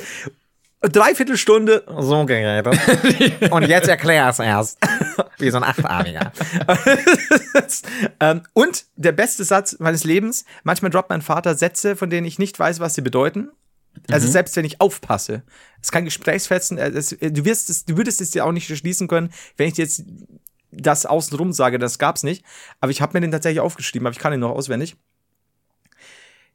dreiviertel 0.80 1.36
Stunde 1.36 1.84
so 1.98 2.26
geredet. 2.26 2.78
Und 3.50 3.62
jetzt 3.62 3.88
erklär's 3.88 4.38
erst. 4.38 4.78
Wie 5.38 5.50
so 5.50 5.56
ein 5.56 5.64
Achtarmiger. 5.64 6.30
ähm, 8.20 8.42
und 8.52 8.84
der 8.96 9.12
beste 9.12 9.44
Satz 9.44 9.76
meines 9.78 10.04
Lebens, 10.04 10.44
manchmal 10.62 10.90
droppt 10.90 11.10
mein 11.10 11.22
Vater 11.22 11.54
Sätze, 11.54 11.96
von 11.96 12.10
denen 12.10 12.26
ich 12.26 12.38
nicht 12.38 12.58
weiß, 12.58 12.80
was 12.80 12.94
sie 12.94 13.00
bedeuten. 13.00 13.48
Also 14.10 14.28
selbst 14.28 14.56
wenn 14.56 14.64
ich 14.64 14.80
aufpasse. 14.80 15.42
Es 15.80 15.92
kann 15.92 16.04
Gesprächsfetzen, 16.04 16.78
äh, 16.78 16.88
es, 16.88 17.12
äh, 17.12 17.30
du, 17.30 17.44
wirst 17.44 17.70
es, 17.70 17.84
du 17.84 17.96
würdest 17.96 18.20
es 18.20 18.30
dir 18.30 18.44
auch 18.44 18.52
nicht 18.52 18.66
schließen 18.66 19.08
können, 19.08 19.30
wenn 19.56 19.68
ich 19.68 19.74
dir 19.74 19.84
jetzt 19.84 20.04
das 20.70 21.06
außenrum 21.06 21.52
sage, 21.52 21.78
das 21.78 21.98
gab's 21.98 22.22
nicht. 22.22 22.44
Aber 22.80 22.90
ich 22.90 23.00
habe 23.00 23.14
mir 23.14 23.20
den 23.20 23.30
tatsächlich 23.30 23.60
aufgeschrieben, 23.60 24.06
aber 24.06 24.12
ich 24.12 24.18
kann 24.18 24.32
ihn 24.32 24.40
noch 24.40 24.50
auswendig. 24.50 24.96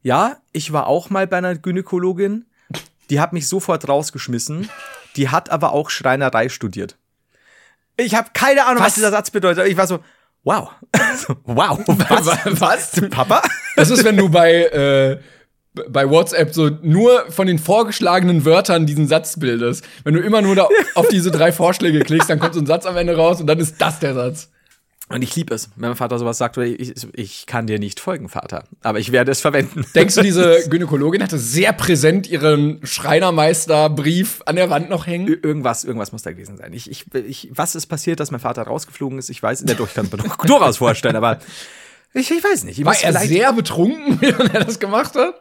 Ja, 0.02 0.38
ich 0.52 0.72
war 0.72 0.86
auch 0.86 1.10
mal 1.10 1.26
bei 1.26 1.38
einer 1.38 1.56
Gynäkologin. 1.56 2.46
Die 3.10 3.20
hat 3.20 3.32
mich 3.32 3.48
sofort 3.48 3.88
rausgeschmissen. 3.88 4.68
Die 5.16 5.28
hat 5.28 5.50
aber 5.50 5.72
auch 5.72 5.90
Schreinerei 5.90 6.48
studiert. 6.48 6.96
Ich 7.96 8.14
habe 8.14 8.30
keine 8.32 8.64
Ahnung, 8.64 8.80
was? 8.80 8.88
Was? 8.88 8.94
dieser 8.94 9.10
Satz 9.10 9.30
bedeutet. 9.30 9.66
Ich 9.66 9.76
war 9.76 9.86
so, 9.86 10.00
wow. 10.44 10.70
Wow. 11.44 11.80
Was? 11.86 12.60
Was? 12.60 13.10
Papa? 13.10 13.42
Das 13.76 13.90
ist, 13.90 14.04
wenn 14.04 14.16
du 14.16 14.28
bei, 14.28 14.62
äh, 14.62 15.20
bei 15.88 16.08
WhatsApp 16.10 16.52
so 16.54 16.70
nur 16.82 17.24
von 17.30 17.46
den 17.46 17.58
vorgeschlagenen 17.58 18.44
Wörtern 18.44 18.86
diesen 18.86 19.08
Satz 19.08 19.38
bildest. 19.38 19.84
Wenn 20.04 20.14
du 20.14 20.20
immer 20.20 20.42
nur 20.42 20.54
da 20.56 20.68
auf 20.94 21.08
diese 21.08 21.30
drei 21.30 21.52
Vorschläge 21.52 22.00
klickst, 22.00 22.28
dann 22.30 22.38
kommt 22.38 22.54
so 22.54 22.60
ein 22.60 22.66
Satz 22.66 22.86
am 22.86 22.96
Ende 22.96 23.16
raus 23.16 23.40
und 23.40 23.46
dann 23.46 23.58
ist 23.58 23.76
das 23.80 23.98
der 24.00 24.14
Satz. 24.14 24.48
Und 25.12 25.22
ich 25.22 25.34
liebe 25.34 25.52
es, 25.52 25.70
wenn 25.74 25.88
mein 25.88 25.96
Vater 25.96 26.20
sowas 26.20 26.38
sagt, 26.38 26.56
weil 26.56 26.80
ich, 26.80 26.92
ich 27.14 27.46
kann 27.46 27.66
dir 27.66 27.80
nicht 27.80 27.98
folgen, 27.98 28.28
Vater. 28.28 28.62
Aber 28.84 29.00
ich 29.00 29.10
werde 29.10 29.32
es 29.32 29.40
verwenden. 29.40 29.84
Denkst 29.92 30.14
du, 30.14 30.22
diese 30.22 30.60
Gynäkologin 30.70 31.20
hatte 31.20 31.36
sehr 31.36 31.72
präsent 31.72 32.28
ihren 32.30 32.78
Schreinermeisterbrief 32.86 34.42
an 34.46 34.56
der 34.56 34.70
Wand 34.70 34.88
noch 34.88 35.06
hängen? 35.08 35.26
Ir- 35.28 35.42
Irgendwas, 35.44 35.82
irgendwas 35.84 36.12
muss 36.12 36.22
da 36.22 36.30
gewesen 36.30 36.56
sein. 36.56 36.72
Ich, 36.72 36.88
ich, 36.88 37.06
ich, 37.26 37.50
was 37.52 37.74
ist 37.74 37.86
passiert, 37.86 38.20
dass 38.20 38.30
mein 38.30 38.40
Vater 38.40 38.62
rausgeflogen 38.62 39.18
ist? 39.18 39.30
Ich 39.30 39.42
weiß, 39.42 39.64
der 39.64 39.78
ich 39.80 39.94
kann 39.94 40.06
es 40.06 40.12
mir 40.12 40.18
durchaus 40.46 40.76
vorstellen, 40.76 41.16
aber 41.16 41.40
ich, 42.14 42.30
ich 42.30 42.42
weiß 42.44 42.64
nicht. 42.64 42.78
Ich 42.78 42.84
War 42.84 42.94
er 43.02 43.12
sehr 43.14 43.52
betrunken, 43.52 44.16
während 44.20 44.54
er 44.54 44.64
das 44.64 44.78
gemacht 44.78 45.14
hat? 45.16 45.40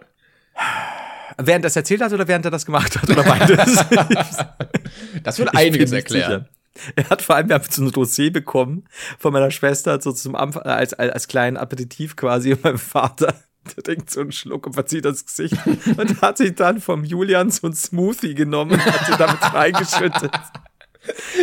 Während 1.37 1.63
er 1.63 1.67
das 1.67 1.75
erzählt 1.75 2.01
hat 2.01 2.13
oder 2.13 2.27
während 2.27 2.45
er 2.45 2.51
das 2.51 2.65
gemacht 2.65 3.01
hat 3.01 3.09
oder 3.09 3.23
beides? 3.23 3.85
Das 5.23 5.39
Ich 5.39 5.49
einiges 5.49 5.91
erklären. 5.91 6.45
sicher. 6.75 6.93
Er 6.95 7.09
hat 7.09 7.21
vor 7.21 7.35
allem, 7.35 7.49
wir 7.49 7.55
haben 7.55 7.65
so 7.69 7.83
ein 7.83 7.91
Dossier 7.91 8.31
bekommen 8.31 8.85
von 9.17 9.33
meiner 9.33 9.51
Schwester, 9.51 9.99
so 10.01 10.11
zum 10.11 10.35
Anfang, 10.35 10.63
äh, 10.63 10.69
als, 10.69 10.93
als, 10.93 11.11
als 11.11 11.27
kleinen 11.27 11.57
Aperitif 11.57 12.15
quasi 12.15 12.53
und 12.53 12.63
mein 12.63 12.77
Vater. 12.77 13.33
Der 13.75 13.83
trinkt 13.83 14.09
so 14.09 14.21
einen 14.21 14.31
Schluck 14.31 14.65
und 14.67 14.73
verzieht 14.73 15.05
das 15.05 15.25
Gesicht 15.25 15.55
und 15.97 16.21
hat 16.21 16.37
sich 16.37 16.55
dann 16.55 16.79
vom 16.79 17.03
Julian 17.03 17.51
so 17.51 17.67
ein 17.67 17.73
Smoothie 17.73 18.33
genommen 18.33 18.71
und 18.71 18.85
hat 18.85 19.05
sie 19.05 19.17
damit 19.17 19.41
reingeschüttet. 19.53 20.31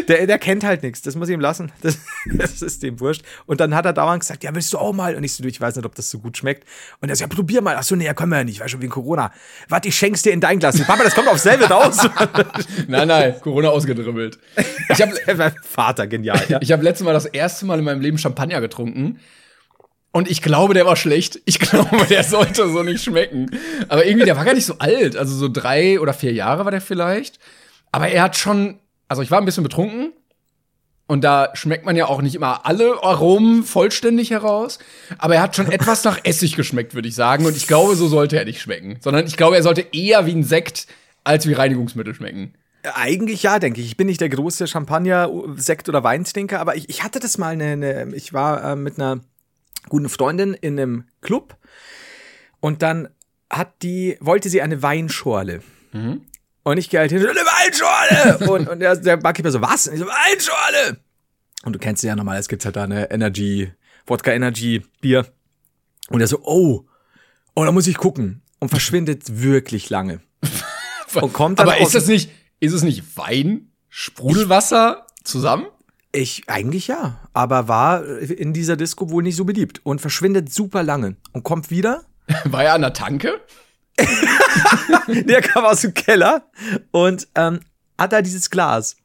Der, 0.08 0.26
der 0.26 0.38
kennt 0.38 0.64
halt 0.64 0.82
nichts, 0.82 1.00
das 1.02 1.16
muss 1.16 1.28
ich 1.28 1.34
ihm 1.34 1.40
lassen. 1.40 1.72
Das, 1.80 1.98
das 2.34 2.62
ist 2.62 2.82
dem 2.82 3.00
wurscht. 3.00 3.22
Und 3.46 3.60
dann 3.60 3.74
hat 3.74 3.86
er 3.86 3.92
dauernd 3.92 4.20
gesagt, 4.20 4.44
ja, 4.44 4.54
willst 4.54 4.72
du 4.72 4.78
auch 4.78 4.92
mal? 4.92 5.16
Und 5.16 5.24
ich 5.24 5.32
so, 5.32 5.42
ich 5.44 5.60
weiß 5.60 5.76
nicht, 5.76 5.86
ob 5.86 5.94
das 5.94 6.10
so 6.10 6.18
gut 6.18 6.36
schmeckt. 6.36 6.68
Und 7.00 7.08
er 7.08 7.16
sagt, 7.16 7.32
ja, 7.32 7.36
probier 7.36 7.62
mal. 7.62 7.76
Ach 7.78 7.82
so, 7.82 7.96
nee, 7.96 8.04
ja, 8.04 8.14
können 8.14 8.30
wir 8.30 8.38
ja 8.38 8.44
nicht, 8.44 8.60
weil 8.60 8.68
schon 8.68 8.82
wegen 8.82 8.92
Corona. 8.92 9.32
Warte, 9.68 9.88
ich 9.88 9.96
schenk's 9.96 10.22
dir 10.22 10.32
in 10.32 10.40
dein 10.40 10.58
Glas. 10.58 10.78
Papa, 10.84 11.02
das 11.02 11.14
kommt 11.14 11.28
aufs 11.28 11.42
selbe 11.42 11.64
raus. 11.64 12.06
Nein, 12.88 13.08
nein, 13.08 13.40
Corona 13.40 13.68
ausgedribbelt. 13.68 14.38
Ich 14.90 15.00
habe 15.00 15.14
mein 15.36 15.54
Vater, 15.62 16.06
genial. 16.06 16.40
Ja. 16.48 16.58
ich 16.60 16.72
hab 16.72 16.82
letztes 16.82 17.04
Mal 17.04 17.12
das 17.12 17.26
erste 17.26 17.66
Mal 17.66 17.78
in 17.78 17.84
meinem 17.84 18.00
Leben 18.00 18.18
Champagner 18.18 18.60
getrunken. 18.60 19.18
Und 20.12 20.30
ich 20.30 20.40
glaube, 20.40 20.74
der 20.74 20.86
war 20.86 20.96
schlecht. 20.96 21.40
Ich 21.44 21.58
glaube, 21.58 22.06
der 22.08 22.24
sollte 22.24 22.68
so 22.70 22.82
nicht 22.82 23.04
schmecken. 23.04 23.50
Aber 23.88 24.06
irgendwie, 24.06 24.24
der 24.24 24.36
war 24.36 24.44
gar 24.44 24.54
nicht 24.54 24.64
so 24.64 24.78
alt. 24.78 25.16
Also 25.16 25.34
so 25.34 25.48
drei 25.48 26.00
oder 26.00 26.14
vier 26.14 26.32
Jahre 26.32 26.64
war 26.64 26.70
der 26.70 26.80
vielleicht. 26.80 27.38
Aber 27.92 28.08
er 28.08 28.22
hat 28.22 28.36
schon, 28.36 28.78
also 29.08 29.22
ich 29.22 29.30
war 29.30 29.38
ein 29.38 29.44
bisschen 29.44 29.62
betrunken. 29.62 30.12
Und 31.08 31.22
da 31.22 31.50
schmeckt 31.54 31.86
man 31.86 31.94
ja 31.94 32.06
auch 32.06 32.20
nicht 32.20 32.34
immer 32.34 32.66
alle 32.66 33.02
Aromen 33.02 33.62
vollständig 33.62 34.30
heraus. 34.30 34.80
Aber 35.18 35.36
er 35.36 35.42
hat 35.42 35.54
schon 35.54 35.70
etwas 35.70 36.02
nach 36.02 36.18
Essig 36.24 36.56
geschmeckt, 36.56 36.94
würde 36.94 37.08
ich 37.08 37.14
sagen. 37.14 37.46
Und 37.46 37.56
ich 37.56 37.68
glaube, 37.68 37.94
so 37.94 38.08
sollte 38.08 38.36
er 38.36 38.44
nicht 38.44 38.60
schmecken. 38.60 38.98
Sondern 39.00 39.24
ich 39.26 39.36
glaube, 39.36 39.56
er 39.56 39.62
sollte 39.62 39.86
eher 39.92 40.26
wie 40.26 40.34
ein 40.34 40.42
Sekt 40.42 40.88
als 41.22 41.46
wie 41.46 41.52
Reinigungsmittel 41.52 42.14
schmecken. 42.14 42.54
Eigentlich 42.94 43.42
ja, 43.42 43.58
denke 43.58 43.80
ich. 43.80 43.86
Ich 43.86 43.96
bin 43.96 44.06
nicht 44.06 44.20
der 44.20 44.28
große 44.28 44.66
Champagner, 44.66 45.30
Sekt 45.56 45.88
oder 45.88 46.04
Weintrinker, 46.04 46.60
aber 46.60 46.76
ich, 46.76 46.88
ich 46.88 47.02
hatte 47.02 47.18
das 47.18 47.38
mal 47.38 47.52
eine, 47.52 47.64
eine 47.64 48.14
ich 48.14 48.32
war 48.32 48.72
äh, 48.72 48.76
mit 48.76 48.98
einer 48.98 49.20
guten 49.88 50.08
Freundin 50.08 50.54
in 50.54 50.78
einem 50.78 51.04
Club 51.20 51.56
und 52.60 52.82
dann 52.82 53.08
hat 53.50 53.82
die, 53.82 54.16
wollte 54.20 54.48
sie 54.48 54.62
eine 54.62 54.82
Weinschorle. 54.82 55.62
Und 56.66 56.78
ich 56.78 56.90
gehe 56.90 56.98
halt 56.98 57.12
hin, 57.12 57.22
so, 57.22 57.28
eine 57.28 57.38
Weinschorle! 57.38 58.50
und, 58.50 58.68
und 58.68 58.80
der, 58.80 58.96
der 58.96 59.18
Barkeeper 59.18 59.52
so, 59.52 59.62
was? 59.62 59.86
Und 59.86 59.94
ich 59.94 60.00
so, 60.00 60.06
Weinschorle! 60.06 60.98
Und 61.62 61.74
du 61.74 61.78
kennst 61.78 62.00
sie 62.00 62.08
ja 62.08 62.16
normal, 62.16 62.40
es 62.40 62.48
gibt 62.48 62.64
halt 62.64 62.74
da 62.74 62.82
eine 62.82 63.08
Energy, 63.08 63.72
Wodka 64.04 64.32
Energy 64.32 64.82
Bier. 65.00 65.26
Und 66.08 66.20
er 66.20 66.26
so, 66.26 66.40
oh, 66.42 66.84
oh, 67.54 67.64
da 67.64 67.70
muss 67.70 67.86
ich 67.86 67.96
gucken. 67.96 68.42
Und 68.58 68.70
verschwindet 68.70 69.40
wirklich 69.40 69.90
lange. 69.90 70.20
Und 71.14 71.32
kommt 71.32 71.60
dann 71.60 71.68
Aber 71.68 71.78
ist 71.78 71.94
das 71.94 72.08
nicht, 72.08 72.32
ist 72.58 72.72
es 72.72 72.82
nicht 72.82 73.16
Wein, 73.16 73.70
Sprudelwasser 73.88 75.06
zusammen? 75.22 75.66
Ich, 76.10 76.48
eigentlich 76.48 76.88
ja. 76.88 77.28
Aber 77.32 77.68
war 77.68 78.04
in 78.04 78.52
dieser 78.52 78.76
Disco 78.76 79.08
wohl 79.10 79.22
nicht 79.22 79.36
so 79.36 79.44
beliebt. 79.44 79.82
Und 79.84 80.00
verschwindet 80.00 80.52
super 80.52 80.82
lange. 80.82 81.14
Und 81.30 81.44
kommt 81.44 81.70
wieder. 81.70 82.02
War 82.44 82.64
er 82.64 82.74
an 82.74 82.80
der 82.80 82.92
Tanke? 82.92 83.40
Der 85.08 85.42
kam 85.42 85.64
aus 85.64 85.82
dem 85.82 85.94
Keller 85.94 86.50
und 86.90 87.28
ähm, 87.34 87.60
hat 87.98 88.12
da 88.12 88.22
dieses 88.22 88.50
Glas. 88.50 88.96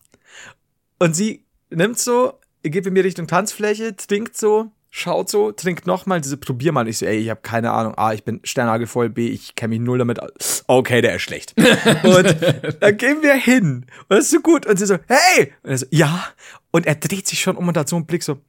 Und 1.00 1.16
sie 1.16 1.46
nimmt 1.70 1.98
so, 2.00 2.39
geht 2.64 2.86
mit 2.86 2.94
mir 2.94 3.04
Richtung 3.04 3.28
Tanzfläche, 3.28 3.96
trinkt 3.96 4.38
so, 4.38 4.72
schaut 4.89 5.30
so, 5.30 5.52
trinkt 5.52 5.88
nochmal, 5.88 6.22
diese 6.22 6.38
probier 6.38 6.72
mal. 6.72 6.88
Ich 6.88 6.98
so, 6.98 7.06
ey, 7.06 7.18
ich 7.18 7.30
habe 7.30 7.42
keine 7.42 7.72
Ahnung. 7.72 7.98
A, 7.98 8.14
ich 8.14 8.24
bin 8.24 8.42
sternhagelvoll, 8.44 9.10
B, 9.10 9.28
ich 9.28 9.56
kenne 9.56 9.70
mich 9.70 9.80
null 9.80 9.98
damit 9.98 10.22
aus. 10.22 10.64
Okay, 10.68 11.02
der 11.02 11.16
ist 11.16 11.22
schlecht. 11.22 11.56
und 12.04 12.36
dann 12.82 12.98
gehen 12.98 13.22
wir 13.22 13.34
hin. 13.34 13.86
Und 14.10 14.18
das 14.18 14.26
ist 14.26 14.32
so 14.32 14.42
gut. 14.42 14.66
Und 14.66 14.78
sie 14.78 14.86
so, 14.86 14.98
hey! 15.08 15.54
Und 15.64 15.72
er 15.72 15.78
so, 15.78 15.86
ja. 15.89 16.28
Und 16.72 16.86
er 16.86 16.96
dreht 16.96 17.28
sich 17.28 17.42
schon 17.42 17.56
um 17.56 17.68
und 17.68 17.78
hat 17.78 17.89
so 17.89 17.96
einen 17.96 18.06
Blick 18.06 18.24
so, 18.24 18.39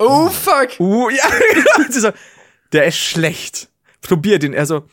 Oh, 0.00 0.30
fuck. 0.30 0.80
Uh, 0.80 1.10
ja, 1.10 1.24
genau. 1.52 1.90
Sie 1.90 2.00
so, 2.00 2.10
der 2.72 2.86
ist 2.86 2.96
schlecht. 2.96 3.68
Probier 4.02 4.38
den. 4.38 4.52
Er 4.54 4.66
so, 4.66 4.84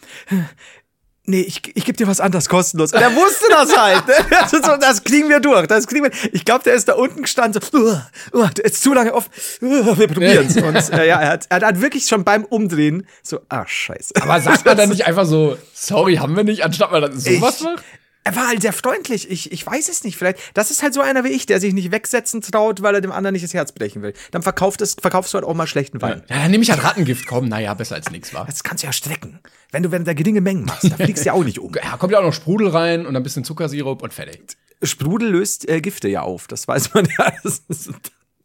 nee, 1.25 1.41
ich, 1.41 1.61
ich 1.75 1.85
gebe 1.85 1.97
dir 1.97 2.07
was 2.07 2.19
anderes 2.19 2.47
kostenlos. 2.49 2.93
Und 2.93 3.01
er 3.01 3.15
wusste 3.15 3.45
das 3.49 3.75
halt. 3.81 4.07
Ne? 4.07 4.13
Also 4.41 4.57
so, 4.61 4.77
das 4.77 5.03
kriegen 5.03 5.29
wir 5.29 5.39
durch. 5.39 5.67
Das 5.67 5.87
kriegen 5.87 6.03
wir. 6.05 6.11
Ich 6.33 6.45
glaube, 6.45 6.63
der 6.63 6.73
ist 6.73 6.87
da 6.87 6.93
unten 6.93 7.21
gestanden, 7.23 7.61
so, 7.71 7.77
uh, 7.77 7.97
uh, 8.33 8.47
der 8.47 8.65
ist 8.65 8.81
zu 8.81 8.93
lange 8.93 9.13
offen. 9.13 9.29
Uh, 9.61 9.97
wir 9.97 10.07
probieren's. 10.07 10.55
Und 10.57 10.75
äh, 10.93 11.07
ja, 11.07 11.19
er 11.19 11.29
hat, 11.29 11.45
er 11.49 11.61
hat 11.67 11.81
wirklich 11.81 12.05
schon 12.07 12.23
beim 12.23 12.45
Umdrehen 12.45 13.05
so, 13.23 13.39
ah, 13.49 13.65
scheiße. 13.67 14.13
Aber 14.21 14.39
sagt 14.41 14.65
man 14.65 14.77
dann 14.77 14.89
nicht 14.89 15.05
einfach 15.05 15.25
so, 15.25 15.57
sorry, 15.73 16.15
haben 16.15 16.35
wir 16.35 16.43
nicht, 16.43 16.63
anstatt 16.63 16.91
man 16.91 17.01
dann 17.01 17.19
sowas 17.19 17.57
Ich- 17.57 17.63
macht? 17.63 17.83
Er 18.27 18.35
war 18.35 18.49
halt 18.49 18.61
sehr 18.61 18.73
freundlich. 18.73 19.31
Ich, 19.31 19.53
ich 19.53 19.65
weiß 19.65 19.87
es 19.87 20.03
nicht. 20.03 20.17
Vielleicht, 20.17 20.39
das 20.53 20.69
ist 20.69 20.83
halt 20.83 20.93
so 20.93 20.99
einer 20.99 21.23
wie 21.23 21.29
ich, 21.29 21.45
der 21.45 21.61
sich 21.61 21.73
nicht 21.73 21.91
wegsetzen 21.93 22.41
traut, 22.41 22.81
weil 22.81 22.93
er 22.93 22.99
dem 22.99 23.13
anderen 23.13 23.31
nicht 23.31 23.45
das 23.45 23.53
Herz 23.53 23.71
brechen 23.71 24.01
will. 24.01 24.13
Dann 24.31 24.41
verkauft 24.41 24.81
es, 24.81 24.95
verkaufst 24.99 25.33
du 25.33 25.37
halt 25.37 25.45
auch 25.45 25.53
mal 25.53 25.65
schlechten 25.65 26.01
Wein. 26.01 26.23
Ja, 26.27 26.39
dann 26.39 26.51
nehme 26.51 26.61
ich 26.61 26.69
halt 26.69 26.83
Rattengift. 26.83 27.25
Komm, 27.25 27.47
naja, 27.47 27.73
besser 27.73 27.95
als 27.95 28.11
nichts, 28.11 28.33
war. 28.33 28.45
Das 28.45 28.65
kannst 28.65 28.83
du 28.83 28.87
ja 28.87 28.91
strecken. 28.91 29.39
Wenn 29.71 29.83
du, 29.83 29.91
wenn 29.91 30.01
du 30.03 30.07
da 30.07 30.13
geringe 30.13 30.41
Mengen 30.41 30.65
machst, 30.65 30.91
da 30.91 30.97
fliegst 30.97 31.23
du 31.23 31.27
ja 31.27 31.33
auch 31.33 31.45
nicht 31.45 31.59
um. 31.59 31.71
Ja, 31.81 31.95
kommt 31.95 32.11
ja 32.11 32.19
auch 32.19 32.23
noch 32.23 32.33
Sprudel 32.33 32.67
rein 32.67 33.05
und 33.05 33.15
ein 33.15 33.23
bisschen 33.23 33.45
Zuckersirup 33.45 34.01
und 34.01 34.13
fertig. 34.13 34.57
Sprudel 34.83 35.29
löst 35.29 35.69
äh, 35.69 35.79
Gifte 35.79 36.09
ja 36.09 36.23
auf, 36.23 36.47
das 36.47 36.67
weiß 36.67 36.93
man 36.95 37.07
ja. 37.17 37.31
Das 37.43 37.61
ist 37.69 37.91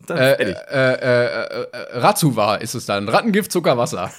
dann 0.07 0.17
Äh, 0.17 0.33
äh, 0.35 0.55
äh, 0.71 0.93
äh, 0.95 1.67
äh, 1.73 1.99
Ratsuva 1.99 2.55
ist 2.55 2.75
es 2.75 2.87
dann. 2.87 3.09
Rattengift, 3.09 3.51
Zucker, 3.51 3.77
Wasser. 3.77 4.13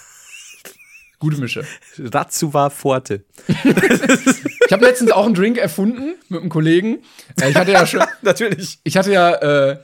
Gute 1.23 1.37
Mische. 1.37 1.63
Ratsuva 1.97 2.69
Forte. 2.69 3.23
Ich 3.47 4.73
habe 4.73 4.83
letztens 4.83 5.09
auch 5.11 5.25
einen 5.25 5.33
Drink 5.35 5.57
erfunden 5.57 6.15
mit 6.27 6.41
einem 6.41 6.49
Kollegen. 6.49 6.97
Äh, 7.39 7.51
ich 7.51 7.55
hatte 7.55 7.71
ja 7.71 7.87
schon, 7.87 8.01
Natürlich. 8.23 8.79
ich 8.83 8.97
hatte 8.97 9.13
ja 9.13 9.31
äh, 9.35 9.77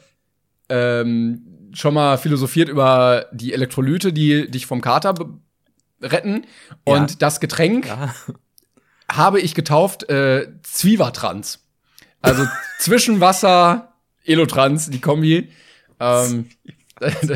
ähm, 0.68 1.70
schon 1.72 1.94
mal 1.94 2.18
philosophiert 2.18 2.68
über 2.68 3.28
die 3.32 3.54
Elektrolyte, 3.54 4.12
die 4.12 4.52
dich 4.52 4.66
vom 4.66 4.82
Kater 4.82 5.16
retten. 6.02 6.46
Und 6.84 7.12
Ja. 7.12 7.16
das 7.20 7.40
Getränk 7.40 7.86
Ja. 7.88 8.14
habe 9.10 9.40
ich 9.40 9.56
getauft 9.56 10.10
äh, 10.10 10.50
Zwievertrans. 10.64 11.66
Also 12.22 12.46
zwischen 12.80 13.22
Wasser, 13.22 13.94
Elotrans, 14.26 14.90
die 14.90 15.00
Kombi. 15.00 15.54
Ähm, 16.02 16.50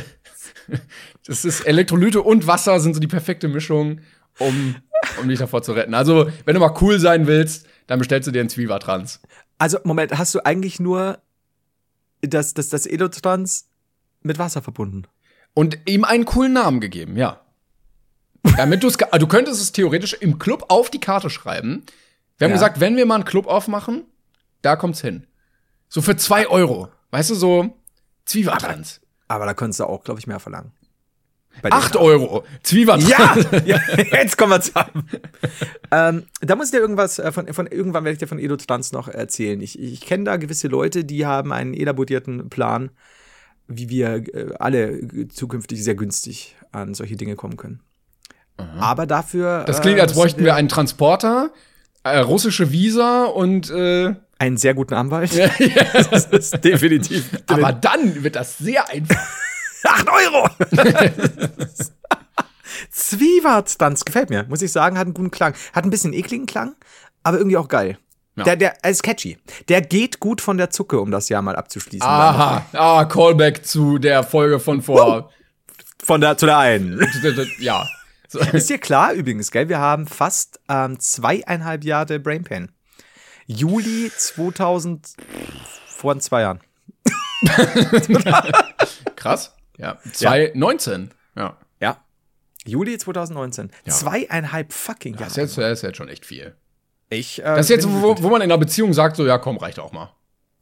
das 1.26 1.46
ist 1.46 1.62
Elektrolyte 1.62 2.22
und 2.22 2.48
Wasser 2.48 2.80
sind 2.80 2.94
so 2.94 3.00
die 3.00 3.08
perfekte 3.08 3.48
Mischung, 3.48 4.02
um, 4.40 4.76
um 5.22 5.28
dich 5.30 5.40
davor 5.40 5.62
zu 5.64 5.74
retten. 5.74 5.94
Also, 5.94 6.30
wenn 6.46 6.54
du 6.54 6.60
mal 6.60 6.76
cool 6.82 7.00
sein 7.00 7.28
willst, 7.28 7.68
dann 7.88 8.00
bestellst 8.00 8.28
du 8.28 8.32
dir 8.32 8.40
einen 8.42 8.50
Zwievertrans. 8.50 9.22
Also, 9.58 9.78
Moment, 9.84 10.18
hast 10.18 10.34
du 10.36 10.46
eigentlich 10.46 10.80
nur 10.80 11.20
das, 12.22 12.54
das, 12.54 12.70
das 12.70 12.86
Elotrans 12.86 13.68
mit 14.22 14.40
Wasser 14.40 14.62
verbunden? 14.62 15.04
Und 15.54 15.78
ihm 15.86 16.04
einen 16.04 16.26
coolen 16.26 16.54
Namen 16.54 16.80
gegeben, 16.82 17.16
ja. 17.16 17.40
Damit 18.58 18.84
du 18.84 18.88
es, 18.88 18.98
du 18.98 19.28
könntest 19.28 19.62
es 19.62 19.72
theoretisch 19.72 20.14
im 20.14 20.40
Club 20.40 20.66
auf 20.70 20.90
die 20.90 21.00
Karte 21.00 21.30
schreiben. 21.30 21.84
Wir 22.38 22.46
haben 22.46 22.52
Ja. 22.52 22.56
gesagt, 22.58 22.80
wenn 22.80 22.98
wir 22.98 23.06
mal 23.06 23.16
einen 23.16 23.26
Club 23.26 23.48
aufmachen, 23.48 24.04
da 24.62 24.76
kommt's 24.76 25.02
hin. 25.02 25.28
So 25.88 26.02
für 26.02 26.18
zwei 26.18 26.48
Euro. 26.48 26.90
Weißt 27.12 27.30
du, 27.30 27.36
so 27.36 27.78
Zwievertrans. 28.26 29.00
Aber 29.28 29.46
da 29.46 29.54
könntest 29.54 29.80
du 29.80 29.86
auch, 29.86 30.04
glaube 30.04 30.20
ich, 30.20 30.28
mehr 30.28 30.40
verlangen. 30.40 30.72
Bei 31.62 31.70
dem 31.70 31.74
Acht 31.78 31.96
Euro. 31.96 32.44
Zwievertrans. 32.64 33.08
Ja, 33.10 33.36
ja, 33.66 33.80
jetzt 34.12 34.38
kommen 34.38 34.52
wir 34.52 34.62
zusammen. 34.62 35.10
ähm, 35.92 36.24
da 36.42 36.56
muss 36.56 36.68
ich 36.68 36.72
dir 36.72 36.80
irgendwas 36.80 37.20
äh, 37.20 37.32
von, 37.32 37.52
von 37.54 37.68
irgendwann 37.68 38.04
werde 38.04 38.14
ich 38.14 38.20
dir 38.20 38.28
von 38.28 38.40
Elotrans 38.40 38.92
noch 38.92 39.08
erzählen. 39.08 39.62
Ich, 39.62 39.80
ich 39.80 40.02
kenne 40.02 40.26
da 40.26 40.38
gewisse 40.38 40.68
Leute, 40.68 41.06
die 41.06 41.26
haben 41.26 41.54
einen 41.54 41.74
elaborierten 41.74 42.50
Plan, 42.50 42.90
wie 43.68 43.90
wir 43.90 44.16
äh, 44.34 44.54
alle 44.60 45.28
zukünftig 45.30 45.84
sehr 45.84 45.96
günstig 45.96 46.56
an 46.72 46.94
solche 46.94 47.16
Dinge 47.16 47.36
kommen 47.36 47.58
können. 47.58 47.82
Aber 48.58 49.06
dafür. 49.06 49.64
Das 49.66 49.82
klingt, 49.82 50.00
als 50.00 50.12
müssen 50.12 50.22
bräuchten 50.22 50.44
wir 50.44 50.56
einen 50.56 50.70
Transporter, 50.70 51.52
äh, 52.04 52.20
russische 52.20 52.72
Visa 52.72 53.26
und 53.26 53.70
äh, 53.72 54.14
einen 54.38 54.58
sehr 54.58 54.74
guten 54.74 54.94
Anwalt. 54.94 55.32
das 56.12 56.26
ist 56.26 56.64
definitiv. 56.64 57.30
aber 57.48 57.72
dann 57.72 58.24
wird 58.24 58.36
das 58.36 58.58
sehr 58.58 58.90
einfach. 58.90 59.18
8 59.84 60.08
Euro! 60.10 60.50
Zwiebert, 62.92 63.80
das 63.82 64.06
gefällt 64.06 64.30
mir, 64.30 64.46
muss 64.50 64.62
ich 64.62 64.72
sagen, 64.72 64.98
hat 64.98 65.06
einen 65.06 65.14
guten 65.14 65.32
Klang. 65.32 65.54
Hat 65.74 65.84
ein 65.84 65.90
bisschen 65.90 66.14
ekligen 66.14 66.46
Klang, 66.46 66.76
aber 67.24 67.38
irgendwie 67.38 67.58
auch 67.58 67.68
geil. 67.68 67.98
Ja. 68.36 68.44
Der, 68.46 68.56
der 68.56 68.84
er 68.84 68.90
ist 68.90 69.04
catchy. 69.04 69.38
Der 69.70 69.82
geht 69.82 70.20
gut 70.20 70.42
von 70.42 70.58
der 70.58 70.72
Zucke, 70.72 71.00
um 71.00 71.12
das 71.12 71.30
Jahr 71.30 71.42
mal 71.42 71.56
abzuschließen. 71.56 72.08
Aha, 72.08 72.66
ah, 72.74 73.06
Callback 73.06 73.66
zu 73.66 74.00
der 74.00 74.24
Folge 74.24 74.60
von 74.60 74.82
vor. 74.82 75.30
Von 76.04 76.22
der 76.22 76.38
zu 76.38 76.48
der 76.48 76.58
einen. 76.58 77.00
ja. 77.60 77.88
Ist 78.52 78.70
dir 78.70 78.80
klar 78.80 79.14
übrigens, 79.14 79.52
gell? 79.52 79.70
Wir 79.70 79.78
haben 79.78 80.08
fast 80.08 80.60
ähm, 80.68 81.00
zweieinhalb 81.00 81.84
Jahre 81.84 82.20
Brain 82.20 82.44
Pain. 82.44 82.72
Juli 83.46 84.12
2000 84.16 85.16
vor 85.88 86.18
zwei 86.20 86.42
Jahren. 86.42 86.60
Krass. 89.16 89.54
Ja. 89.84 89.98
2019. 90.12 91.12
Ja. 91.36 91.58
Ja. 91.80 92.04
Juli 92.66 92.98
2019. 92.98 93.72
Zweieinhalb 93.88 94.72
fucking 94.74 95.14
Jahre. 95.14 95.26
Das 95.26 95.34
ist, 95.34 95.38
jetzt, 95.38 95.58
das 95.58 95.80
ist 95.80 95.82
jetzt 95.84 95.98
schon 95.98 96.10
echt 96.10 96.26
viel. 96.26 96.56
ich, 97.10 97.40
äh, 97.40 97.44
Das 97.44 97.62
ist 97.66 97.70
jetzt, 97.70 97.88
wo, 97.88 98.16
wo 98.22 98.30
man 98.30 98.42
in 98.42 98.52
einer 98.52 98.58
Beziehung 98.58 98.94
sagt, 98.94 99.18
so, 99.18 99.26
ja, 99.26 99.38
komm, 99.38 99.58
reicht 99.58 99.80
auch 99.80 99.92
mal. 99.92 100.14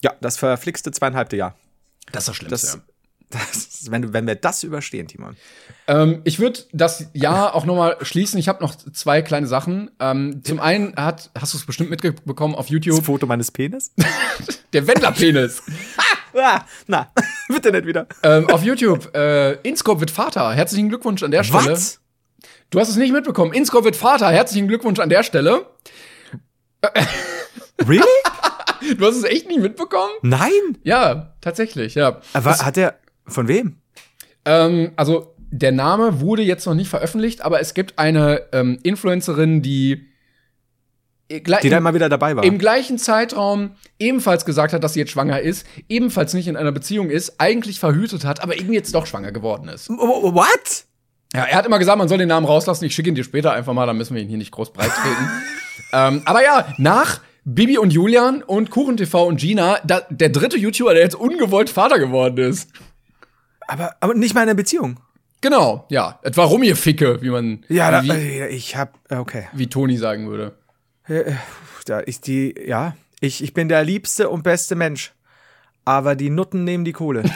Ja, 0.03 0.13
das 0.19 0.37
verflixte 0.37 0.91
zweieinhalbte 0.91 1.37
Jahr. 1.37 1.55
Das 2.11 2.23
ist 2.23 2.29
das 2.29 2.35
Schlimmste. 2.35 2.67
Das, 2.67 2.73
ja. 2.75 2.81
Das, 3.29 3.89
wenn, 3.91 4.11
wenn 4.11 4.27
wir 4.27 4.35
das 4.35 4.63
überstehen, 4.63 5.07
Timon. 5.07 5.37
Ähm, 5.87 6.21
ich 6.25 6.39
würde 6.39 6.59
das 6.73 7.05
Jahr 7.13 7.55
auch 7.55 7.65
noch 7.65 7.75
mal 7.75 7.97
schließen. 8.01 8.37
Ich 8.37 8.49
habe 8.49 8.61
noch 8.61 8.75
zwei 8.75 9.21
kleine 9.21 9.47
Sachen. 9.47 9.89
Ähm, 9.99 10.43
zum 10.43 10.59
einen 10.59 10.95
hat, 10.97 11.31
hast 11.39 11.53
du 11.53 11.57
es 11.57 11.65
bestimmt 11.65 11.91
mitbekommen 11.91 12.55
auf 12.55 12.67
YouTube, 12.67 13.05
Foto 13.05 13.27
meines 13.27 13.51
Penis? 13.51 13.93
der 14.73 14.85
Wendlerpenis. 14.85 15.63
ah, 16.33 16.65
na, 16.87 17.11
bitte 17.51 17.71
nicht 17.71 17.85
wieder. 17.85 18.07
ähm, 18.23 18.49
auf 18.49 18.63
YouTube, 18.63 19.15
äh, 19.15 19.53
Inscope 19.61 19.99
wird 19.99 20.11
Vater. 20.11 20.51
Herzlichen 20.53 20.89
Glückwunsch 20.89 21.23
an 21.23 21.31
der 21.31 21.43
Stelle. 21.43 21.71
Was? 21.71 21.99
Du 22.69 22.79
hast 22.79 22.89
es 22.89 22.95
nicht 22.95 23.11
mitbekommen. 23.13 23.53
Inscope 23.53 23.85
wird 23.85 23.95
Vater. 23.95 24.29
Herzlichen 24.29 24.67
Glückwunsch 24.67 24.99
an 24.99 25.09
der 25.09 25.23
Stelle. 25.23 25.65
Really? 27.87 28.03
Du 28.97 29.05
hast 29.05 29.15
es 29.17 29.23
echt 29.23 29.47
nicht 29.47 29.59
mitbekommen? 29.59 30.11
Nein. 30.21 30.77
Ja, 30.83 31.33
tatsächlich, 31.41 31.95
ja. 31.95 32.21
Aber 32.33 32.57
hat 32.57 32.77
er 32.77 32.95
von 33.27 33.47
wem? 33.47 33.77
Ähm, 34.45 34.91
also 34.95 35.35
der 35.51 35.71
Name 35.71 36.21
wurde 36.21 36.41
jetzt 36.43 36.65
noch 36.65 36.73
nicht 36.73 36.89
veröffentlicht, 36.89 37.41
aber 37.41 37.59
es 37.59 37.73
gibt 37.73 37.99
eine 37.99 38.43
ähm, 38.53 38.79
Influencerin, 38.83 39.61
die, 39.61 40.07
Die 41.39 41.69
da 41.69 41.77
immer 41.77 41.93
wieder 41.93 42.09
dabei 42.09 42.35
war. 42.35 42.43
im 42.43 42.57
gleichen 42.57 42.97
Zeitraum 42.97 43.71
ebenfalls 43.99 44.45
gesagt 44.45 44.73
hat, 44.73 44.83
dass 44.83 44.93
sie 44.93 44.99
jetzt 44.99 45.11
schwanger 45.11 45.39
ist, 45.39 45.65
ebenfalls 45.87 46.33
nicht 46.33 46.47
in 46.47 46.57
einer 46.57 46.71
Beziehung 46.71 47.09
ist, 47.09 47.39
eigentlich 47.39 47.79
verhütet 47.79 48.25
hat, 48.25 48.41
aber 48.41 48.55
irgendwie 48.55 48.75
jetzt 48.75 48.93
doch 48.93 49.05
schwanger 49.05 49.31
geworden 49.31 49.67
ist. 49.69 49.89
What? 49.89 50.85
Ja, 51.33 51.45
er 51.45 51.57
hat 51.57 51.65
immer 51.65 51.79
gesagt, 51.79 51.97
man 51.97 52.09
soll 52.09 52.17
den 52.17 52.27
Namen 52.27 52.45
rauslassen. 52.45 52.83
Ich 52.85 52.93
schicke 52.93 53.09
ihn 53.09 53.15
dir 53.15 53.23
später 53.23 53.53
einfach 53.53 53.73
mal, 53.73 53.85
dann 53.85 53.97
müssen 53.97 54.15
wir 54.15 54.21
ihn 54.21 54.27
hier 54.27 54.37
nicht 54.37 54.51
groß 54.51 54.73
breit 54.73 54.91
treten. 54.91 55.29
ähm, 55.93 56.21
aber 56.25 56.43
ja, 56.43 56.73
nach 56.77 57.21
Bibi 57.45 57.77
und 57.77 57.93
Julian 57.93 58.43
und 58.43 58.69
KuchenTV 58.69 59.13
und 59.25 59.39
Gina, 59.39 59.79
da, 59.85 60.01
der 60.09 60.29
dritte 60.29 60.57
YouTuber, 60.57 60.93
der 60.93 61.03
jetzt 61.03 61.15
ungewollt 61.15 61.69
Vater 61.69 61.99
geworden 61.99 62.37
ist. 62.37 62.69
Aber, 63.67 63.95
aber 64.01 64.13
nicht 64.13 64.35
mal 64.35 64.43
in 64.43 64.49
einer 64.49 64.55
Beziehung. 64.55 64.99
Genau, 65.41 65.85
ja. 65.89 66.19
Etwa 66.21 66.43
Rumieficke, 66.43 67.21
wie 67.21 67.29
man, 67.29 67.65
Ja, 67.67 67.89
da, 67.89 68.03
wie, 68.03 68.11
äh, 68.11 68.47
ich 68.49 68.75
hab, 68.75 68.99
okay. 69.09 69.47
wie 69.53 69.67
Toni 69.67 69.97
sagen 69.97 70.29
würde. 70.29 70.55
Da 71.85 71.99
ist 71.99 72.27
die, 72.27 72.55
ja, 72.65 72.95
ich, 73.19 73.43
ich 73.43 73.53
bin 73.53 73.67
der 73.69 73.83
liebste 73.83 74.29
und 74.29 74.43
beste 74.43 74.75
Mensch. 74.75 75.13
Aber 75.83 76.15
die 76.15 76.29
Nutten 76.29 76.63
nehmen 76.63 76.85
die 76.85 76.93
Kohle. 76.93 77.23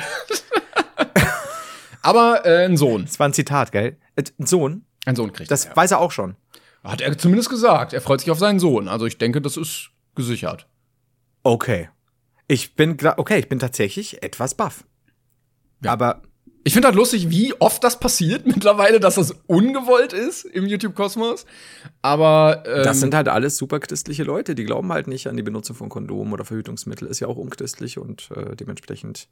Aber 2.01 2.45
äh, 2.45 2.65
ein 2.65 2.77
Sohn. 2.77 3.05
Das 3.05 3.19
war 3.19 3.27
ein 3.27 3.33
Zitat, 3.33 3.71
gell? 3.71 3.97
Äh, 4.15 4.23
Ein 4.39 4.45
Sohn, 4.45 4.85
Ein 5.05 5.15
Sohn 5.15 5.33
kriegt 5.33 5.49
das 5.49 5.65
er. 5.65 5.75
weiß 5.75 5.91
er 5.91 5.99
auch 5.99 6.11
schon. 6.11 6.35
Hat 6.83 7.01
er 7.01 7.17
zumindest 7.17 7.49
gesagt. 7.49 7.93
Er 7.93 8.01
freut 8.01 8.19
sich 8.19 8.29
auf 8.29 8.37
seinen 8.37 8.59
Sohn. 8.59 8.87
Also 8.87 9.07
ich 9.07 9.17
denke, 9.17 9.41
das 9.41 9.57
ist 9.57 9.89
gesichert. 10.13 10.67
Okay. 11.41 11.89
Ich 12.47 12.75
bin, 12.75 12.95
okay, 13.17 13.39
ich 13.39 13.49
bin 13.49 13.57
tatsächlich 13.57 14.21
etwas 14.21 14.53
baff. 14.53 14.83
Aber 15.83 16.21
Ich 16.67 16.73
finde 16.73 16.87
halt 16.87 16.95
lustig, 16.95 17.29
wie 17.29 17.53
oft 17.61 17.83
das 17.83 17.99
passiert 17.99 18.47
mittlerweile, 18.47 18.99
dass 18.99 19.15
das 19.15 19.35
ungewollt 19.45 20.13
ist 20.13 20.45
im 20.45 20.65
YouTube-Kosmos. 20.65 21.45
Aber 22.01 22.63
ähm, 22.65 22.83
das 22.83 22.99
sind 22.99 23.13
halt 23.13 23.29
alles 23.29 23.57
superchristliche 23.57 24.23
Leute, 24.23 24.55
die 24.55 24.65
glauben 24.65 24.91
halt 24.91 25.07
nicht 25.07 25.27
an 25.27 25.37
die 25.37 25.43
Benutzung 25.43 25.75
von 25.75 25.89
Kondomen 25.89 26.33
oder 26.33 26.43
Verhütungsmittel. 26.43 27.07
Ist 27.07 27.19
ja 27.19 27.27
auch 27.27 27.37
unchristlich 27.37 27.99
und 27.99 28.29
äh, 28.35 28.55
dementsprechend 28.55 29.27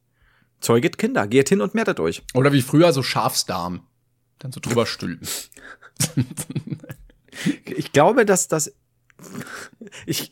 zeuget 0.61 0.99
Kinder. 0.99 1.27
Geht 1.27 1.49
hin 1.49 1.61
und 1.61 1.73
mertet 1.73 1.99
euch. 1.99 2.21
Oder 2.36 2.53
wie 2.53 2.61
früher 2.61 2.93
so 2.93 3.01
Schafsdarm. 3.01 3.81
Dann 4.38 4.51
so 4.51 4.59
drüber 4.59 4.86
stülpen. 4.86 5.27
Ich 7.65 7.91
glaube, 7.91 8.25
dass 8.25 8.47
das. 8.47 8.73
Ich. 10.05 10.31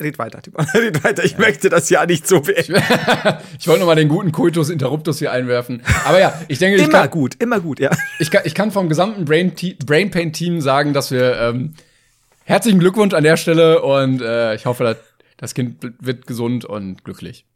Red 0.00 0.18
weiter, 0.18 0.42
Timon. 0.42 0.66
Red 0.74 1.02
weiter. 1.04 1.24
Ich 1.24 1.38
möchte 1.38 1.68
das 1.68 1.88
ja 1.90 2.04
nicht 2.06 2.26
so 2.26 2.40
beenden. 2.40 2.76
Ich 3.58 3.66
wollte 3.66 3.80
noch 3.80 3.86
mal 3.86 3.94
den 3.94 4.08
guten 4.08 4.32
Coitus 4.32 4.68
Interruptus 4.68 5.18
hier 5.18 5.32
einwerfen. 5.32 5.82
Aber 6.04 6.20
ja, 6.20 6.38
ich 6.48 6.58
denke, 6.58 6.76
ich 6.76 6.88
Immer 6.88 7.02
kann, 7.02 7.10
gut, 7.10 7.42
immer 7.42 7.60
gut, 7.60 7.80
ja. 7.80 7.90
ich 8.18 8.30
kann, 8.30 8.42
ich 8.44 8.54
kann 8.54 8.70
vom 8.70 8.88
gesamten 8.88 9.24
Brain, 9.24 9.52
Brain 9.86 10.10
Pain 10.10 10.32
Team 10.32 10.60
sagen, 10.60 10.92
dass 10.92 11.10
wir 11.10 11.38
ähm, 11.40 11.74
herzlichen 12.44 12.78
Glückwunsch 12.78 13.14
an 13.14 13.24
der 13.24 13.36
Stelle 13.36 13.80
und 13.82 14.20
äh, 14.20 14.54
ich 14.54 14.66
hoffe, 14.66 14.98
das 15.38 15.54
Kind 15.54 15.92
wird 15.98 16.26
gesund 16.26 16.64
und 16.64 17.04
glücklich. 17.04 17.46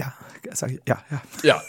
Ja, 0.00 0.14
sag 0.52 0.70
ich, 0.70 0.80
ja, 0.88 1.02
ja. 1.10 1.22
Ja. 1.42 1.62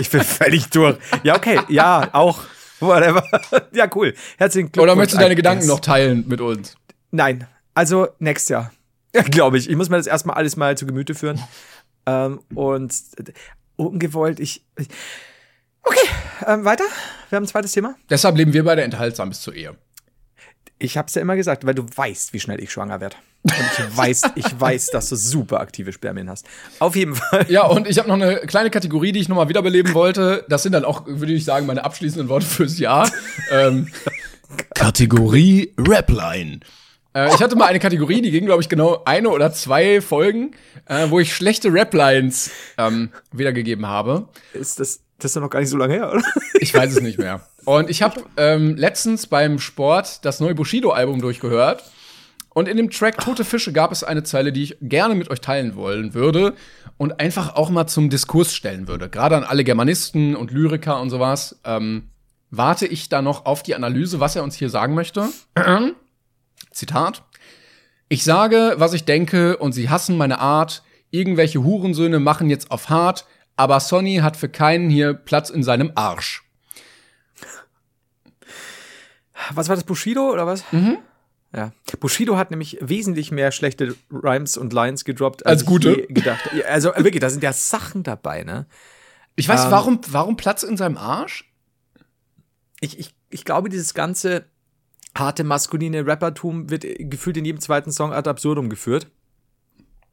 Ich 0.00 0.08
bin 0.10 0.22
völlig 0.22 0.70
durch. 0.70 0.96
Ja, 1.22 1.36
okay, 1.36 1.60
ja, 1.68 2.08
auch. 2.12 2.44
Whatever. 2.80 3.24
Ja, 3.72 3.88
cool. 3.94 4.14
Herzlichen 4.38 4.66
Glückwunsch. 4.66 4.82
Oder 4.82 4.96
möchtest 4.96 5.18
du 5.18 5.22
deine 5.22 5.36
Gedanken 5.36 5.66
noch 5.66 5.80
teilen 5.80 6.24
mit 6.28 6.40
uns? 6.40 6.76
Nein. 7.10 7.46
Also, 7.76 8.08
nächstes 8.18 8.48
Jahr. 8.48 8.72
Ja, 9.14 9.22
glaube 9.30 9.58
ich. 9.58 9.68
Ich 9.68 9.76
muss 9.76 9.90
mir 9.90 9.98
das 9.98 10.06
erstmal 10.06 10.36
alles 10.36 10.56
mal 10.56 10.78
zu 10.78 10.86
Gemüte 10.86 11.14
führen. 11.14 11.38
ähm, 12.06 12.40
und 12.54 12.94
äh, 13.18 13.32
ungewollt, 13.76 14.40
ich. 14.40 14.64
ich 14.78 14.88
okay, 15.82 16.08
ähm, 16.46 16.64
weiter. 16.64 16.84
Wir 17.28 17.36
haben 17.36 17.44
ein 17.44 17.48
zweites 17.48 17.72
Thema. 17.72 17.94
Deshalb 18.08 18.38
leben 18.38 18.54
wir 18.54 18.64
beide 18.64 18.82
enthaltsam 18.82 19.28
bis 19.28 19.42
zur 19.42 19.54
Ehe. 19.54 19.76
Ich 20.78 20.96
hab's 20.96 21.14
ja 21.14 21.20
immer 21.20 21.36
gesagt, 21.36 21.66
weil 21.66 21.74
du 21.74 21.84
weißt, 21.94 22.32
wie 22.32 22.40
schnell 22.40 22.62
ich 22.62 22.72
schwanger 22.72 23.02
werde. 23.02 23.16
Und 23.42 23.52
ich 23.52 23.96
weiß, 23.96 24.22
ich 24.36 24.58
weiß, 24.58 24.86
dass 24.86 25.10
du 25.10 25.16
super 25.16 25.60
aktive 25.60 25.92
Spermien 25.92 26.30
hast. 26.30 26.46
Auf 26.78 26.96
jeden 26.96 27.14
Fall. 27.14 27.44
Ja, 27.50 27.66
und 27.66 27.86
ich 27.86 27.98
habe 27.98 28.08
noch 28.08 28.14
eine 28.14 28.38
kleine 28.38 28.70
Kategorie, 28.70 29.12
die 29.12 29.20
ich 29.20 29.28
noch 29.28 29.36
mal 29.36 29.50
wiederbeleben 29.50 29.92
wollte. 29.92 30.46
Das 30.48 30.62
sind 30.62 30.72
dann 30.72 30.86
auch, 30.86 31.02
würde 31.06 31.34
ich 31.34 31.44
sagen, 31.44 31.66
meine 31.66 31.84
abschließenden 31.84 32.30
Worte 32.30 32.46
fürs 32.46 32.78
Jahr. 32.78 33.10
ähm, 33.50 33.92
Kategorie 34.74 35.74
Rapline. 35.76 36.60
Äh, 37.16 37.34
ich 37.34 37.40
hatte 37.40 37.56
mal 37.56 37.66
eine 37.66 37.78
Kategorie, 37.78 38.20
die 38.20 38.30
ging, 38.30 38.44
glaube 38.44 38.62
ich, 38.62 38.68
genau 38.68 39.02
eine 39.06 39.30
oder 39.30 39.50
zwei 39.52 40.02
Folgen, 40.02 40.50
äh, 40.84 41.08
wo 41.08 41.18
ich 41.18 41.34
schlechte 41.34 41.72
Raplines 41.72 42.50
ähm, 42.76 43.10
wiedergegeben 43.32 43.86
habe. 43.86 44.28
Ist 44.52 44.78
das, 44.78 45.00
das 45.18 45.30
ist 45.30 45.36
doch 45.36 45.40
noch 45.40 45.50
gar 45.50 45.60
nicht 45.60 45.70
so 45.70 45.78
lange 45.78 45.94
her, 45.94 46.12
oder? 46.12 46.22
Ich 46.60 46.74
weiß 46.74 46.92
es 46.92 47.00
nicht 47.00 47.18
mehr. 47.18 47.40
Und 47.64 47.88
ich 47.88 48.02
habe 48.02 48.22
ähm, 48.36 48.76
letztens 48.76 49.26
beim 49.26 49.58
Sport 49.58 50.24
das 50.26 50.40
neue 50.40 50.54
Bushido-Album 50.54 51.20
durchgehört. 51.22 51.84
Und 52.50 52.68
in 52.68 52.76
dem 52.76 52.90
Track 52.90 53.18
Tote 53.18 53.44
Fische 53.44 53.72
gab 53.72 53.92
es 53.92 54.04
eine 54.04 54.22
Zeile, 54.22 54.52
die 54.52 54.62
ich 54.62 54.76
gerne 54.80 55.14
mit 55.14 55.30
euch 55.30 55.40
teilen 55.40 55.74
wollen 55.74 56.14
würde 56.14 56.54
und 56.96 57.20
einfach 57.20 57.54
auch 57.54 57.70
mal 57.70 57.86
zum 57.86 58.08
Diskurs 58.10 58.54
stellen 58.54 58.88
würde. 58.88 59.08
Gerade 59.08 59.36
an 59.36 59.44
alle 59.44 59.64
Germanisten 59.64 60.36
und 60.36 60.50
Lyriker 60.50 61.00
und 61.00 61.10
sowas. 61.10 61.58
Ähm, 61.64 62.10
warte 62.50 62.86
ich 62.86 63.08
da 63.08 63.20
noch 63.22 63.44
auf 63.46 63.62
die 63.62 63.74
Analyse, 63.74 64.20
was 64.20 64.36
er 64.36 64.42
uns 64.42 64.54
hier 64.54 64.70
sagen 64.70 64.94
möchte. 64.94 65.28
Zitat. 66.70 67.22
Ich 68.08 68.22
sage, 68.24 68.74
was 68.78 68.92
ich 68.92 69.04
denke, 69.04 69.56
und 69.56 69.72
sie 69.72 69.88
hassen 69.90 70.16
meine 70.16 70.38
Art. 70.38 70.82
Irgendwelche 71.10 71.62
Hurensöhne 71.62 72.20
machen 72.20 72.50
jetzt 72.50 72.70
auf 72.70 72.88
hart, 72.88 73.26
aber 73.56 73.80
Sonny 73.80 74.16
hat 74.16 74.36
für 74.36 74.48
keinen 74.48 74.90
hier 74.90 75.14
Platz 75.14 75.50
in 75.50 75.62
seinem 75.62 75.92
Arsch. 75.94 76.42
Was 79.52 79.68
war 79.68 79.76
das, 79.76 79.84
Bushido 79.84 80.30
oder 80.32 80.46
was? 80.46 80.64
Mhm. 80.72 80.98
Ja. 81.54 81.72
Bushido 82.00 82.36
hat 82.36 82.50
nämlich 82.50 82.78
wesentlich 82.80 83.30
mehr 83.30 83.52
schlechte 83.52 83.94
Rhymes 84.10 84.56
und 84.56 84.72
Lines 84.72 85.04
gedroppt, 85.04 85.46
Als 85.46 85.62
ich 85.62 85.66
gute? 85.66 85.90
je 86.00 86.06
gedacht. 86.08 86.50
Also 86.68 86.90
wirklich, 86.96 87.20
da 87.20 87.30
sind 87.30 87.42
ja 87.42 87.52
Sachen 87.52 88.02
dabei, 88.02 88.44
ne? 88.44 88.66
Ich 89.36 89.48
weiß, 89.48 89.66
Ähm. 89.66 89.70
warum, 89.70 90.00
warum 90.08 90.36
Platz 90.36 90.62
in 90.62 90.76
seinem 90.76 90.96
Arsch? 90.96 91.50
Ich, 92.80 92.98
ich, 92.98 93.14
ich 93.30 93.44
glaube, 93.44 93.68
dieses 93.68 93.94
ganze 93.94 94.46
harte 95.18 95.44
maskuline 95.44 96.06
Rappertum 96.06 96.70
wird 96.70 96.84
gefühlt 96.98 97.36
in 97.36 97.44
jedem 97.44 97.60
zweiten 97.60 97.92
Song 97.92 98.12
ad 98.12 98.28
absurdum 98.28 98.68
geführt. 98.68 99.08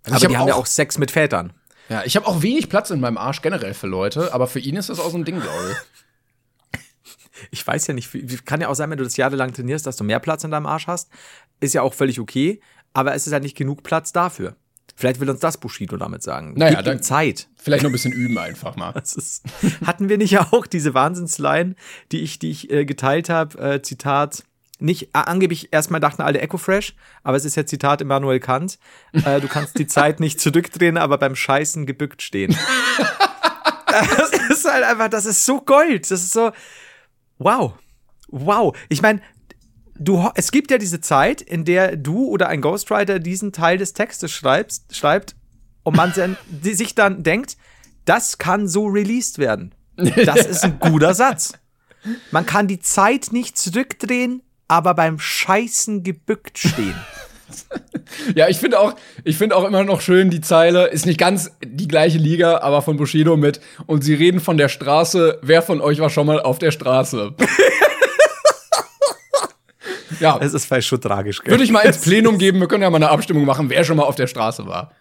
Also 0.04 0.16
Aber 0.16 0.18
ich 0.18 0.24
hab 0.24 0.30
die 0.32 0.38
haben 0.38 0.48
ja 0.48 0.56
auch- 0.56 0.66
Sex 0.66 0.98
mit 0.98 1.12
Vätern. 1.12 1.54
Ja, 1.90 2.04
ich 2.06 2.16
habe 2.16 2.26
auch 2.28 2.42
wenig 2.42 2.70
Platz 2.70 2.90
in 2.92 3.00
meinem 3.02 3.18
Arsch 3.18 3.42
generell 3.42 3.74
für 3.74 3.88
Leute, 3.88 4.34
aber 4.34 4.48
für 4.48 4.60
ihn 4.60 4.76
ist 4.78 4.90
das 4.90 5.00
auch 5.00 5.10
so 5.12 5.18
ein 5.18 5.26
Ding, 5.26 5.40
glaube 5.40 5.72
ich. 5.72 5.78
Ich 7.52 7.66
weiß 7.66 7.88
ja 7.88 7.94
nicht, 7.94 8.46
kann 8.46 8.62
ja 8.62 8.70
auch 8.70 8.76
sein, 8.76 8.90
wenn 8.90 8.98
du 8.98 9.04
das 9.04 9.18
jahrelang 9.18 9.54
trainierst, 9.54 9.86
dass 9.86 9.98
du 9.98 10.04
mehr 10.04 10.20
Platz 10.20 10.44
in 10.46 10.52
deinem 10.52 10.66
Arsch 10.68 10.88
hast. 10.88 11.10
Ist 11.60 11.74
ja 11.74 11.82
auch 11.82 11.94
völlig 11.94 12.20
okay, 12.20 12.62
aber 12.94 13.16
es 13.16 13.28
ist 13.28 13.34
halt 13.34 13.44
nicht 13.44 13.58
genug 13.58 13.84
Platz 13.84 14.14
dafür. 14.14 14.56
Vielleicht 14.96 15.20
will 15.20 15.30
uns 15.30 15.40
das 15.40 15.58
Bushido 15.58 15.98
damit 15.98 16.22
sagen. 16.24 16.54
Naja, 16.56 16.76
Gib 16.78 16.86
dann- 16.86 17.02
Zeit. 17.02 17.50
Vielleicht 17.58 17.84
noch 17.84 17.90
ein 17.90 17.94
bisschen 17.94 18.14
üben 18.14 18.38
einfach 18.38 18.76
mal. 18.76 18.94
Ist, 19.04 19.44
hatten 19.86 20.08
wir 20.10 20.18
nicht 20.18 20.38
auch 20.38 20.68
diese 20.68 20.94
Wahnsinnsline, 20.94 21.76
die 22.12 22.20
ich, 22.22 22.38
die 22.40 22.52
ich 22.52 22.70
äh, 22.72 22.86
geteilt 22.86 23.30
habe? 23.30 23.58
Äh, 23.58 23.82
Zitat. 23.82 24.44
Nicht, 24.84 25.16
angeblich 25.16 25.72
erstmal 25.72 26.02
dachten 26.02 26.22
alle 26.22 26.42
Echo 26.42 26.58
Fresh, 26.58 26.94
aber 27.24 27.38
es 27.38 27.46
ist 27.46 27.56
ja 27.56 27.66
Zitat 27.66 28.02
Immanuel 28.02 28.42
Kant. 28.42 28.80
Äh, 29.14 29.40
du 29.40 29.48
kannst 29.48 29.80
die 29.80 29.88
Zeit 29.88 30.20
nicht 30.20 30.42
zurückdrehen, 30.42 30.98
aber 30.98 31.18
beim 31.18 31.38
Scheißen 31.38 31.86
gebückt 31.86 32.22
stehen. 32.22 32.54
das 33.88 34.32
ist 34.50 34.70
halt 34.70 34.84
einfach, 34.84 35.08
das 35.08 35.24
ist 35.24 35.46
so 35.46 35.62
Gold. 35.62 36.12
Das 36.12 36.22
ist 36.22 36.34
so, 36.34 36.52
wow. 37.38 37.76
Wow. 38.28 38.76
Ich 38.90 39.02
meine, 39.02 39.22
du, 39.96 40.30
es 40.36 40.52
gibt 40.52 40.70
ja 40.70 40.78
diese 40.78 41.00
Zeit, 41.00 41.42
in 41.42 41.64
der 41.64 41.96
du 41.96 42.26
oder 42.26 42.50
ein 42.50 42.60
Ghostwriter 42.60 43.20
diesen 43.20 43.54
Teil 43.54 43.78
des 43.78 43.94
Textes 43.94 44.34
schreibst, 44.34 44.94
schreibt 44.94 45.38
und 45.84 45.96
man 45.96 46.14
sich 46.62 46.94
dann 46.94 47.24
denkt, 47.24 47.56
das 48.04 48.38
kann 48.38 48.68
so 48.68 48.88
released 48.88 49.38
werden. 49.38 49.74
Das 50.26 50.46
ist 50.46 50.66
ein 50.66 50.78
guter 50.80 51.14
Satz. 51.14 51.54
Man 52.32 52.46
kann 52.46 52.68
die 52.68 52.82
Zeit 52.82 53.30
nicht 53.32 53.58
zurückdrehen, 53.58 54.42
aber 54.74 54.96
beim 54.96 55.20
Scheißen 55.20 56.04
gebückt 56.04 56.58
stehen. 56.58 56.96
Ja, 58.34 58.50
ich 58.50 58.58
finde 58.58 58.80
auch, 58.80 58.96
ich 59.24 59.38
finde 59.38 59.56
auch 59.56 59.64
immer 59.64 59.84
noch 59.84 60.02
schön 60.02 60.32
die 60.32 60.42
Zeile, 60.42 60.88
ist 60.88 61.06
nicht 61.06 61.20
ganz 61.20 61.52
die 61.64 61.88
gleiche 61.88 62.18
Liga, 62.18 62.60
aber 62.60 62.82
von 62.82 62.98
Bushido 62.98 63.38
mit. 63.38 63.62
Und 63.86 64.04
sie 64.04 64.16
reden 64.16 64.40
von 64.40 64.58
der 64.58 64.70
Straße. 64.70 65.38
Wer 65.44 65.62
von 65.62 65.80
euch 65.80 66.00
war 66.00 66.10
schon 66.10 66.26
mal 66.26 66.42
auf 66.42 66.58
der 66.58 66.72
Straße? 66.72 67.36
ja, 70.20 70.40
Es 70.42 70.56
ist 70.56 70.66
vielleicht 70.66 70.88
schon 70.88 71.00
tragisch, 71.00 71.42
gell? 71.42 71.52
würde 71.52 71.64
ich 71.64 71.72
mal 71.72 71.82
ins 71.82 71.98
Plenum 72.02 72.40
geben. 72.40 72.60
Wir 72.60 72.68
können 72.68 72.82
ja 72.82 72.90
mal 72.90 72.98
eine 72.98 73.10
Abstimmung 73.10 73.46
machen, 73.46 73.70
wer 73.70 73.84
schon 73.84 73.98
mal 73.98 74.04
auf 74.04 74.16
der 74.16 74.28
Straße 74.28 74.66
war. 74.66 74.92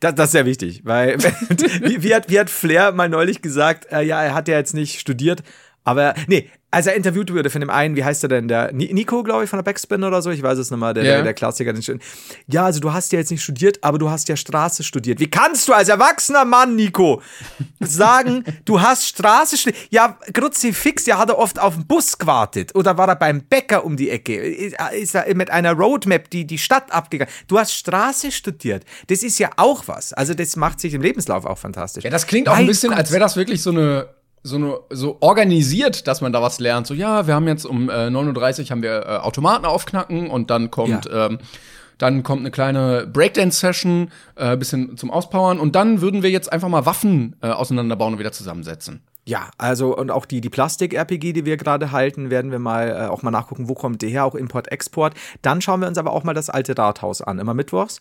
Das, 0.00 0.14
das 0.16 0.26
ist 0.26 0.32
sehr 0.32 0.46
wichtig, 0.46 0.82
weil 0.84 1.16
wie, 1.18 2.02
wie, 2.02 2.14
hat, 2.14 2.28
wie 2.28 2.40
hat 2.40 2.50
Flair 2.50 2.90
mal 2.92 3.08
neulich 3.08 3.40
gesagt, 3.42 3.86
äh, 3.92 4.02
ja, 4.02 4.22
er 4.22 4.34
hat 4.34 4.48
ja 4.48 4.56
jetzt 4.56 4.74
nicht 4.74 4.98
studiert, 4.98 5.42
aber 5.84 6.14
nee, 6.26 6.50
als 6.72 6.86
er 6.86 6.94
interviewt 6.94 7.32
wurde 7.32 7.50
von 7.50 7.60
dem 7.60 7.70
einen, 7.70 7.96
wie 7.96 8.04
heißt 8.04 8.22
er 8.24 8.28
denn, 8.28 8.46
der 8.48 8.72
Ni- 8.72 8.92
Nico, 8.92 9.22
glaube 9.22 9.44
ich, 9.44 9.50
von 9.50 9.56
der 9.58 9.64
Backspin 9.64 10.04
oder 10.04 10.22
so, 10.22 10.30
ich 10.30 10.42
weiß 10.42 10.58
es 10.58 10.70
nicht 10.70 10.78
mal, 10.78 10.94
der, 10.94 11.04
Ja. 11.04 11.14
der, 11.14 11.22
der 11.24 11.34
Klassiker. 11.34 11.72
Den 11.72 11.82
schön- 11.82 12.00
ja, 12.46 12.64
also 12.64 12.78
du 12.80 12.92
hast 12.92 13.12
ja 13.12 13.18
jetzt 13.18 13.30
nicht 13.30 13.42
studiert, 13.42 13.78
aber 13.82 13.98
du 13.98 14.08
hast 14.10 14.28
ja 14.28 14.36
Straße 14.36 14.82
studiert. 14.84 15.18
Wie 15.20 15.28
kannst 15.30 15.66
du 15.68 15.72
als 15.72 15.88
erwachsener 15.88 16.44
Mann, 16.44 16.76
Nico, 16.76 17.22
sagen, 17.80 18.44
du 18.64 18.80
hast 18.80 19.06
Straße 19.06 19.56
studiert? 19.56 19.82
Ja, 19.90 20.18
Kruzifix, 20.32 21.06
ja, 21.06 21.18
hat 21.18 21.28
er 21.30 21.38
oft 21.38 21.58
auf 21.58 21.74
den 21.74 21.86
Bus 21.86 22.18
gewartet 22.18 22.74
oder 22.74 22.96
war 22.96 23.08
er 23.08 23.16
beim 23.16 23.42
Bäcker 23.42 23.84
um 23.84 23.96
die 23.96 24.10
Ecke? 24.10 24.36
Ist 24.36 25.14
er 25.14 25.34
mit 25.34 25.50
einer 25.50 25.72
Roadmap 25.72 26.30
die, 26.30 26.44
die 26.46 26.58
Stadt 26.58 26.92
abgegangen? 26.92 27.32
Du 27.48 27.58
hast 27.58 27.72
Straße 27.74 28.30
studiert. 28.30 28.84
Das 29.08 29.22
ist 29.22 29.38
ja 29.38 29.50
auch 29.56 29.84
was. 29.88 30.12
Also 30.12 30.34
das 30.34 30.56
macht 30.56 30.80
sich 30.80 30.94
im 30.94 31.02
Lebenslauf 31.02 31.44
auch 31.44 31.58
fantastisch. 31.58 32.04
Ja, 32.04 32.10
das 32.10 32.26
klingt 32.26 32.48
auch 32.48 32.54
ein 32.56 32.66
bisschen, 32.66 32.90
Gott. 32.90 32.98
als 32.98 33.10
wäre 33.10 33.20
das 33.20 33.36
wirklich 33.36 33.62
so 33.62 33.70
eine, 33.70 34.08
so 34.42 34.56
eine, 34.56 34.78
so 34.90 35.18
organisiert, 35.20 36.06
dass 36.06 36.20
man 36.20 36.32
da 36.32 36.40
was 36.42 36.60
lernt. 36.60 36.86
So, 36.86 36.94
ja, 36.94 37.26
wir 37.26 37.34
haben 37.34 37.46
jetzt 37.46 37.64
um 37.66 37.90
äh, 37.90 38.06
9.30 38.08 38.60
Uhr 38.64 38.70
haben 38.70 38.82
wir 38.82 39.06
äh, 39.06 39.16
Automaten 39.18 39.64
aufknacken 39.66 40.30
und 40.30 40.50
dann 40.50 40.70
kommt, 40.70 41.06
Ja. 41.06 41.26
ähm, 41.26 41.38
dann 41.98 42.22
kommt 42.22 42.40
eine 42.40 42.50
kleine 42.50 43.06
Breakdance-Session, 43.06 44.10
äh, 44.36 44.56
bisschen 44.56 44.96
zum 44.96 45.10
Auspowern 45.10 45.58
und 45.60 45.76
dann 45.76 46.00
würden 46.00 46.22
wir 46.22 46.30
jetzt 46.30 46.50
einfach 46.50 46.68
mal 46.68 46.86
Waffen 46.86 47.36
äh, 47.42 47.48
auseinanderbauen 47.48 48.14
und 48.14 48.18
wieder 48.18 48.32
zusammensetzen. 48.32 49.02
Ja, 49.26 49.50
also 49.58 49.96
und 49.96 50.10
auch 50.10 50.24
die, 50.24 50.40
die 50.40 50.48
Plastik-RPG, 50.48 51.32
die 51.34 51.44
wir 51.44 51.56
gerade 51.58 51.92
halten, 51.92 52.30
werden 52.30 52.50
wir 52.50 52.58
mal 52.58 52.88
äh, 52.88 53.06
auch 53.08 53.22
mal 53.22 53.30
nachgucken, 53.30 53.68
wo 53.68 53.74
kommt 53.74 54.00
der 54.02 54.08
her, 54.08 54.24
auch 54.24 54.34
Import-Export. 54.34 55.14
Dann 55.42 55.60
schauen 55.60 55.80
wir 55.80 55.88
uns 55.88 55.98
aber 55.98 56.12
auch 56.12 56.24
mal 56.24 56.32
das 56.34 56.48
alte 56.50 56.76
Rathaus 56.76 57.20
an, 57.20 57.38
immer 57.38 57.52
mittwochs. 57.54 58.00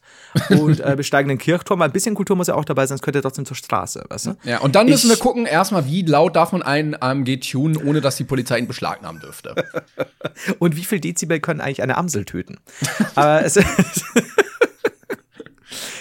Und 0.50 0.80
äh, 0.80 0.96
besteigen 0.98 1.28
den 1.30 1.38
Kirchturm, 1.38 1.82
ein 1.82 1.92
bisschen 1.92 2.16
Kultur 2.16 2.36
muss 2.38 2.48
ja 2.48 2.56
auch 2.56 2.64
dabei 2.66 2.84
sein, 2.84 2.90
sonst 2.98 3.02
könnt 3.04 3.16
ihr 3.16 3.22
trotzdem 3.22 3.46
zur 3.46 3.58
Straße, 3.58 4.06
weißt 4.10 4.26
du? 4.28 4.36
Ja, 4.44 4.60
und 4.62 4.76
dann 4.76 4.88
müssen 4.88 5.12
Ich- 5.12 5.18
wir 5.18 5.22
gucken, 5.22 5.46
erstmal, 5.46 5.86
wie 5.86 6.04
laut 6.04 6.36
darf 6.36 6.52
man 6.54 6.64
einen 6.64 6.96
AMG 7.00 7.38
tunen, 7.42 7.76
ohne 7.78 8.00
dass 8.02 8.16
die 8.16 8.24
Polizei 8.24 8.58
ihn 8.58 8.68
beschlagnahmen 8.68 9.22
dürfte. 9.22 9.56
Und 10.60 10.76
wie 10.78 10.86
viel 10.86 11.00
Dezibel 11.00 11.40
können 11.42 11.60
eigentlich 11.62 11.84
eine 11.84 11.98
Amsel 11.98 12.24
töten? 12.26 12.58
Aber 13.16 13.44
es 13.44 13.60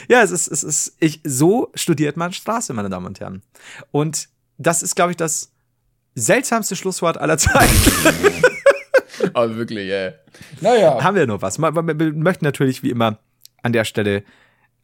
Ja, 0.09 0.23
es 0.23 0.31
ist, 0.31 0.47
es 0.49 0.62
ist, 0.62 0.97
ich, 1.01 1.21
so 1.25 1.71
studiert 1.75 2.16
man 2.16 2.33
Straße, 2.33 2.73
meine 2.73 2.89
Damen 2.89 3.05
und 3.07 3.21
Herren. 3.21 3.43
Und 3.91 4.29
das 4.59 4.83
ist, 4.83 4.97
glaube 4.97 5.13
ich, 5.13 5.17
das 5.17 5.53
seltsamste 6.15 6.77
Schlusswort 6.77 7.19
aller 7.19 7.39
Zeiten. 7.39 7.93
Aber 9.33 9.57
wirklich, 9.57 9.91
ey. 9.91 10.13
Naja. 10.61 11.03
haben 11.03 11.17
wir 11.17 11.27
noch 11.27 11.43
was. 11.43 11.59
Wir, 11.59 11.73
möchten 12.13 12.45
natürlich 12.45 12.83
wie 12.83 12.91
immer 12.91 13.19
an 13.63 13.73
der 13.73 13.85
Stelle 13.85 14.25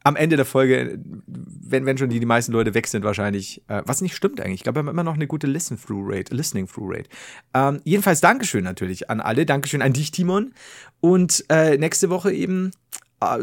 am 0.03 0.15
Ende 0.15 0.35
der 0.35 0.45
Folge, 0.45 0.99
wenn, 1.25 1.87
wenn 1.87 1.97
schon 1.97 2.09
die, 2.09 2.19
die 2.19 2.27
meisten 2.27 2.51
Leute 2.51 2.75
weg 2.75 2.85
sind, 2.85 3.03
wahrscheinlich, 3.03 3.63
äh, 3.69 3.81
was 3.85 4.01
nicht 4.01 4.15
stimmt 4.15 4.39
eigentlich. 4.39 4.59
Ich 4.59 4.63
glaube, 4.63 4.77
wir 4.77 4.79
haben 4.81 4.89
immer 4.89 5.03
noch 5.03 5.15
eine 5.15 5.25
gute 5.25 5.47
Listen-Through-Rate, 5.47 6.33
Listening-Through-Rate. 6.33 7.09
Ähm, 7.55 7.81
jedenfalls 7.85 8.21
Dankeschön 8.21 8.63
natürlich 8.63 9.09
an 9.09 9.19
alle. 9.19 9.47
Dankeschön 9.47 9.81
an 9.81 9.93
dich, 9.93 10.11
Timon. 10.11 10.53
Und 10.99 11.43
äh, 11.49 11.77
nächste 11.79 12.11
Woche 12.11 12.31
eben 12.31 12.69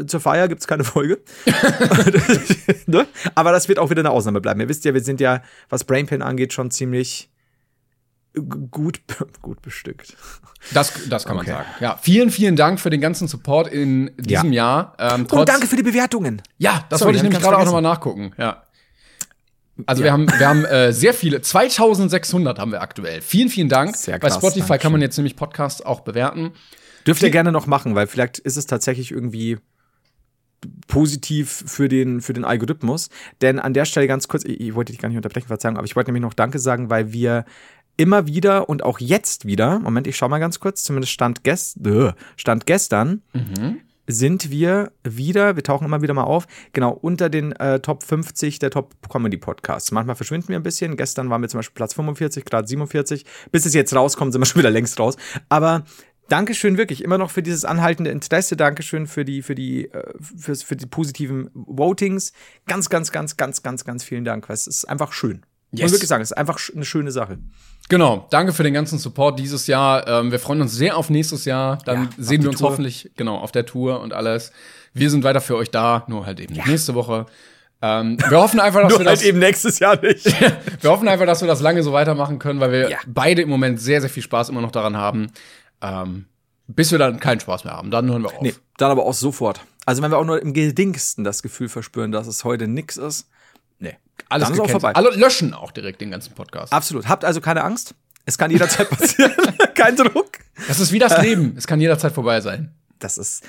zur 0.07 0.19
Feier 0.19 0.47
gibt's 0.47 0.67
keine 0.67 0.83
Folge. 0.83 1.19
ne? 2.85 3.07
Aber 3.35 3.51
das 3.51 3.67
wird 3.67 3.79
auch 3.79 3.89
wieder 3.89 4.01
eine 4.01 4.11
Ausnahme 4.11 4.39
bleiben. 4.41 4.59
Ihr 4.61 4.69
wisst 4.69 4.85
ja, 4.85 4.93
wir 4.93 5.01
sind 5.01 5.19
ja, 5.19 5.41
was 5.69 5.83
Brainpan 5.83 6.21
angeht, 6.21 6.53
schon 6.53 6.71
ziemlich 6.71 7.29
gut, 8.71 9.01
gut 9.41 9.61
bestückt. 9.61 10.15
Das, 10.73 10.93
das 11.09 11.25
kann 11.25 11.35
man 11.35 11.45
Okay. 11.45 11.55
sagen. 11.55 11.67
Ja, 11.79 11.99
vielen, 12.01 12.31
vielen 12.31 12.55
Dank 12.55 12.79
für 12.79 12.89
den 12.89 13.01
ganzen 13.01 13.27
Support 13.27 13.67
in 13.67 14.11
diesem 14.17 14.53
Jahr. 14.53 14.95
Ähm, 14.97 15.27
Und 15.29 15.49
danke 15.49 15.67
für 15.67 15.75
die 15.75 15.83
Bewertungen. 15.83 16.41
Ja, 16.57 16.85
das 16.89 16.99
Sorry, 16.99 17.09
wollte 17.09 17.17
ich 17.17 17.23
nämlich 17.23 17.41
gerade 17.41 17.57
auch 17.57 17.65
nochmal 17.65 17.81
nachgucken. 17.81 18.31
Ja. 18.37 18.63
Also 19.87 20.01
Ja. 20.01 20.05
wir 20.05 20.13
haben, 20.13 20.27
wir 20.39 20.47
haben 20.47 20.65
äh, 20.65 20.93
sehr 20.93 21.13
viele, 21.13 21.41
2600 21.41 22.59
haben 22.59 22.71
wir 22.71 22.81
aktuell. 22.81 23.21
Vielen, 23.21 23.49
vielen 23.49 23.69
Dank. 23.69 23.95
Sehr 23.97 24.19
Bei 24.19 24.29
krass, 24.29 24.37
Spotify 24.37 24.77
kann 24.77 24.91
man 24.91 25.01
jetzt 25.01 25.17
nämlich 25.17 25.35
Podcasts 25.35 25.81
auch 25.81 26.01
bewerten. 26.01 26.51
Dürft 27.05 27.23
ihr 27.23 27.29
gerne 27.29 27.51
noch 27.51 27.67
machen, 27.67 27.95
weil 27.95 28.07
vielleicht 28.07 28.39
ist 28.39 28.57
es 28.57 28.65
tatsächlich 28.65 29.11
irgendwie 29.11 29.57
positiv 30.87 31.63
für 31.67 31.89
den, 31.89 32.21
für 32.21 32.33
den 32.33 32.45
Algorithmus. 32.45 33.09
Denn 33.41 33.59
an 33.59 33.73
der 33.73 33.85
Stelle 33.85 34.07
ganz 34.07 34.27
kurz, 34.27 34.45
ich, 34.45 34.59
ich 34.59 34.75
wollte 34.75 34.91
dich 34.93 35.01
gar 35.01 35.09
nicht 35.09 35.17
unterbrechen, 35.17 35.47
Verzeihung, 35.47 35.77
aber 35.77 35.85
ich 35.85 35.95
wollte 35.95 36.09
nämlich 36.11 36.23
noch 36.23 36.33
Danke 36.33 36.59
sagen, 36.59 36.89
weil 36.89 37.11
wir 37.11 37.45
immer 37.97 38.25
wieder 38.27 38.69
und 38.69 38.83
auch 38.83 38.99
jetzt 38.99 39.45
wieder, 39.45 39.79
Moment, 39.79 40.07
ich 40.07 40.17
schau 40.17 40.29
mal 40.29 40.39
ganz 40.39 40.59
kurz, 40.59 40.83
zumindest 40.83 41.11
Stand, 41.13 41.43
gest, 41.43 41.79
Stand 42.37 42.65
gestern, 42.65 43.21
sind 44.07 44.51
wir 44.51 44.91
wieder, 45.03 45.55
wir 45.55 45.63
tauchen 45.63 45.85
immer 45.85 46.01
wieder 46.01 46.13
mal 46.13 46.23
auf, 46.23 46.47
genau, 46.73 46.91
unter 46.91 47.29
den 47.29 47.53
äh, 47.53 47.79
Top 47.79 48.03
50 48.03 48.59
der 48.59 48.69
Top 48.69 48.95
Comedy 49.09 49.37
Podcasts. 49.37 49.91
Manchmal 49.91 50.15
verschwinden 50.15 50.49
wir 50.49 50.57
ein 50.57 50.63
bisschen. 50.63 50.97
Gestern 50.97 51.29
waren 51.29 51.41
wir 51.41 51.47
zum 51.47 51.59
Beispiel 51.59 51.75
Platz 51.75 51.93
45, 51.93 52.43
gerade 52.43 52.67
47. 52.67 53.25
Bis 53.51 53.65
es 53.65 53.73
jetzt 53.73 53.95
rauskommt, 53.95 54.33
sind 54.33 54.41
wir 54.41 54.45
schon 54.45 54.59
wieder 54.59 54.71
längst 54.71 54.99
raus. 54.99 55.15
Aber 55.47 55.85
Dankeschön 56.33 56.79
wirklich 56.79 57.03
immer 57.03 57.19
noch 57.19 57.29
für 57.29 57.43
dieses 57.43 57.63
anhaltende 57.63 58.09
Interesse. 58.09 58.57
Dankeschön 58.57 59.05
für 59.05 59.23
die, 59.23 59.43
für 59.43 59.53
die, 59.53 59.85
äh, 59.91 60.03
für, 60.19 60.55
für 60.55 60.75
die 60.75 60.87
positiven 60.87 61.51
Votings. 61.53 62.33
Ganz, 62.65 62.89
ganz, 62.89 63.11
ganz, 63.11 63.37
ganz, 63.37 63.61
ganz, 63.61 63.85
ganz 63.85 64.03
vielen 64.03 64.25
Dank. 64.25 64.49
Es 64.49 64.65
ist 64.65 64.85
einfach 64.85 65.13
schön. 65.13 65.41
Muss 65.69 65.79
Yes. 65.79 65.81
man 65.81 65.91
wirklich 65.91 66.09
sagen, 66.09 66.23
es 66.23 66.31
ist 66.31 66.37
einfach 66.37 66.59
eine 66.75 66.85
schöne 66.85 67.11
Sache. 67.11 67.37
Genau, 67.87 68.25
danke 68.31 68.51
für 68.51 68.63
den 68.63 68.73
ganzen 68.73 68.97
Support 68.97 69.37
dieses 69.37 69.67
Jahr. 69.67 70.07
Ähm, 70.07 70.31
wir 70.31 70.39
freuen 70.39 70.61
uns 70.61 70.73
sehr 70.73 70.97
auf 70.97 71.11
nächstes 71.11 71.45
Jahr. 71.45 71.77
Dann 71.85 72.05
Ja, 72.05 72.09
sehen 72.17 72.41
wir 72.41 72.49
uns 72.49 72.59
Tour. 72.61 72.69
hoffentlich 72.71 73.11
genau 73.15 73.37
auf 73.37 73.51
der 73.51 73.67
Tour 73.67 73.99
und 74.01 74.11
alles. 74.13 74.51
Wir 74.95 75.11
sind 75.11 75.23
weiter 75.23 75.39
für 75.41 75.55
euch 75.55 75.69
da, 75.69 76.03
nur 76.07 76.25
halt 76.25 76.39
eben 76.39 76.53
nicht 76.55 76.65
nächste 76.65 76.95
Woche. 76.95 77.27
Ähm, 77.83 78.17
wir 78.29 78.39
hoffen 78.39 78.59
einfach, 78.59 78.81
dass 78.87 78.97
wir 78.97 79.05
das, 79.05 79.23
nächstes 79.33 79.77
Jahr 79.79 80.01
nicht. 80.01 80.25
wir 80.81 80.89
hoffen 80.89 81.07
einfach, 81.07 81.25
dass 81.27 81.41
wir 81.41 81.47
das 81.47 81.59
lange 81.61 81.83
so 81.83 81.91
weitermachen 81.93 82.39
können, 82.39 82.59
weil 82.59 82.71
wir 82.71 82.89
Ja. 82.89 82.97
beide 83.05 83.41
im 83.43 83.49
Moment 83.49 83.79
sehr, 83.79 84.01
sehr 84.01 84.09
viel 84.09 84.23
Spaß 84.23 84.49
immer 84.49 84.61
noch 84.61 84.71
daran 84.71 84.95
haben. 84.97 85.27
Ähm, 85.83 86.25
bis 86.67 86.91
wir 86.91 86.97
dann 86.97 87.19
keinen 87.19 87.39
Spaß 87.39 87.65
mehr 87.65 87.73
haben, 87.73 87.91
dann 87.91 88.09
hören 88.09 88.23
wir 88.23 88.29
auf. 88.33 88.41
Nee, 88.41 88.55
dann 88.77 88.89
aber 88.89 89.05
auch 89.05 89.13
sofort. 89.13 89.61
Also 89.85 90.01
wenn 90.01 90.11
wir 90.11 90.17
auch 90.17 90.25
nur 90.25 90.41
im 90.41 90.53
geringsten 90.53 91.23
das 91.23 91.43
Gefühl 91.43 91.69
verspüren, 91.69 92.11
dass 92.11 92.27
es 92.27 92.43
heute 92.43 92.67
nix 92.67 92.97
ist, 92.97 93.29
nee. 93.79 93.97
Alles 94.29 94.47
dann 94.47 94.55
ist 94.55 94.59
auch 94.61 94.69
vorbei. 94.69 94.95
Alle 94.95 95.11
löschen 95.11 95.53
auch 95.53 95.71
direkt 95.71 95.99
den 96.01 96.09
ganzen 96.11 96.33
Podcast. 96.33 96.71
Absolut. 96.71 97.07
Habt 97.07 97.25
also 97.25 97.41
keine 97.41 97.63
Angst. 97.63 97.95
Es 98.25 98.37
kann 98.37 98.49
jederzeit 98.49 98.89
passieren. 98.97 99.33
Kein 99.75 99.95
Druck. 99.97 100.31
Das 100.67 100.79
ist 100.79 100.91
wie 100.93 100.99
das 100.99 101.21
Leben. 101.21 101.55
Es 101.57 101.67
kann 101.67 101.81
jederzeit 101.81 102.13
vorbei 102.13 102.39
sein. 102.39 102.73
Das 102.99 103.17
ist 103.17 103.43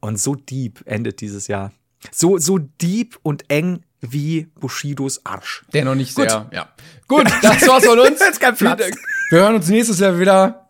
und 0.00 0.18
so 0.18 0.34
deep 0.34 0.82
endet 0.86 1.20
dieses 1.20 1.48
Jahr. 1.48 1.72
So 2.12 2.38
so 2.38 2.58
deep 2.58 3.18
und 3.22 3.50
eng 3.50 3.82
wie 4.00 4.46
Bushidos 4.58 5.26
Arsch. 5.26 5.64
Der 5.72 5.84
noch 5.84 5.94
nicht 5.94 6.14
Gut. 6.14 6.30
sehr, 6.30 6.48
ja. 6.52 6.68
Gut, 7.08 7.26
das 7.42 7.66
war's 7.66 7.84
von 7.84 7.98
uns. 7.98 8.20
Jetzt 8.20 8.40
kein 8.40 8.54
Platz. 8.54 8.82
Wir 9.30 9.40
hören 9.40 9.56
uns 9.56 9.68
nächstes 9.68 9.98
Jahr 9.98 10.18
wieder. 10.18 10.69